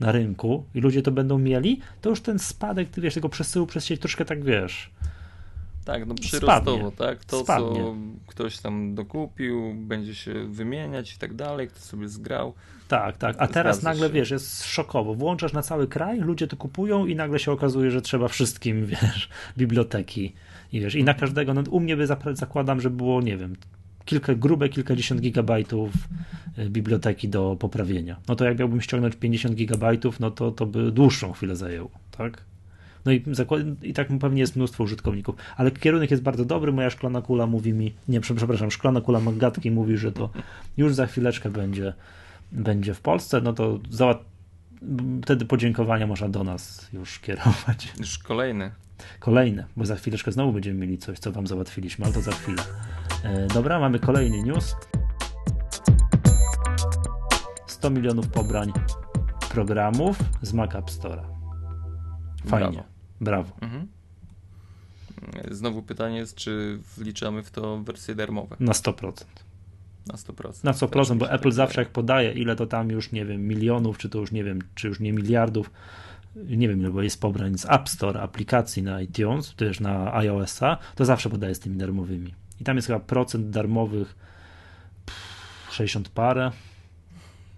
na 0.00 0.12
rynku 0.12 0.64
i 0.74 0.80
ludzie 0.80 1.02
to 1.02 1.10
będą 1.10 1.38
mieli, 1.38 1.80
to 2.00 2.10
już 2.10 2.20
ten 2.20 2.38
spadek, 2.38 2.90
ty 2.90 3.00
wiesz, 3.00 3.14
tego 3.14 3.28
przesyłu 3.28 3.66
przez 3.66 3.84
sieć 3.84 4.00
troszkę 4.00 4.24
tak 4.24 4.44
wiesz 4.44 4.90
Tak, 5.86 6.06
no 6.06 6.14
przyrostowo, 6.14 6.76
Spadnie. 6.76 6.96
tak? 6.96 7.24
To, 7.24 7.40
Spadnie. 7.40 7.80
co 7.80 7.94
ktoś 8.26 8.58
tam 8.58 8.94
dokupił, 8.94 9.74
będzie 9.74 10.14
się 10.14 10.46
wymieniać 10.48 11.14
i 11.14 11.18
tak 11.18 11.34
dalej, 11.34 11.68
kto 11.68 11.80
sobie 11.80 12.08
zgrał. 12.08 12.54
Tak, 12.88 13.16
tak. 13.16 13.36
A 13.38 13.46
teraz 13.46 13.82
nagle 13.82 14.06
się. 14.06 14.12
wiesz, 14.14 14.30
jest 14.30 14.64
szokowo. 14.64 15.14
Włączasz 15.14 15.52
na 15.52 15.62
cały 15.62 15.86
kraj, 15.86 16.20
ludzie 16.20 16.46
to 16.46 16.56
kupują 16.56 17.06
i 17.06 17.14
nagle 17.16 17.38
się 17.38 17.52
okazuje, 17.52 17.90
że 17.90 18.02
trzeba 18.02 18.28
wszystkim, 18.28 18.86
wiesz, 18.92 19.28
biblioteki. 19.58 20.32
I 20.72 20.80
wiesz, 20.80 20.94
i 20.94 21.04
na 21.04 21.14
każdego, 21.14 21.54
no 21.54 21.62
u 21.70 21.80
mnie 21.80 21.96
by 21.96 22.06
zakładam, 22.32 22.80
że 22.80 22.90
było, 22.90 23.20
nie 23.20 23.36
wiem, 23.36 23.56
kilka, 24.04 24.34
grube 24.34 24.68
kilkadziesiąt 24.68 25.20
gigabajtów 25.20 25.92
y, 26.58 26.70
biblioteki 26.70 27.28
do 27.28 27.56
poprawienia. 27.60 28.16
No 28.28 28.36
to 28.36 28.44
jak 28.44 28.58
miałbym 28.58 28.80
ściągnąć 28.80 29.16
50 29.16 29.54
gigabajtów, 29.54 30.20
no 30.20 30.30
to 30.30 30.50
to 30.50 30.66
by 30.66 30.92
dłuższą 30.92 31.32
chwilę 31.32 31.56
zajęło, 31.56 31.90
tak? 32.10 32.42
No 33.06 33.12
i, 33.12 33.24
i 33.82 33.92
tak 33.94 34.08
pewnie 34.20 34.40
jest 34.40 34.56
mnóstwo 34.56 34.84
użytkowników, 34.84 35.36
ale 35.56 35.70
kierunek 35.70 36.10
jest 36.10 36.22
bardzo 36.22 36.44
dobry. 36.44 36.72
Moja 36.72 36.90
szklana 36.90 37.22
kula 37.22 37.46
mówi 37.46 37.72
mi, 37.72 37.94
nie, 38.08 38.20
przepraszam, 38.20 38.70
szklana 38.70 39.00
kula 39.00 39.20
Magatki 39.20 39.70
mówi, 39.70 39.96
że 39.96 40.12
to 40.12 40.30
już 40.76 40.94
za 40.94 41.06
chwileczkę 41.06 41.50
będzie, 41.50 41.92
będzie 42.52 42.94
w 42.94 43.00
Polsce. 43.00 43.40
No 43.40 43.52
to 43.52 43.78
załat- 43.90 44.24
wtedy 45.22 45.44
podziękowania 45.44 46.06
można 46.06 46.28
do 46.28 46.44
nas 46.44 46.88
już 46.92 47.18
kierować. 47.18 47.92
Już 47.98 48.18
kolejny. 48.18 48.70
Kolejne, 49.20 49.64
bo 49.76 49.86
za 49.86 49.96
chwileczkę 49.96 50.32
znowu 50.32 50.52
będziemy 50.52 50.78
mieli 50.80 50.98
coś, 50.98 51.18
co 51.18 51.32
wam 51.32 51.46
załatwiliśmy, 51.46 52.04
ale 52.04 52.14
to 52.14 52.20
za 52.20 52.32
chwilę. 52.32 52.62
E, 53.24 53.46
dobra, 53.46 53.78
mamy 53.80 53.98
kolejny 53.98 54.42
news. 54.42 54.76
100 57.66 57.90
milionów 57.90 58.28
pobrań 58.28 58.72
programów 59.50 60.18
z 60.42 60.52
Mac 60.52 60.74
App 60.74 60.86
Store'a. 60.90 61.24
Fajnie. 62.46 62.72
Brawo. 62.72 62.95
Brawo. 63.20 63.56
Mhm. 63.60 63.86
Znowu 65.50 65.82
pytanie 65.82 66.16
jest, 66.16 66.34
czy 66.34 66.78
wliczamy 66.96 67.42
w 67.42 67.50
to 67.50 67.78
wersje 67.78 68.14
darmowe 68.14 68.56
Na 68.60 68.72
100%. 68.72 69.24
na 70.06 70.14
100%. 70.14 70.64
Na 70.64 70.72
Też 70.72 70.82
100%, 70.82 71.12
mi 71.12 71.18
bo 71.18 71.30
Apple 71.30 71.48
tak 71.48 71.52
zawsze 71.52 71.80
jak 71.80 71.90
podaje, 71.90 72.32
ile 72.32 72.56
to 72.56 72.66
tam 72.66 72.90
już, 72.90 73.12
nie 73.12 73.24
wiem, 73.24 73.48
milionów, 73.48 73.98
czy 73.98 74.08
to 74.08 74.18
już 74.18 74.32
nie 74.32 74.44
wiem, 74.44 74.58
czy 74.74 74.88
już 74.88 75.00
nie 75.00 75.12
miliardów, 75.12 75.70
nie 76.36 76.68
wiem, 76.68 76.80
ile 76.80 76.90
bo 76.90 77.02
jest 77.02 77.20
pobrań 77.20 77.58
z 77.58 77.64
App 77.64 77.88
Store 77.88 78.20
aplikacji 78.20 78.82
na 78.82 79.00
iTunes, 79.00 79.54
też 79.54 79.80
na 79.80 80.14
iOS-a, 80.14 80.78
to 80.94 81.04
zawsze 81.04 81.30
podaje 81.30 81.54
z 81.54 81.60
tymi 81.60 81.76
darmowymi. 81.76 82.34
I 82.60 82.64
tam 82.64 82.76
jest 82.76 82.86
chyba 82.86 83.00
procent 83.00 83.50
darmowych 83.50 84.14
pff, 85.06 85.74
60 85.74 86.08
parę. 86.08 86.50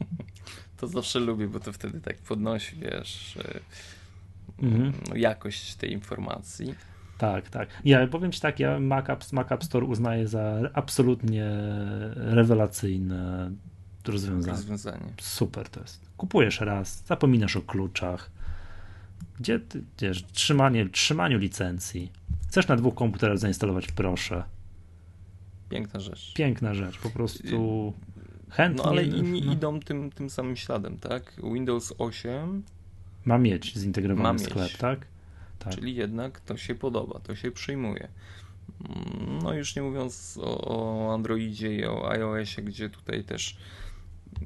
To 0.77 0.87
zawsze 0.87 1.21
lubię, 1.21 1.49
bo 1.49 1.61
to 1.61 1.73
wtedy 1.73 2.01
tak 2.01 2.19
podnosi, 2.19 2.77
wiesz, 2.77 3.39
Mhm. 4.63 4.93
no, 5.09 5.17
jakość 5.17 5.75
tej 5.75 5.93
informacji. 5.93 6.75
Tak, 7.19 7.51
tak. 7.51 7.69
Ja 7.85 8.07
powiem 8.07 8.33
Ci 8.33 8.41
tak, 8.41 8.61
ja 8.61 8.81
Mac 8.81 9.11
App, 9.11 9.33
Mac 9.33 9.53
App 9.53 9.65
Store 9.65 9.87
uznaję 9.87 10.29
za 10.29 10.61
absolutnie 10.73 11.51
rewelacyjne 12.15 13.51
rozwiązanie. 14.07 14.57
Rozwiązanie. 14.57 15.13
Super 15.21 15.69
to 15.69 15.81
jest. 15.81 16.11
Kupujesz 16.17 16.61
raz, 16.61 17.05
zapominasz 17.07 17.57
o 17.57 17.63
kluczach. 17.63 18.31
Gdzie 19.41 19.61
ty, 19.61 19.85
wiesz, 19.99 20.25
trzymanie, 20.33 20.89
trzymaniu 20.89 21.39
licencji. 21.39 22.13
Chcesz 22.49 22.69
na 22.69 22.77
dwóch 22.77 22.95
komputerach 22.95 23.39
zainstalować, 23.39 23.87
proszę. 23.93 24.45
Piękna 25.69 26.01
rzecz. 26.01 26.33
Piękna 26.35 26.75
rzecz, 26.75 26.99
po 26.99 27.11
prostu 27.11 27.95
chętnie 28.51 28.83
No 28.85 28.91
ale 28.91 29.05
inni 29.05 29.53
idą 29.53 29.81
tym, 29.81 30.11
tym 30.11 30.31
samym 30.31 30.57
śladem, 30.57 30.99
tak? 30.99 31.37
Windows 31.53 31.95
8, 31.99 32.63
ma 33.25 33.39
mieć 33.39 33.77
zintegrowany 33.77 34.23
Ma 34.23 34.33
mieć. 34.33 34.43
sklep, 34.43 34.77
tak? 34.77 35.07
Tak. 35.59 35.75
czyli 35.75 35.95
jednak 35.95 36.41
to 36.41 36.57
się 36.57 36.75
podoba, 36.75 37.21
to 37.21 37.37
się 37.37 37.51
przyjmuje. 37.51 38.09
Mm, 38.89 39.39
No 39.43 39.55
już 39.55 39.77
nie 39.77 39.83
mówiąc 39.83 40.39
o, 40.43 40.61
o 41.09 41.15
Androidzie 41.15 41.77
i 41.77 41.85
o 41.85 42.11
iOSie, 42.11 42.63
gdzie 42.63 42.91
tutaj 42.91 43.25
też 43.25 43.57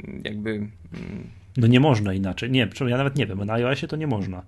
mm, 0.04 0.22
jakby 0.24 0.50
mm, 0.50 0.70
No 1.56 1.66
nie 1.66 1.80
można 1.80 2.12
inaczej. 2.12 2.50
Nie, 2.50 2.68
ja 2.88 2.96
nawet 2.96 3.16
nie 3.16 3.26
wiem, 3.26 3.44
na 3.44 3.52
iOSie 3.52 3.88
to 3.88 3.96
nie 3.96 4.06
można. 4.06 4.42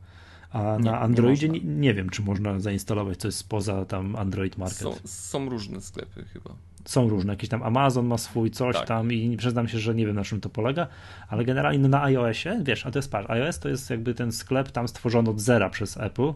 A 0.51 0.63
na 0.63 0.79
nie 0.79 0.99
Androidzie 0.99 1.49
nie, 1.49 1.61
nie, 1.61 1.95
wiem, 1.95 2.11
czy 2.11 2.23
można 2.23 2.61
zainstalować 2.61 3.19
coś 3.19 3.35
spoza 3.35 3.85
tam 3.85 4.17
Android 4.17 4.59
Market. 4.59 4.79
są, 4.79 4.95
są 5.05 5.49
różne 5.49 5.81
sklepy 5.81 6.25
chyba. 6.25 6.55
Są 6.85 7.09
różne, 7.09 7.33
jakiś 7.33 7.49
tam 7.49 7.63
Amazon 7.63 8.07
ma 8.07 8.19
swój 8.19 8.51
coś 8.51 8.77
Tak. 8.77 8.87
tam 8.87 9.13
i 9.13 9.37
przyznam 9.37 9.69
się, 9.69 9.79
że 9.79 9.95
nie 9.95 10.07
wiem 10.07 10.17
na 10.17 10.25
czym 10.25 10.41
to 10.41 10.49
polega, 10.49 10.87
ale 11.29 11.45
generalnie 11.45 11.79
no, 11.79 11.89
na 11.89 12.03
iOSie, 12.03 12.61
wiesz, 12.65 12.87
a 12.87 12.91
to 12.91 12.99
jest 12.99 13.11
patrz, 13.11 13.31
iOS 13.31 13.59
to 13.59 13.69
jest 13.69 13.91
jakby 13.91 14.15
ten 14.15 14.33
sklep 14.33 14.71
tam 14.71 14.89
stworzony 14.89 15.31
od 15.31 15.41
zera 15.41 15.71
przez 15.71 15.97
Apple 15.97 16.33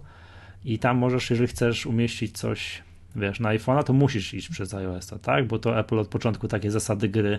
i 0.64 0.78
tam 0.78 0.98
możesz, 0.98 1.30
jeżeli 1.30 1.48
chcesz 1.48 1.86
umieścić 1.86 2.38
coś, 2.38 2.82
wiesz, 3.16 3.40
na 3.40 3.48
iPhone'a, 3.48 3.84
to 3.84 3.92
musisz 3.92 4.34
iść 4.34 4.48
przez 4.48 4.74
iOS-a, 4.74 5.18
tak, 5.18 5.46
bo 5.46 5.58
to 5.58 5.78
Apple 5.78 5.98
od 5.98 6.08
początku 6.08 6.48
takie 6.48 6.70
zasady 6.70 7.08
gry 7.08 7.38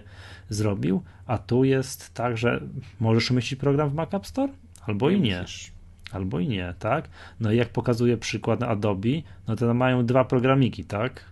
zrobił, 0.50 1.04
a 1.28 1.38
tu 1.38 1.64
jest 1.64 2.14
tak, 2.14 2.38
że 2.38 2.62
możesz 3.00 3.32
umieścić 3.32 3.60
program 3.60 3.90
w 3.90 3.94
Mac 3.94 4.14
App 4.14 4.28
Store? 4.28 4.54
Albo 4.88 5.10
i 5.10 5.22
nie. 5.22 5.42
musisz. 5.42 5.72
Albo 6.12 6.40
i 6.40 6.48
nie, 6.48 6.74
tak? 6.80 7.10
No 7.40 7.52
i 7.52 7.58
jak 7.58 7.70
pokazuje 7.70 8.18
przykład 8.18 8.64
Adobe, 8.64 9.10
no 9.48 9.56
to 9.56 9.74
mają 9.74 10.06
dwa 10.06 10.26
programiki, 10.26 10.86
tak? 10.86 11.26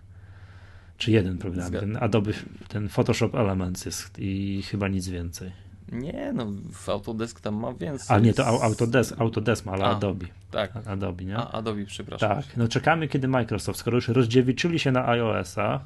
Czy 0.98 1.10
jeden 1.10 1.38
program, 1.38 1.66
Zgadzam. 1.66 1.92
ten 1.92 2.02
Adobe, 2.02 2.32
ten 2.68 2.88
Photoshop 2.88 3.34
Elements 3.34 3.84
jest 3.86 4.18
i 4.18 4.62
chyba 4.62 4.88
nic 4.88 5.08
więcej. 5.08 5.52
Nie, 5.92 6.32
no 6.32 6.46
w 6.72 6.88
Autodesk 6.88 7.40
tam 7.40 7.54
ma 7.54 7.72
więcej. 7.74 8.16
A 8.16 8.20
nie, 8.20 8.34
to 8.34 8.42
Au- 8.44 8.62
Autodesk, 8.62 9.20
Autodesk 9.20 9.64
ma, 9.66 9.72
ale 9.72 9.84
A, 9.84 9.96
Adobe. 9.96 10.26
Tak, 10.50 10.76
Adobe, 10.86 11.24
nie? 11.24 11.36
a 11.36 11.50
Adobe, 11.50 11.84
przepraszam. 11.86 12.28
Tak, 12.42 12.56
no 12.56 12.68
czekamy, 12.68 13.08
kiedy 13.08 13.28
Microsoft, 13.28 13.78
skoro 13.78 13.96
już 13.96 14.08
rozdziewiczyli 14.08 14.78
się 14.78 14.92
na 14.92 15.08
iOS-a, 15.08 15.80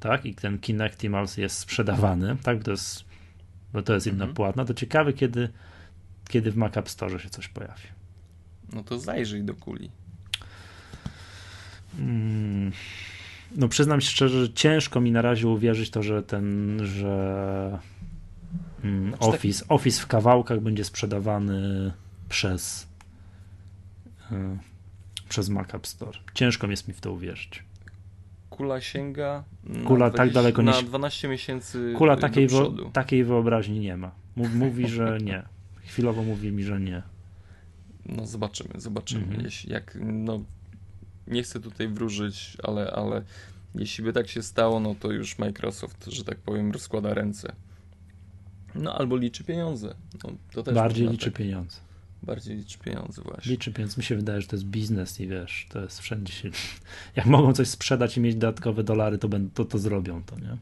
tak, 0.00 0.26
i 0.26 0.34
ten 0.34 0.58
Kinectimals 0.58 1.36
jest 1.36 1.58
sprzedawany, 1.58 2.36
tak, 2.42 2.58
bo 2.58 2.64
to 2.64 2.70
jest, 2.70 3.04
bo 3.72 3.82
to 3.82 3.94
jest 3.94 4.06
inna 4.06 4.14
Mhm. 4.24 4.34
płatna, 4.34 4.64
to 4.64 4.74
ciekawe, 4.74 5.12
kiedy, 5.12 5.48
kiedy 6.28 6.50
w 6.52 6.56
Mac 6.56 6.76
App 6.76 6.88
Store 6.88 7.18
się 7.20 7.30
coś 7.30 7.48
pojawi. 7.48 7.82
No 8.72 8.82
to 8.84 8.98
zajrzyj 8.98 9.42
do 9.44 9.54
kuli. 9.54 9.90
Mm, 11.98 12.72
No 13.56 13.68
przyznam 13.68 14.00
się 14.00 14.10
szczerze, 14.10 14.40
że 14.46 14.52
ciężko 14.52 15.00
mi 15.00 15.12
na 15.12 15.22
razie 15.22 15.48
uwierzyć 15.48 15.90
to, 15.90 16.02
że 16.02 16.22
ten, 16.22 16.78
że 16.84 17.78
mm, 18.84 19.08
Znaczy 19.08 19.18
tak- 19.26 19.34
Office, 19.34 19.64
Office 19.68 20.02
w 20.02 20.06
kawałkach 20.06 20.60
będzie 20.60 20.84
sprzedawany 20.84 21.92
przez 22.28 22.88
y, 24.32 24.34
przez 25.28 25.48
Mac 25.48 25.74
App 25.74 25.86
Store. 25.86 26.18
Ciężko 26.34 26.66
jest 26.66 26.88
mi 26.88 26.94
w 26.94 27.00
to 27.00 27.12
uwierzyć. 27.12 27.62
Kula 28.50 28.80
sięga 28.80 29.44
na, 29.64 29.84
Kula 29.88 30.10
tak 30.10 30.32
daleko 30.32 30.62
nie 30.62 30.66
na 30.66 30.72
si- 30.72 30.84
12 30.84 31.28
miesięcy 31.28 31.94
Kula 31.96 32.14
do 32.14 32.20
takiej, 32.22 32.48
wo, 32.48 32.72
takiej 32.92 33.24
wyobraźni 33.24 33.80
nie 33.80 33.96
ma. 33.96 34.10
Mów, 34.36 34.54
mówi, 34.54 34.88
że 34.88 35.18
nie. 35.22 35.42
Chwilowo 35.84 36.22
mówi 36.22 36.52
mi, 36.52 36.64
że 36.64 36.80
nie. 36.80 37.02
No 38.06 38.26
zobaczymy, 38.26 38.70
zobaczymy. 38.76 39.24
Mhm. 39.24 39.44
Jeśli, 39.44 39.72
jak, 39.72 39.98
no, 40.00 40.44
nie 41.26 41.42
chcę 41.42 41.60
tutaj 41.60 41.88
wróżyć, 41.88 42.56
ale, 42.62 42.90
ale 42.90 43.22
jeśli 43.74 44.04
by 44.04 44.12
tak 44.12 44.28
się 44.28 44.42
stało, 44.42 44.80
no 44.80 44.94
to 45.00 45.12
już 45.12 45.38
Microsoft, 45.38 46.06
że 46.06 46.24
tak 46.24 46.38
powiem, 46.38 46.72
rozkłada 46.72 47.14
ręce. 47.14 47.52
No 48.74 48.94
albo 48.94 49.16
liczy 49.16 49.44
pieniądze. 49.44 49.94
No, 50.24 50.62
Bardziej 50.72 51.08
liczy 51.08 51.30
tak, 51.30 51.34
pieniądze. 51.34 51.80
Bardziej 52.22 52.56
liczy 52.56 52.78
pieniądze 52.78 53.22
właśnie. 53.22 53.52
Liczy 53.52 53.72
pieniądze. 53.72 53.94
Mi 53.98 54.04
się 54.04 54.16
wydaje, 54.16 54.40
że 54.40 54.46
to 54.46 54.56
jest 54.56 54.66
biznes 54.66 55.20
i 55.20 55.28
wiesz, 55.28 55.66
to 55.70 55.80
jest 55.80 56.00
wszędzie 56.00 56.32
się... 56.32 56.50
Jak 57.16 57.26
mogą 57.26 57.52
coś 57.52 57.68
sprzedać 57.68 58.16
i 58.16 58.20
mieć 58.20 58.34
dodatkowe 58.34 58.84
dolary, 58.84 59.18
to, 59.18 59.28
będą, 59.28 59.50
to, 59.54 59.64
to 59.64 59.78
zrobią 59.78 60.22
to, 60.22 60.36
nie? 60.38 60.56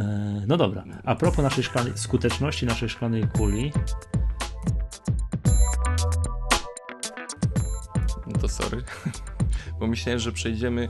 E, 0.00 0.44
No 0.46 0.56
dobra. 0.56 0.84
A 1.04 1.14
propos 1.14 1.42
naszej 1.42 1.64
szklanej, 1.64 1.92
skuteczności 1.96 2.66
naszej 2.66 2.88
szklanej 2.88 3.28
kuli, 3.28 3.72
No 8.26 8.38
to 8.40 8.48
sorry. 8.48 8.82
Bo 9.80 9.86
myślałem, 9.86 10.20
że 10.20 10.32
przejdziemy 10.32 10.88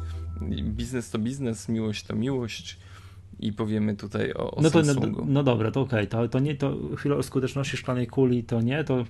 biznes 0.63 1.11
to 1.11 1.19
biznes, 1.19 1.69
miłość 1.69 2.05
to 2.05 2.17
miłość 2.17 2.79
i 3.41 3.53
powiemy 3.53 3.97
tutaj 3.97 4.33
o, 4.33 4.51
o 4.51 4.63
no 4.63 4.71
to 4.71 4.79
no, 4.79 4.85
Samsungu. 4.85 5.25
no 5.29 5.43
dobra, 5.43 5.71
to 5.71 5.81
okej, 5.81 6.09
to, 6.09 6.29
to 6.29 6.39
nie, 6.39 6.55
to 6.55 6.77
chwilę 6.97 7.17
o 7.17 7.23
skuteczności 7.23 7.77
szklanej 7.77 8.07
kuli, 8.07 8.45
to 8.45 8.61
nie, 8.61 8.85
to, 8.85 9.05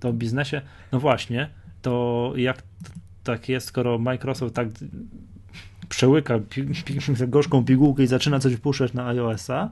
to 0.00 0.08
o 0.08 0.12
biznesie, 0.12 0.62
no 0.92 1.00
właśnie, 1.00 1.50
to 1.82 2.32
jak 2.36 2.62
tak 3.24 3.48
jest, 3.48 3.66
skoro 3.66 3.98
Microsoft 3.98 4.54
tak 4.54 4.68
przełyka 5.88 6.38
pi, 6.50 6.64
pi, 6.84 6.98
gorzką 7.26 7.64
pigułkę 7.64 8.02
i 8.02 8.06
zaczyna 8.06 8.38
coś 8.38 8.54
wpuszczać 8.54 8.92
na 8.92 9.06
iOS-a, 9.06 9.70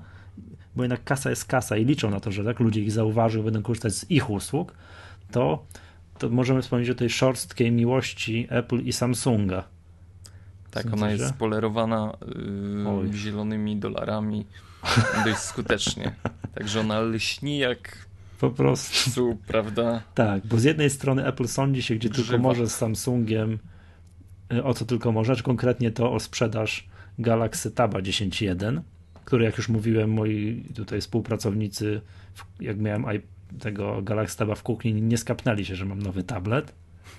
bo 0.76 0.82
jednak 0.82 1.04
kasa 1.04 1.30
jest 1.30 1.44
kasa 1.44 1.76
i 1.76 1.84
liczą 1.84 2.10
na 2.10 2.20
to, 2.20 2.32
że 2.32 2.44
tak 2.44 2.60
ludzie 2.60 2.80
ich 2.80 2.92
zauważył, 2.92 3.42
będą 3.42 3.62
korzystać 3.62 3.94
z 3.94 4.10
ich 4.10 4.30
usług, 4.30 4.74
to, 5.30 5.66
to 6.18 6.28
możemy 6.30 6.62
wspomnieć 6.62 6.90
o 6.90 6.94
tej 6.94 7.10
szorstkiej 7.10 7.72
miłości 7.72 8.47
Apple 8.51 8.78
i 8.80 8.93
Samsunga. 8.93 9.64
Tak, 10.70 10.93
ona 10.93 11.10
jest 11.10 11.28
spolerowana 11.28 12.16
yy, 13.06 13.12
zielonymi 13.12 13.76
dolarami 13.76 14.47
dość 15.24 15.38
skutecznie. 15.38 16.14
Także 16.55 16.80
ona 16.80 17.01
lśni 17.01 17.59
jak 17.59 18.06
Po 18.40 18.51
prostu. 18.51 19.10
psu, 19.10 19.38
prawda? 19.47 20.02
Tak, 20.14 20.47
bo 20.47 20.59
z 20.59 20.64
jednej 20.64 20.90
strony 20.90 21.26
Apple 21.26 21.47
sądzi 21.48 21.82
się, 21.82 21.94
gdzie 21.94 22.09
tylko 22.09 22.22
Grzywa. 22.22 22.43
może 22.43 22.66
z 22.66 22.74
Samsungiem 22.74 23.59
y, 24.52 24.64
o 24.64 24.74
co 24.74 24.84
tylko 24.84 25.12
możesz, 25.12 25.43
konkretnie 25.43 25.90
to 25.90 26.12
o 26.12 26.20
sprzedaż 26.20 26.88
Galaxy 27.18 27.70
Taba 27.70 27.98
10.1, 27.98 28.80
który 29.24 29.44
jak 29.44 29.56
już 29.59 29.68
mówiłem, 29.68 30.12
moi 30.12 30.64
tutaj 30.74 31.01
współpracownicy, 31.01 32.01
jak 32.60 32.78
miałem 32.78 33.05
tego 33.60 34.02
Galaxy 34.02 34.39
Taba 34.39 34.55
w 34.55 34.62
kuchni, 34.62 34.93
nie 34.94 35.18
skapnęli 35.18 35.64
się, 35.64 35.77
że 35.77 35.85
mam 35.85 36.02
nowy 36.02 36.23
tablet, 36.23 36.74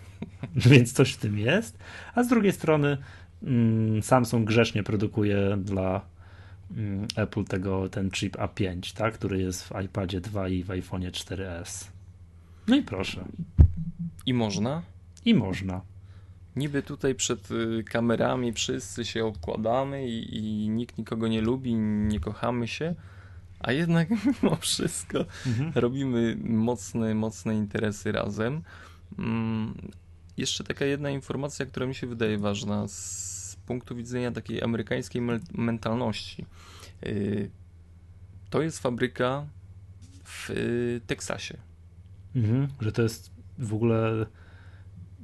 więc 0.55 0.93
coś 0.93 1.13
w 1.13 1.17
tym 1.17 1.39
jest. 1.39 1.77
A 2.15 2.23
z 2.23 2.27
drugiej 2.27 2.51
strony 2.51 2.97
mm, 3.43 4.03
Samsung 4.03 4.47
grzecznie 4.47 4.83
produkuje 4.83 5.57
dla 5.61 6.01
mm, 6.77 7.07
Apple 7.15 7.43
tego, 7.43 7.89
ten 7.89 8.11
chip 8.11 8.37
A5, 8.37 8.97
tak, 8.97 9.13
który 9.13 9.41
jest 9.41 9.63
w 9.63 9.71
iPadzie 9.85 10.21
2 10.21 10.49
i 10.49 10.63
w 10.63 10.71
iPhone 10.71 11.01
4S. 11.01 11.87
No 12.67 12.75
i 12.75 12.81
proszę. 12.81 13.25
I 14.25 14.33
można? 14.33 14.81
I 15.25 15.33
można. 15.33 15.81
Niby 16.55 16.83
tutaj 16.83 17.15
przed 17.15 17.51
y, 17.51 17.83
kamerami 17.83 18.53
wszyscy 18.53 19.05
się 19.05 19.25
okładamy 19.25 20.07
i, 20.07 20.37
i 20.37 20.69
nikt 20.69 20.97
nikogo 20.97 21.27
nie 21.27 21.41
lubi, 21.41 21.75
nie 21.75 22.19
kochamy 22.19 22.67
się, 22.67 22.95
a 23.59 23.71
jednak 23.71 24.09
mimo 24.25 24.55
wszystko 24.55 25.25
mhm. 25.47 25.71
robimy 25.75 26.37
mocne, 26.43 27.15
mocne 27.15 27.55
interesy 27.55 28.11
razem. 28.11 28.61
Mm, 29.19 29.73
jeszcze 30.37 30.63
taka 30.63 30.85
jedna 30.85 31.09
informacja, 31.09 31.65
która 31.65 31.85
mi 31.85 31.95
się 31.95 32.07
wydaje 32.07 32.37
ważna 32.37 32.87
z 32.87 33.57
punktu 33.65 33.95
widzenia 33.95 34.31
takiej 34.31 34.63
amerykańskiej 34.63 35.21
mentalności. 35.53 36.45
Y, 37.05 37.51
to 38.49 38.61
jest 38.61 38.79
fabryka 38.79 39.45
w 40.23 40.49
y, 40.49 41.01
Teksasie. 41.07 41.57
Mhm, 42.35 42.67
że 42.81 42.91
to 42.91 43.01
jest 43.01 43.31
w 43.59 43.73
ogóle. 43.73 44.25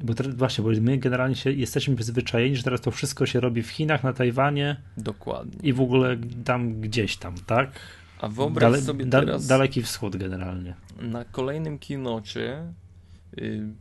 Bo 0.03 0.14
właśnie, 0.35 0.64
bo 0.64 0.69
my 0.81 0.97
generalnie 0.97 1.35
się, 1.35 1.51
jesteśmy 1.51 1.95
przyzwyczajeni, 1.95 2.55
że 2.55 2.64
teraz 2.64 2.81
to 2.81 2.91
wszystko 2.91 3.26
się 3.26 3.39
robi 3.39 3.64
w 3.64 3.69
Chinach, 3.69 4.03
na 4.03 4.14
Tajwanie. 4.14 4.81
Dokładnie. 4.97 5.60
I 5.64 5.73
w 5.73 5.81
ogóle 5.81 6.18
tam 6.45 6.81
gdzieś 6.81 7.18
tam, 7.18 7.35
tak? 7.35 7.72
A 8.19 8.27
wyobraź 8.27 8.72
Dale, 8.72 8.81
sobie 8.81 9.06
teraz. 9.06 9.48
Daleki 9.48 9.84
wschód 9.84 10.15
generalnie. 10.15 10.76
Na 11.02 11.26
kolejnym 11.26 11.80
kinocie 11.80 12.73
y, 13.38 13.73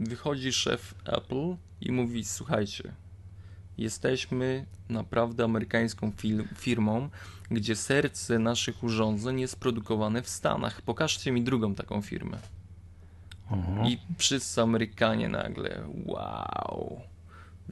wychodzi 0.00 0.52
szef 0.52 0.94
Apple 1.04 1.56
i 1.80 1.92
mówi: 1.92 2.24
Słuchajcie, 2.24 2.92
jesteśmy 3.78 4.66
naprawdę 4.88 5.44
amerykańską 5.44 6.12
firmą, 6.56 7.10
gdzie 7.50 7.76
serce 7.76 8.38
naszych 8.38 8.84
urządzeń 8.84 9.40
jest 9.40 9.60
produkowane 9.60 10.22
w 10.22 10.28
Stanach. 10.28 10.82
Pokażcie 10.82 11.32
mi 11.32 11.42
drugą 11.42 11.74
taką 11.74 12.02
firmę. 12.02 12.38
Mhm. 13.50 13.86
I 13.86 13.98
wszyscy 14.18 14.62
Amerykanie 14.62 15.28
nagle, 15.28 15.82
wow, 16.04 17.00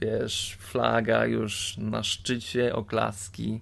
wiesz, 0.01 0.57
flaga 0.61 1.27
już 1.27 1.77
na 1.79 2.03
szczycie, 2.03 2.75
oklaski. 2.75 3.61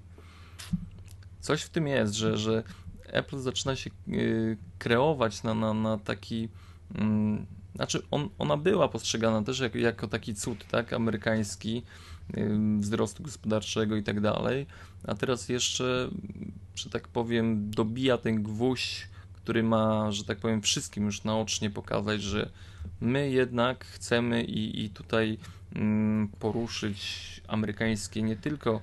Coś 1.46 1.62
w 1.62 1.68
tym 1.68 1.86
jest, 1.86 2.14
że, 2.14 2.36
że 2.36 2.62
Apple 3.06 3.38
zaczyna 3.38 3.76
się 3.76 3.90
y, 4.08 4.56
kreować 4.78 5.42
na, 5.42 5.54
na, 5.54 5.74
na 5.74 5.98
taki. 5.98 6.48
Mm, 6.94 7.46
znaczy, 7.74 8.02
on, 8.10 8.28
ona 8.38 8.56
była 8.56 8.88
postrzegana 8.88 9.42
też 9.42 9.60
jako, 9.60 9.78
jako 9.78 10.08
taki 10.08 10.34
cud, 10.34 10.64
tak, 10.70 10.92
amerykański, 10.92 11.82
y, 12.36 12.50
wzrostu 12.78 13.22
gospodarczego 13.22 13.96
i 13.96 14.02
tak 14.02 14.20
dalej, 14.20 14.66
a 15.06 15.14
teraz 15.14 15.48
jeszcze, 15.48 16.10
że 16.74 16.90
tak 16.90 17.08
powiem, 17.08 17.70
dobija 17.70 18.18
ten 18.18 18.42
gwóźdź 18.42 19.08
który 19.46 19.62
ma, 19.62 20.12
że 20.12 20.24
tak 20.24 20.38
powiem, 20.38 20.62
wszystkim 20.62 21.04
już 21.04 21.24
naocznie 21.24 21.70
pokazać, 21.70 22.22
że 22.22 22.50
my 23.00 23.30
jednak 23.30 23.84
chcemy 23.84 24.44
i, 24.44 24.84
i 24.84 24.90
tutaj 24.90 25.38
mm, 25.74 26.28
poruszyć 26.38 27.40
amerykańskie 27.48 28.22
nie 28.22 28.36
tylko 28.36 28.80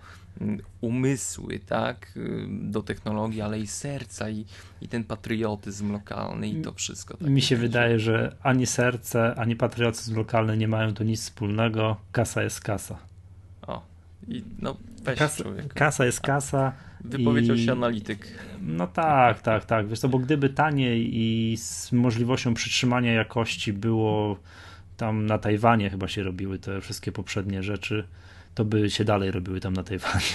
umysły, 0.82 1.60
tak, 1.60 2.12
y, 2.18 2.46
do 2.50 2.84
technologii, 2.84 3.42
ale 3.42 3.60
i 3.60 3.68
serca 3.68 4.30
i, 4.30 4.46
i 4.82 4.88
ten 4.88 5.04
patriotyzm 5.04 5.92
lokalny 5.92 6.50
i 6.50 6.62
to 6.62 6.74
wszystko. 6.74 7.18
Tak 7.18 7.28
Mi 7.28 7.42
się 7.42 7.56
będzie. 7.56 7.68
wydaje, 7.68 8.00
że 8.00 8.36
ani 8.44 8.66
serce, 8.66 9.36
ani 9.36 9.56
patriotyzm 9.56 10.16
lokalny 10.16 10.58
nie 10.58 10.68
mają 10.68 10.94
tu 10.94 11.04
nic 11.04 11.22
wspólnego. 11.22 11.98
Kasa 12.12 12.44
jest 12.44 12.62
kasa. 12.62 12.98
O, 13.68 13.82
i 14.28 14.44
no 14.60 14.78
weź 15.04 15.20
kasa, 15.20 15.44
kasa 15.74 16.06
jest 16.06 16.22
kasa. 16.22 16.74
Wypowiedział 17.04 17.56
I... 17.56 17.66
się 17.66 17.72
analityk. 17.72 18.28
No 18.62 18.88
tak, 18.88 19.42
tak, 19.42 19.66
tak. 19.66 19.88
Wiesz 19.88 20.00
co, 20.00 20.10
bo 20.10 20.20
gdyby 20.20 20.50
taniej 20.50 21.10
i 21.12 21.58
z 21.58 21.92
możliwością 21.92 22.54
przytrzymania 22.54 23.14
jakości 23.14 23.74
było 23.74 24.38
tam 24.98 25.26
na 25.26 25.38
Tajwanie 25.38 25.90
chyba 25.90 26.08
się 26.08 26.24
robiły 26.24 26.60
te 26.60 26.82
wszystkie 26.82 27.12
poprzednie 27.12 27.64
rzeczy, 27.64 28.08
to 28.56 28.66
by 28.66 28.90
się 28.90 29.04
dalej 29.04 29.32
robiły 29.32 29.60
tam 29.60 29.74
na 29.74 29.84
Tajwanie. 29.84 30.26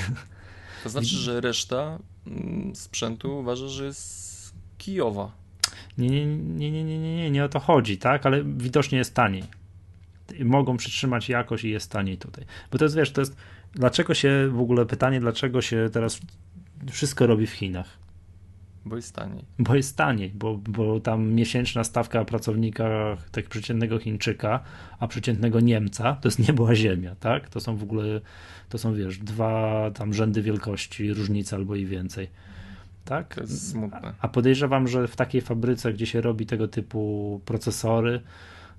To 0.82 0.88
znaczy, 0.88 1.16
że 1.16 1.40
reszta 1.40 1.98
mm, 2.26 2.76
sprzętu 2.76 3.38
uważa, 3.38 3.68
że 3.68 3.84
jest 3.84 4.54
Kijowa. 4.78 5.32
Nie, 5.98 6.08
nie, 6.08 6.36
nie, 6.36 6.70
nie, 6.70 6.84
nie, 6.84 7.16
nie, 7.16 7.30
nie 7.30 7.44
o 7.44 7.48
to 7.48 7.60
chodzi, 7.60 7.98
tak? 7.98 8.26
Ale 8.26 8.44
widocznie 8.44 8.98
jest 8.98 9.14
taniej. 9.14 9.44
Mogą 10.40 10.76
przytrzymać 10.76 11.28
jakość 11.28 11.64
i 11.64 11.70
jest 11.70 11.90
taniej 11.90 12.18
tutaj. 12.18 12.44
Bo 12.72 12.78
to 12.78 12.84
jest, 12.84 12.96
wiesz, 12.96 13.12
to 13.12 13.20
jest 13.20 13.36
dlaczego 13.74 14.14
się 14.14 14.48
w 14.52 14.60
ogóle 14.60 14.86
pytanie, 14.86 15.20
dlaczego 15.20 15.62
się 15.62 15.88
teraz 15.92 16.20
wszystko 16.90 17.26
robi 17.26 17.46
w 17.46 17.52
Chinach. 17.52 17.98
Bo 18.88 18.96
jest 18.96 19.14
taniej. 19.14 19.44
Bo 19.58 19.74
jest 19.74 19.96
taniej, 19.96 20.30
bo, 20.34 20.56
bo 20.56 21.00
tam 21.00 21.32
miesięczna 21.32 21.84
stawka 21.84 22.24
pracownika, 22.24 23.16
tak 23.32 23.48
przeciętnego 23.48 23.98
Chińczyka, 23.98 24.60
a 24.98 25.08
przeciętnego 25.08 25.60
Niemca, 25.60 26.14
to 26.14 26.28
jest 26.28 26.48
niebo 26.48 26.68
a 26.68 26.74
ziemia, 26.74 27.14
tak? 27.14 27.48
To 27.48 27.60
są 27.60 27.76
w 27.76 27.82
ogóle, 27.82 28.20
to 28.68 28.78
są 28.78 28.94
wiesz, 28.94 29.18
dwa 29.18 29.90
tam 29.90 30.14
rzędy 30.14 30.42
wielkości, 30.42 31.14
różnice 31.14 31.56
albo 31.56 31.76
i 31.76 31.86
więcej. 31.86 32.28
Tak? 33.04 33.34
To 33.34 33.40
jest 33.40 33.70
smutne. 33.70 34.14
A 34.20 34.28
podejrzewam, 34.28 34.88
że 34.88 35.08
w 35.08 35.16
takiej 35.16 35.40
fabryce, 35.40 35.92
gdzie 35.92 36.06
się 36.06 36.20
robi 36.20 36.46
tego 36.46 36.68
typu 36.68 37.40
procesory, 37.44 38.20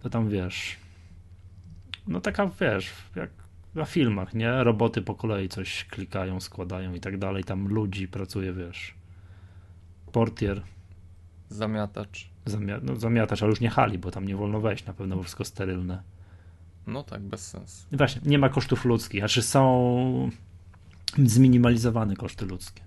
to 0.03 0.09
tam 0.09 0.29
wiesz, 0.29 0.77
no 2.07 2.21
taka 2.21 2.49
wiesz, 2.61 2.91
jak 3.15 3.29
na 3.75 3.85
filmach, 3.85 4.33
nie? 4.33 4.63
Roboty 4.63 5.01
po 5.01 5.15
kolei 5.15 5.49
coś 5.49 5.85
klikają, 5.85 6.39
składają 6.39 6.93
i 6.93 6.99
tak 6.99 7.17
dalej. 7.17 7.43
Tam 7.43 7.67
ludzi 7.67 8.07
pracuje, 8.07 8.53
wiesz. 8.53 8.98
Portier. 10.11 10.61
Zamiatacz. 11.49 12.29
Zamia 12.45 12.79
no, 12.83 12.95
zamiatacz, 12.95 13.43
ale 13.43 13.49
już 13.49 13.59
nie 13.59 13.69
hali, 13.69 13.97
bo 13.97 14.11
tam 14.11 14.27
nie 14.27 14.35
wolno 14.35 14.61
wejść, 14.61 14.85
na 14.85 14.93
pewno 14.93 15.15
bo 15.15 15.23
wszystko 15.23 15.45
sterylne. 15.45 16.03
No 16.87 17.03
tak, 17.03 17.21
bez 17.21 17.47
sensu. 17.47 17.87
Właśnie, 17.91 18.21
nie 18.25 18.39
ma 18.39 18.49
kosztów 18.49 18.85
ludzkich, 18.85 19.21
znaczy 19.21 19.41
są 19.41 20.29
zminimalizowane 21.17 22.15
koszty 22.15 22.45
ludzkie. 22.45 22.81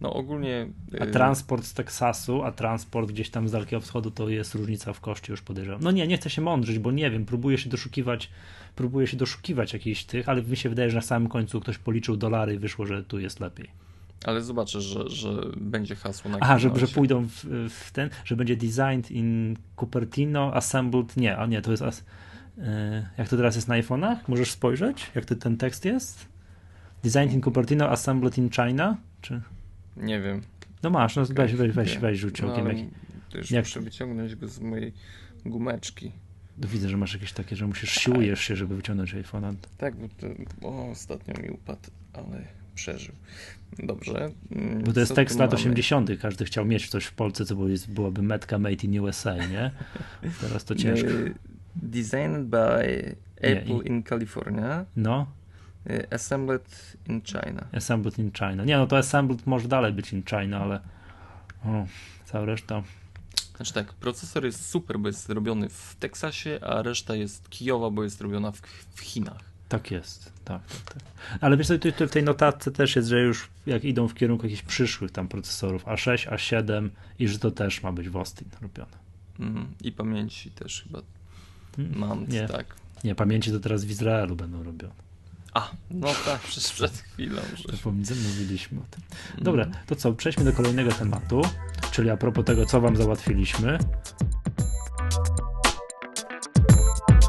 No 0.00 0.12
ogólnie. 0.14 0.68
A 1.00 1.04
y, 1.04 1.10
transport 1.10 1.64
z 1.64 1.74
Teksasu, 1.74 2.42
a 2.42 2.52
transport 2.52 3.08
gdzieś 3.08 3.30
tam 3.30 3.48
z 3.48 3.52
Dalekiego 3.52 3.80
Wschodu 3.80 4.10
to 4.10 4.28
jest 4.28 4.54
różnica 4.54 4.92
w 4.92 5.00
koszcie, 5.00 5.32
już 5.32 5.42
podejrzewam. 5.42 5.80
No 5.82 5.90
nie, 5.90 6.06
nie 6.06 6.16
chcę 6.16 6.30
się 6.30 6.42
mądrzyć, 6.42 6.78
bo 6.78 6.92
nie 6.92 7.10
wiem, 7.10 7.26
próbuję 7.26 7.58
się 7.58 7.70
doszukiwać, 7.70 8.30
próbuję 8.76 9.06
się 9.06 9.16
doszukiwać 9.16 9.72
jakichś 9.72 10.04
tych, 10.04 10.28
ale 10.28 10.42
mi 10.42 10.56
się 10.56 10.68
wydaje, 10.68 10.90
że 10.90 10.96
na 10.96 11.02
samym 11.02 11.28
końcu 11.28 11.60
ktoś 11.60 11.78
policzył 11.78 12.16
dolary 12.16 12.54
i 12.54 12.58
wyszło, 12.58 12.86
że 12.86 13.04
tu 13.04 13.18
jest 13.18 13.40
lepiej. 13.40 13.85
Ale 14.24 14.42
zobaczę, 14.42 14.80
że, 14.80 15.08
że 15.08 15.42
będzie 15.56 15.96
hasło 15.96 16.30
na 16.30 16.38
Aha, 16.40 16.58
że, 16.58 16.70
że 16.76 16.88
pójdą 16.88 17.26
w, 17.26 17.44
w, 17.70 17.90
ten, 17.92 18.10
że 18.24 18.36
będzie 18.36 18.56
designed 18.56 19.10
in 19.10 19.56
Cupertino, 19.80 20.54
assembled, 20.54 21.16
nie, 21.16 21.36
a 21.36 21.46
nie, 21.46 21.62
to 21.62 21.70
jest, 21.70 21.82
as, 21.82 22.04
yy, 22.56 22.64
jak 23.18 23.28
to 23.28 23.36
teraz 23.36 23.56
jest 23.56 23.68
na 23.68 23.74
iPhone'ach? 23.74 24.16
Możesz 24.28 24.50
spojrzeć, 24.50 25.10
jak 25.14 25.24
to, 25.24 25.34
ten 25.34 25.56
tekst 25.56 25.84
jest? 25.84 26.26
Designed 27.02 27.32
in 27.32 27.42
Cupertino, 27.42 27.90
assembled 27.90 28.38
in 28.38 28.50
China? 28.50 28.96
Czy... 29.20 29.40
Nie 29.96 30.20
wiem. 30.20 30.42
No 30.82 30.90
masz, 30.90 31.16
no 31.16 31.24
weź, 31.24 31.54
weź, 31.54 31.72
weź, 31.72 31.98
weź 31.98 32.18
rzuć 32.18 32.42
no, 32.42 32.52
okiem. 32.52 32.66
Jak, 32.66 32.76
to 33.30 33.38
już 33.38 33.50
jak... 33.50 33.64
muszę 33.64 33.80
wyciągnąć 33.80 34.34
go 34.34 34.48
z 34.48 34.60
mojej 34.60 34.92
gumeczki. 35.44 36.12
No 36.58 36.68
widzę, 36.68 36.88
że 36.88 36.96
masz 36.96 37.14
jakieś 37.14 37.32
takie, 37.32 37.56
że 37.56 37.66
musisz 37.66 37.90
siłujesz 37.90 38.40
się, 38.40 38.56
żeby 38.56 38.76
wyciągnąć 38.76 39.14
iPhone'a. 39.14 39.54
Tak, 39.78 39.96
bo 39.96 40.08
to 40.08 40.26
o, 40.68 40.90
ostatnio 40.90 41.42
mi 41.42 41.50
upadł, 41.50 41.90
ale 42.12 42.44
przeżył. 42.76 43.14
Dobrze. 43.78 44.30
Bo 44.84 44.92
to 44.92 45.00
jest 45.00 45.08
Co 45.08 45.14
tekst 45.14 45.38
lat 45.38 45.54
80. 45.54 46.10
Każdy 46.22 46.44
chciał 46.44 46.64
mieć 46.64 46.88
coś 46.88 47.04
w 47.04 47.12
Polsce, 47.12 47.44
co 47.44 47.56
byłoby 47.88 48.22
metka 48.22 48.58
made 48.58 48.86
in 48.86 49.00
USA, 49.00 49.36
nie? 49.36 49.70
Teraz 50.40 50.64
to 50.64 50.74
ciężko. 50.74 51.08
Designed 51.76 52.46
by 52.46 53.16
Apple 53.36 53.74
nie, 53.74 53.82
i... 53.82 53.88
in 53.88 54.02
California. 54.02 54.84
No. 54.96 55.26
Y, 55.90 56.06
assembled 56.10 56.96
in 57.08 57.22
China. 57.22 57.66
Assembled 57.72 58.18
in 58.18 58.32
China. 58.32 58.64
Nie, 58.64 58.76
no 58.76 58.86
to 58.86 58.98
assembled 58.98 59.46
może 59.46 59.68
dalej 59.68 59.92
być 59.92 60.12
in 60.12 60.22
China, 60.22 60.60
ale 60.60 60.80
o, 61.64 61.86
cała 62.24 62.44
reszta. 62.44 62.82
Znaczy 63.56 63.72
tak, 63.72 63.92
procesor 63.92 64.44
jest 64.44 64.68
super, 64.68 64.98
bo 64.98 65.08
jest 65.08 65.30
robiony 65.30 65.68
w 65.68 65.96
Teksasie, 66.00 66.58
a 66.62 66.82
reszta 66.82 67.14
jest 67.14 67.50
kijowa, 67.50 67.90
bo 67.90 68.04
jest 68.04 68.20
robiona 68.20 68.52
w, 68.52 68.60
w 68.94 69.00
Chinach. 69.00 69.45
Tak 69.68 69.90
jest, 69.90 70.32
tak, 70.44 70.66
tak, 70.66 70.94
tak. 70.94 71.02
Ale 71.40 71.56
wiesz, 71.56 71.66
tu 71.96 72.06
w 72.06 72.10
tej 72.10 72.22
notatce 72.22 72.70
też 72.70 72.96
jest, 72.96 73.08
że 73.08 73.20
już 73.20 73.48
jak 73.66 73.84
idą 73.84 74.08
w 74.08 74.14
kierunku 74.14 74.46
jakichś 74.46 74.62
przyszłych 74.62 75.10
tam 75.10 75.28
procesorów 75.28 75.84
A6, 75.84 76.30
A7 76.30 76.88
i 77.18 77.28
że 77.28 77.38
to 77.38 77.50
też 77.50 77.82
ma 77.82 77.92
być 77.92 78.08
w 78.08 78.16
Austin 78.16 78.48
robione. 78.62 78.96
Mm, 79.40 79.66
I 79.82 79.92
pamięci 79.92 80.50
też 80.50 80.82
chyba. 80.82 81.02
Hmm, 81.76 81.98
mam, 81.98 82.28
nie. 82.28 82.48
tak. 82.48 82.76
Nie, 83.04 83.14
pamięci 83.14 83.50
to 83.50 83.60
teraz 83.60 83.84
w 83.84 83.90
Izraelu 83.90 84.36
będą 84.36 84.62
robione. 84.62 84.94
A, 85.54 85.70
no 85.90 86.08
tak, 86.24 86.40
przecież 86.48 86.72
przed 86.72 86.92
chwilą. 86.92 87.42
Mówiliśmy 88.28 88.78
o 88.78 88.84
tym. 88.90 89.02
Dobra, 89.44 89.64
mm. 89.64 89.76
to 89.86 89.96
co, 89.96 90.12
przejdźmy 90.12 90.44
do 90.44 90.52
kolejnego 90.52 90.92
tematu, 90.92 91.42
czyli 91.90 92.10
a 92.10 92.16
propos 92.16 92.44
tego, 92.44 92.66
co 92.66 92.80
wam 92.80 92.96
załatwiliśmy. 92.96 93.78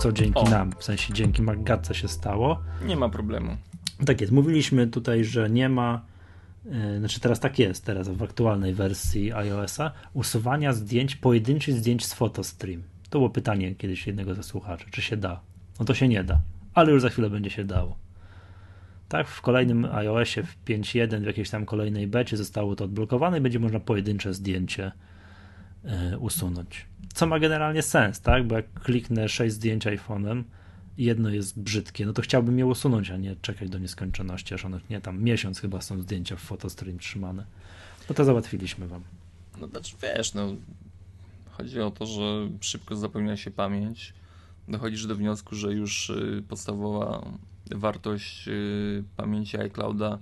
Co 0.07 0.11
dzięki 0.11 0.39
o. 0.39 0.49
nam, 0.49 0.71
w 0.79 0.83
sensie 0.83 1.13
dzięki 1.13 1.41
Maggatce 1.41 1.95
się 1.95 2.07
stało. 2.07 2.59
Nie 2.85 2.95
ma 2.95 3.09
problemu. 3.09 3.57
Tak 4.05 4.21
jest, 4.21 4.33
mówiliśmy 4.33 4.87
tutaj, 4.87 5.23
że 5.23 5.49
nie 5.49 5.69
ma 5.69 6.01
E, 6.71 6.99
znaczy 6.99 7.19
teraz 7.19 7.39
tak 7.39 7.59
jest, 7.59 7.85
teraz 7.85 8.09
w 8.09 8.23
aktualnej 8.23 8.73
wersji 8.73 9.33
iOS-a, 9.33 9.91
usuwania 10.13 10.73
zdjęć, 10.73 11.15
pojedynczych 11.15 11.75
zdjęć 11.75 12.05
z 12.05 12.13
photostream. 12.13 12.83
To 13.09 13.19
było 13.19 13.29
pytanie 13.29 13.75
kiedyś 13.75 14.07
jednego 14.07 14.35
ze 14.35 14.43
słuchaczy, 14.43 14.85
czy 14.91 15.01
się 15.01 15.17
da. 15.17 15.41
No 15.79 15.85
to 15.85 15.93
się 15.93 16.07
nie 16.07 16.23
da, 16.23 16.41
ale 16.73 16.91
już 16.91 17.01
za 17.01 17.09
chwilę 17.09 17.29
będzie 17.29 17.49
się 17.49 17.63
dało. 17.63 17.97
Tak, 19.09 19.27
w 19.27 19.41
kolejnym 19.41 19.85
iOSie 19.85 20.43
w 20.43 20.65
5.1, 20.65 21.21
w 21.21 21.25
jakiejś 21.25 21.49
tam 21.49 21.65
kolejnej 21.65 22.07
becie 22.07 22.37
zostało 22.37 22.75
to 22.75 22.83
odblokowane 22.85 23.37
i 23.37 23.41
będzie 23.41 23.59
można 23.59 23.79
pojedyncze 23.79 24.33
zdjęcie 24.33 24.91
usunąć. 26.19 26.85
Co 27.13 27.27
ma 27.27 27.39
generalnie 27.39 27.81
sens, 27.81 28.21
tak? 28.21 28.47
Bo 28.47 28.55
jak 28.55 28.73
kliknę 28.73 29.29
6 29.29 29.55
zdjęć 29.55 29.85
iPhone'em, 29.85 30.43
jedno 30.97 31.29
jest 31.29 31.59
brzydkie, 31.59 32.05
no 32.05 32.13
to 32.13 32.21
chciałbym 32.21 32.59
je 32.59 32.65
usunąć, 32.65 33.09
a 33.09 33.17
nie 33.17 33.35
czekać 33.35 33.69
do 33.69 33.77
nieskończoności, 33.79 34.53
aż 34.53 34.65
one, 34.65 34.79
nie, 34.89 35.01
tam 35.01 35.23
miesiąc 35.23 35.59
chyba 35.59 35.81
są 35.81 36.01
zdjęcia 36.01 36.35
w 36.35 36.39
fotostream 36.39 36.99
trzymane. 36.99 37.45
No 38.09 38.15
to 38.15 38.25
załatwiliśmy 38.25 38.87
wam. 38.87 39.03
No 39.61 39.67
znaczy 39.67 39.95
wiesz, 40.01 40.33
no 40.33 40.55
chodzi 41.51 41.81
o 41.81 41.91
to, 41.91 42.05
że 42.05 42.49
szybko 42.61 42.95
zapełnia 42.95 43.37
się 43.37 43.51
pamięć, 43.51 44.13
dochodzisz 44.67 45.05
do 45.05 45.15
wniosku, 45.15 45.55
że 45.55 45.73
już 45.73 46.09
y, 46.09 46.43
podstawowa 46.49 47.25
wartość 47.71 48.47
y, 48.47 49.03
pamięci 49.17 49.57
iClouda 49.57 50.19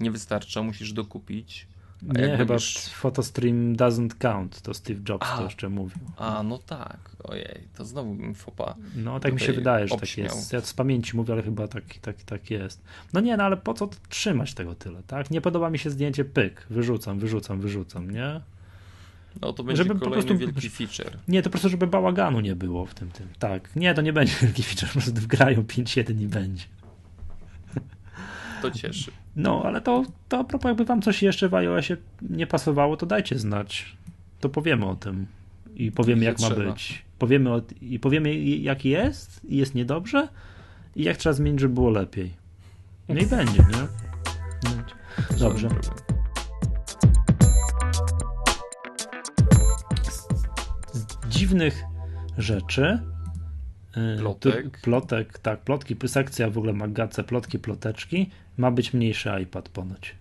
nie 0.00 0.10
wystarcza, 0.10 0.62
musisz 0.62 0.92
dokupić 0.92 1.66
nie, 2.12 2.36
chyba 2.36 2.44
będziesz... 2.44 2.88
Photostream 2.88 3.76
doesn't 3.76 4.14
count, 4.18 4.62
to 4.62 4.74
Steve 4.74 5.00
Jobs 5.08 5.26
a, 5.30 5.36
to 5.36 5.44
jeszcze 5.44 5.68
mówił. 5.68 5.98
A, 6.16 6.42
no 6.42 6.58
tak, 6.58 6.98
ojej, 7.24 7.60
to 7.76 7.84
znowu 7.84 8.14
bym 8.14 8.34
fopa. 8.34 8.74
No 8.96 9.20
tak 9.20 9.32
mi 9.32 9.40
się 9.40 9.52
wydaje, 9.52 9.88
że 9.88 9.94
obśmiał. 9.94 10.28
tak 10.28 10.36
jest. 10.36 10.52
Ja 10.52 10.60
z 10.60 10.74
pamięci 10.74 11.16
mówię, 11.16 11.32
ale 11.32 11.42
chyba 11.42 11.68
tak, 11.68 11.84
tak, 12.02 12.22
tak 12.22 12.50
jest. 12.50 12.82
No 13.12 13.20
nie, 13.20 13.36
no 13.36 13.44
ale 13.44 13.56
po 13.56 13.74
co 13.74 13.88
trzymać 14.08 14.54
tego 14.54 14.74
tyle, 14.74 15.02
tak? 15.06 15.30
Nie 15.30 15.40
podoba 15.40 15.70
mi 15.70 15.78
się 15.78 15.90
zdjęcie, 15.90 16.24
pyk, 16.24 16.66
wyrzucam, 16.70 17.18
wyrzucam, 17.18 17.60
wyrzucam, 17.60 18.10
nie? 18.10 18.40
No 19.40 19.52
to 19.52 19.64
będzie 19.64 19.82
żeby 19.82 20.00
kolejny 20.00 20.12
prostu, 20.12 20.38
wielki 20.38 20.70
feature. 20.70 21.18
Nie, 21.28 21.42
to 21.42 21.44
po 21.44 21.50
prostu, 21.50 21.68
żeby 21.68 21.86
bałaganu 21.86 22.40
nie 22.40 22.56
było 22.56 22.86
w 22.86 22.94
tym, 22.94 23.10
tym. 23.10 23.28
Tak, 23.38 23.76
nie, 23.76 23.94
to 23.94 24.02
nie 24.02 24.12
będzie 24.12 24.34
wielki 24.42 24.62
feature, 24.62 24.88
po 24.88 24.92
prostu 24.92 25.12
wgrają 25.12 25.62
5.1 25.62 26.20
i 26.20 26.26
będzie. 26.26 26.64
To 28.64 28.70
cieszy. 28.70 29.10
No, 29.36 29.62
ale 29.64 29.80
to, 29.80 30.04
to 30.28 30.38
a 30.38 30.44
propos, 30.44 30.68
jakby 30.68 30.84
wam 30.84 31.02
coś 31.02 31.22
jeszcze 31.22 31.48
w 31.48 31.54
iOSie 31.54 31.96
nie 32.22 32.46
pasowało, 32.46 32.96
to 32.96 33.06
dajcie 33.06 33.38
znać. 33.38 33.96
To 34.40 34.48
powiemy 34.48 34.86
o 34.86 34.94
tym 34.94 35.26
i 35.74 35.92
powiemy, 35.92 36.24
jak 36.24 36.40
ma 36.40 36.50
być. 36.50 37.04
Powiemy 37.18 37.52
o, 37.52 37.62
I 37.80 37.98
powiemy, 37.98 38.34
jak 38.38 38.84
jest, 38.84 39.40
i 39.44 39.56
jest 39.56 39.74
niedobrze, 39.74 40.28
i 40.96 41.04
jak 41.04 41.16
trzeba 41.16 41.32
zmienić, 41.32 41.60
żeby 41.60 41.74
było 41.74 41.90
lepiej. 41.90 42.34
No 43.08 43.20
i 43.20 43.26
będzie, 43.26 43.58
nie? 43.58 43.88
Dobrze. 45.38 45.68
Z 50.92 51.28
dziwnych 51.28 51.84
rzeczy. 52.38 53.13
Y, 53.96 54.18
plotek. 54.18 54.78
Tu, 54.78 54.82
plotek, 54.82 55.38
tak, 55.38 55.60
plotki, 55.60 55.96
sekcja 56.06 56.50
w 56.50 56.58
ogóle 56.58 56.72
magace, 56.72 57.24
plotki, 57.24 57.58
ploteczki 57.58 58.30
ma 58.56 58.70
być 58.70 58.94
mniejszy 58.94 59.30
iPad 59.42 59.68
ponoć. 59.68 60.14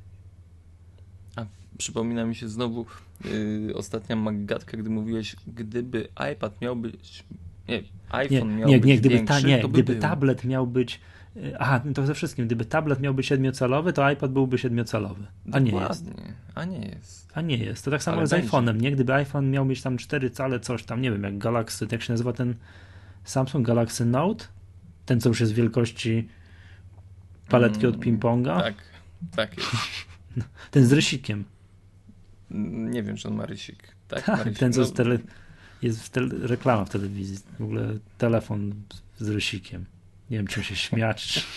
A 1.35 1.45
przypomina 1.77 2.25
mi 2.25 2.35
się 2.35 2.49
znowu 2.49 2.85
yy, 3.25 3.75
ostatnia 3.75 4.15
magatka, 4.15 4.77
gdy 4.77 4.89
mówiłeś, 4.89 5.35
gdyby 5.47 6.07
iPad 6.33 6.61
miał 6.61 6.75
być. 6.75 7.23
Nie, 7.67 7.83
iPhone 8.09 8.49
nie, 8.49 8.55
miał 8.55 8.69
nie, 8.69 8.79
być 8.79 8.87
nie, 8.87 8.97
gdyby, 8.97 9.15
większy, 9.15 9.41
ta, 9.41 9.47
nie, 9.47 9.63
gdyby 9.69 9.95
tablet 9.95 10.43
miał 10.43 10.67
być. 10.67 10.99
Y, 11.37 11.59
aha, 11.59 11.81
to 11.93 12.05
ze 12.05 12.13
wszystkim. 12.13 12.45
Gdyby 12.45 12.65
tablet 12.65 12.99
miał 12.99 13.13
być 13.13 13.25
siedmiocelowy, 13.27 13.93
to 13.93 14.11
iPad 14.11 14.31
byłby 14.31 14.57
siedmiocelowy. 14.57 15.23
A 15.51 15.59
nie 15.59 15.71
jest. 15.71 16.05
A 16.55 16.65
nie 16.65 16.79
jest. 16.79 17.31
A 17.33 17.41
nie 17.41 17.57
jest. 17.57 17.85
To 17.85 17.91
tak 17.91 18.03
samo 18.03 18.17
Ale 18.17 18.27
z 18.27 18.31
iPhone'em, 18.31 18.81
nie? 18.81 18.91
Gdyby 18.91 19.13
iPhone 19.13 19.51
miał 19.51 19.65
mieć 19.65 19.81
tam 19.81 19.97
4 19.97 20.29
cale, 20.29 20.59
coś 20.59 20.83
tam, 20.83 21.01
nie 21.01 21.11
wiem, 21.11 21.23
jak 21.23 21.37
Galaxy, 21.37 21.87
jak 21.91 22.01
się 22.01 22.13
nazywa 22.13 22.33
ten 22.33 22.55
Samsung 23.23 23.67
Galaxy 23.67 24.05
Note, 24.05 24.45
ten 25.05 25.21
co 25.21 25.29
już 25.29 25.39
jest 25.39 25.53
wielkości 25.53 26.29
paletki 27.49 27.87
od 27.87 27.95
mm, 27.95 28.19
ping-ponga. 28.19 28.61
Tak, 28.61 28.75
tak 29.35 29.57
jest. 29.57 29.69
Ten 30.71 30.85
z 30.85 30.91
rysikiem. 30.91 31.43
Nie 32.91 33.03
wiem, 33.03 33.17
czy 33.17 33.27
on 33.27 33.35
ma 33.35 33.45
rysik. 33.45 33.95
Tak, 34.07 34.25
tak 34.25 34.45
rysik. 34.45 34.59
ten 34.59 34.73
co 34.73 34.81
no. 34.81 34.87
tele, 34.87 35.17
jest 35.81 36.03
w 36.03 36.09
tele, 36.09 36.47
reklama 36.47 36.85
w 36.85 36.89
telewizji. 36.89 37.37
W 37.59 37.63
ogóle 37.63 37.93
telefon 38.17 38.73
z 39.19 39.29
rysikiem. 39.29 39.85
Nie 40.29 40.37
wiem, 40.37 40.47
czy 40.47 40.63
się 40.63 40.75
śmiać. 40.75 41.47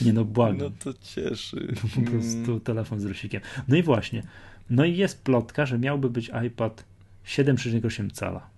Nie 0.00 0.12
no, 0.12 0.24
błagam. 0.24 0.58
No 0.58 0.70
to 0.70 0.94
cieszy. 1.02 1.74
No, 1.74 2.04
po 2.04 2.10
prostu 2.10 2.50
mm. 2.50 2.60
telefon 2.60 3.00
z 3.00 3.04
rysikiem. 3.04 3.40
No 3.68 3.76
i 3.76 3.82
właśnie. 3.82 4.22
No 4.70 4.84
i 4.84 4.96
jest 4.96 5.22
plotka, 5.22 5.66
że 5.66 5.78
miałby 5.78 6.10
być 6.10 6.30
iPad 6.46 6.84
7,8 7.26 8.12
cala. 8.12 8.53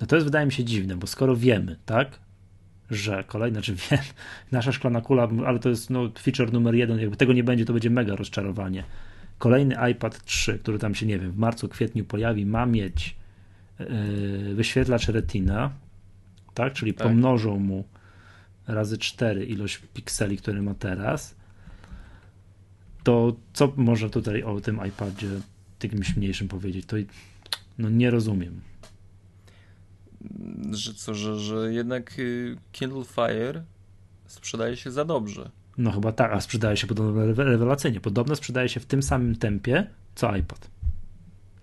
No 0.00 0.06
to 0.06 0.16
jest 0.16 0.26
wydaje 0.26 0.46
mi 0.46 0.52
się 0.52 0.64
dziwne, 0.64 0.96
bo 0.96 1.06
skoro 1.06 1.36
wiemy, 1.36 1.76
tak, 1.86 2.18
że 2.90 3.24
kolejne, 3.24 3.62
czy 3.62 3.74
wiem, 3.90 4.00
nasza 4.52 4.72
szklana 4.72 5.00
kula, 5.00 5.28
ale 5.46 5.58
to 5.58 5.68
jest 5.68 5.90
no, 5.90 6.10
feature 6.18 6.52
numer 6.52 6.74
jeden, 6.74 6.98
jakby 6.98 7.16
tego 7.16 7.32
nie 7.32 7.44
będzie, 7.44 7.64
to 7.64 7.72
będzie 7.72 7.90
mega 7.90 8.16
rozczarowanie. 8.16 8.84
Kolejny 9.38 9.76
iPad 9.90 10.24
3, 10.24 10.58
który 10.58 10.78
tam 10.78 10.94
się, 10.94 11.06
nie 11.06 11.18
wiem, 11.18 11.30
w 11.30 11.38
marcu, 11.38 11.68
kwietniu 11.68 12.04
pojawi, 12.04 12.46
ma 12.46 12.66
mieć 12.66 13.16
yy, 13.78 14.54
wyświetlacz 14.54 15.08
Retina, 15.08 15.70
tak, 16.54 16.72
czyli 16.72 16.94
tak. 16.94 17.06
pomnożą 17.06 17.58
mu 17.58 17.84
razy 18.66 18.98
4 18.98 19.44
ilość 19.44 19.78
pikseli, 19.94 20.36
który 20.36 20.62
ma 20.62 20.74
teraz, 20.74 21.36
to 23.02 23.36
co 23.52 23.72
może 23.76 24.10
tutaj 24.10 24.42
o 24.42 24.60
tym 24.60 24.80
iPadzie 24.88 25.28
jakimś 25.82 26.16
mniejszym 26.16 26.48
powiedzieć? 26.48 26.86
To 26.86 26.96
no 27.78 27.90
nie 27.90 28.10
rozumiem 28.10 28.60
że 30.70 30.94
co, 30.94 31.14
że, 31.14 31.38
że 31.38 31.72
jednak 31.72 32.18
y, 32.18 32.56
Kindle 32.72 33.04
Fire 33.04 33.62
sprzedaje 34.26 34.76
się 34.76 34.90
za 34.90 35.04
dobrze. 35.04 35.50
No 35.78 35.92
chyba 35.92 36.12
tak, 36.12 36.32
a 36.32 36.40
sprzedaje 36.40 36.76
się 36.76 36.86
podobno 36.86 37.26
rewelacyjnie. 37.44 38.00
Podobno 38.00 38.36
sprzedaje 38.36 38.68
się 38.68 38.80
w 38.80 38.86
tym 38.86 39.02
samym 39.02 39.36
tempie, 39.36 39.86
co 40.14 40.36
iPad. 40.36 40.70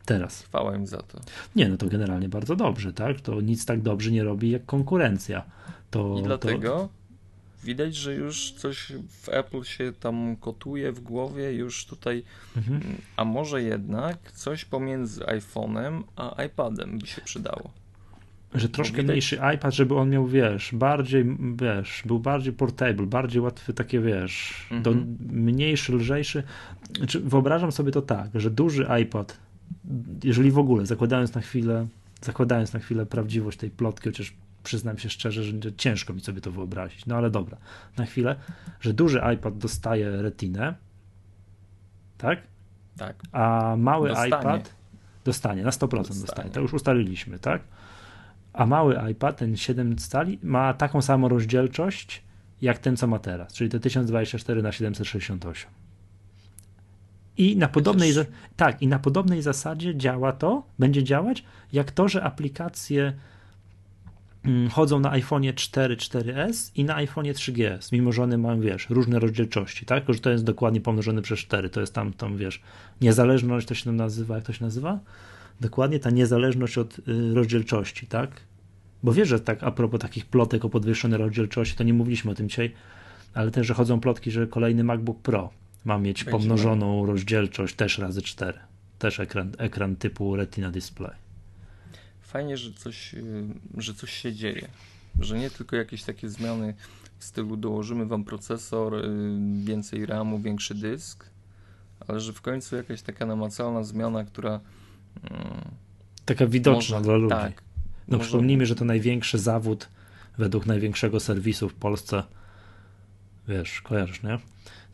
Teraz. 0.06 0.42
Chwała 0.42 0.76
im 0.76 0.88
za 0.88 0.98
to. 0.98 1.20
Nie, 1.56 1.70
no 1.70 1.78
to 1.78 1.88
generalnie 1.88 2.30
bardzo 2.30 2.56
dobrze, 2.56 2.94
tak? 2.94 3.22
To 3.22 3.42
nic 3.42 3.66
tak 3.66 3.82
dobrze 3.82 4.12
nie 4.12 4.24
robi 4.24 4.52
jak 4.52 4.66
konkurencja. 4.66 5.44
To, 5.92 6.16
I 6.20 6.24
dlatego 6.24 6.70
to... 6.70 6.90
widać, 7.64 7.96
że 7.96 8.16
już 8.16 8.52
coś 8.52 8.92
w 9.10 9.30
Apple 9.30 9.64
się 9.64 9.94
tam 10.00 10.36
kotuje 10.36 10.92
w 10.92 11.00
głowie, 11.00 11.54
już 11.54 11.86
tutaj, 11.86 12.24
mhm. 12.58 12.82
a 13.18 13.26
może 13.26 13.64
jednak 13.64 14.32
coś 14.32 14.66
pomiędzy 14.66 15.22
iPhone'em 15.22 16.04
a 16.16 16.44
iPadem 16.44 17.00
by 17.00 17.08
się 17.08 17.22
przydało 17.22 17.83
że 18.56 18.70
troszkę 18.70 19.04
mniejszy 19.04 19.40
iPad, 19.56 19.74
żeby 19.74 19.96
on 19.96 20.10
miał, 20.10 20.28
wiesz, 20.28 20.70
bardziej, 20.74 21.26
wiesz, 21.56 22.04
był 22.06 22.20
bardziej 22.20 22.54
portable, 22.54 23.06
bardziej 23.06 23.42
łatwy, 23.42 23.74
takie, 23.74 24.00
wiesz, 24.00 24.68
do, 24.82 24.92
mhm. 24.92 25.18
mniejszy, 25.32 25.96
lżejszy. 25.96 26.44
Znaczy, 26.98 27.20
wyobrażam 27.20 27.72
sobie 27.72 27.92
to 27.92 28.02
tak, 28.02 28.30
że 28.36 28.52
duży 28.52 28.88
iPad, 29.02 29.40
jeżeli 30.24 30.52
w 30.52 30.58
ogóle, 30.58 30.86
zakładając 30.86 31.34
na 31.34 31.42
chwilę, 31.42 31.88
zakładając 32.22 32.74
na 32.74 32.80
chwilę 32.80 33.06
prawdziwość 33.06 33.58
tej 33.58 33.70
plotki, 33.70 34.10
chociaż 34.10 34.34
przyznam 34.64 34.98
się 34.98 35.10
szczerze, 35.10 35.44
że 35.44 35.54
ciężko 35.78 36.14
mi 36.14 36.22
sobie 36.22 36.42
to 36.42 36.52
wyobrazić, 36.52 37.06
no 37.06 37.16
ale 37.16 37.30
dobra, 37.30 37.58
na 37.98 38.06
chwilę, 38.06 38.36
że 38.82 38.94
duży 38.94 39.22
iPad 39.36 39.58
dostaje 39.58 40.22
retinę, 40.22 40.76
tak? 42.18 42.42
Tak. 42.98 43.16
A 43.32 43.76
mały 43.78 44.10
dostanie. 44.10 44.28
iPad 44.28 44.74
dostanie, 45.26 45.64
na 45.64 45.70
100% 45.70 45.98
dostanie. 45.98 46.22
dostanie. 46.22 46.50
To 46.50 46.62
już 46.62 46.74
ustaliliśmy, 46.74 47.40
tak? 47.40 47.62
A 48.54 48.66
mały 48.66 49.12
iPad, 49.12 49.38
ten 49.38 49.58
7 49.58 49.98
cali, 49.98 50.40
ma 50.44 50.74
taką 50.74 51.02
samą 51.02 51.30
rozdzielczość 51.30 52.24
jak 52.62 52.80
ten, 52.80 52.98
co 52.98 53.08
ma 53.08 53.20
teraz, 53.20 53.54
czyli 53.54 53.70
te 53.70 53.80
1024 53.80 54.62
na 54.62 54.72
768. 54.72 55.72
I 57.38 57.58
na 57.58 57.68
podobnej, 57.68 58.14
tak, 58.56 58.82
i 58.82 58.88
na 58.88 59.00
podobnej 59.00 59.42
zasadzie 59.42 59.98
działa 59.98 60.32
to, 60.32 60.64
będzie 60.80 61.04
działać, 61.04 61.44
jak 61.74 61.92
to, 61.92 62.08
że 62.08 62.24
aplikacje 62.24 63.14
mm, 64.46 64.70
chodzą 64.70 65.00
na 65.00 65.12
iPhone 65.12 65.44
4, 65.56 65.96
4S 65.96 66.72
i 66.76 66.84
na 66.84 66.96
iPhone 66.96 67.26
3GS, 67.26 67.92
mimo 67.92 68.12
że 68.12 68.24
one 68.24 68.38
mają, 68.38 68.62
wiesz, 68.62 68.90
różne 68.90 69.20
rozdzielczości, 69.20 69.86
tak? 69.86 70.00
Tylko, 70.00 70.14
że 70.14 70.20
to 70.20 70.30
jest 70.30 70.44
dokładnie 70.44 70.82
pomnożone 70.82 71.22
przez 71.22 71.40
4, 71.40 71.70
to 71.70 71.82
jest 71.82 71.94
tam, 71.94 72.14
tam, 72.14 72.38
wiesz, 72.38 72.62
niezależność, 73.02 73.68
to 73.68 73.76
się 73.76 73.92
nazywa, 73.92 74.36
jak 74.36 74.44
to 74.44 74.54
się 74.54 74.66
nazywa? 74.66 75.00
Dokładnie 75.62 76.00
ta 76.00 76.10
niezależność 76.10 76.78
od 76.78 77.00
y, 77.00 77.34
rozdzielczości, 77.34 78.08
tak? 78.08 78.42
Bo 79.04 79.14
wiesz, 79.14 79.28
że 79.28 79.40
tak 79.40 79.64
a 79.64 79.72
propos 79.72 80.02
takich 80.02 80.26
plotek 80.26 80.66
o 80.66 80.70
podwyższonej 80.70 81.20
rozdzielczości, 81.20 81.76
to 81.76 81.84
nie 81.84 81.94
mówiliśmy 81.94 82.32
o 82.32 82.36
tym 82.36 82.50
dzisiaj, 82.50 82.74
ale 83.34 83.52
też, 83.52 83.68
że 83.68 83.74
chodzą 83.74 84.00
plotki, 84.00 84.32
że 84.32 84.48
kolejny 84.48 84.84
MacBook 84.84 85.22
Pro 85.22 85.50
ma 85.86 85.98
mieć 85.98 86.24
Będzie 86.24 86.32
pomnożoną 86.32 86.96
miał. 86.96 87.06
rozdzielczość 87.06 87.76
też 87.76 87.98
razy 87.98 88.22
4. 88.22 88.60
Też 89.00 89.20
ekran, 89.20 89.52
ekran 89.58 89.96
typu 89.96 90.36
Retina 90.36 90.72
Display. 90.72 91.16
Fajnie, 92.22 92.58
że 92.58 92.74
coś, 92.74 93.14
y, 93.14 93.46
że 93.78 93.94
coś 93.94 94.12
się 94.12 94.34
dzieje. 94.34 94.68
Że 95.20 95.40
nie 95.40 95.50
tylko 95.50 95.76
jakieś 95.76 96.04
takie 96.04 96.30
zmiany 96.30 96.74
w 97.20 97.24
stylu 97.24 97.58
dołożymy 97.58 98.06
wam 98.06 98.24
procesor, 98.24 98.96
y, 98.96 99.02
więcej 99.64 100.06
RAMu, 100.06 100.40
większy 100.40 100.76
dysk, 100.76 101.26
ale 102.08 102.20
że 102.20 102.34
w 102.34 102.42
końcu 102.42 102.76
jakaś 102.76 103.02
taka 103.02 103.26
namacalna 103.26 103.84
zmiana, 103.84 104.24
która. 104.24 104.60
Mm, 105.24 105.62
taka 106.26 106.48
widoczna 106.48 107.02
dla 107.02 107.16
ludzi. 107.16 107.36
Tak, 107.36 107.64
no 108.08 108.20
przypomnijmy, 108.20 108.66
że 108.66 108.76
to 108.76 108.86
największy 108.86 109.40
zawód 109.40 109.90
według 110.38 110.66
największego 110.66 111.20
serwisu 111.20 111.70
w 111.70 111.74
Polsce. 111.74 112.24
Wiesz, 113.48 113.82
kojarzysz, 113.82 114.24
nie? 114.24 114.40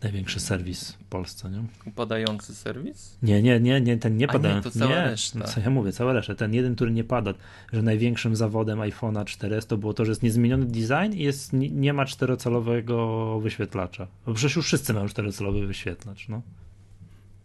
Największy 0.03 0.39
serwis 0.39 0.91
w 0.91 1.03
Polsce, 1.03 1.49
nie? 1.51 1.63
Upadający 1.85 2.55
serwis? 2.55 3.17
Nie, 3.23 3.41
nie, 3.41 3.59
nie, 3.59 3.81
nie 3.81 3.97
ten 3.97 4.17
nie 4.17 4.27
pada. 4.27 4.55
Nie, 4.55 4.61
to 4.61 4.71
cała 4.71 4.91
nie, 4.91 5.01
reszta. 5.01 5.43
Co 5.43 5.59
ja 5.59 5.69
mówię, 5.69 5.91
cała 5.91 6.13
reszta. 6.13 6.35
Ten 6.35 6.53
jeden, 6.53 6.75
który 6.75 6.91
nie 6.91 7.03
pada, 7.03 7.33
że 7.73 7.81
największym 7.81 8.35
zawodem 8.35 8.79
iPhone'a 8.79 9.23
4S 9.23 9.65
to 9.65 9.77
było 9.77 9.93
to, 9.93 10.05
że 10.05 10.11
jest 10.11 10.23
niezmieniony 10.23 10.65
design 10.65 11.13
i 11.13 11.23
jest, 11.23 11.53
nie, 11.53 11.93
ma 11.93 12.05
czterocalowego 12.05 13.39
wyświetlacza. 13.39 14.07
Bo 14.25 14.33
przecież 14.33 14.55
już 14.55 14.65
wszyscy 14.65 14.93
mają 14.93 15.07
czterocelowy 15.07 15.67
wyświetlacz, 15.67 16.27
no. 16.29 16.41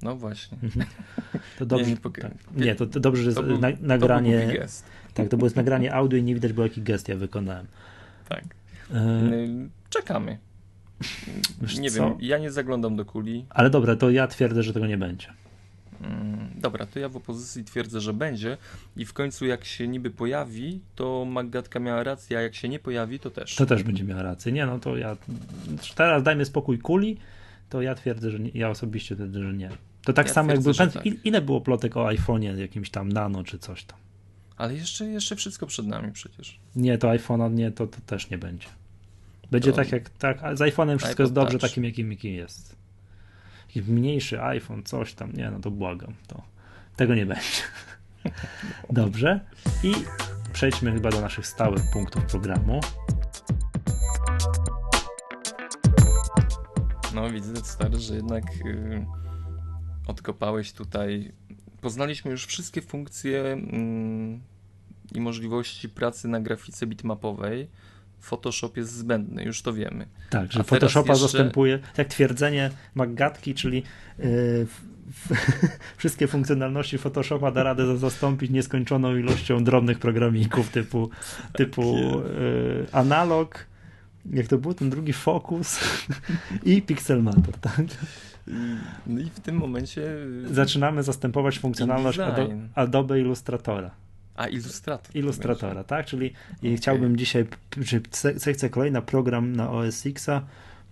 No 0.04 0.16
właśnie. 0.16 0.58
Mhm. 0.62 0.86
To 1.58 1.66
dobrze. 1.66 1.90
Nie, 1.90 1.96
tak. 1.96 2.32
nie 2.56 2.74
to, 2.74 2.86
to, 2.86 3.00
dobrze, 3.00 3.22
że 3.22 3.28
jest 3.28 3.42
był, 3.42 3.58
na, 3.58 3.68
nagranie. 3.80 4.66
tak, 5.14 5.28
to 5.28 5.36
było 5.36 5.50
nagranie 5.56 5.94
audio 5.94 6.18
i 6.18 6.22
nie 6.22 6.34
widać 6.34 6.52
było, 6.52 6.66
jaki 6.66 6.82
gest 6.82 7.08
ja 7.08 7.16
wykonałem. 7.16 7.66
Tak. 8.28 8.44
E... 8.94 9.30
Czekamy. 9.90 10.38
Wiesz 11.62 11.78
nie 11.78 11.90
co? 11.90 12.10
wiem, 12.10 12.18
ja 12.20 12.38
nie 12.38 12.50
zaglądam 12.50 12.96
do 12.96 13.04
kuli. 13.04 13.46
Ale 13.50 13.70
dobra, 13.70 13.96
to 13.96 14.10
ja 14.10 14.26
twierdzę, 14.26 14.62
że 14.62 14.72
tego 14.72 14.86
nie 14.86 14.98
będzie. 14.98 15.28
Mm, 16.00 16.50
dobra, 16.56 16.86
to 16.86 16.98
ja 16.98 17.08
w 17.08 17.16
opozycji 17.16 17.64
twierdzę, 17.64 18.00
że 18.00 18.12
będzie 18.12 18.56
i 18.96 19.04
w 19.04 19.12
końcu 19.12 19.46
jak 19.46 19.64
się 19.64 19.88
niby 19.88 20.10
pojawi, 20.10 20.80
to 20.94 21.24
Maggatka 21.24 21.80
miała 21.80 22.02
rację, 22.02 22.38
a 22.38 22.40
jak 22.40 22.54
się 22.54 22.68
nie 22.68 22.78
pojawi, 22.78 23.18
to 23.18 23.30
też. 23.30 23.54
To 23.54 23.66
też 23.66 23.82
będzie 23.82 24.04
miała 24.04 24.22
rację. 24.22 24.52
Nie, 24.52 24.66
no 24.66 24.78
to 24.78 24.96
ja 24.96 25.16
teraz 25.94 26.22
dajmy 26.22 26.44
spokój 26.44 26.78
kuli, 26.78 27.16
to 27.70 27.82
ja 27.82 27.94
twierdzę, 27.94 28.30
że 28.30 28.38
nie, 28.38 28.50
ja 28.54 28.70
osobiście 28.70 29.14
twierdzę, 29.14 29.42
że 29.42 29.52
nie. 29.52 29.70
To 30.04 30.12
tak 30.12 30.26
ja 30.26 30.32
samo 30.32 30.50
jakby, 30.50 30.74
tak. 30.74 31.06
ile 31.24 31.42
było 31.42 31.60
plotek 31.60 31.96
o 31.96 32.06
iPhone'ie, 32.06 32.58
jakimś 32.58 32.90
tam 32.90 33.12
nano 33.12 33.44
czy 33.44 33.58
coś 33.58 33.84
tam. 33.84 33.98
Ale 34.56 34.74
jeszcze, 34.74 35.04
jeszcze 35.04 35.36
wszystko 35.36 35.66
przed 35.66 35.86
nami 35.86 36.12
przecież. 36.12 36.58
Nie, 36.76 36.98
to 36.98 37.08
iPhone'a 37.08 37.54
nie, 37.54 37.70
to, 37.70 37.86
to 37.86 37.98
też 38.06 38.30
nie 38.30 38.38
będzie. 38.38 38.68
Będzie 39.50 39.70
to... 39.70 39.76
tak 39.76 39.92
jak, 39.92 40.10
tak, 40.10 40.38
z 40.38 40.60
iPhone'em 40.60 40.98
wszystko 40.98 41.22
jest 41.22 41.32
dobrze 41.32 41.58
touch. 41.58 41.70
takim, 41.70 41.84
jakim, 41.84 42.10
jakim 42.10 42.34
jest. 42.34 42.76
Jakiś 43.68 43.84
mniejszy 43.90 44.42
iPhone, 44.42 44.82
coś 44.82 45.14
tam, 45.14 45.32
nie, 45.32 45.50
no 45.50 45.60
to 45.60 45.70
błagam, 45.70 46.14
to 46.26 46.42
tego 46.96 47.14
nie 47.14 47.26
będzie. 47.26 47.62
Dobrze. 48.90 49.40
I 49.82 49.92
przejdźmy 50.52 50.92
chyba 50.92 51.10
do 51.10 51.20
naszych 51.20 51.46
stałych 51.46 51.82
punktów 51.92 52.24
programu. 52.24 52.80
No 57.14 57.30
widzę, 57.30 57.56
stary, 57.56 57.98
że 57.98 58.14
jednak 58.16 58.44
yy, 58.64 59.06
odkopałeś 60.06 60.72
tutaj. 60.72 61.32
Poznaliśmy 61.80 62.30
już 62.30 62.46
wszystkie 62.46 62.82
funkcje 62.82 63.32
yy, 63.32 65.18
i 65.18 65.20
możliwości 65.20 65.88
pracy 65.88 66.28
na 66.28 66.40
grafice 66.40 66.86
bitmapowej. 66.86 67.68
Photoshop 68.20 68.76
jest 68.76 68.92
zbędny, 68.92 69.44
już 69.44 69.62
to 69.62 69.72
wiemy. 69.72 70.06
Tak, 70.30 70.52
że 70.52 70.64
Photoshopa 70.64 71.12
jeszcze... 71.12 71.22
zastępuje, 71.22 71.78
jak 71.98 72.08
twierdzenie 72.08 72.70
Maggatki, 72.94 73.54
czyli 73.54 73.82
yy, 74.18 74.66
wszystkie 75.96 76.28
funkcjonalności 76.28 76.98
Photoshopa 76.98 77.50
da 77.50 77.62
radę 77.62 77.96
zastąpić 77.98 78.50
nieskończoną 78.50 79.16
ilością 79.16 79.64
drobnych 79.64 79.98
programików 79.98 80.68
typu, 80.68 81.10
typu 81.52 81.94
yy, 81.94 82.86
analog, 82.92 83.66
jak 84.32 84.46
to 84.46 84.58
był 84.58 84.74
ten 84.74 84.90
drugi 84.90 85.12
Focus 85.12 85.80
i 86.64 86.82
Pixelmator, 86.82 87.58
tak? 87.58 87.84
No 89.06 89.20
i 89.20 89.24
w 89.24 89.40
tym 89.40 89.56
momencie 89.56 90.02
zaczynamy 90.50 91.02
zastępować 91.02 91.58
funkcjonalność 91.58 92.18
Adobe 92.74 93.20
Illustratora. 93.20 93.90
A, 94.34 94.46
Illustrator. 94.46 95.16
Illustratora, 95.16 95.84
tak? 95.84 96.06
Czyli 96.06 96.32
okay. 96.58 96.76
chciałbym 96.76 97.16
dzisiaj, 97.16 97.46
sekcja 98.38 98.68
kolejna, 98.68 99.02
program 99.02 99.56
na 99.56 99.70
OS 99.70 100.06
Xa 100.06 100.42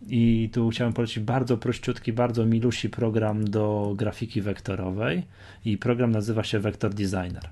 i 0.08 0.50
tu 0.52 0.70
chciałem 0.70 0.92
polecić 0.92 1.24
bardzo 1.24 1.56
prościutki, 1.56 2.12
bardzo 2.12 2.46
milusi 2.46 2.90
program 2.90 3.44
do 3.44 3.94
grafiki 3.96 4.42
wektorowej 4.42 5.22
i 5.64 5.78
program 5.78 6.10
nazywa 6.12 6.44
się 6.44 6.58
Vector 6.58 6.94
Designer. 6.94 7.48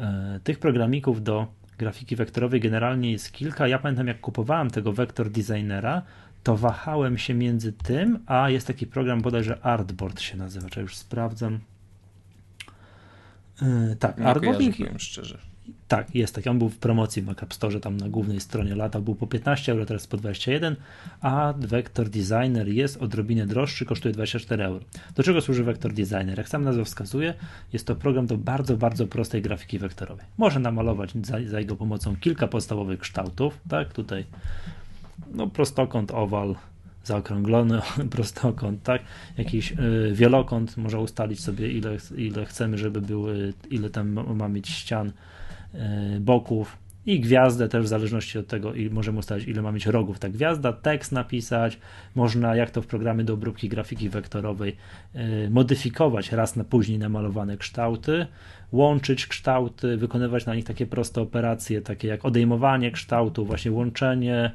E, 0.00 0.40
tych 0.44 0.58
programików 0.58 1.22
do 1.22 1.46
grafiki 1.78 2.16
wektorowej 2.16 2.60
generalnie 2.60 3.12
jest 3.12 3.32
kilka. 3.32 3.68
Ja 3.68 3.78
pamiętam, 3.78 4.06
jak 4.06 4.20
kupowałem 4.20 4.70
tego 4.70 4.92
Vector 4.92 5.30
Designera, 5.30 6.02
to 6.42 6.56
wahałem 6.56 7.18
się 7.18 7.34
między 7.34 7.72
tym, 7.72 8.18
a 8.26 8.50
jest 8.50 8.66
taki 8.66 8.86
program 8.86 9.20
bodajże 9.20 9.60
Artboard 9.64 10.20
się 10.20 10.36
nazywa, 10.36 10.68
czy 10.68 10.80
już 10.80 10.96
sprawdzam. 10.96 11.58
Yy, 13.62 13.96
tak, 13.96 14.18
Nie 14.18 14.26
Artboard. 14.26 14.58
powiem 14.58 14.98
szczerze. 14.98 15.38
Tak, 15.88 16.14
jest 16.14 16.34
taki. 16.34 16.48
On 16.48 16.58
był 16.58 16.68
w 16.68 16.78
promocji 16.78 17.22
w 17.22 17.26
Mac 17.26 17.38
Store, 17.50 17.80
tam 17.80 17.96
na 17.96 18.08
głównej 18.08 18.40
stronie 18.40 18.74
lata 18.74 19.00
był 19.00 19.14
po 19.14 19.26
15 19.26 19.72
euro, 19.72 19.86
teraz 19.86 20.06
po 20.06 20.16
21, 20.16 20.76
a 21.20 21.54
Vector 21.58 22.08
Designer 22.08 22.68
jest 22.68 22.96
odrobinę 22.96 23.46
droższy, 23.46 23.84
kosztuje 23.84 24.14
24 24.14 24.64
euro. 24.64 24.84
Do 25.16 25.22
czego 25.22 25.40
służy 25.40 25.64
Vector 25.64 25.92
Designer? 25.92 26.38
Jak 26.38 26.48
sam 26.48 26.64
nazwa 26.64 26.84
wskazuje, 26.84 27.34
jest 27.72 27.86
to 27.86 27.96
program 27.96 28.26
do 28.26 28.36
bardzo, 28.36 28.76
bardzo 28.76 29.06
prostej 29.06 29.42
grafiki 29.42 29.78
wektorowej. 29.78 30.26
Może 30.38 30.60
namalować 30.60 31.10
za, 31.22 31.36
za 31.46 31.60
jego 31.60 31.76
pomocą 31.76 32.16
kilka 32.16 32.46
podstawowych 32.46 33.00
kształtów, 33.00 33.58
tak, 33.68 33.92
tutaj 33.92 34.24
no 35.32 35.46
prostokąt, 35.46 36.10
owal, 36.10 36.54
zaokrąglony 37.04 37.80
prostokąt, 38.10 38.82
tak? 38.82 39.02
Jakiś 39.38 39.72
y, 39.72 40.10
wielokąt, 40.14 40.76
może 40.76 40.98
ustalić 40.98 41.40
sobie 41.40 41.72
ile, 41.72 41.96
ile 42.16 42.44
chcemy, 42.44 42.78
żeby 42.78 43.00
były, 43.00 43.52
ile 43.70 43.90
tam 43.90 44.36
ma 44.36 44.48
mieć 44.48 44.68
ścian 44.68 45.12
E, 45.74 46.20
boków 46.20 46.78
i 47.06 47.20
gwiazdę 47.20 47.68
też 47.68 47.84
w 47.84 47.88
zależności 47.88 48.38
od 48.38 48.46
tego 48.46 48.74
i 48.74 48.90
możemy 48.90 49.18
ustalić 49.18 49.48
ile 49.48 49.62
ma 49.62 49.72
mieć 49.72 49.86
rogów 49.86 50.18
ta 50.18 50.28
gwiazda, 50.28 50.72
tekst 50.72 51.12
napisać, 51.12 51.78
można 52.14 52.56
jak 52.56 52.70
to 52.70 52.82
w 52.82 52.86
programie 52.86 53.24
do 53.24 53.34
obróbki 53.34 53.68
grafiki 53.68 54.08
wektorowej 54.08 54.76
e, 55.14 55.50
modyfikować 55.50 56.32
raz 56.32 56.56
na 56.56 56.64
później 56.64 56.98
namalowane 56.98 57.56
kształty, 57.56 58.26
łączyć 58.72 59.26
kształty, 59.26 59.96
wykonywać 59.96 60.46
na 60.46 60.54
nich 60.54 60.64
takie 60.64 60.86
proste 60.86 61.20
operacje, 61.20 61.82
takie 61.82 62.08
jak 62.08 62.24
odejmowanie 62.24 62.90
kształtu, 62.90 63.44
właśnie 63.44 63.72
łączenie, 63.72 64.50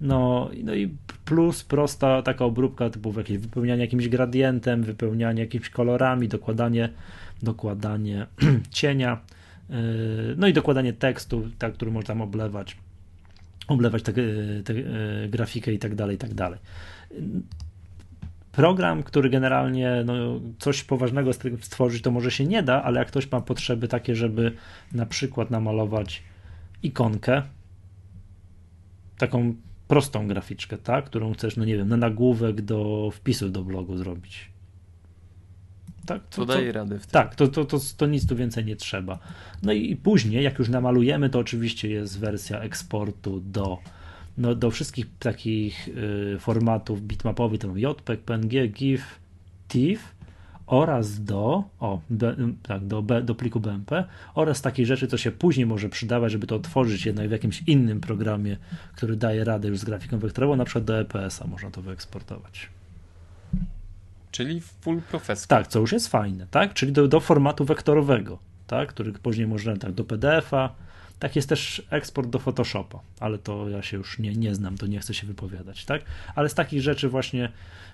no, 0.00 0.50
no 0.64 0.74
i 0.74 0.96
plus 1.24 1.64
prosta 1.64 2.22
taka 2.22 2.44
obróbka 2.44 2.90
typu 2.90 3.18
jakieś 3.18 3.38
wypełnianie 3.38 3.82
jakimś 3.82 4.08
gradientem, 4.08 4.82
wypełnianie 4.82 5.40
jakimiś 5.40 5.70
kolorami, 5.70 6.28
dokładanie, 6.28 6.88
dokładanie 7.42 8.26
cienia, 8.70 9.20
Yy, 9.70 10.34
no 10.36 10.46
i 10.46 10.52
dokładanie 10.52 10.92
tekstu, 10.92 11.50
tak, 11.58 11.74
który 11.74 11.90
można 11.90 12.06
tam 12.06 12.22
oblewać, 12.22 12.76
oblewać 13.68 14.02
tę 14.02 14.12
yy, 14.12 15.28
grafikę 15.28 15.72
i 15.72 15.78
tak 15.78 15.94
dalej, 15.94 16.16
i 16.16 16.18
tak 16.18 16.34
dalej. 16.34 16.58
Program, 18.52 19.02
który 19.02 19.30
generalnie 19.30 20.02
no, 20.04 20.14
coś 20.58 20.84
poważnego 20.84 21.32
stworzyć, 21.60 22.02
to 22.02 22.10
może 22.10 22.30
się 22.30 22.44
nie 22.44 22.62
da, 22.62 22.82
ale 22.82 22.98
jak 22.98 23.08
ktoś 23.08 23.30
ma 23.30 23.40
potrzeby 23.40 23.88
takie, 23.88 24.14
żeby 24.14 24.52
na 24.92 25.06
przykład 25.06 25.50
namalować 25.50 26.22
ikonkę, 26.82 27.42
taką 29.18 29.54
prostą 29.88 30.28
graficzkę, 30.28 30.78
tak, 30.78 31.04
którą 31.04 31.32
chcesz, 31.32 31.56
no 31.56 31.64
nie 31.64 31.76
wiem, 31.76 31.88
na 31.88 31.96
nagłówek 31.96 32.60
do 32.60 33.10
wpisu 33.12 33.48
do 33.48 33.64
blogu 33.64 33.96
zrobić 33.96 34.50
tak, 36.06 36.28
to, 36.28 36.36
to 36.36 36.46
daje 36.46 36.72
radę 36.72 36.98
w 36.98 37.06
tym. 37.06 37.12
Tak, 37.12 37.34
to, 37.34 37.48
to, 37.48 37.64
to, 37.64 37.78
to 37.96 38.06
nic 38.06 38.26
tu 38.26 38.36
więcej 38.36 38.64
nie 38.64 38.76
trzeba. 38.76 39.18
No 39.62 39.72
i 39.72 39.96
później, 39.96 40.44
jak 40.44 40.58
już 40.58 40.68
namalujemy, 40.68 41.30
to 41.30 41.38
oczywiście 41.38 41.90
jest 41.90 42.18
wersja 42.18 42.60
eksportu 42.60 43.40
do, 43.40 43.78
no, 44.38 44.54
do 44.54 44.70
wszystkich 44.70 45.06
takich 45.18 45.88
y, 45.88 46.36
formatów 46.40 47.02
bitmapowych, 47.02 47.60
to 47.60 47.76
JPEG, 47.76 48.20
PNG, 48.20 48.68
GIF, 48.68 49.20
TIFF 49.68 50.15
oraz 50.66 51.24
do, 51.24 51.64
o, 51.80 52.00
B, 52.10 52.36
tak, 52.62 52.86
do, 52.86 53.02
B, 53.02 53.22
do 53.22 53.34
pliku 53.34 53.60
BMP 53.60 54.04
oraz 54.34 54.62
takiej 54.62 54.86
rzeczy, 54.86 55.06
co 55.06 55.16
się 55.16 55.30
później 55.30 55.66
może 55.66 55.88
przydawać, 55.88 56.32
żeby 56.32 56.46
to 56.46 56.56
otworzyć 56.56 57.06
jednak 57.06 57.28
w 57.28 57.30
jakimś 57.30 57.62
innym 57.66 58.00
programie, 58.00 58.56
który 58.96 59.16
daje 59.16 59.44
radę 59.44 59.68
już 59.68 59.78
z 59.78 59.84
grafiką 59.84 60.18
wektorową, 60.18 60.56
na 60.56 60.64
przykład 60.64 60.84
do 60.84 61.00
EPS-a 61.00 61.46
można 61.46 61.70
to 61.70 61.82
wyeksportować. 61.82 62.68
Czyli 64.30 64.60
full 64.60 65.02
professional. 65.02 65.48
Tak, 65.48 65.66
co 65.66 65.80
już 65.80 65.92
jest 65.92 66.08
fajne, 66.08 66.46
tak? 66.50 66.74
Czyli 66.74 66.92
do, 66.92 67.08
do 67.08 67.20
formatu 67.20 67.64
wektorowego, 67.64 68.38
tak? 68.66 68.88
Który 68.88 69.12
później 69.12 69.46
można 69.46 69.76
tak 69.76 69.92
do 69.92 70.04
PDF-a, 70.04 70.70
Tak 71.18 71.36
jest 71.36 71.48
też 71.48 71.86
eksport 71.90 72.30
do 72.30 72.38
Photoshopa, 72.38 73.00
ale 73.20 73.38
to 73.38 73.68
ja 73.68 73.82
się 73.82 73.96
już 73.96 74.18
nie, 74.18 74.32
nie 74.32 74.54
znam, 74.54 74.78
to 74.78 74.86
nie 74.86 75.00
chcę 75.00 75.14
się 75.14 75.26
wypowiadać, 75.26 75.84
tak? 75.84 76.02
Ale 76.34 76.48
z 76.48 76.54
takich 76.54 76.82
rzeczy 76.82 77.08
właśnie, 77.08 77.52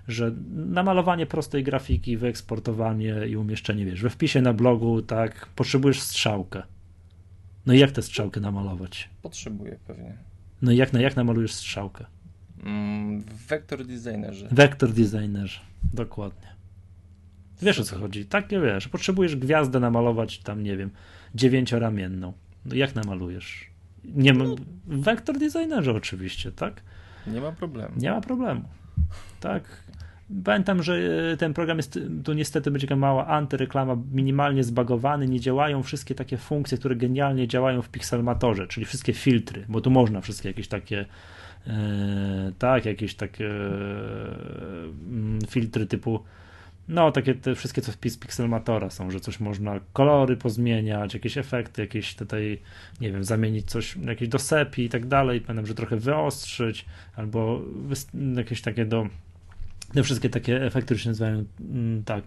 że 0.08 0.32
namalowanie 0.54 1.26
prostej 1.26 1.64
grafiki, 1.64 2.16
wyeksportowanie 2.16 3.14
i 3.28 3.36
umieszczenie, 3.36 3.84
wiesz, 3.84 4.02
we 4.02 4.10
wpisie 4.10 4.42
na 4.42 4.52
blogu, 4.52 5.02
tak, 5.02 5.46
potrzebujesz 5.46 6.00
strzałkę. 6.00 6.62
No 7.66 7.74
i 7.74 7.78
jak 7.78 7.90
tę 7.90 8.02
strzałkę 8.02 8.40
namalować? 8.40 9.08
Potrzebuję 9.22 9.78
pewnie. 9.86 10.16
No 10.62 10.72
i 10.72 10.76
jak, 10.76 10.92
jak 10.92 11.16
namalujesz 11.16 11.52
strzałkę? 11.52 12.06
Mm, 12.64 13.20
w 13.20 13.46
Vector 13.46 13.84
Designerze. 13.84 14.48
Vector 14.52 14.92
Designerze, 14.92 15.60
dokładnie. 15.94 16.52
Wiesz 17.62 17.78
o 17.78 17.84
co 17.84 17.98
chodzi. 17.98 18.24
Takie 18.24 18.60
wiesz, 18.60 18.88
potrzebujesz 18.88 19.36
gwiazdę 19.36 19.80
namalować 19.80 20.38
tam, 20.38 20.62
nie 20.62 20.76
wiem, 20.76 20.90
dziewięcioramienną. 21.34 22.32
No 22.64 22.74
jak 22.74 22.94
namalujesz? 22.94 23.70
Nie 24.04 24.34
ma, 24.34 24.44
w 24.86 25.02
Vector 25.02 25.38
Designerze 25.38 25.92
oczywiście, 25.92 26.52
tak? 26.52 26.82
Nie 27.26 27.40
ma 27.40 27.52
problemu. 27.52 27.94
Nie 27.96 28.10
ma 28.10 28.20
problemu. 28.20 28.62
Tak. 29.40 29.82
Pamiętam, 30.44 30.82
że 30.82 30.96
ten 31.38 31.54
program 31.54 31.76
jest, 31.76 31.98
tu 32.24 32.32
niestety 32.32 32.70
będzie 32.70 32.86
taka 32.86 32.96
mała 32.96 33.26
antyreklama, 33.26 33.96
minimalnie 34.12 34.64
zbagowany, 34.64 35.28
nie 35.28 35.40
działają 35.40 35.82
wszystkie 35.82 36.14
takie 36.14 36.36
funkcje, 36.36 36.78
które 36.78 36.96
genialnie 36.96 37.48
działają 37.48 37.82
w 37.82 37.88
Pixelmatorze, 37.88 38.66
czyli 38.66 38.86
wszystkie 38.86 39.12
filtry, 39.12 39.64
bo 39.68 39.80
tu 39.80 39.90
można 39.90 40.20
wszystkie 40.20 40.48
jakieś 40.48 40.68
takie 40.68 41.06
e, 41.66 42.52
tak, 42.58 42.84
jakieś 42.84 43.14
takie 43.14 43.50
e, 43.50 43.70
filtry 45.48 45.86
typu 45.86 46.20
no, 46.88 47.12
takie 47.12 47.34
te 47.34 47.54
wszystkie, 47.54 47.82
co 47.82 47.92
w 47.92 47.98
Pixelmatora 47.98 48.90
są, 48.90 49.10
że 49.10 49.20
coś 49.20 49.40
można, 49.40 49.80
kolory 49.92 50.36
pozmieniać, 50.36 51.14
jakieś 51.14 51.38
efekty, 51.38 51.82
jakieś 51.82 52.14
tutaj, 52.14 52.58
nie 53.00 53.12
wiem, 53.12 53.24
zamienić 53.24 53.70
coś, 53.70 53.96
jakieś 53.96 54.28
do 54.28 54.38
sepi 54.38 54.84
i 54.84 54.88
tak 54.88 55.06
dalej, 55.06 55.40
pamiętam, 55.40 55.66
że 55.66 55.74
trochę 55.74 55.96
wyostrzyć, 55.96 56.84
albo 57.16 57.62
jakieś 58.36 58.62
takie 58.62 58.84
do, 58.84 59.06
te 59.94 60.02
wszystkie 60.02 60.30
takie 60.30 60.62
efekty, 60.62 60.84
które 60.84 61.00
się 61.00 61.10
nazywają, 61.10 61.44
mm, 61.60 62.04
tak, 62.04 62.24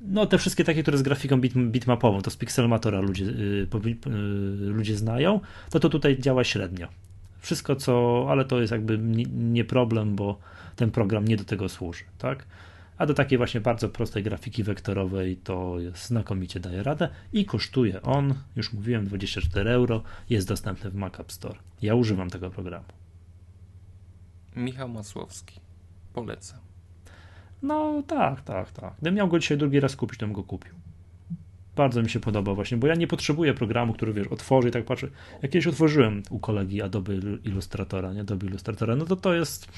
no 0.00 0.26
te 0.26 0.38
wszystkie 0.38 0.64
takie, 0.64 0.82
które 0.82 0.98
z 0.98 1.02
grafiką 1.02 1.40
bit, 1.40 1.54
bitmapową, 1.54 2.22
to 2.22 2.30
z 2.30 2.36
Pixelmatora 2.36 3.00
ludzie, 3.00 3.24
y, 3.24 3.68
y, 4.06 4.10
ludzie 4.58 4.96
znają, 4.96 5.40
to 5.70 5.80
to 5.80 5.88
tutaj 5.88 6.18
działa 6.18 6.44
średnio. 6.44 6.88
Wszystko 7.40 7.76
co, 7.76 8.26
ale 8.30 8.44
to 8.44 8.60
jest 8.60 8.72
jakby 8.72 8.98
nie 9.34 9.64
problem, 9.64 10.16
bo 10.16 10.38
ten 10.76 10.90
program 10.90 11.24
nie 11.24 11.36
do 11.36 11.44
tego 11.44 11.68
służy, 11.68 12.04
tak? 12.18 12.44
A 12.98 13.06
do 13.06 13.14
takiej 13.14 13.38
właśnie 13.38 13.60
bardzo 13.60 13.88
prostej 13.88 14.22
grafiki 14.22 14.62
wektorowej 14.62 15.36
to 15.36 15.76
znakomicie 15.94 16.60
daje 16.60 16.82
radę 16.82 17.08
i 17.32 17.44
kosztuje 17.44 18.02
on, 18.02 18.34
już 18.56 18.72
mówiłem, 18.72 19.06
24 19.06 19.70
euro, 19.70 20.02
jest 20.30 20.48
dostępny 20.48 20.90
w 20.90 20.94
Mac 20.94 21.20
App 21.20 21.32
Store. 21.32 21.58
Ja 21.82 21.94
używam 21.94 22.30
tego 22.30 22.50
programu. 22.50 22.86
Michał 24.56 24.88
Masłowski, 24.88 25.60
polecam. 26.14 26.58
No 27.62 28.02
tak, 28.06 28.40
tak, 28.40 28.72
tak. 28.72 28.94
Gdybym 28.94 29.14
miał 29.14 29.28
go 29.28 29.38
dzisiaj 29.38 29.58
drugi 29.58 29.80
raz 29.80 29.96
kupić, 29.96 30.18
to 30.18 30.26
bym 30.26 30.32
go 30.32 30.42
kupił. 30.42 30.74
Bardzo 31.76 32.02
mi 32.02 32.10
się 32.10 32.20
podoba 32.20 32.54
właśnie, 32.54 32.76
bo 32.76 32.86
ja 32.86 32.94
nie 32.94 33.06
potrzebuję 33.06 33.54
programu, 33.54 33.92
który 33.92 34.12
wiesz, 34.12 34.26
otworzy 34.26 34.68
i 34.68 34.70
tak 34.70 34.84
patrzę. 34.84 35.08
Jak 35.42 35.52
kiedyś 35.52 35.66
otworzyłem 35.66 36.22
u 36.30 36.38
kolegi 36.38 36.82
Adobe 36.82 37.14
Illustratora, 37.44 38.12
nie 38.12 38.20
Adobe 38.20 38.46
Illustratora, 38.46 38.96
no 38.96 39.04
to 39.04 39.16
to 39.16 39.34
jest 39.34 39.68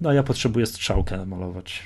no 0.00 0.12
ja 0.12 0.22
potrzebuję 0.22 0.66
strzałkę 0.66 1.16
namalować. 1.16 1.82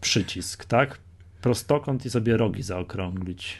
Przycisk, 0.00 0.64
tak? 0.64 0.98
Prostokąt 1.40 2.06
i 2.06 2.10
sobie 2.10 2.36
rogi 2.36 2.62
zaokrąglić. 2.62 3.58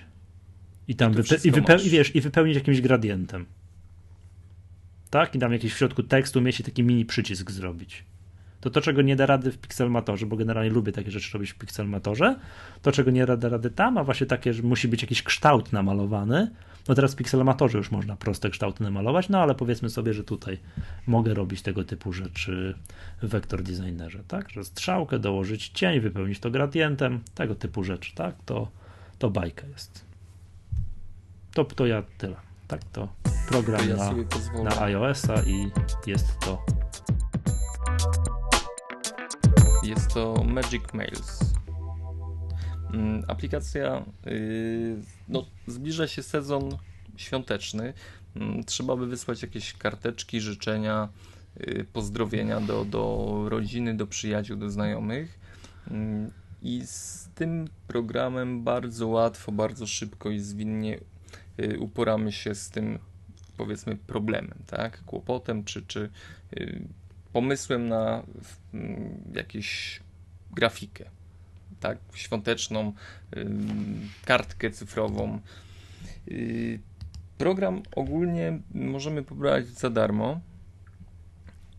I 0.88 0.96
tam 0.96 1.12
wype- 1.14 1.46
i, 1.46 1.52
wype- 1.52 1.86
i, 1.86 1.90
wiesz, 1.90 2.16
i 2.16 2.20
wypełnić 2.20 2.54
jakimś 2.54 2.80
gradientem. 2.80 3.46
Tak? 5.10 5.34
I 5.34 5.38
tam 5.38 5.52
jakiś 5.52 5.74
w 5.74 5.78
środku 5.78 6.02
tekstu 6.02 6.40
mieści 6.40 6.64
taki 6.64 6.82
mini 6.82 7.04
przycisk 7.04 7.50
zrobić. 7.50 8.04
To 8.64 8.70
to, 8.70 8.80
czego 8.80 9.02
nie 9.02 9.16
da 9.16 9.26
rady 9.26 9.52
w 9.52 9.58
Pixelmatorze, 9.58 10.26
bo 10.26 10.36
generalnie 10.36 10.70
lubię 10.70 10.92
takie 10.92 11.10
rzeczy 11.10 11.30
robić 11.34 11.50
w 11.50 11.54
Pixelmatorze, 11.54 12.36
to, 12.82 12.92
czego 12.92 13.10
nie 13.10 13.26
da 13.26 13.48
rady 13.48 13.70
tam, 13.70 13.98
a 13.98 14.04
właśnie 14.04 14.26
takie, 14.26 14.54
że 14.54 14.62
musi 14.62 14.88
być 14.88 15.02
jakiś 15.02 15.22
kształt 15.22 15.72
namalowany, 15.72 16.50
no 16.88 16.94
teraz 16.94 17.12
w 17.12 17.16
Pixelmatorze 17.16 17.78
już 17.78 17.90
można 17.90 18.16
proste 18.16 18.50
kształty 18.50 18.82
namalować, 18.82 19.28
no 19.28 19.42
ale 19.42 19.54
powiedzmy 19.54 19.90
sobie, 19.90 20.14
że 20.14 20.24
tutaj 20.24 20.58
mogę 21.06 21.34
robić 21.34 21.62
tego 21.62 21.84
typu 21.84 22.12
rzeczy 22.12 22.74
w 23.22 23.28
Vector 23.28 23.62
Designerze, 23.62 24.22
tak? 24.28 24.50
Że 24.50 24.64
strzałkę, 24.64 25.18
dołożyć 25.18 25.68
cień, 25.68 26.00
wypełnić 26.00 26.38
to 26.38 26.50
gradientem, 26.50 27.20
tego 27.34 27.54
typu 27.54 27.84
rzeczy, 27.84 28.14
tak? 28.14 28.34
To, 28.44 28.68
to 29.18 29.30
bajka 29.30 29.66
jest. 29.66 30.04
To, 31.54 31.64
to 31.64 31.86
ja 31.86 32.02
tyle. 32.18 32.36
Tak, 32.68 32.84
to 32.84 33.08
program 33.48 33.88
ja 33.88 33.96
na, 33.96 34.12
na 34.62 34.82
iOS-a 34.82 35.42
i 35.42 35.70
jest 36.06 36.38
to. 36.40 36.83
Jest 39.84 40.14
to 40.14 40.44
Magic 40.44 40.82
Mails. 40.94 41.38
Mm, 42.92 43.24
aplikacja, 43.28 44.04
y, 44.26 44.96
no, 45.28 45.46
zbliża 45.66 46.08
się 46.08 46.22
sezon 46.22 46.78
świąteczny. 47.16 47.92
Mm, 48.36 48.64
trzeba 48.64 48.96
by 48.96 49.06
wysłać 49.06 49.42
jakieś 49.42 49.72
karteczki, 49.72 50.40
życzenia, 50.40 51.08
y, 51.60 51.86
pozdrowienia 51.92 52.60
do, 52.60 52.84
do 52.84 53.44
rodziny, 53.48 53.96
do 53.96 54.06
przyjaciół, 54.06 54.56
do 54.56 54.70
znajomych. 54.70 55.38
Mm, 55.90 56.30
I 56.62 56.82
z 56.86 57.28
tym 57.34 57.68
programem 57.86 58.62
bardzo 58.64 59.08
łatwo, 59.08 59.52
bardzo 59.52 59.86
szybko 59.86 60.30
i 60.30 60.40
zwinnie 60.40 61.00
y, 61.60 61.78
uporamy 61.78 62.32
się 62.32 62.54
z 62.54 62.70
tym, 62.70 62.98
powiedzmy, 63.56 63.96
problemem, 63.96 64.58
tak? 64.66 65.04
Kłopotem 65.04 65.64
czy, 65.64 65.82
czy 65.86 66.10
pomysłem 67.34 67.88
na 67.88 68.22
jakąś 69.34 70.00
grafikę 70.52 71.04
tak, 71.80 71.98
świąteczną 72.14 72.92
kartkę 74.24 74.70
cyfrową. 74.70 75.40
Y, 76.28 76.80
program 77.38 77.82
ogólnie 77.96 78.58
możemy 78.74 79.22
pobrać 79.22 79.66
za 79.66 79.90
darmo 79.90 80.40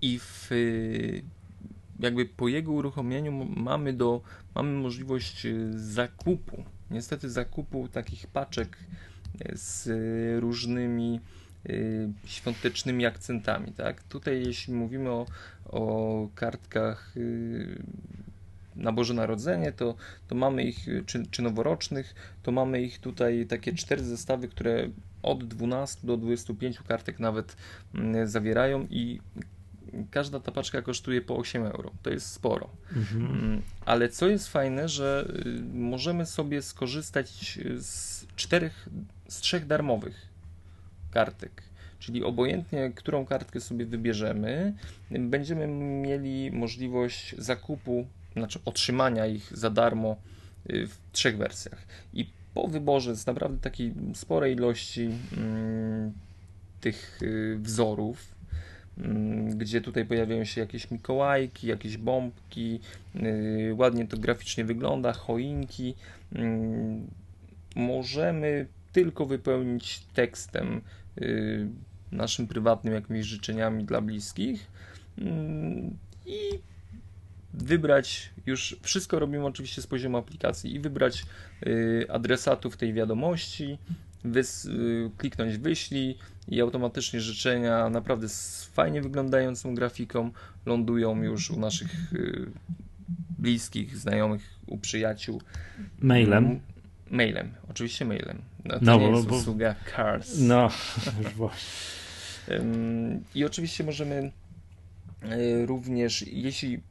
i 0.01 0.19
w, 0.19 0.51
y, 0.51 1.23
jakby 1.99 2.25
po 2.25 2.47
jego 2.47 2.71
uruchomieniu 2.71 3.31
mamy, 3.55 3.93
do, 3.93 4.21
mamy 4.55 4.71
możliwość 4.71 5.45
y, 5.45 5.79
zakupu, 5.79 6.63
niestety 6.91 7.29
zakupu 7.29 7.87
takich 7.87 8.27
paczek 8.27 8.77
z 9.53 9.89
różnymi 10.41 11.19
świątecznymi 12.25 13.05
akcentami. 13.05 13.71
Tak? 13.71 14.03
Tutaj 14.03 14.45
jeśli 14.45 14.73
mówimy 14.73 15.09
o, 15.09 15.25
o 15.65 16.27
kartkach 16.35 17.13
na 18.75 18.91
Boże 18.91 19.13
Narodzenie, 19.13 19.71
to, 19.71 19.95
to 20.27 20.35
mamy 20.35 20.63
ich, 20.63 20.85
czy, 21.05 21.27
czy 21.31 21.41
noworocznych, 21.41 22.15
to 22.43 22.51
mamy 22.51 22.81
ich 22.81 22.99
tutaj 22.99 23.45
takie 23.45 23.73
cztery 23.73 24.03
zestawy, 24.03 24.47
które 24.47 24.89
od 25.23 25.43
12 25.43 26.07
do 26.07 26.17
25 26.17 26.79
kartek 26.87 27.19
nawet 27.19 27.57
mm, 27.93 28.27
zawierają 28.27 28.87
i 28.89 29.19
każda 30.11 30.39
ta 30.39 30.51
paczka 30.51 30.81
kosztuje 30.81 31.21
po 31.21 31.37
8 31.37 31.63
euro. 31.63 31.91
To 32.03 32.09
jest 32.09 32.31
sporo. 32.31 32.69
Mhm. 32.95 33.25
Mm, 33.25 33.61
ale 33.85 34.09
co 34.09 34.27
jest 34.27 34.47
fajne, 34.47 34.89
że 34.89 35.27
y, 35.45 35.61
możemy 35.73 36.25
sobie 36.25 36.61
skorzystać 36.61 37.59
z 37.77 38.25
czterech, 38.35 38.89
z 39.27 39.39
trzech 39.39 39.67
darmowych 39.67 40.34
kartek. 41.15 41.63
Czyli 41.99 42.23
obojętnie, 42.23 42.91
którą 42.95 43.25
kartkę 43.25 43.59
sobie 43.59 43.85
wybierzemy, 43.85 44.73
będziemy 45.11 45.67
mieli 46.07 46.51
możliwość 46.51 47.35
zakupu 47.37 48.05
znaczy 48.35 48.59
otrzymania 48.65 49.25
ich 49.25 49.57
za 49.57 49.69
darmo 49.69 50.15
y, 50.69 50.87
w 50.87 50.97
trzech 51.11 51.37
wersjach. 51.37 51.87
I 52.13 52.29
po 52.53 52.67
wyborze 52.67 53.15
z 53.15 53.25
naprawdę 53.25 53.57
takiej 53.61 53.93
sporej 54.13 54.53
ilości 54.53 55.09
mm, 55.37 56.13
tych 56.81 57.19
y, 57.21 57.57
wzorów, 57.61 58.35
mm, 58.97 59.57
gdzie 59.57 59.81
tutaj 59.81 60.05
pojawiają 60.05 60.45
się 60.45 60.61
jakieś 60.61 60.91
mikołajki, 60.91 61.67
jakieś 61.67 61.97
bombki, 61.97 62.79
y, 63.15 63.73
ładnie 63.77 64.07
to 64.07 64.17
graficznie 64.17 64.65
wygląda, 64.65 65.13
choinki, 65.13 65.95
mm, 66.35 67.07
możemy 67.75 68.67
tylko 68.91 69.25
wypełnić 69.25 69.99
tekstem 70.13 70.81
naszym 72.11 72.47
prywatnym 72.47 72.93
jakimiś 72.93 73.25
życzeniami 73.25 73.83
dla 73.83 74.01
bliskich 74.01 74.67
i 76.25 76.59
wybrać 77.53 78.29
już 78.45 78.75
wszystko 78.81 79.19
robimy 79.19 79.45
oczywiście 79.45 79.81
z 79.81 79.87
poziomu 79.87 80.17
aplikacji 80.17 80.75
i 80.75 80.79
wybrać 80.79 81.25
y, 81.67 82.05
adresatów 82.09 82.77
tej 82.77 82.93
wiadomości, 82.93 83.77
wys, 84.23 84.65
y, 84.65 85.11
kliknąć 85.17 85.57
wyślij 85.57 86.17
i 86.47 86.61
automatycznie 86.61 87.19
życzenia 87.19 87.89
naprawdę 87.89 88.29
z 88.29 88.65
fajnie 88.73 89.01
wyglądającą 89.01 89.75
grafiką 89.75 90.31
lądują 90.65 91.23
już 91.23 91.51
u 91.51 91.59
naszych 91.59 92.13
y, 92.13 92.45
bliskich, 93.39 93.97
znajomych, 93.97 94.59
u 94.67 94.77
przyjaciół. 94.77 95.41
Mailem. 95.99 96.59
Mailem, 97.11 97.51
oczywiście 97.69 98.05
mailem. 98.05 98.41
No, 98.65 98.73
to 98.73 98.79
no, 98.81 98.97
nie 98.97 99.07
bo, 99.07 99.17
jest 99.17 99.31
usługa 99.31 99.75
Cars. 99.95 100.39
No, 100.39 100.69
już 101.23 101.33
właśnie. 101.33 101.63
I 103.35 103.45
oczywiście 103.45 103.83
możemy 103.83 104.31
e, 105.23 105.65
również, 105.65 106.21
jeśli 106.27 106.81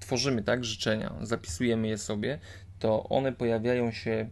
tworzymy 0.00 0.42
tak 0.42 0.64
życzenia, 0.64 1.12
zapisujemy 1.22 1.88
je 1.88 1.98
sobie, 1.98 2.38
to 2.78 3.08
one 3.08 3.32
pojawiają 3.32 3.90
się 3.90 4.28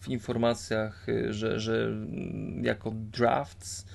w 0.00 0.08
informacjach, 0.08 1.08
y, 1.08 1.32
że, 1.32 1.60
że 1.60 1.90
jako 2.62 2.90
drafts, 2.94 3.86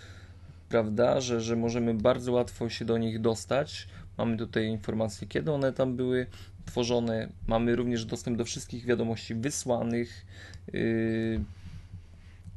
prawda, 0.69 1.21
że, 1.21 1.41
że 1.41 1.55
możemy 1.55 1.93
bardzo 1.93 2.31
łatwo 2.31 2.69
się 2.69 2.85
do 2.85 2.97
nich 2.97 3.21
dostać. 3.21 3.87
Mamy 4.17 4.37
tutaj 4.37 4.67
informacje, 4.67 5.27
kiedy 5.27 5.51
one 5.51 5.73
tam 5.73 5.95
były 5.95 6.27
tworzone. 6.65 7.29
Mamy 7.47 7.75
również 7.75 8.05
dostęp 8.05 8.37
do 8.37 8.45
wszystkich 8.45 8.85
wiadomości 8.85 9.35
wysłanych. 9.35 10.25
Y, 10.73 11.41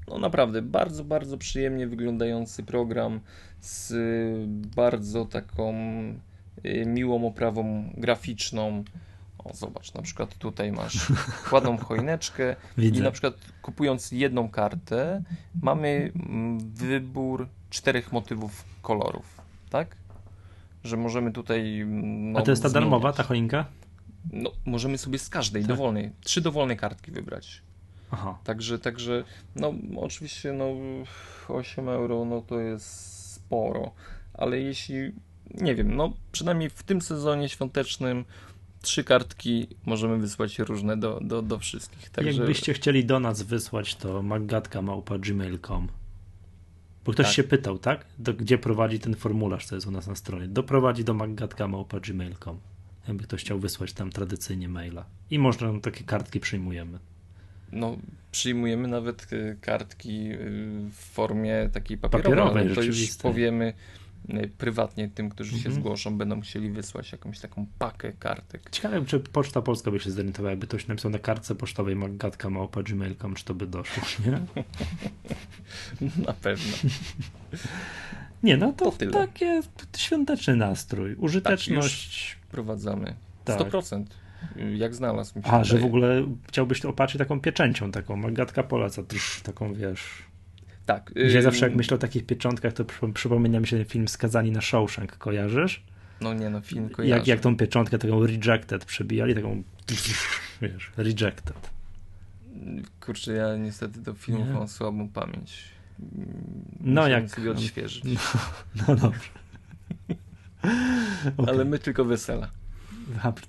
no 0.09 0.19
naprawdę, 0.19 0.63
bardzo, 0.63 1.05
bardzo 1.05 1.39
przyjemnie 1.39 1.87
wyglądający 1.87 2.63
program 2.63 3.21
z 3.61 3.95
bardzo 4.77 5.25
taką 5.25 5.75
y, 6.65 6.85
miłą 6.87 7.27
oprawą 7.27 7.93
graficzną. 7.97 8.85
O, 9.39 9.55
zobacz, 9.55 9.95
na 9.95 10.03
przykład 10.03 10.35
tutaj 10.35 10.73
masz 10.73 11.13
ładną 11.53 11.77
choineczkę 11.79 12.57
Widzę. 12.79 12.99
i 12.99 13.03
na 13.03 13.11
przykład 13.11 13.35
kupując 13.63 14.13
jedną 14.13 14.49
kartę 14.49 15.23
mamy 15.63 16.13
mm, 16.17 16.59
wybór 16.75 17.49
czterech 17.71 18.13
motywów 18.13 18.65
kolorów, 18.83 19.41
tak? 19.71 19.97
Że 20.85 20.97
możemy 20.97 21.33
tutaj. 21.33 21.81
Mm, 21.81 22.33
no, 22.33 22.39
A 22.39 22.43
to 22.43 22.51
jest 22.51 22.63
ta 22.63 22.69
zmieniać. 22.69 22.91
darmowa, 22.91 23.13
ta 23.13 23.23
choinka? 23.23 23.65
No, 24.33 24.51
możemy 24.67 24.99
sobie 24.99 25.19
z 25.19 25.29
każdej 25.29 25.63
tak? 25.63 25.69
dowolnej, 25.69 26.11
trzy 26.25 26.41
dowolne 26.41 26.77
kartki 26.77 27.11
wybrać. 27.11 27.63
Aha. 28.13 28.39
Także, 28.45 28.79
także, 28.79 29.25
no 29.57 29.75
oczywiście, 29.97 30.53
no 30.53 30.75
8 31.49 31.89
euro, 31.89 32.25
no 32.25 32.43
to 32.43 32.61
jest 32.61 32.87
sporo, 33.33 33.91
ale 34.35 34.61
jeśli, 34.61 35.13
nie 35.55 35.75
wiem, 35.75 35.97
no 35.97 36.13
przynajmniej 36.33 36.71
w 36.71 36.83
tym 36.83 37.03
sezonie 37.03 37.49
świątecznym 37.49 38.25
trzy 38.83 39.05
kartki 39.05 39.67
możemy 39.87 40.19
wysłać 40.19 40.59
różne 40.59 40.97
do, 40.97 41.21
do, 41.21 41.43
do 41.43 41.59
wszystkich. 41.59 42.11
Także... 42.11 42.33
Jakbyście 42.33 42.75
chcieli 42.75 43.05
do 43.05 43.21
nas 43.21 43.43
wysłać, 43.43 43.97
to 43.97 44.23
maggatka.gmail.com 44.23 45.89
Bo 47.05 47.13
ktoś 47.13 47.27
tak. 47.27 47.35
się 47.35 47.45
pytał, 47.45 47.79
tak? 47.79 48.07
Do, 48.19 48.35
gdzie 48.35 48.59
prowadzi 48.59 48.99
ten 48.99 49.15
formularz, 49.15 49.67
co 49.67 49.75
jest 49.75 49.87
u 49.87 49.91
nas 49.91 50.07
na 50.07 50.15
stronie. 50.15 50.49
Doprowadzi 50.49 51.05
do 51.05 51.15
maggatka.gmail.com 51.15 52.61
Jakby 53.09 53.25
ktoś 53.25 53.41
chciał 53.41 53.59
wysłać 53.59 53.93
tam 53.93 54.11
tradycyjnie 54.11 54.69
maila. 54.69 55.05
I 55.31 55.39
można 55.39 55.81
takie 55.81 56.05
kartki 56.05 56.41
przyjmujemy. 56.41 56.99
No, 57.73 57.97
przyjmujemy 58.33 58.89
nawet 58.89 59.33
y, 59.33 59.57
kartki 59.61 60.33
y, 60.33 60.39
w 60.91 60.95
formie 60.95 61.69
takiej 61.73 61.99
papierowej. 61.99 62.39
papierowej 62.39 62.75
to 62.75 62.83
już 62.83 63.17
powiemy 63.17 63.73
Y, 64.31 64.51
prywatnie 64.59 65.09
tym, 65.09 65.31
którzy 65.31 65.51
się 65.51 65.57
mhm. 65.57 65.75
zgłoszą, 65.75 66.19
będą 66.19 66.41
chcieli 66.41 66.71
wysłać 66.71 67.13
jakąś 67.13 67.41
taką 67.41 67.67
pakę 67.79 68.13
kartek. 68.13 68.71
Ciekawe, 68.71 69.05
czy 69.07 69.21
Poczta 69.21 69.63
Polska 69.63 69.91
by 69.91 70.01
się 70.01 70.11
zorientowała, 70.11 70.51
jakby 70.51 70.67
ktoś 70.67 70.87
napisał 70.87 71.11
na 71.11 71.19
kartce 71.19 71.55
pocztowej 71.55 71.97
magatka 71.97 72.51
małpa 72.51 72.83
gmail.com, 72.83 73.35
czy 73.35 73.45
to 73.45 73.55
by 73.55 73.67
doszło, 73.67 74.03
nie? 74.27 74.41
na 76.27 76.33
pewno. 76.33 76.73
Nie, 78.43 78.57
no 78.57 78.73
to, 78.73 78.93
to 78.93 79.11
takie 79.11 79.63
świąteczny 79.97 80.57
nastrój, 80.57 81.15
użyteczność. 81.15 82.37
Tak, 82.37 82.49
wprowadzamy. 82.49 83.15
Tak. 83.45 83.61
100%. 83.61 84.05
Jak 84.77 84.95
znalazł 84.95 85.39
mi 85.39 85.45
się 85.45 85.49
A, 85.49 85.59
wydaje. 85.59 85.65
że 85.65 85.79
w 85.79 85.85
ogóle 85.85 86.27
chciałbyś 86.49 86.81
to 86.81 86.89
opatrzyć 86.89 87.19
taką 87.19 87.41
pieczęcią, 87.41 87.91
taką 87.91 88.17
Magatka 88.17 88.63
Polaca, 88.63 89.03
taką 89.43 89.75
wiesz 89.75 90.03
tak. 90.87 91.13
Gdzie 91.15 91.43
zawsze 91.43 91.67
jak 91.67 91.75
myślę 91.75 91.95
o 91.95 91.99
takich 91.99 92.27
pieczątkach, 92.27 92.73
to 92.73 92.85
przypomina 93.15 93.61
mi 93.61 93.67
się 93.67 93.77
ten 93.77 93.87
film 93.87 94.09
Skazani 94.09 94.51
na 94.51 94.61
Shawshank, 94.61 95.17
kojarzysz? 95.19 95.83
No 96.21 96.35
nie, 96.35 96.51
no 96.51 96.61
film 96.61 96.89
kojarzę. 96.89 97.19
Jak, 97.19 97.27
jak 97.27 97.41
tą 97.41 97.57
pieczątkę, 97.57 97.99
taką 97.99 98.27
rejected 98.27 98.85
przebijali, 98.85 99.35
taką 99.35 99.63
wiesz, 100.63 100.93
rejected. 100.97 101.71
Kurczę, 103.01 103.33
ja 103.33 103.57
niestety 103.57 104.01
do 104.01 104.15
filmów 104.15 104.47
nie? 104.49 104.55
mam 104.55 104.69
słabą 104.69 105.09
pamięć. 105.09 105.65
No 106.81 107.09
jak... 107.09 107.31
sobie 107.31 107.51
odświeżyć. 107.51 108.05
No, 108.05 108.85
no 108.89 108.97
dobrze. 108.97 109.29
okay. 111.37 111.55
Ale 111.55 111.65
my 111.65 111.79
tylko 111.79 112.05
wesela. 112.05 112.49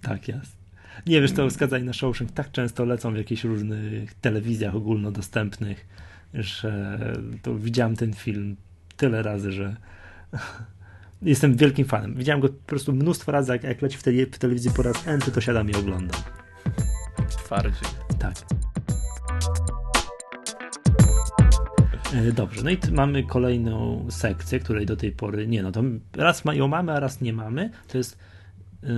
tak 0.01 0.27
jest. 0.27 0.62
Nie 1.07 1.21
wiesz, 1.21 1.31
to 1.31 1.49
Skazani 1.49 1.85
na 1.85 1.93
Shawshank 1.93 2.31
tak 2.31 2.51
często 2.51 2.85
lecą 2.85 3.13
w 3.13 3.17
jakichś 3.17 3.43
różnych 3.43 4.13
telewizjach 4.13 4.75
ogólnodostępnych 4.75 5.85
że 6.33 6.99
to 7.41 7.55
widziałem 7.55 7.95
ten 7.95 8.13
film 8.13 8.55
tyle 8.97 9.23
razy, 9.23 9.51
że 9.51 9.75
jestem 11.21 11.55
wielkim 11.55 11.85
fanem. 11.85 12.15
Widziałem 12.15 12.41
go 12.41 12.49
po 12.49 12.67
prostu 12.67 12.93
mnóstwo 12.93 13.31
razy, 13.31 13.51
jak, 13.51 13.63
jak 13.63 13.81
leci 13.81 13.97
w, 13.97 14.01
w 14.31 14.37
telewizji 14.37 14.71
po 14.75 14.83
raz 14.83 15.07
enty, 15.07 15.31
to 15.31 15.41
siadam 15.41 15.69
i 15.69 15.75
oglądam. 15.75 16.21
Twardziej. 17.29 17.89
Tak. 18.19 18.33
E, 22.13 22.31
dobrze, 22.31 22.63
no 22.63 22.69
i 22.69 22.77
mamy 22.91 23.23
kolejną 23.23 24.05
sekcję, 24.09 24.59
której 24.59 24.85
do 24.85 24.97
tej 24.97 25.11
pory 25.11 25.47
nie, 25.47 25.63
no 25.63 25.71
to 25.71 25.83
raz 26.13 26.43
ją 26.53 26.67
mamy, 26.67 26.91
a 26.91 26.99
raz 26.99 27.21
nie 27.21 27.33
mamy. 27.33 27.69
To 27.87 27.97
jest 27.97 28.17
yy, 28.83 28.89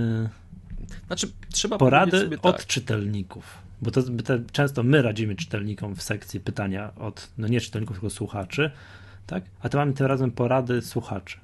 znaczy, 1.06 1.32
trzeba 1.52 1.78
porady 1.78 2.20
sobie 2.20 2.42
od 2.42 2.56
tak. 2.56 2.66
czytelników. 2.66 3.58
Bo 3.82 3.90
to, 3.90 4.02
to, 4.02 4.34
często 4.52 4.82
my 4.82 5.02
radzimy 5.02 5.36
czytelnikom 5.36 5.96
w 5.96 6.02
sekcji 6.02 6.40
pytania 6.40 6.92
od, 6.96 7.30
no 7.38 7.48
nie 7.48 7.60
czytelników, 7.60 7.96
tylko 7.96 8.10
słuchaczy, 8.10 8.70
tak? 9.26 9.44
A 9.60 9.68
tu 9.68 9.78
mamy 9.78 9.92
tym 9.92 10.06
razem 10.06 10.30
porady 10.30 10.82
słuchaczy. 10.82 11.38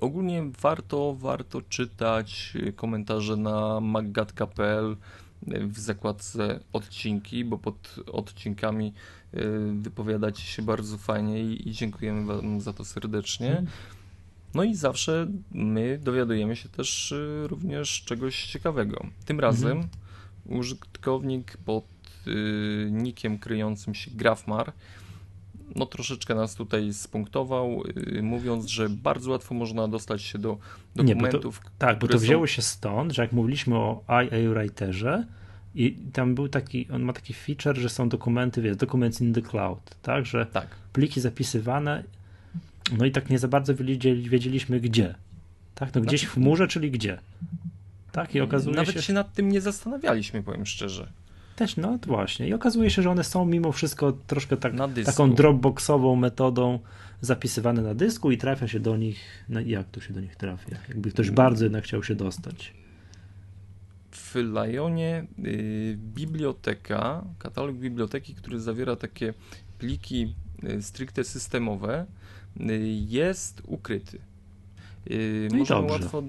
Ogólnie 0.00 0.42
warto, 0.60 1.14
warto 1.14 1.62
czytać 1.62 2.52
komentarze 2.76 3.36
na 3.36 3.80
maggatka.pl 3.80 4.96
w 5.46 5.78
zakładce 5.78 6.60
odcinki, 6.72 7.44
bo 7.44 7.58
pod 7.58 7.96
odcinkami 8.12 8.92
y, 9.34 9.40
wypowiadacie 9.72 10.42
się 10.42 10.62
bardzo 10.62 10.98
fajnie 10.98 11.44
i, 11.44 11.68
i 11.68 11.72
dziękujemy 11.72 12.24
Wam 12.26 12.60
za 12.60 12.72
to 12.72 12.84
serdecznie. 12.84 13.62
No 14.54 14.64
i 14.64 14.74
zawsze 14.74 15.26
my 15.52 15.98
dowiadujemy 16.02 16.56
się 16.56 16.68
też 16.68 17.12
y, 17.12 17.46
również 17.48 18.02
czegoś 18.04 18.46
ciekawego. 18.46 19.06
Tym 19.24 19.40
razem 19.40 19.70
mhm 19.70 19.88
użytkownik 20.46 21.56
pod 21.56 21.84
y, 22.26 22.88
nikiem 22.92 23.38
kryjącym 23.38 23.94
się 23.94 24.10
Grafmar 24.10 24.72
no 25.76 25.86
troszeczkę 25.86 26.34
nas 26.34 26.54
tutaj 26.54 26.92
spunktował, 26.92 27.82
y, 28.16 28.22
mówiąc, 28.22 28.66
że 28.66 28.88
bardzo 28.88 29.30
łatwo 29.30 29.54
można 29.54 29.88
dostać 29.88 30.22
się 30.22 30.38
do 30.38 30.58
dokumentów. 30.96 31.44
Nie, 31.44 31.60
bo 31.60 31.70
to, 31.70 31.70
tak, 31.78 31.98
bo 31.98 32.08
to 32.08 32.18
wzięło 32.18 32.46
się 32.46 32.62
stąd, 32.62 33.12
że 33.12 33.22
jak 33.22 33.32
mówiliśmy 33.32 33.76
o 33.76 34.04
IA 34.08 34.50
Writerze 34.54 35.26
i 35.74 35.96
tam 36.12 36.34
był 36.34 36.48
taki, 36.48 36.88
on 36.90 37.02
ma 37.02 37.12
taki 37.12 37.34
feature, 37.34 37.76
że 37.76 37.88
są 37.88 38.08
dokumenty, 38.08 38.62
wiesz, 38.62 38.76
documents 38.76 39.20
in 39.20 39.34
the 39.34 39.42
cloud, 39.42 39.80
tak, 40.02 40.26
że 40.26 40.46
tak. 40.46 40.68
pliki 40.92 41.20
zapisywane, 41.20 42.04
no 42.98 43.04
i 43.04 43.10
tak 43.10 43.30
nie 43.30 43.38
za 43.38 43.48
bardzo 43.48 43.74
wiedzieliśmy 43.74 44.80
gdzie, 44.80 45.14
tak, 45.74 45.94
no 45.94 46.00
gdzieś 46.00 46.20
znaczy, 46.20 46.32
w 46.32 46.34
chmurze, 46.34 46.68
czyli 46.68 46.90
gdzie. 46.90 47.18
Tak, 48.12 48.34
i 48.34 48.40
okazuje 48.40 48.76
Nawet 48.76 48.94
się... 48.94 49.02
się 49.02 49.12
nad 49.12 49.32
tym 49.32 49.48
nie 49.48 49.60
zastanawialiśmy, 49.60 50.42
powiem 50.42 50.66
szczerze. 50.66 51.12
Też, 51.56 51.76
no 51.76 51.98
właśnie. 52.06 52.48
I 52.48 52.54
okazuje 52.54 52.90
się, 52.90 53.02
że 53.02 53.10
one 53.10 53.24
są 53.24 53.44
mimo 53.46 53.72
wszystko 53.72 54.12
troszkę 54.12 54.56
tak, 54.56 54.72
taką 55.04 55.32
dropboxową 55.32 56.16
metodą 56.16 56.78
zapisywane 57.20 57.82
na 57.82 57.94
dysku 57.94 58.30
i 58.30 58.38
trafia 58.38 58.68
się 58.68 58.80
do 58.80 58.96
nich, 58.96 59.18
no 59.48 59.60
jak 59.60 59.90
to 59.90 60.00
się 60.00 60.14
do 60.14 60.20
nich 60.20 60.36
trafia? 60.36 60.76
Jakby 60.88 61.10
ktoś 61.10 61.26
mm. 61.26 61.34
bardzo 61.34 61.64
jednak 61.64 61.84
chciał 61.84 62.02
się 62.02 62.14
dostać. 62.14 62.74
W 64.10 64.34
Lionie 64.34 65.26
y, 65.44 65.98
biblioteka, 65.98 67.24
katalog 67.38 67.76
biblioteki, 67.76 68.34
który 68.34 68.60
zawiera 68.60 68.96
takie 68.96 69.34
pliki 69.78 70.34
y, 70.64 70.82
stricte 70.82 71.24
systemowe, 71.24 72.06
jest 73.06 73.62
ukryty. 73.66 74.18
Y, 75.10 75.48
no 75.52 75.58
Możemy 75.58 75.90
łatwo 75.90 76.22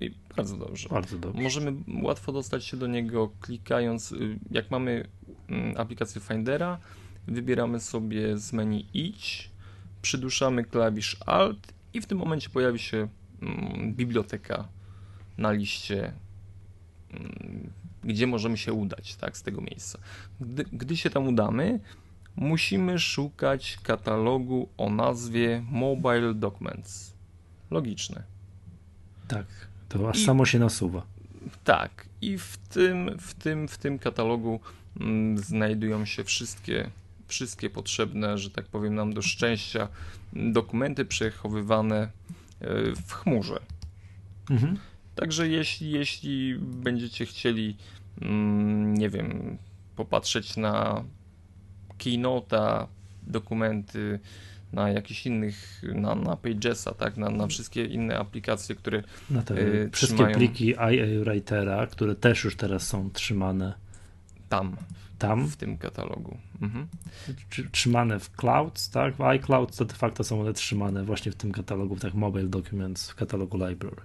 i 0.00 0.14
bardzo 0.36 0.56
dobrze. 0.56 0.88
Bardzo 0.88 1.18
dobrze. 1.18 1.42
Możemy 1.42 1.72
łatwo 2.02 2.32
dostać 2.32 2.64
się 2.64 2.76
do 2.76 2.86
niego 2.86 3.30
klikając, 3.40 4.12
y, 4.12 4.38
jak 4.50 4.70
mamy 4.70 5.08
mm, 5.48 5.74
aplikację 5.76 6.20
Findera, 6.20 6.78
wybieramy 7.26 7.80
sobie 7.80 8.38
z 8.38 8.52
menu 8.52 8.86
idź, 8.94 9.50
przyduszamy 10.02 10.64
klawisz 10.64 11.16
Alt 11.26 11.72
i 11.94 12.00
w 12.00 12.06
tym 12.06 12.18
momencie 12.18 12.50
pojawi 12.50 12.78
się 12.78 13.08
mm, 13.42 13.94
biblioteka 13.94 14.68
na 15.38 15.52
liście, 15.52 16.12
mm, 17.10 17.70
gdzie 18.04 18.26
możemy 18.26 18.56
się 18.56 18.72
udać 18.72 19.14
tak, 19.14 19.36
z 19.36 19.42
tego 19.42 19.60
miejsca. 19.60 19.98
Gdy, 20.40 20.64
gdy 20.72 20.96
się 20.96 21.10
tam 21.10 21.28
udamy, 21.28 21.80
musimy 22.36 22.98
szukać 22.98 23.78
katalogu 23.82 24.68
o 24.76 24.90
nazwie 24.90 25.62
Mobile 25.70 26.34
Documents. 26.34 27.12
Logiczne. 27.70 28.22
Tak. 29.28 29.46
To 29.88 30.10
aż 30.10 30.18
I, 30.18 30.24
samo 30.24 30.46
się 30.46 30.58
nasuwa. 30.58 31.02
Tak. 31.64 32.06
I 32.22 32.38
w 32.38 32.56
tym, 32.56 33.18
w, 33.18 33.34
tym, 33.34 33.68
w 33.68 33.78
tym 33.78 33.98
katalogu 33.98 34.60
mm, 35.00 35.38
znajdują 35.38 36.04
się 36.04 36.24
wszystkie, 36.24 36.90
wszystkie 37.26 37.70
potrzebne, 37.70 38.38
że 38.38 38.50
tak 38.50 38.66
powiem, 38.66 38.94
nam 38.94 39.12
do 39.12 39.22
szczęścia 39.22 39.88
dokumenty 40.32 41.04
przechowywane 41.04 42.00
e, 42.00 42.10
w 43.06 43.12
chmurze. 43.12 43.60
Mhm. 44.50 44.78
Także 45.14 45.48
jeśli, 45.48 45.90
jeśli 45.90 46.58
będziecie 46.58 47.26
chcieli, 47.26 47.76
mm, 48.20 48.94
nie 48.94 49.10
wiem, 49.10 49.58
popatrzeć 49.96 50.56
na 50.56 51.04
Keynota, 52.04 52.88
dokumenty, 53.22 54.20
na 54.72 54.90
jakichś 54.90 55.26
innych, 55.26 55.82
na, 55.94 56.14
na 56.14 56.36
Pagesa, 56.36 56.94
tak, 56.94 57.16
na, 57.16 57.30
na 57.30 57.46
wszystkie 57.46 57.84
inne 57.84 58.18
aplikacje, 58.18 58.74
które 58.74 59.02
na 59.30 59.42
te 59.42 59.58
y, 59.58 59.90
wszystkie 59.92 60.16
trzymają... 60.16 60.36
pliki 60.36 60.68
IA 60.68 60.86
Writera, 61.24 61.86
które 61.86 62.14
też 62.14 62.44
już 62.44 62.56
teraz 62.56 62.86
są 62.86 63.10
trzymane 63.10 63.74
tam, 64.48 64.76
tam 65.18 65.48
w 65.48 65.56
tym 65.56 65.78
katalogu. 65.78 66.36
Mhm. 66.62 66.86
Trzymane 67.72 68.18
w 68.18 68.30
Clouds, 68.36 68.90
tak? 68.90 69.16
W 69.16 69.20
iCloud 69.20 69.76
to 69.76 69.84
de 69.84 69.94
facto 69.94 70.24
są 70.24 70.40
one 70.40 70.52
trzymane 70.52 71.04
właśnie 71.04 71.32
w 71.32 71.36
tym 71.36 71.52
katalogu, 71.52 71.96
tak 71.96 72.14
Mobile 72.14 72.48
Documents 72.48 73.10
w 73.10 73.14
katalogu 73.14 73.56
Library. 73.66 74.02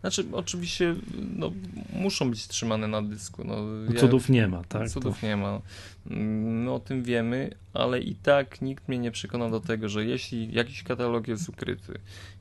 Znaczy, 0.00 0.24
oczywiście 0.32 0.94
no, 1.36 1.52
muszą 1.92 2.30
być 2.30 2.48
trzymane 2.48 2.88
na 2.88 3.02
dysku. 3.02 3.44
No, 3.44 3.56
ja, 3.94 4.00
cudów 4.00 4.28
nie 4.28 4.48
ma, 4.48 4.64
tak? 4.64 4.88
Cudów 4.88 5.20
to... 5.20 5.26
nie 5.26 5.36
ma. 5.36 5.60
My 6.06 6.72
o 6.72 6.80
tym 6.80 7.02
wiemy, 7.02 7.50
ale 7.74 8.00
i 8.00 8.14
tak 8.14 8.62
nikt 8.62 8.88
mnie 8.88 8.98
nie 8.98 9.10
przekona 9.10 9.50
do 9.50 9.60
tego, 9.60 9.88
że 9.88 10.04
jeśli 10.04 10.54
jakiś 10.54 10.82
katalog 10.82 11.28
jest 11.28 11.48
ukryty, 11.48 11.92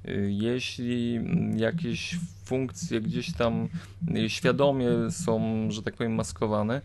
y, 0.07 0.29
jeśli 0.31 1.19
jakieś 1.55 2.15
funkcje 2.45 3.01
gdzieś 3.01 3.33
tam 3.33 3.69
y, 4.15 4.29
świadomie 4.29 4.89
są, 5.11 5.67
że 5.71 5.83
tak 5.83 5.93
powiem, 5.93 6.15
maskowane, 6.15 6.81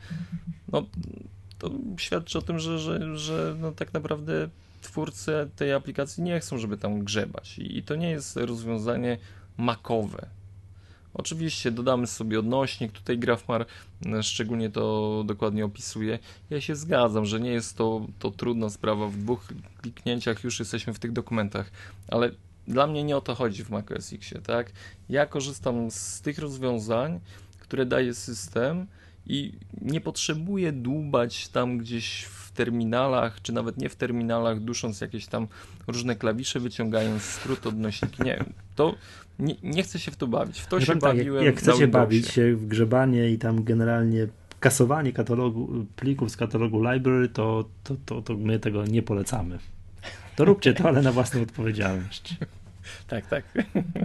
no 0.73 0.87
to 1.59 1.71
świadczy 1.97 2.39
o 2.39 2.43
tym, 2.43 2.59
że, 2.59 2.79
że, 2.79 3.19
że 3.19 3.57
no, 3.61 3.73
tak 3.73 3.95
naprawdę 3.95 4.49
twórcy 4.83 5.33
tej 5.57 5.73
aplikacji 5.73 6.23
nie 6.23 6.41
chcą, 6.41 6.59
żeby 6.59 6.77
tam 6.77 7.05
grzebać. 7.05 7.59
I, 7.59 7.79
i 7.79 7.83
to 7.83 7.95
nie 7.95 8.11
jest 8.11 8.37
rozwiązanie 8.37 9.19
makowe. 9.57 10.27
Oczywiście 11.19 11.71
dodamy 11.71 12.07
sobie 12.07 12.39
odnośnik, 12.39 12.93
tutaj 12.93 13.19
Grafmar 13.19 13.67
e, 14.07 14.23
szczególnie 14.23 14.71
to 14.71 15.25
dokładnie 15.27 15.65
opisuje. 15.65 16.19
Ja 16.51 16.61
się 16.61 16.77
zgadzam, 16.77 17.27
że 17.27 17.41
nie 17.41 17.51
jest 17.51 17.77
to, 17.77 18.07
to 18.19 18.31
trudna 18.31 18.71
sprawa, 18.71 19.09
w 19.09 19.17
dwóch 19.17 19.49
kliknięciach 19.81 20.45
już 20.45 20.59
jesteśmy 20.59 20.95
w 20.95 20.99
tych 20.99 21.13
dokumentach, 21.13 21.71
ale 22.09 22.31
dla 22.69 22.87
mnie 22.87 23.05
nie 23.05 23.17
o 23.17 23.21
to 23.21 23.35
chodzi 23.35 23.65
w 23.65 23.71
macOS 23.71 24.13
X, 24.13 24.35
tak? 24.47 24.73
Ja 25.09 25.27
korzystam 25.27 25.91
z 25.91 26.21
tych 26.21 26.39
rozwiązań, 26.39 27.21
które 27.61 27.87
daje 27.87 28.15
system 28.15 28.87
i 29.29 29.53
nie 29.83 30.01
potrzebuję 30.01 30.73
dłubać 30.73 31.49
tam 31.49 31.79
gdzieś 31.79 32.23
w 32.23 32.53
terminalach, 32.53 33.43
czy 33.43 33.53
nawet 33.53 33.79
nie 33.79 33.89
w 33.89 33.97
terminalach, 33.97 34.61
dusząc 34.61 35.01
jakieś 35.01 35.27
tam 35.27 35.49
różne 35.87 36.17
klawisze, 36.17 36.61
wyciągając 36.61 37.23
skrót 37.23 37.67
odnośniki. 37.67 38.23
Nie, 38.23 38.45
to 38.75 38.95
nie, 39.39 39.55
nie 39.63 39.83
chcę 39.83 39.99
się 39.99 40.11
w 40.11 40.17
to 40.17 40.27
bawić. 40.27 40.61
W 40.61 40.67
to 40.67 40.79
ja 40.79 40.87
się 40.87 40.93
tak, 40.93 41.01
bawiłem. 41.01 41.45
Jak, 41.45 41.55
jak 41.55 41.63
chcecie 41.63 41.89
bawić 41.89 42.29
się 42.29 42.57
w 42.57 42.67
grzebanie 42.67 43.31
i 43.31 43.39
tam 43.39 43.65
generalnie 43.65 44.27
kasowanie 44.61 45.13
katalogu, 45.13 45.87
plików 45.97 46.31
z 46.31 46.37
katalogu 46.37 46.83
library, 46.93 47.29
to, 47.29 47.65
to, 47.85 47.97
to, 48.07 48.23
to 48.23 48.37
my 48.37 48.59
tego 48.59 48.85
nie 48.85 49.03
polecamy. 49.03 49.59
To 50.37 50.45
róbcie 50.45 50.75
to, 50.75 50.89
ale 50.89 51.03
na 51.03 51.13
własną 51.13 51.43
odpowiedzialność. 51.43 52.35
Tak, 53.07 53.27
tak. 53.27 53.45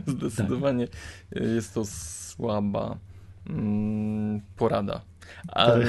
Zdecydowanie 0.07 0.87
tak. 0.87 1.41
jest 1.41 1.73
to 1.73 1.85
słaba 1.85 2.97
mm, 3.49 4.41
Ale, 5.47 5.85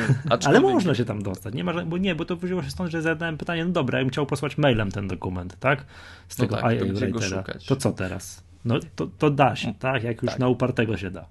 ale 0.47 0.61
można 0.61 0.95
się 0.95 1.05
tam 1.05 1.23
dostać. 1.23 1.55
Nie 1.55 1.65
ma, 1.65 1.85
bo 1.85 1.99
nie, 1.99 2.15
bo 2.15 2.25
to 2.25 2.37
wzięło 2.37 2.63
się 2.63 2.71
stąd, 2.71 2.91
że 2.91 3.03
zadałem 3.03 3.39
pytanie, 3.39 3.65
no 3.65 3.71
dobra, 3.71 3.99
ja 3.99 4.05
bym 4.05 4.11
chciał 4.11 4.27
posłać 4.27 4.59
mailem 4.59 4.91
ten 4.91 5.09
dokument, 5.09 5.57
tak? 5.61 5.85
Z 6.29 6.39
no 6.39 6.45
tego 6.45 6.57
no 6.57 6.63
tak, 6.63 6.73
IA 6.73 7.43
to, 7.43 7.59
to 7.67 7.77
co 7.77 7.93
teraz? 7.93 8.45
No 8.65 8.79
to, 8.97 9.07
to 9.19 9.31
da 9.31 9.57
się, 9.57 9.75
tak? 9.75 10.03
Jak 10.03 10.23
już 10.23 10.31
tak. 10.31 10.41
na 10.41 10.49
upartego 10.49 10.97
się 10.97 11.11
da. 11.11 11.27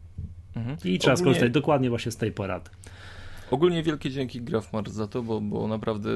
Mhm. 0.56 0.78
I 0.84 1.00
trzeba 1.00 1.14
Ogólnie... 1.14 1.18
skorzystać 1.18 1.52
dokładnie 1.52 1.90
właśnie 1.90 2.12
z 2.12 2.18
tej 2.18 2.32
porady. 2.32 2.70
Ogólnie 3.52 3.84
wielkie 3.84 4.12
dzięki 4.12 4.42
Grafmar 4.42 4.90
za 4.90 5.08
to, 5.08 5.24
bo, 5.24 5.42
bo 5.42 5.68
naprawdę 5.68 6.10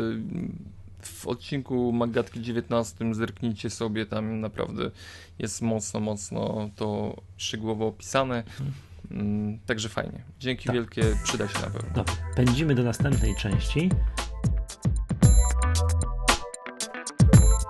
w 1.01 1.27
odcinku 1.27 1.91
Magatki 1.91 2.41
19 2.41 3.13
zerknijcie 3.13 3.69
sobie, 3.69 4.05
tam 4.05 4.39
naprawdę 4.39 4.91
jest 5.39 5.61
mocno, 5.61 5.99
mocno 5.99 6.69
to 6.75 7.15
szczegółowo 7.37 7.87
opisane. 7.87 8.37
Mhm. 8.37 8.71
Mm, 9.11 9.59
także 9.59 9.89
fajnie. 9.89 10.23
Dzięki 10.39 10.65
tak. 10.65 10.75
wielkie, 10.75 11.03
przyda 11.23 11.47
się 11.47 11.59
na 11.59 11.69
pewno. 11.69 11.89
Dobra, 11.95 12.13
pędzimy 12.35 12.75
do 12.75 12.83
następnej 12.83 13.35
części. 13.35 13.89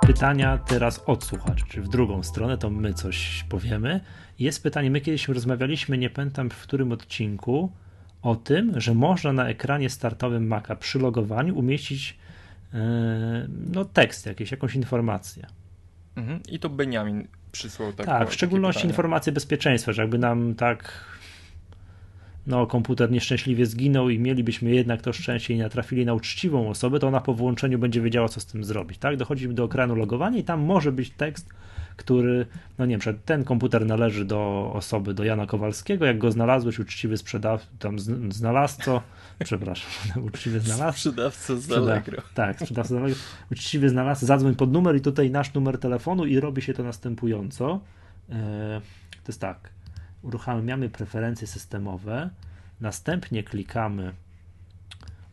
Pytania 0.08 0.58
teraz 0.58 1.04
od 1.06 1.24
słuchaczy, 1.24 1.66
czy 1.70 1.82
w 1.82 1.90
drugą 1.90 2.24
stronę, 2.24 2.58
to 2.58 2.70
my 2.70 2.94
coś 2.94 3.46
powiemy. 3.50 4.00
Jest 4.40 4.64
pytanie, 4.64 4.92
my 4.92 5.02
kiedyś 5.02 5.28
rozmawialiśmy, 5.28 5.98
nie 5.98 6.10
pamiętam 6.10 6.50
w 6.50 6.62
którym 6.62 6.92
odcinku, 6.92 7.72
o 8.22 8.36
tym, 8.36 8.80
że 8.80 8.94
można 8.94 9.34
na 9.34 9.50
ekranie 9.50 9.90
startowym 9.90 10.48
Maca 10.48 10.76
przy 10.76 11.00
logowaniu 11.00 11.58
umieścić 11.58 12.18
yy, 12.74 12.80
no, 13.74 13.86
tekst 13.86 14.26
jakiś, 14.26 14.52
jakąś 14.52 14.76
informację. 14.76 15.48
Mhm. 16.16 16.40
I 16.50 16.60
to 16.60 16.70
Beniamin 16.70 17.28
przysłał 17.52 17.94
tak. 17.94 18.06
Tak, 18.06 18.30
w 18.30 18.34
szczególności 18.34 18.88
informacje 18.88 19.34
bezpieczeństwa, 19.34 19.92
że 19.92 20.02
jakby 20.02 20.18
nam 20.18 20.56
tak 20.56 21.04
no, 22.48 22.68
komputer 22.68 23.12
nieszczęśliwie 23.12 23.66
zginął 23.66 24.10
i 24.10 24.20
mielibyśmy 24.20 24.70
jednak 24.70 25.02
to 25.02 25.14
szczęście 25.14 25.54
i 25.54 25.58
natrafili 25.58 26.06
na 26.06 26.14
uczciwą 26.14 26.70
osobę, 26.70 27.00
to 27.00 27.08
ona 27.08 27.22
po 27.22 27.34
włączeniu 27.34 27.80
będzie 27.80 28.02
wiedziała, 28.02 28.30
co 28.30 28.40
z 28.40 28.46
tym 28.46 28.64
zrobić. 28.64 28.98
Tak? 28.98 29.18
Dochodzimy 29.18 29.54
do 29.54 29.66
ekranu 29.66 29.96
logowania 29.96 30.38
i 30.38 30.44
tam 30.44 30.62
może 30.62 30.92
być 30.92 31.10
tekst, 31.10 31.50
który, 31.98 32.46
no 32.78 32.86
nie 32.86 32.98
wiem, 32.98 33.20
ten 33.26 33.44
komputer 33.44 33.86
należy 33.86 34.26
do 34.26 34.72
osoby, 34.74 35.14
do 35.14 35.24
Jana 35.24 35.46
Kowalskiego, 35.46 36.06
jak 36.06 36.18
go 36.18 36.32
znalazłeś, 36.32 36.80
uczciwy 36.80 37.18
sprzedawca, 37.18 37.68
tam 37.80 38.00
znalazco, 38.30 39.02
przepraszam, 39.46 39.92
uczciwy 40.28 40.60
znalazca. 40.60 40.92
Sprzedawca 40.92 41.56
z 41.56 41.72
Allegro. 41.72 42.22
Tak, 42.34 42.60
sprzedawca 42.60 42.94
z 42.94 42.98
Allegro. 42.98 43.20
Uczciwy 43.52 43.90
znalazca, 43.90 44.26
zadzwoń 44.26 44.56
pod 44.56 44.72
numer 44.72 44.96
i 44.96 45.02
tutaj 45.02 45.32
nasz 45.32 45.54
numer 45.54 45.78
telefonu 45.78 46.26
i 46.26 46.40
robi 46.40 46.62
się 46.62 46.74
to 46.74 46.84
następująco. 46.84 47.80
E, 48.30 48.82
to 49.24 49.32
jest 49.32 49.42
tak, 49.42 49.70
uruchamiamy 50.28 50.90
preferencje 50.90 51.48
systemowe, 51.48 52.30
następnie 52.82 53.44
klikamy 53.44 54.14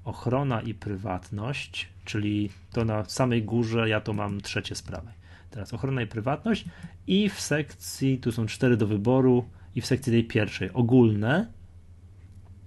ochrona 0.05 0.61
i 0.61 0.75
prywatność, 0.75 1.89
czyli 2.05 2.51
to 2.73 2.85
na 2.85 3.05
samej 3.05 3.43
górze, 3.43 3.89
ja 3.89 4.01
to 4.01 4.13
mam 4.13 4.41
trzecie 4.41 4.75
z 4.75 4.83
prawej. 4.83 5.15
Teraz 5.51 5.75
ochrona 5.75 6.03
i 6.03 6.07
prywatność 6.07 6.65
i 7.07 7.29
w 7.29 7.41
sekcji, 7.41 8.19
tu 8.19 8.33
są 8.33 8.47
cztery 8.47 8.77
do 8.77 8.87
wyboru 8.87 9.45
i 9.75 9.81
w 9.81 9.87
sekcji 9.87 10.13
tej 10.13 10.25
pierwszej 10.25 10.73
ogólne, 10.73 11.47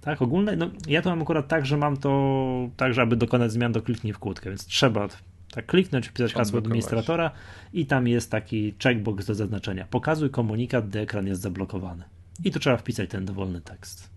tak, 0.00 0.22
ogólne, 0.22 0.56
no 0.56 0.70
ja 0.86 1.02
to 1.02 1.10
mam 1.10 1.22
akurat 1.22 1.48
tak, 1.48 1.66
że 1.66 1.76
mam 1.76 1.96
to 1.96 2.70
tak, 2.76 2.94
że 2.94 3.02
aby 3.02 3.16
dokonać 3.16 3.52
zmian, 3.52 3.72
to 3.72 3.82
kliknij 3.82 4.12
w 4.12 4.18
kłódkę, 4.18 4.50
więc 4.50 4.66
trzeba 4.66 5.08
tak 5.50 5.66
kliknąć, 5.66 6.08
wpisać 6.08 6.34
hasło 6.34 6.58
administratora 6.58 7.30
i 7.72 7.86
tam 7.86 8.08
jest 8.08 8.30
taki 8.30 8.74
checkbox 8.82 9.26
do 9.26 9.34
zaznaczenia. 9.34 9.86
Pokazuj 9.90 10.30
komunikat, 10.30 10.88
gdy 10.88 11.00
ekran 11.00 11.26
jest 11.26 11.40
zablokowany. 11.40 12.04
I 12.44 12.50
tu 12.50 12.58
trzeba 12.58 12.76
wpisać 12.76 13.10
ten 13.10 13.24
dowolny 13.24 13.60
tekst, 13.60 14.10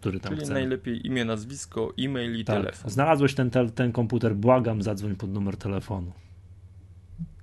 który 0.00 0.20
tam 0.20 0.30
Czyli 0.30 0.40
chcemy. 0.40 0.60
najlepiej 0.60 1.06
imię, 1.06 1.24
nazwisko, 1.24 1.92
e-mail 1.98 2.40
i 2.40 2.44
tak. 2.44 2.56
telefon. 2.56 2.90
Znalazłeś 2.90 3.34
ten, 3.34 3.50
te, 3.50 3.70
ten 3.70 3.92
komputer, 3.92 4.34
błagam, 4.36 4.82
zadzwoń 4.82 5.16
pod 5.16 5.30
numer 5.32 5.56
telefonu. 5.56 6.12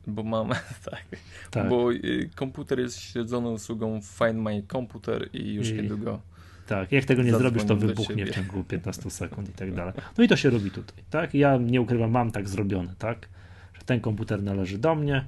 Bo 0.08 0.24
mam, 0.24 0.50
tak, 0.92 1.06
tak. 1.52 1.70
bo 1.70 1.94
y, 1.94 2.30
komputer 2.36 2.80
jest 2.80 3.00
śledzony 3.00 3.50
usługą 3.50 4.02
Find 4.02 4.36
My 4.36 4.64
Computer 4.72 5.30
i 5.34 5.54
już 5.54 5.70
I... 5.70 5.74
niedługo 5.74 6.20
tak, 6.68 6.92
jak 6.92 7.06
tego 7.06 7.24
nie 7.24 7.32
zrobisz, 7.32 7.64
to 7.64 7.76
wybuchnie 7.76 8.26
w 8.26 8.32
ciągu 8.32 8.64
15 8.74 9.10
sekund 9.10 9.50
i 9.50 9.52
tak 9.52 9.74
dalej. 9.74 9.94
No 10.18 10.24
i 10.24 10.28
to 10.28 10.36
się 10.36 10.50
robi 10.50 10.72
tutaj, 10.72 11.04
tak? 11.10 11.34
Ja 11.34 11.58
nie 11.58 11.82
ukrywam, 11.82 12.12
mam 12.12 12.32
tak 12.32 12.50
zrobione, 12.50 12.94
tak? 13.00 13.30
Że 13.74 13.82
ten 13.82 14.00
komputer 14.00 14.44
należy 14.44 14.78
do 14.78 14.96
mnie, 14.96 15.26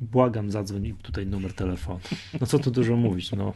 błagam, 0.00 0.50
zadzwoń 0.50 0.94
tutaj 1.02 1.26
numer 1.26 1.52
telefonu. 1.52 2.00
No 2.40 2.46
co 2.46 2.58
tu 2.58 2.70
dużo 2.70 2.96
mówić, 2.96 3.32
no. 3.32 3.52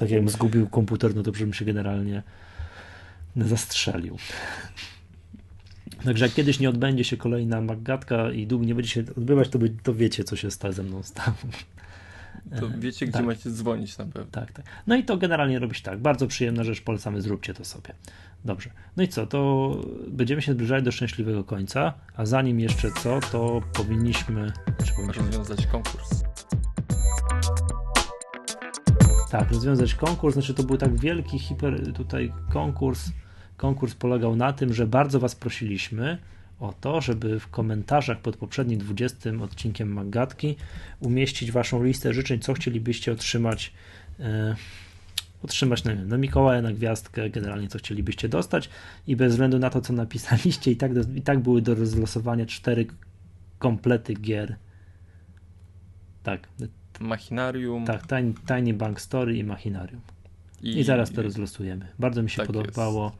Tak 0.00 0.10
jakbym 0.10 0.28
zgubił 0.28 0.68
komputer, 0.68 1.14
no 1.14 1.22
to 1.22 1.32
bym 1.32 1.52
się 1.52 1.64
generalnie 1.64 2.22
zastrzelił. 3.36 4.16
Także 6.04 6.24
jak 6.24 6.34
kiedyś 6.34 6.60
nie 6.60 6.68
odbędzie 6.68 7.04
się 7.04 7.16
kolejna 7.16 7.60
Maggatka 7.60 8.30
i 8.30 8.46
dług 8.46 8.62
nie 8.62 8.74
będzie 8.74 8.90
się 8.90 9.00
odbywać, 9.00 9.48
to, 9.48 9.58
by, 9.58 9.70
to 9.82 9.94
wiecie, 9.94 10.24
co 10.24 10.36
się 10.36 10.50
stało 10.50 10.72
ze 10.72 10.82
mną 10.82 11.02
stało. 11.02 11.36
To 12.60 12.70
wiecie, 12.78 13.06
gdzie 13.06 13.12
tak. 13.12 13.26
macie 13.26 13.50
dzwonić 13.50 13.98
na 13.98 14.04
pewno. 14.04 14.30
Tak, 14.30 14.52
tak. 14.52 14.64
No 14.86 14.96
i 14.96 15.04
to 15.04 15.16
generalnie 15.16 15.58
robić 15.58 15.82
tak. 15.82 15.98
Bardzo 15.98 16.26
przyjemna 16.26 16.64
rzecz, 16.64 16.80
polecamy, 16.80 17.22
zróbcie 17.22 17.54
to 17.54 17.64
sobie. 17.64 17.94
Dobrze. 18.44 18.70
No 18.96 19.02
i 19.02 19.08
co, 19.08 19.26
to 19.26 19.76
będziemy 20.08 20.42
się 20.42 20.52
zbliżali 20.52 20.82
do 20.82 20.92
szczęśliwego 20.92 21.44
końca, 21.44 21.94
a 22.16 22.26
zanim 22.26 22.60
jeszcze 22.60 22.90
co, 23.02 23.20
to 23.32 23.60
powinniśmy... 23.72 24.52
Czy 24.84 24.92
powinniśmy... 24.92 25.26
Rozwiązać 25.26 25.66
konkurs. 25.66 26.29
Tak, 29.30 29.50
rozwiązać 29.50 29.94
konkurs, 29.94 30.34
znaczy 30.34 30.54
to 30.54 30.62
był 30.62 30.76
tak 30.76 31.00
wielki 31.00 31.38
hiper 31.38 31.92
tutaj 31.92 32.32
konkurs, 32.52 33.10
Konkurs 33.60 33.94
polegał 33.94 34.36
na 34.36 34.52
tym, 34.52 34.74
że 34.74 34.86
bardzo 34.86 35.20
Was 35.20 35.34
prosiliśmy 35.34 36.18
o 36.60 36.74
to, 36.80 37.00
żeby 37.00 37.40
w 37.40 37.48
komentarzach 37.48 38.20
pod 38.20 38.36
poprzednim 38.36 38.78
20 38.78 39.30
odcinkiem 39.42 39.92
Magatki 39.92 40.56
umieścić 41.00 41.52
Waszą 41.52 41.84
listę 41.84 42.14
życzeń, 42.14 42.40
co 42.40 42.54
chcielibyście 42.54 43.12
otrzymać. 43.12 43.72
E, 44.20 44.56
otrzymać 45.42 45.84
na, 45.84 45.94
na 45.94 46.18
Mikołaja, 46.18 46.62
na 46.62 46.72
gwiazdkę, 46.72 47.30
generalnie 47.30 47.68
co 47.68 47.78
chcielibyście 47.78 48.28
dostać 48.28 48.70
i 49.06 49.16
bez 49.16 49.32
względu 49.32 49.58
na 49.58 49.70
to, 49.70 49.80
co 49.80 49.92
napisaliście, 49.92 50.70
i 50.70 50.76
tak, 50.76 50.94
do, 50.94 51.00
i 51.14 51.22
tak 51.22 51.40
były 51.40 51.62
do 51.62 51.74
rozlosowania 51.74 52.46
cztery 52.46 52.86
komplety 53.58 54.14
gier. 54.14 54.56
Tak. 56.22 56.48
Machinarium. 57.00 57.84
Tak, 57.84 58.06
Tiny, 58.06 58.34
Tiny 58.46 58.74
Bank 58.74 59.00
Story 59.00 59.36
i 59.36 59.44
Machinarium. 59.44 60.00
I, 60.62 60.78
I 60.78 60.84
zaraz 60.84 61.12
to 61.12 61.22
rozlosujemy. 61.22 61.86
Bardzo 61.98 62.22
mi 62.22 62.30
się 62.30 62.36
tak 62.36 62.46
podobało. 62.46 63.04
Jest. 63.04 63.16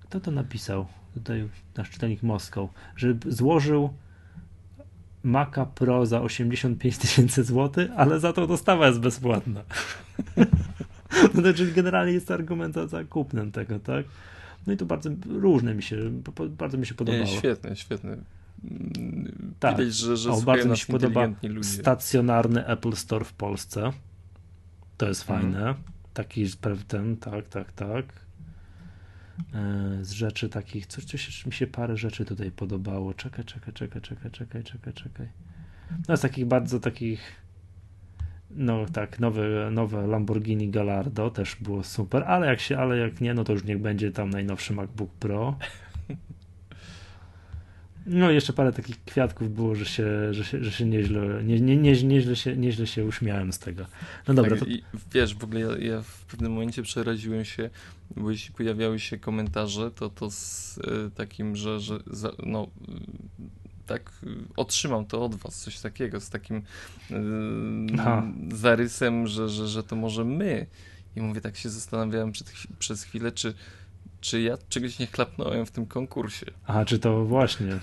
Kto 0.00 0.20
to 0.20 0.30
napisał? 0.30 0.86
Tutaj 1.14 1.48
nasz 1.76 1.90
czytelnik 1.90 2.22
Moskał, 2.22 2.68
że 2.96 3.14
złożył 3.26 3.90
Maca 5.22 5.66
Pro 5.66 6.06
za 6.06 6.22
85 6.22 6.98
tysięcy 6.98 7.44
złotych, 7.44 7.90
ale 7.96 8.20
za 8.20 8.32
to 8.32 8.46
dostawa 8.46 8.86
jest 8.86 9.00
bezpłatna. 9.00 9.62
no 11.34 11.42
to 11.42 11.54
czyli 11.54 11.72
generalnie 11.72 12.12
jest 12.12 12.30
argument 12.30 12.76
za 12.86 13.04
kupnem 13.04 13.52
tego, 13.52 13.78
tak? 13.78 14.06
No 14.66 14.72
i 14.72 14.76
to 14.76 14.86
bardzo 14.86 15.10
różne 15.28 15.74
mi 15.74 15.82
się, 15.82 15.96
bardzo 16.48 16.78
mi 16.78 16.86
się 16.86 16.94
podobało. 16.94 17.24
Nie, 17.24 17.30
świetne, 17.30 17.76
świetne. 17.76 18.16
Tak. 19.58 19.76
Widać, 19.76 19.94
że, 19.94 20.16
że 20.16 20.30
o, 20.30 20.40
bardzo 20.40 20.68
mi 20.68 20.76
się 20.76 20.92
podoba 20.92 21.28
ludzie. 21.42 21.68
stacjonarny 21.68 22.66
Apple 22.66 22.92
Store 22.92 23.24
w 23.24 23.32
Polsce. 23.32 23.92
To 24.96 25.08
jest 25.08 25.30
mhm. 25.30 25.52
fajne. 25.52 25.74
Taki 26.14 26.46
ten, 26.88 27.16
tak, 27.16 27.48
tak, 27.48 27.72
tak. 27.72 28.06
E, 29.54 29.98
z 30.04 30.10
rzeczy 30.10 30.48
takich, 30.48 30.86
coś, 30.86 31.04
coś 31.04 31.46
mi 31.46 31.52
się 31.52 31.66
parę 31.66 31.96
rzeczy 31.96 32.24
tutaj 32.24 32.50
podobało. 32.50 33.14
Czekaj, 33.14 33.44
czekaj, 33.44 33.74
czekaj, 33.74 34.02
czekaj, 34.02 34.30
czekaj, 34.30 34.64
czekaj, 34.64 34.92
czekaj. 34.92 35.28
No 36.08 36.16
z 36.16 36.20
takich 36.20 36.46
bardzo 36.46 36.80
takich 36.80 37.44
no 38.50 38.86
tak, 38.92 39.20
nowe, 39.20 39.70
nowe 39.70 40.06
Lamborghini 40.06 40.70
Gallardo 40.70 41.30
też 41.30 41.56
było 41.56 41.82
super, 41.82 42.24
ale 42.26 42.46
jak 42.46 42.60
się, 42.60 42.78
ale 42.78 42.98
jak 42.98 43.20
nie, 43.20 43.34
no 43.34 43.44
to 43.44 43.52
już 43.52 43.64
niech 43.64 43.78
będzie 43.78 44.12
tam 44.12 44.30
najnowszy 44.30 44.72
MacBook 44.72 45.10
Pro. 45.10 45.56
No 48.06 48.30
jeszcze 48.30 48.52
parę 48.52 48.72
takich 48.72 49.04
kwiatków 49.04 49.54
było, 49.54 49.74
że 49.74 49.84
się, 49.84 50.34
że 50.34 50.44
się, 50.44 50.64
że 50.64 50.72
się 50.72 50.84
nieźle, 50.84 51.44
nie, 51.44 51.60
nie, 51.60 51.76
nie, 51.76 52.02
nieźle, 52.02 52.36
się, 52.36 52.56
nieźle 52.56 52.86
się 52.86 53.04
uśmiałem 53.04 53.52
z 53.52 53.58
tego. 53.58 53.86
No 54.28 54.34
dobra. 54.34 54.56
Tak, 54.56 54.68
to... 54.68 54.74
wiesz, 55.12 55.34
w 55.34 55.44
ogóle 55.44 55.60
ja, 55.60 55.78
ja, 55.78 56.02
w 56.02 56.24
pewnym 56.24 56.52
momencie 56.52 56.82
przeraziłem 56.82 57.44
się, 57.44 57.70
bo 58.16 58.30
jeśli 58.30 58.54
pojawiały 58.54 59.00
się 59.00 59.18
komentarze, 59.18 59.90
to 59.90 60.10
to 60.10 60.30
z 60.30 60.78
y, 60.78 61.10
takim, 61.14 61.56
że, 61.56 61.80
że 61.80 61.98
za, 62.06 62.30
no 62.46 62.70
tak 63.86 64.12
otrzymam 64.56 65.06
to 65.06 65.24
od 65.24 65.34
was, 65.34 65.60
coś 65.60 65.80
takiego, 65.80 66.20
z 66.20 66.30
takim 66.30 66.62
zarysem, 68.52 69.26
że, 69.26 69.48
że, 69.48 69.68
że 69.68 69.82
to 69.82 69.96
może 69.96 70.24
my. 70.24 70.66
I 71.16 71.20
mówię, 71.20 71.40
tak 71.40 71.56
się 71.56 71.70
zastanawiałem 71.70 72.32
przed, 72.32 72.52
przez 72.78 73.02
chwilę, 73.02 73.32
czy 73.32 73.54
czy 74.24 74.40
ja 74.40 74.58
czegoś 74.68 74.98
nie 74.98 75.06
chlapnąłem 75.06 75.66
w 75.66 75.70
tym 75.70 75.86
konkursie. 75.86 76.46
A, 76.66 76.84
czy 76.84 76.98
to 76.98 77.24
właśnie. 77.24 77.78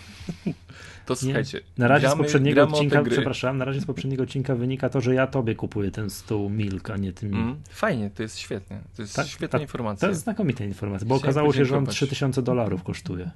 to 1.06 1.16
słuchajcie. 1.16 1.58
Nie. 1.58 1.64
Na 1.78 1.88
razie 1.88 2.08
gramy, 2.08 2.16
z 2.16 2.26
poprzedniego 2.26 2.64
odcinka, 2.64 3.04
przepraszam, 3.04 3.58
na 3.58 3.66
razie 3.66 3.82
z 3.82 3.86
poprzedniego 3.86 4.24
odcinka 4.24 4.56
wynika 4.56 4.90
to, 4.90 5.02
że 5.02 5.16
ja 5.16 5.28
tobie 5.28 5.56
kupuję 5.56 5.92
ten 5.92 6.10
stół 6.10 6.50
Milk, 6.50 6.90
a 6.90 6.98
nie 6.98 7.14
ty 7.14 7.26
mi. 7.26 7.36
Mm, 7.36 7.62
fajnie, 7.70 8.10
to 8.10 8.24
jest 8.24 8.38
świetnie. 8.40 8.82
To 8.96 9.02
jest 9.02 9.16
tak, 9.16 9.28
świetna 9.28 9.60
ta, 9.60 9.64
informacja. 9.64 10.08
To 10.08 10.10
jest 10.10 10.22
znakomita 10.22 10.64
informacja, 10.64 11.08
bo 11.08 11.16
Chciałem 11.16 11.30
okazało 11.30 11.54
się, 11.54 11.66
że 11.66 11.78
on 11.78 11.86
3000 11.86 12.42
dolarów 12.42 12.84
kosztuje. 12.84 13.32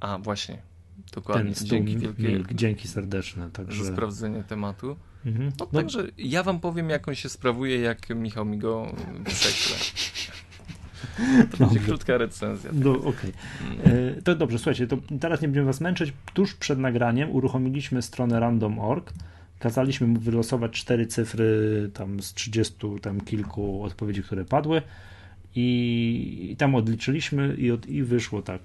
A, 0.00 0.18
właśnie. 0.18 0.62
Dokładnie. 1.14 1.44
Ten 1.44 1.54
stół 1.54 1.68
dzięki 1.68 1.98
wielkie, 1.98 2.22
Milk, 2.22 2.52
dzięki 2.52 2.88
serdeczne. 2.88 3.50
Także... 3.50 3.84
Za 3.84 3.92
sprawdzenie 3.92 4.44
tematu. 4.44 4.96
Mhm. 5.26 5.52
No, 5.60 5.68
no, 5.72 5.80
także 5.80 6.06
ja 6.18 6.42
wam 6.42 6.60
powiem, 6.60 6.90
jak 6.90 7.08
on 7.08 7.14
się 7.14 7.28
sprawuje, 7.28 7.80
jak 7.80 8.10
Michał 8.10 8.44
mi 8.44 8.58
go 8.58 8.94
prześle. 9.24 9.76
To 11.50 11.56
będzie 11.64 11.80
krótka 11.80 12.18
recenzja. 12.18 12.70
No, 12.74 12.92
okay. 12.92 13.32
Mm. 13.84 14.22
To 14.24 14.34
dobrze, 14.34 14.58
słuchajcie, 14.58 14.86
to 14.86 14.96
teraz 15.20 15.40
nie 15.40 15.48
będziemy 15.48 15.66
was 15.66 15.80
męczyć. 15.80 16.12
Tuż 16.34 16.54
przed 16.54 16.78
nagraniem 16.78 17.30
uruchomiliśmy 17.30 18.02
stronę 18.02 18.40
random.org. 18.40 19.12
Kazaliśmy 19.58 20.06
mu 20.06 20.20
wylosować 20.20 20.72
cztery 20.72 21.06
cyfry 21.06 21.90
tam 21.94 22.22
z 22.22 22.34
30 22.34 22.74
tam 23.02 23.20
kilku 23.20 23.82
odpowiedzi, 23.82 24.22
które 24.22 24.44
padły 24.44 24.82
i, 25.54 26.48
i 26.52 26.56
tam 26.56 26.74
odliczyliśmy 26.74 27.54
i, 27.54 27.70
od, 27.70 27.86
i 27.86 28.02
wyszło 28.02 28.42
tak. 28.42 28.60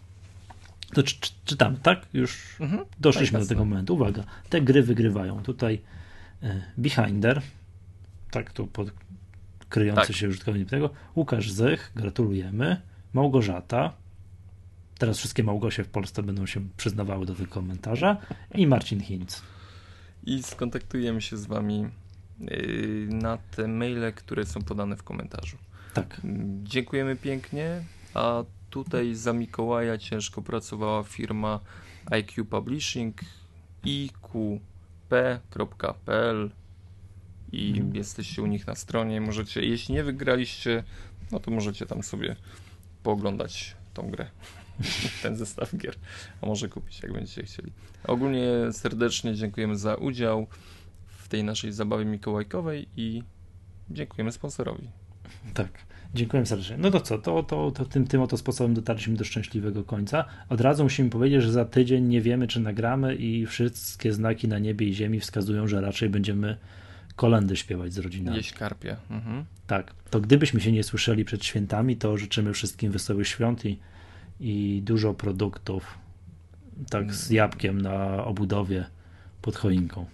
To 0.94 1.04
czy, 1.04 1.20
czy, 1.20 1.32
czytam, 1.46 1.78
tak? 1.78 2.06
Już 2.14 2.58
mhm. 2.60 2.86
doszliśmy 3.00 3.40
do 3.40 3.46
tego 3.46 3.66
momentu. 3.66 3.94
Uwaga, 3.94 4.24
te 4.50 4.62
gry 4.62 4.84
wygrywają. 4.84 5.44
Tutaj 5.44 5.82
e, 6.44 6.62
Behinder, 6.78 7.42
tak 8.32 8.52
tu 8.52 8.68
pod, 8.68 8.92
kryjący 9.76 10.08
tak. 10.08 10.16
się 10.16 10.30
użytkownik 10.30 10.70
tego. 10.70 10.90
Łukasz 11.16 11.52
Zych, 11.52 11.92
gratulujemy. 11.96 12.82
Małgorzata. 13.14 13.94
Teraz 14.98 15.18
wszystkie 15.18 15.44
Małgosie 15.44 15.84
w 15.84 15.88
Polsce 15.88 16.24
będą 16.24 16.46
się 16.46 16.68
przyznawały 16.78 17.26
do 17.26 17.36
tego 17.36 17.50
komentarza. 17.50 18.18
I 18.54 18.68
Marcin 18.68 19.00
Hinz. 19.00 19.42
I 20.24 20.44
skontaktujemy 20.44 21.22
się 21.22 21.38
z 21.38 21.46
wami 21.46 21.88
yy, 22.40 23.08
na 23.10 23.38
te 23.38 23.68
maile, 23.68 24.14
które 24.16 24.46
są 24.46 24.62
podane 24.62 24.96
w 24.96 25.04
komentarzu. 25.04 25.58
Tak. 25.94 26.22
Dziękujemy 26.64 27.16
pięknie. 27.16 27.84
A 28.14 28.44
tutaj 28.70 29.16
za 29.16 29.34
Mikołaja 29.34 29.98
ciężko 29.98 30.42
pracowała 30.42 31.04
firma 31.04 31.60
IQ 32.06 32.46
Publishing 32.46 33.22
iqp.pl 33.84 35.20
i 37.56 37.70
mhm. 37.70 37.96
jesteście 37.96 38.42
u 38.42 38.46
nich 38.46 38.68
na 38.68 38.76
stronie. 38.76 39.22
Możecie, 39.22 39.62
jeśli 39.62 39.96
nie 39.96 40.04
wygraliście, 40.04 40.84
no 41.32 41.40
to 41.40 41.52
możecie 41.52 41.86
tam 41.86 42.04
sobie 42.04 42.36
pooglądać 43.04 43.76
tą 43.94 44.10
grę, 44.10 44.28
ten 45.24 45.36
zestaw 45.36 45.78
gier, 45.78 45.96
a 46.42 46.46
może 46.46 46.70
kupić, 46.70 47.04
jak 47.04 47.14
będziecie 47.14 47.44
chcieli. 47.44 47.72
Ogólnie 48.04 48.48
serdecznie 48.72 49.36
dziękujemy 49.36 49.78
za 49.78 49.96
udział 49.96 50.48
w 51.08 51.28
tej 51.28 51.44
naszej 51.44 51.72
zabawie 51.72 52.06
mikołajkowej 52.06 52.88
i 52.98 53.24
dziękujemy 53.90 54.32
sponsorowi. 54.32 54.90
Tak. 55.54 55.70
Dziękuję 56.16 56.46
serdecznie. 56.46 56.78
No 56.78 56.92
to 56.92 57.02
co, 57.02 57.18
to, 57.18 57.44
to, 57.44 57.72
to 57.72 57.86
tym, 57.86 58.08
tym 58.08 58.22
oto 58.22 58.38
sposobem 58.38 58.74
dotarliśmy 58.74 59.16
do 59.16 59.24
szczęśliwego 59.24 59.84
końca. 59.84 60.26
Od 60.50 60.62
razu 60.62 60.84
musimy 60.84 61.10
powiedzieć, 61.10 61.42
że 61.42 61.52
za 61.52 61.66
tydzień 61.66 62.08
nie 62.08 62.22
wiemy, 62.22 62.48
czy 62.48 62.60
nagramy 62.60 63.16
i 63.16 63.46
wszystkie 63.46 64.14
znaki 64.14 64.48
na 64.48 64.60
niebie 64.60 64.88
i 64.88 64.94
ziemi 64.94 65.20
wskazują, 65.20 65.68
że 65.68 65.82
raczej 65.82 66.10
będziemy 66.10 66.58
kolendy 67.16 67.56
śpiewać 67.56 67.94
z 67.94 67.98
rodzinami. 67.98 68.38
Jeść 68.38 68.54
karpie. 68.54 68.98
Mhm. 69.10 69.46
Tak, 69.68 69.94
to 70.10 70.22
gdybyśmy 70.22 70.62
się 70.62 70.72
nie 70.72 70.84
słyszeli 70.84 71.26
przed 71.26 71.46
świętami, 71.46 71.98
to 71.98 72.18
życzymy 72.18 72.54
wszystkim 72.54 72.92
wesołych 72.92 73.28
świąt 73.28 73.66
i, 73.66 73.80
i 74.40 74.82
dużo 74.86 75.14
produktów 75.14 75.98
tak 76.90 77.14
z 77.14 77.30
jabłkiem 77.30 77.82
na 77.82 78.26
obudowie 78.26 78.86
pod 79.42 79.56
choinką. 79.56 80.06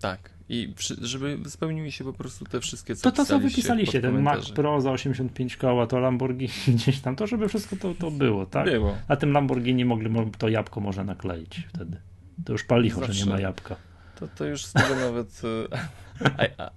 Tak. 0.00 0.30
I 0.48 0.74
żeby 1.00 1.38
spełniły 1.46 1.90
się 1.90 2.04
po 2.04 2.12
prostu 2.12 2.44
te 2.44 2.60
wszystkie 2.60 2.96
co 2.96 3.10
To 3.10 3.16
to, 3.16 3.24
co 3.24 3.38
wypisaliście, 3.40 4.00
ten 4.00 4.22
Mac 4.22 4.50
Pro 4.50 4.80
za 4.80 4.90
85 4.90 5.56
koła, 5.56 5.86
to 5.86 5.98
Lamborghini 5.98 6.52
gdzieś 6.74 7.00
tam, 7.00 7.16
to 7.16 7.26
żeby 7.26 7.48
wszystko 7.48 7.76
to, 7.76 7.94
to 7.94 8.10
było, 8.10 8.46
tak? 8.46 8.64
Było. 8.64 8.96
A 9.08 9.16
tym 9.16 9.32
Lamborghini 9.32 9.84
mogli, 9.84 10.10
to 10.38 10.48
jabłko 10.48 10.80
można 10.80 11.04
nakleić 11.04 11.68
wtedy. 11.74 11.96
To 12.44 12.52
już 12.52 12.66
Zawsze. 12.68 13.12
że 13.12 13.24
nie 13.24 13.30
ma 13.30 13.40
jabłka. 13.40 13.76
To, 14.22 14.28
to 14.36 14.44
już 14.44 14.64
z 14.64 14.72
tego 14.72 14.96
nawet 14.96 15.42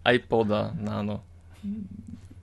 e, 0.03 0.15
iPoda 0.15 0.73
Nano, 0.81 1.19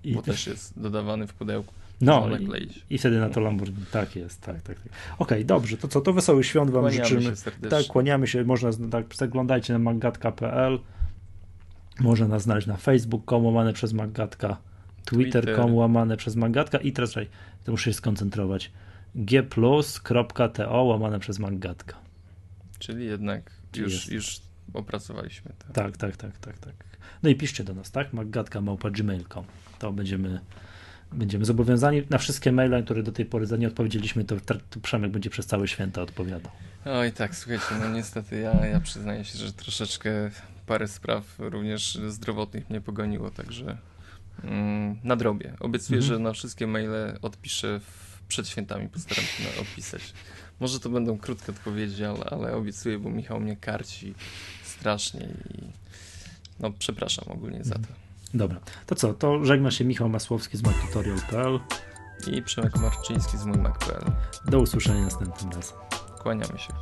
I 0.05 0.15
bo 0.15 0.23
też 0.23 0.47
jest 0.47 0.81
dodawany 0.81 1.27
w 1.27 1.35
pudełku. 1.35 1.75
No 2.01 2.29
i, 2.37 2.69
i, 2.95 2.99
wtedy 2.99 3.21
na 3.21 3.29
to 3.29 3.41
Lamborghini. 3.41 3.87
Tak 3.91 4.17
jest, 4.17 4.41
tak, 4.41 4.63
tak. 4.63 4.81
tak. 4.81 4.87
Okej, 4.87 4.93
okay, 5.19 5.45
dobrze, 5.45 5.77
to 5.77 5.89
co, 5.89 6.01
to 6.01 6.13
wesoły 6.13 6.45
świąt 6.45 6.71
wam 6.71 6.83
kłaniamy 6.83 7.05
życzymy. 7.05 7.37
Się 7.37 7.69
tak, 7.71 7.87
kłaniamy 7.87 8.27
się, 8.27 8.45
można, 8.45 8.71
tak, 8.91 9.15
zaglądajcie 9.15 9.73
na 9.73 9.79
magatka.pl, 9.79 10.79
można 12.01 12.29
nas 12.29 12.43
znaleźć 12.43 12.67
na 12.67 12.77
Facebook.com 12.77 13.47
łamane 13.47 13.73
przez 13.73 13.93
Magatka, 13.93 14.57
Twitter.com 15.05 15.75
łamane 15.75 16.17
przez 16.17 16.37
Magatka 16.37 16.79
i 16.79 16.93
teraz, 16.93 17.15
to 17.65 17.73
muszę 17.73 17.85
się 17.91 17.95
skoncentrować, 17.95 18.73
gplus.to 19.15 20.83
łamane 20.83 21.21
przez 21.21 21.39
Magatka. 21.39 21.97
Czyli 22.79 23.07
jednak 23.07 23.51
już, 23.77 24.09
już 24.09 24.41
opracowaliśmy. 24.75 25.53
Tak. 25.59 25.73
tak, 25.73 25.97
tak, 25.97 26.17
tak, 26.17 26.39
tak, 26.39 26.59
tak. 26.59 26.75
No 27.23 27.31
i 27.31 27.35
piszcie 27.35 27.65
do 27.65 27.75
nas, 27.75 27.91
tak? 27.91 28.13
maggatka.gmail.com 28.13 29.45
To 29.79 29.93
będziemy, 29.93 30.41
będziemy 31.13 31.45
zobowiązani 31.45 32.03
na 32.11 32.19
wszystkie 32.19 32.53
maile, 32.53 32.85
które 32.85 33.03
do 33.03 33.13
tej 33.13 33.27
pory 33.27 33.47
za 33.47 33.57
nie 33.57 33.69
odpowiedzieliśmy, 33.69 34.25
to, 34.25 34.37
to 34.71 34.81
Przemek 34.83 35.13
będzie 35.13 35.31
przez 35.31 35.47
całe 35.47 35.69
święta 35.69 36.03
odpowiadał. 36.03 36.53
Oj 36.85 37.13
tak, 37.13 37.37
słuchajcie, 37.37 37.75
no 37.81 37.89
niestety 37.89 38.41
ja, 38.41 38.67
ja 38.67 38.81
przyznaję 38.81 39.25
się, 39.25 39.39
że 39.39 39.53
troszeczkę 39.53 40.31
parę 40.67 40.89
spraw 40.89 41.25
również 41.39 41.99
zdrowotnych 42.09 42.71
mnie 42.71 42.81
pogoniło, 42.81 43.31
także 43.31 43.79
mm, 44.45 44.99
nadrobię. 45.05 45.57
Obiecuję, 45.61 46.01
mhm. 46.01 46.15
że 46.15 46.23
na 46.23 46.33
wszystkie 46.33 46.67
maile 46.67 47.19
odpiszę 47.23 47.81
przed 48.29 48.49
świętami 48.49 48.89
postaram 48.89 49.25
się 49.25 49.61
opisać. 49.61 50.13
Może 50.61 50.81
to 50.81 50.91
będą 50.91 51.19
krótkie 51.19 51.53
odpowiedzi, 51.53 52.05
ale, 52.05 52.25
ale 52.25 52.57
obiecuję, 52.57 52.99
bo 52.99 53.11
Michał 53.11 53.41
mnie 53.41 53.57
karci 53.57 54.15
strasznie 54.83 55.21
i 55.21 55.73
no 56.61 56.71
przepraszam 56.79 57.25
ogólnie 57.29 57.65
za 57.65 57.75
to. 57.75 57.89
Dobra, 58.35 58.61
to 58.87 58.95
co, 58.95 59.15
to 59.15 59.45
żegna 59.45 59.71
się 59.71 59.85
Michał 59.85 60.09
Masłowski 60.09 60.57
z 60.57 60.63
MacTutorial.pl 60.63 61.61
i 62.33 62.43
Przemek 62.43 62.77
Marczyński 62.77 63.39
z 63.39 63.45
mójmac.pl. 63.45 64.13
Do 64.51 64.61
usłyszenia 64.61 65.01
następnym 65.01 65.53
razem. 65.53 65.77
Kłaniamy 66.23 66.59
się. 66.59 66.73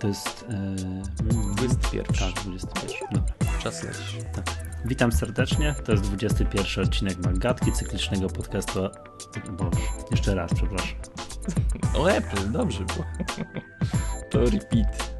To 0.00 0.08
jest. 0.08 0.44
Yy, 1.28 1.54
21. 1.54 2.04
Tak, 2.06 2.44
21. 2.44 3.08
Dobra. 3.12 3.34
Czas 3.62 3.82
leci. 3.82 4.18
Tak. 4.34 4.73
Witam 4.84 5.12
serdecznie. 5.12 5.74
To 5.84 5.92
jest 5.92 6.04
21 6.04 6.84
odcinek 6.84 7.18
Magatki, 7.24 7.72
cyklicznego 7.72 8.28
podcastu. 8.28 8.80
Boże, 9.50 9.80
jeszcze 10.10 10.34
raz, 10.34 10.54
przepraszam. 10.54 10.96
O 11.98 12.10
Apple, 12.10 12.52
dobrze 12.52 12.84
było. 12.84 13.04
To 14.30 14.40
repeat. 14.40 15.14